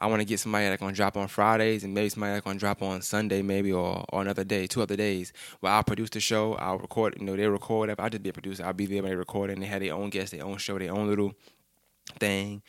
I 0.00 0.06
want 0.06 0.20
to 0.20 0.24
get 0.24 0.40
somebody 0.40 0.66
that's 0.66 0.80
gonna 0.80 0.94
drop 0.94 1.16
on 1.16 1.28
Fridays 1.28 1.84
and 1.84 1.92
maybe 1.92 2.08
somebody 2.08 2.32
that's 2.32 2.44
gonna 2.44 2.58
drop 2.58 2.82
on 2.82 3.02
Sunday, 3.02 3.42
maybe 3.42 3.72
or, 3.72 4.04
or 4.08 4.22
another 4.22 4.44
day, 4.44 4.66
two 4.66 4.80
other 4.82 4.96
days. 4.96 5.32
Where 5.60 5.72
I'll 5.72 5.84
produce 5.84 6.10
the 6.10 6.20
show, 6.20 6.54
I'll 6.54 6.78
record, 6.78 7.16
you 7.18 7.26
know, 7.26 7.36
they 7.36 7.46
record. 7.46 7.90
If 7.90 8.00
I 8.00 8.08
just 8.08 8.22
be 8.22 8.30
a 8.30 8.32
producer, 8.32 8.64
I'll 8.64 8.72
be 8.72 8.86
there 8.86 9.02
when 9.02 9.10
they 9.10 9.16
record 9.16 9.50
and 9.50 9.62
they 9.62 9.66
have 9.66 9.82
their 9.82 9.94
own 9.94 10.10
guests, 10.10 10.30
their 10.30 10.44
own 10.44 10.56
show, 10.56 10.78
their 10.78 10.92
own 10.92 11.08
little 11.08 11.34
thing. 12.18 12.62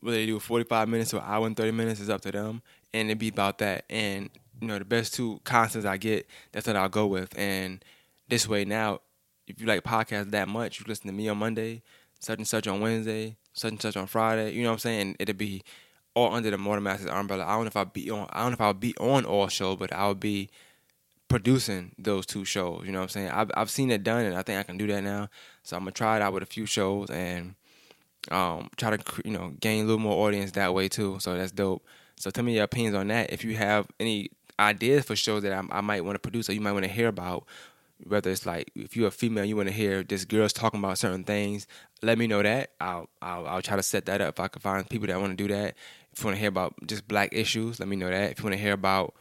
Whether 0.00 0.18
they 0.18 0.26
do 0.26 0.38
45 0.38 0.88
minutes 0.88 1.12
or 1.12 1.22
hour 1.22 1.46
and 1.46 1.56
30 1.56 1.72
minutes 1.72 2.00
is 2.00 2.10
up 2.10 2.20
to 2.20 2.30
them, 2.30 2.62
and 2.92 3.10
it 3.10 3.18
be 3.18 3.28
about 3.28 3.58
that. 3.58 3.84
And 3.90 4.30
you 4.60 4.68
know, 4.68 4.78
the 4.78 4.84
best 4.84 5.14
two 5.14 5.40
constants 5.44 5.86
I 5.86 5.96
get, 5.96 6.28
that's 6.52 6.66
what 6.66 6.76
I'll 6.76 6.88
go 6.88 7.06
with. 7.06 7.36
And 7.36 7.84
this 8.28 8.48
way 8.48 8.64
now, 8.64 9.00
if 9.46 9.60
you 9.60 9.66
like 9.66 9.82
podcasts 9.84 10.30
that 10.30 10.48
much, 10.48 10.80
you 10.80 10.86
listen 10.88 11.06
to 11.06 11.12
me 11.12 11.28
on 11.28 11.38
Monday, 11.38 11.82
such 12.20 12.38
and 12.38 12.48
such 12.48 12.66
on 12.66 12.80
Wednesday, 12.80 13.36
such 13.52 13.72
and 13.72 13.82
such 13.82 13.96
on 13.96 14.06
Friday. 14.06 14.52
You 14.52 14.62
know 14.62 14.70
what 14.70 14.74
I'm 14.74 14.78
saying? 14.80 15.16
It'll 15.18 15.34
be 15.34 15.62
all 16.16 16.34
under 16.34 16.50
the 16.50 16.58
More 16.58 16.76
Than 16.76 16.82
Masters 16.84 17.10
umbrella. 17.10 17.44
I 17.44 17.50
don't 17.50 17.64
know 17.64 17.68
if 17.68 17.76
I'll 17.76 17.84
be 17.84 18.10
on. 18.10 18.26
I 18.30 18.40
don't 18.40 18.50
know 18.50 18.54
if 18.54 18.60
I'll 18.60 18.74
be 18.74 18.96
on 18.98 19.24
all 19.24 19.46
shows, 19.48 19.76
but 19.76 19.92
I'll 19.92 20.14
be 20.14 20.48
producing 21.28 21.92
those 21.98 22.24
two 22.24 22.44
shows. 22.44 22.82
You 22.86 22.92
know 22.92 23.00
what 23.00 23.04
I'm 23.04 23.08
saying? 23.10 23.30
I've 23.30 23.50
I've 23.54 23.70
seen 23.70 23.90
it 23.90 24.02
done, 24.02 24.24
and 24.24 24.34
I 24.34 24.42
think 24.42 24.58
I 24.58 24.62
can 24.62 24.78
do 24.78 24.86
that 24.88 25.02
now. 25.02 25.28
So 25.62 25.76
I'm 25.76 25.82
gonna 25.82 25.92
try 25.92 26.16
it 26.16 26.22
out 26.22 26.32
with 26.32 26.42
a 26.42 26.46
few 26.46 26.64
shows 26.64 27.10
and 27.10 27.54
um, 28.30 28.70
try 28.76 28.96
to 28.96 29.22
you 29.24 29.30
know 29.30 29.52
gain 29.60 29.84
a 29.84 29.86
little 29.86 30.00
more 30.00 30.26
audience 30.26 30.52
that 30.52 30.74
way 30.74 30.88
too. 30.88 31.18
So 31.20 31.36
that's 31.36 31.52
dope. 31.52 31.84
So 32.16 32.30
tell 32.30 32.44
me 32.44 32.54
your 32.54 32.64
opinions 32.64 32.96
on 32.96 33.08
that. 33.08 33.30
If 33.30 33.44
you 33.44 33.56
have 33.56 33.86
any 34.00 34.30
ideas 34.58 35.04
for 35.04 35.14
shows 35.14 35.42
that 35.42 35.52
I, 35.52 35.62
I 35.70 35.80
might 35.82 36.02
want 36.02 36.14
to 36.14 36.18
produce 36.18 36.48
or 36.48 36.54
you 36.54 36.62
might 36.62 36.72
want 36.72 36.86
to 36.86 36.90
hear 36.90 37.08
about, 37.08 37.44
whether 38.04 38.30
it's 38.30 38.46
like 38.46 38.70
if 38.74 38.96
you're 38.96 39.08
a 39.08 39.12
female, 39.12 39.44
you 39.44 39.56
want 39.56 39.68
to 39.68 39.74
hear 39.74 40.02
this 40.02 40.24
girls 40.24 40.52
talking 40.52 40.80
about 40.80 40.98
certain 40.98 41.24
things. 41.24 41.66
Let 42.02 42.18
me 42.18 42.26
know 42.26 42.42
that. 42.42 42.70
I'll 42.80 43.08
I'll, 43.22 43.46
I'll 43.46 43.62
try 43.62 43.76
to 43.76 43.82
set 43.82 44.06
that 44.06 44.20
up 44.20 44.34
if 44.34 44.40
I 44.40 44.48
can 44.48 44.60
find 44.60 44.88
people 44.88 45.06
that 45.08 45.20
want 45.20 45.36
to 45.36 45.48
do 45.48 45.52
that. 45.54 45.74
If 46.12 46.20
you 46.20 46.26
want 46.26 46.36
to 46.36 46.40
hear 46.40 46.48
about 46.48 46.74
just 46.86 47.06
black 47.08 47.30
issues, 47.32 47.80
let 47.80 47.88
me 47.88 47.96
know 47.96 48.08
that. 48.10 48.32
If 48.32 48.38
you 48.38 48.44
want 48.44 48.54
to 48.54 48.62
hear 48.62 48.72
about 48.72 49.14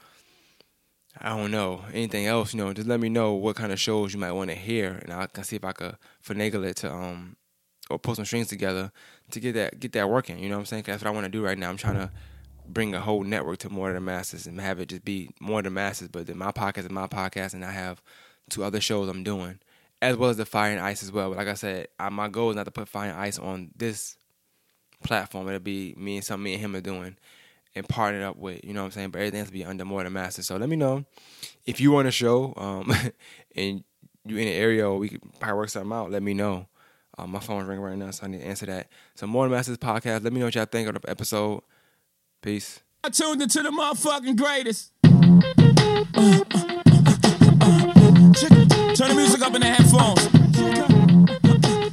I 1.20 1.30
don't 1.30 1.52
know 1.52 1.82
anything 1.94 2.26
else, 2.26 2.54
you 2.54 2.60
know, 2.60 2.74
just 2.74 2.88
let 2.88 3.00
me 3.00 3.08
know 3.08 3.34
what 3.34 3.56
kind 3.56 3.72
of 3.72 3.80
shows 3.80 4.14
you 4.14 4.20
might 4.20 4.34
want 4.34 4.50
to 4.50 4.56
hear, 4.56 5.00
and 5.02 5.14
I 5.14 5.28
can 5.28 5.44
see 5.46 5.56
if 5.56 5.64
I 5.64 5.72
could 5.72 5.96
finagle 6.26 6.66
it 6.66 6.78
to 6.78 6.92
um 6.92 7.38
or 7.90 8.00
pull 8.00 8.16
some 8.16 8.26
strings 8.26 8.48
together 8.48 8.92
to 9.32 9.40
get 9.40 9.54
that 9.54 9.80
get 9.80 9.94
that 9.94 10.10
working. 10.10 10.40
You 10.40 10.50
know 10.50 10.56
what 10.56 10.62
I'm 10.62 10.66
saying? 10.66 10.84
that's 10.88 11.04
what 11.04 11.10
I 11.10 11.14
want 11.14 11.26
to 11.26 11.32
do 11.32 11.44
right 11.44 11.58
now. 11.58 11.70
I'm 11.70 11.78
trying 11.78 11.96
to 11.96 12.12
bring 12.68 12.96
a 12.96 13.00
whole 13.00 13.24
network 13.24 13.60
to 13.60 13.70
more 13.70 13.94
than 13.94 14.04
masters 14.04 14.48
and 14.48 14.60
have 14.60 14.80
it 14.80 14.90
just 14.90 15.06
be 15.06 15.30
more 15.40 15.62
than 15.62 15.74
masters. 15.74 16.08
But 16.08 16.28
then 16.28 16.38
my 16.38 16.52
podcast 16.52 16.86
is 16.86 16.90
my 16.90 17.08
podcast, 17.08 17.54
and 17.54 17.64
I 17.64 17.72
have 17.72 18.02
two 18.50 18.64
other 18.64 18.82
shows 18.82 19.10
I'm 19.10 19.24
doing, 19.24 19.60
as 20.02 20.16
well 20.18 20.30
as 20.30 20.38
the 20.38 20.46
Fire 20.46 20.72
and 20.72 20.82
Ice 20.82 21.04
as 21.04 21.12
well. 21.12 21.30
But 21.30 21.38
like 21.38 21.48
I 21.48 21.54
said, 21.54 21.88
I, 22.00 22.10
my 22.10 22.28
goal 22.28 22.50
is 22.50 22.56
not 22.56 22.66
to 22.66 22.72
put 22.72 22.88
Fire 22.88 23.10
and 23.10 23.20
Ice 23.20 23.40
on 23.40 23.72
this 23.76 24.18
platform. 25.04 25.48
It'll 25.48 25.60
be 25.60 25.94
me 25.98 26.18
and 26.18 26.26
something 26.26 26.44
me 26.44 26.54
and 26.54 26.62
him 26.62 26.76
are 26.76 26.82
doing 26.82 27.18
and 27.76 27.88
partnered 27.88 28.24
up 28.24 28.38
with, 28.38 28.64
you 28.64 28.74
know 28.74 28.82
what 28.82 28.88
I'm 28.88 28.92
saying? 28.92 29.10
But 29.10 29.20
everything 29.20 29.40
has 29.40 29.48
to 29.48 29.54
be 29.54 29.66
under 29.66 29.86
more 29.86 30.04
than 30.04 30.14
master. 30.14 30.42
So 30.42 30.56
let 30.58 30.70
me 30.70 30.76
know 30.76 31.06
if 31.66 31.82
you 31.82 31.92
want 31.92 32.08
a 32.08 32.12
show 32.12 32.54
um, 32.56 32.94
and 33.56 33.84
you 34.26 34.38
in 34.38 34.46
the 34.46 34.54
area 34.54 34.90
or 34.90 34.98
we 34.98 35.10
could 35.10 35.22
probably 35.40 35.58
work 35.58 35.70
something 35.70 35.92
out, 35.92 36.12
let 36.12 36.24
me 36.24 36.34
know. 36.34 36.68
Um, 37.18 37.32
my 37.32 37.40
phone's 37.40 37.68
ringing 37.68 37.84
right 37.84 37.98
now, 37.98 38.12
so 38.12 38.26
I 38.26 38.28
need 38.28 38.40
to 38.40 38.46
answer 38.46 38.66
that. 38.66 38.90
So 39.16 39.26
more 39.26 39.46
than 39.46 39.52
masters 39.52 39.78
podcast. 39.78 40.24
Let 40.24 40.34
me 40.34 40.40
know 40.40 40.48
what 40.48 40.56
y'all 40.56 40.66
think 40.66 40.90
of 40.90 41.02
the 41.02 41.10
episode. 41.10 41.64
Peace. 42.42 42.82
I 43.04 43.10
tuned 43.10 43.42
into 43.42 43.62
the 43.62 43.70
motherfucking 43.70 44.36
greatest. 44.36 44.92
Turn 48.36 49.08
the 49.10 49.16
music 49.16 49.42
up 49.42 49.56
in 49.56 49.62
the 49.62 49.68
headphones. 49.68 50.28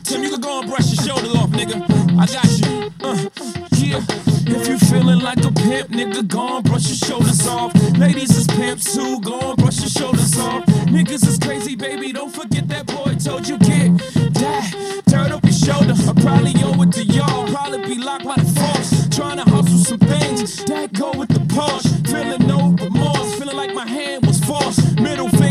Tim, 0.03 0.25
you 0.25 0.31
can 0.31 0.41
go 0.41 0.59
and 0.59 0.69
brush 0.69 0.93
your 0.93 1.07
shoulders 1.07 1.35
off, 1.37 1.51
nigga. 1.51 1.79
I 2.19 2.27
got 2.27 2.51
you. 2.59 2.91
Uh, 3.01 3.31
yeah. 3.79 4.03
If 4.51 4.67
you 4.67 4.77
feeling 4.79 5.21
like 5.21 5.39
a 5.39 5.53
pimp, 5.53 5.91
nigga, 5.91 6.27
go 6.27 6.57
and 6.57 6.65
brush 6.65 6.89
your 6.89 6.97
shoulders 6.97 7.47
off. 7.47 7.73
Ladies 7.97 8.37
is 8.37 8.49
pimps 8.49 8.93
too, 8.93 9.21
go 9.21 9.39
and 9.39 9.57
brush 9.57 9.79
your 9.81 9.89
shoulders 9.89 10.37
off. 10.41 10.65
Niggas 10.91 11.27
is 11.29 11.39
crazy, 11.39 11.77
baby. 11.77 12.13
Don't 12.13 12.35
forget 12.35 12.67
that 12.69 12.87
boy 12.87 13.15
told 13.23 13.47
you 13.47 13.57
get 13.59 13.97
that 14.35 15.03
dirt 15.07 15.31
up 15.31 15.45
your 15.45 15.53
shoulder. 15.53 15.95
I 15.95 16.13
probably 16.23 16.55
owe 16.65 16.83
it 16.83 16.93
to 16.93 17.05
y'all. 17.05 17.47
Probably 17.55 17.87
be 17.87 18.03
locked 18.03 18.25
by 18.25 18.35
the 18.35 18.51
force. 18.51 19.09
Trying 19.15 19.37
to 19.37 19.49
hustle 19.49 19.79
some 19.79 20.01
things 20.01 20.65
that 20.65 20.93
go 20.93 21.13
with 21.13 21.29
the 21.29 21.41
Porsche. 21.55 22.05
Feeling 22.11 22.49
no 22.49 22.75
remorse. 22.83 23.39
Feeling 23.39 23.57
like 23.57 23.75
my 23.75 23.87
hand 23.87 24.22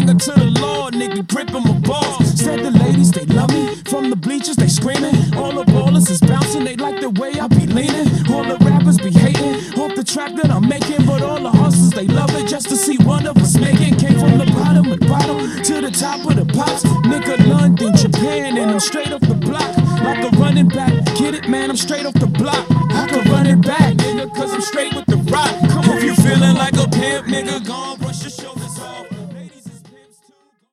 finger 0.01 0.19
to 0.19 0.31
the 0.31 0.59
Lord, 0.59 0.93
nigga, 0.93 1.27
gripping 1.27 1.63
my 1.63 1.77
balls. 1.79 2.39
Said 2.39 2.59
the 2.59 2.71
ladies, 2.71 3.11
they 3.11 3.25
love 3.25 3.49
me. 3.51 3.75
From 3.89 4.09
the 4.09 4.15
bleachers, 4.15 4.55
they 4.55 4.67
screaming. 4.67 5.15
All 5.35 5.51
the 5.51 5.63
ballers 5.63 6.09
is 6.09 6.21
bouncing. 6.21 6.63
They 6.63 6.75
like 6.75 6.99
the 7.01 7.09
way 7.09 7.33
I 7.39 7.47
be 7.47 7.67
leaning. 7.67 8.07
All 8.31 8.43
the 8.43 8.57
rappers 8.61 8.97
be 8.97 9.11
hating. 9.11 9.79
Off 9.79 9.95
the 9.95 10.03
track 10.03 10.35
that 10.35 10.49
I'm 10.49 10.67
making. 10.67 11.05
But 11.05 11.21
all 11.21 11.39
the 11.39 11.51
hustlers, 11.51 11.91
they 11.91 12.07
love 12.07 12.33
it 12.35 12.47
just 12.47 12.69
to 12.69 12.75
see 12.75 12.97
one 13.03 13.27
of 13.27 13.37
us 13.37 13.57
making. 13.57 13.95
Came 13.95 14.17
from 14.19 14.37
the 14.37 14.49
bottom 14.57 14.91
of 14.91 14.99
the 14.99 15.05
bottom 15.05 15.37
to 15.63 15.81
the 15.81 15.91
top 15.91 16.25
of 16.25 16.35
the 16.35 16.45
pops. 16.45 16.83
Nigga, 17.05 17.35
London, 17.47 17.95
Japan, 17.95 18.57
and 18.57 18.71
I'm 18.71 18.79
straight 18.79 19.11
off 19.11 19.21
the 19.21 19.35
block. 19.35 19.77
Like 20.01 20.23
a 20.23 20.29
running 20.37 20.69
back. 20.69 20.93
Get 21.15 21.35
it, 21.35 21.47
man, 21.47 21.69
I'm 21.69 21.77
straight 21.77 22.05
off 22.05 22.15
the 22.15 22.27
block. 22.27 22.65
I 22.91 23.07
could 23.07 23.27
run 23.29 23.45
it 23.45 23.61
back, 23.61 23.93
nigga, 23.95 24.33
cause 24.33 24.51
I'm 24.53 24.61
straight 24.61 24.93
with 24.95 25.05
the 25.05 25.17
rock. 25.31 25.51
Come 25.69 25.89
on, 25.89 25.97
if 25.97 26.03
you 26.03 26.15
feeling 26.15 26.55
like 26.55 26.73
a 26.73 26.87
pimp, 26.89 27.27
nigga, 27.27 27.65
go 27.65 28.00